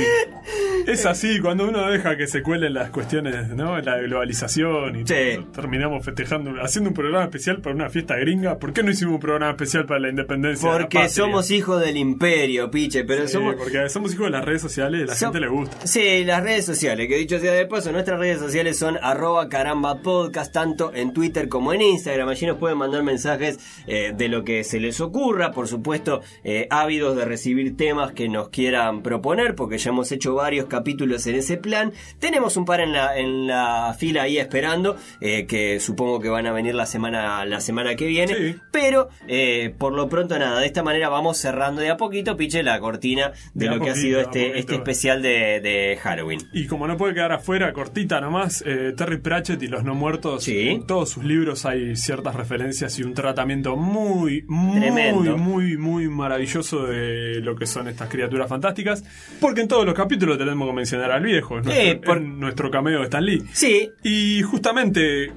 Es 0.86 1.06
así, 1.06 1.40
cuando 1.40 1.68
uno 1.68 1.88
deja 1.90 2.16
que 2.16 2.26
se 2.26 2.42
cuelen 2.42 2.74
las 2.74 2.90
cuestiones, 2.90 3.48
¿no? 3.50 3.80
La 3.80 3.96
globalización 3.98 4.96
y 4.96 5.06
Sí. 5.06 5.14
todo, 5.36 5.46
terminamos 5.52 6.04
festejando, 6.04 6.52
haciendo 6.62 6.90
un 6.90 6.94
programa 6.94 7.24
especial 7.24 7.60
para 7.60 7.74
una 7.74 7.88
fiesta 7.88 8.16
gringa. 8.16 8.58
¿Por 8.58 8.72
qué 8.72 8.82
no 8.82 8.90
hicimos 8.90 9.14
un 9.14 9.20
programa 9.20 9.50
especial 9.52 9.86
para 9.86 10.00
la 10.00 10.08
independencia? 10.10 10.68
de 10.72 10.78
la 10.80 10.84
Porque 10.88 11.08
somos 11.08 11.50
hijos 11.50 11.80
del 11.80 11.96
imperio, 11.96 12.70
piche, 12.70 13.04
pero 13.04 13.26
Sí, 13.26 13.32
somos... 13.34 13.54
porque 13.56 13.88
somos 13.88 14.12
hijos 14.12 14.26
de 14.26 14.30
las 14.30 14.44
redes 14.44 14.62
sociales 14.62 15.02
a 15.02 15.06
la 15.06 15.16
gente 15.16 15.40
le 15.40 15.48
gusta. 15.48 15.86
Sí, 15.86 16.24
las 16.24 16.42
redes 16.42 16.64
sociales, 16.66 17.08
que 17.08 17.16
dicho 17.16 17.38
sea 17.38 17.52
de 17.52 17.66
paso, 17.66 17.90
nuestras 17.92 18.18
redes 18.18 18.38
sociales 18.38 18.78
son 18.78 18.98
arroba 19.02 19.48
caramba 19.48 20.02
podcast, 20.02 20.52
tanto 20.52 20.92
en 20.94 21.12
Twitter 21.12 21.48
como 21.48 21.72
en 21.72 21.82
Instagram. 21.82 22.28
Allí 22.28 22.46
nos 22.46 22.58
pueden 22.58 22.78
mandar 22.78 23.02
mensajes 23.02 23.58
eh, 23.86 24.12
de 24.16 24.28
lo 24.28 24.44
que 24.44 24.64
se 24.64 24.80
les 24.80 25.00
ocurra, 25.00 25.50
por 25.52 25.66
supuesto, 25.68 26.20
eh, 26.44 26.66
ávidos 26.70 27.16
de 27.16 27.24
recibir 27.24 27.76
temas 27.76 28.12
que 28.12 28.28
nos 28.28 28.48
quieran 28.50 29.02
proponer, 29.02 29.54
porque 29.54 29.78
ya 29.78 29.90
hemos 29.90 30.10
hecho 30.12 30.34
varios 30.34 30.66
capítulos 30.74 31.26
en 31.28 31.36
ese 31.36 31.56
plan. 31.56 31.92
Tenemos 32.18 32.56
un 32.56 32.64
par 32.64 32.80
en 32.80 32.92
la, 32.92 33.16
en 33.16 33.46
la 33.46 33.94
fila 33.98 34.22
ahí 34.22 34.38
esperando, 34.38 34.96
eh, 35.20 35.46
que 35.46 35.78
supongo 35.78 36.18
que 36.20 36.28
van 36.28 36.46
a 36.46 36.52
venir 36.52 36.74
la 36.74 36.86
semana, 36.86 37.44
la 37.44 37.60
semana 37.60 37.94
que 37.94 38.06
viene. 38.06 38.34
Sí. 38.34 38.56
Pero 38.72 39.08
eh, 39.28 39.72
por 39.78 39.92
lo 39.92 40.08
pronto 40.08 40.36
nada, 40.38 40.58
de 40.60 40.66
esta 40.66 40.82
manera 40.82 41.08
vamos 41.08 41.38
cerrando 41.38 41.80
de 41.80 41.90
a 41.90 41.96
poquito, 41.96 42.36
piche, 42.36 42.62
la 42.62 42.80
cortina 42.80 43.32
de, 43.54 43.66
lo 43.66 43.78
que 43.80 43.90
ha 43.90 43.94
sido 43.94 44.20
este, 44.20 44.58
este 44.58 44.74
especial 44.74 45.22
de, 45.22 45.60
de 45.60 45.96
Halloween. 46.02 46.40
Y 46.52 46.66
como 46.66 46.86
no 46.88 46.96
puede 46.96 47.14
quedar 47.14 47.32
afuera, 47.32 47.72
cortita 47.72 48.20
nomás, 48.20 48.62
eh, 48.66 48.92
Terry 48.96 49.18
Pratchett 49.18 49.62
y 49.62 49.68
los 49.68 49.84
no 49.84 49.94
muertos, 49.94 50.44
Sí. 50.44 50.68
en 50.70 50.86
todos 50.86 51.10
sus 51.10 51.24
libros 51.24 51.64
hay 51.66 51.94
ciertas 51.96 52.34
referencias 52.34 52.98
y 52.98 53.02
un 53.04 53.14
tratamiento 53.14 53.76
muy, 53.76 54.44
muy, 54.48 54.80
Tremendo. 54.80 55.38
muy, 55.38 55.76
muy 55.76 56.08
maravilloso 56.08 56.86
de 56.86 57.40
lo 57.40 57.54
que 57.54 57.66
son 57.66 57.88
estas 57.88 58.08
criaturas 58.08 58.48
fantásticas. 58.48 59.04
Porque 59.40 59.60
en 59.60 59.68
todos 59.68 59.84
los 59.84 59.94
capítulos 59.94 60.38
tenemos 60.38 60.63
que 60.66 60.72
mencionar 60.72 61.10
al 61.12 61.22
viejo, 61.22 61.58
es 61.58 61.64
nuestro, 61.64 61.86
Eh, 61.86 62.00
por- 62.04 62.18
es 62.18 62.22
nuestro 62.24 62.70
cameo 62.70 62.98
de 62.98 63.04
Stan 63.04 63.24
Lee. 63.24 63.42
Sí, 63.52 63.90
Y 64.02 64.42
justamente, 64.42 65.32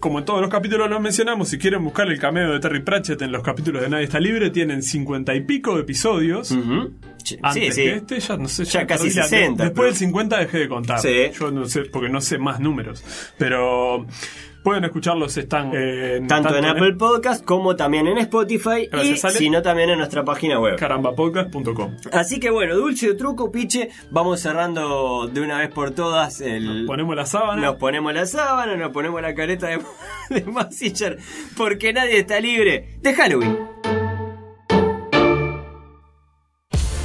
como 0.00 0.20
en 0.20 0.24
todos 0.24 0.40
los 0.40 0.48
capítulos 0.50 0.88
lo 0.88 1.00
mencionamos, 1.00 1.48
si 1.48 1.58
quieren 1.58 1.82
buscar 1.82 2.06
el 2.08 2.18
cameo 2.20 2.52
de 2.52 2.60
Terry 2.60 2.82
Pratchett 2.82 3.20
en 3.22 3.32
los 3.32 3.42
capítulos 3.42 3.82
de 3.82 3.88
Nadie 3.88 4.04
está 4.04 4.20
libre, 4.20 4.50
tienen 4.50 4.82
cincuenta 4.82 5.34
y 5.34 5.40
pico 5.42 5.74
de 5.76 5.82
episodios. 5.82 6.50
ujú. 6.52 6.92
Sí, 7.24 7.36
Antes 7.42 7.74
sí, 7.74 7.82
que 7.82 7.94
este, 7.96 8.20
ya 8.20 8.36
no 8.38 8.48
sé, 8.48 8.64
Ya 8.64 8.86
casi 8.86 9.04
perdí 9.04 9.16
la- 9.16 9.22
60, 9.24 9.64
Después 9.64 9.74
pero- 9.74 9.86
del 9.88 9.94
50 9.96 10.38
dejé 10.38 10.58
de 10.58 10.68
contar. 10.68 10.98
Sí. 11.00 11.14
Yo 11.38 11.50
no 11.50 11.66
sé, 11.66 11.82
porque 11.82 12.08
no 12.08 12.20
sé 12.22 12.38
más 12.38 12.58
números. 12.60 13.04
Pero. 13.36 14.06
Pueden 14.68 14.84
escucharlos, 14.84 15.34
están 15.38 15.70
eh, 15.74 16.20
tanto, 16.28 16.54
en 16.54 16.66
Apple 16.66 16.92
Podcast 16.96 17.42
como 17.42 17.74
también 17.74 18.06
en 18.06 18.18
Spotify 18.18 18.86
Gracias, 18.92 19.24
y 19.24 19.26
Ale. 19.26 19.38
si 19.38 19.48
no 19.48 19.62
también 19.62 19.88
en 19.88 19.96
nuestra 19.96 20.26
página 20.26 20.60
web. 20.60 20.76
carambapodcast.com. 20.76 21.96
Así 22.12 22.38
que 22.38 22.50
bueno, 22.50 22.76
dulce 22.76 23.12
o 23.12 23.16
truco, 23.16 23.50
piche, 23.50 23.88
vamos 24.10 24.40
cerrando 24.40 25.26
de 25.26 25.40
una 25.40 25.56
vez 25.56 25.70
por 25.70 25.92
todas 25.92 26.42
el... 26.42 26.84
Ponemos 26.86 27.16
la 27.16 27.24
sábana. 27.24 27.62
Nos 27.62 27.76
ponemos 27.76 28.12
la 28.12 28.26
sábana, 28.26 28.76
nos 28.76 28.90
ponemos 28.90 29.22
la 29.22 29.34
careta 29.34 29.68
de, 29.68 29.80
de 30.28 30.42
Mazinger, 30.42 31.16
porque 31.56 31.94
nadie 31.94 32.18
está 32.18 32.38
libre 32.38 32.98
de 33.00 33.14
Halloween. 33.14 33.58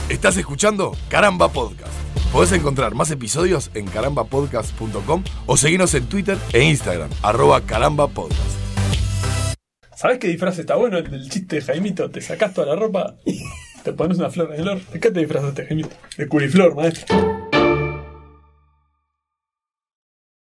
Estás 0.09 0.35
escuchando 0.35 0.97
Caramba 1.07 1.47
Podcast. 1.47 2.12
Podés 2.33 2.51
encontrar 2.53 2.95
más 2.95 3.11
episodios 3.11 3.69
en 3.75 3.85
carambapodcast.com 3.85 5.23
o 5.45 5.55
seguirnos 5.55 5.93
en 5.93 6.07
Twitter 6.07 6.35
e 6.51 6.63
Instagram, 6.63 7.11
arroba 7.21 7.61
carambapodcast. 7.61 8.41
¿Sabes 9.95 10.17
qué 10.17 10.29
disfraz 10.29 10.57
está 10.57 10.75
bueno? 10.75 10.97
El 10.97 11.11
del 11.11 11.29
chiste 11.29 11.57
de 11.57 11.61
Jaimito. 11.61 12.09
Te 12.09 12.21
sacás 12.21 12.55
toda 12.55 12.73
la 12.73 12.75
ropa, 12.75 13.17
te 13.83 13.93
pones 13.93 14.17
una 14.17 14.31
flor 14.31 14.51
en 14.55 14.61
el 14.61 14.67
or. 14.67 14.81
¿De 14.87 14.99
qué 14.99 15.11
te 15.11 15.19
disfrazaste, 15.19 15.67
Jaimito? 15.67 15.95
De 16.17 16.27
curiflor, 16.27 16.75
maestro. 16.75 17.42